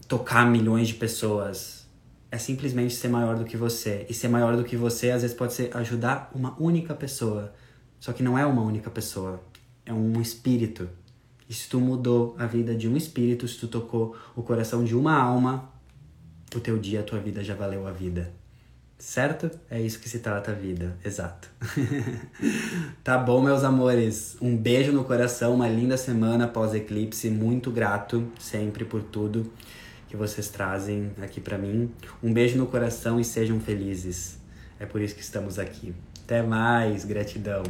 tocar 0.08 0.46
milhões 0.46 0.88
de 0.88 0.94
pessoas. 0.94 1.88
É 2.30 2.38
simplesmente 2.38 2.96
ser 2.96 3.08
maior 3.08 3.36
do 3.36 3.46
que 3.46 3.58
você. 3.58 4.06
E 4.10 4.14
ser 4.14 4.28
maior 4.28 4.56
do 4.56 4.64
que 4.64 4.76
você, 4.76 5.12
às 5.12 5.22
vezes, 5.22 5.36
pode 5.36 5.54
ser 5.54 5.76
ajudar 5.76 6.32
uma 6.34 6.56
única 6.60 6.94
pessoa. 6.94 7.54
Só 8.00 8.12
que 8.12 8.24
não 8.24 8.38
é 8.38 8.46
uma 8.46 8.62
única 8.62 8.90
pessoa. 8.90 9.42
É 9.86 9.94
um 9.94 10.22
espírito. 10.22 10.90
E 11.48 11.54
se 11.54 11.70
tu 11.70 11.80
mudou 11.80 12.36
a 12.38 12.46
vida 12.46 12.76
de 12.76 12.88
um 12.88 12.96
espírito, 12.96 13.48
se 13.48 13.60
tu 13.60 13.68
tocou 13.68 14.16
o 14.36 14.42
coração 14.42 14.84
de 14.84 14.96
uma 14.96 15.14
alma, 15.14 15.72
o 16.56 16.60
teu 16.60 16.78
dia, 16.78 17.02
a 17.02 17.04
tua 17.04 17.20
vida 17.20 17.44
já 17.44 17.56
valeu 17.56 17.88
a 17.88 17.92
vida. 17.92 18.34
Certo? 19.04 19.52
É 19.70 19.82
isso 19.82 20.00
que 20.00 20.08
se 20.08 20.20
trata 20.20 20.52
a 20.52 20.54
vida, 20.56 20.96
exato. 21.04 21.50
tá 23.04 23.18
bom, 23.18 23.42
meus 23.42 23.62
amores. 23.66 24.38
Um 24.42 24.56
beijo 24.56 24.94
no 24.94 25.04
coração, 25.04 25.54
uma 25.54 25.68
linda 25.68 25.98
semana 25.98 26.48
pós-eclipse. 26.48 27.30
Muito 27.30 27.70
grato 27.70 28.26
sempre 28.40 28.86
por 28.86 29.04
tudo 29.04 29.52
que 30.08 30.16
vocês 30.16 30.48
trazem 30.48 31.12
aqui 31.22 31.42
para 31.42 31.58
mim. 31.58 31.92
Um 32.24 32.34
beijo 32.34 32.58
no 32.58 32.66
coração 32.66 33.20
e 33.20 33.26
sejam 33.26 33.60
felizes. 33.60 34.40
É 34.80 34.86
por 34.86 35.02
isso 35.02 35.16
que 35.16 35.22
estamos 35.22 35.60
aqui. 35.60 35.94
Até 36.24 36.42
mais, 36.42 37.04
gratidão. 37.04 37.64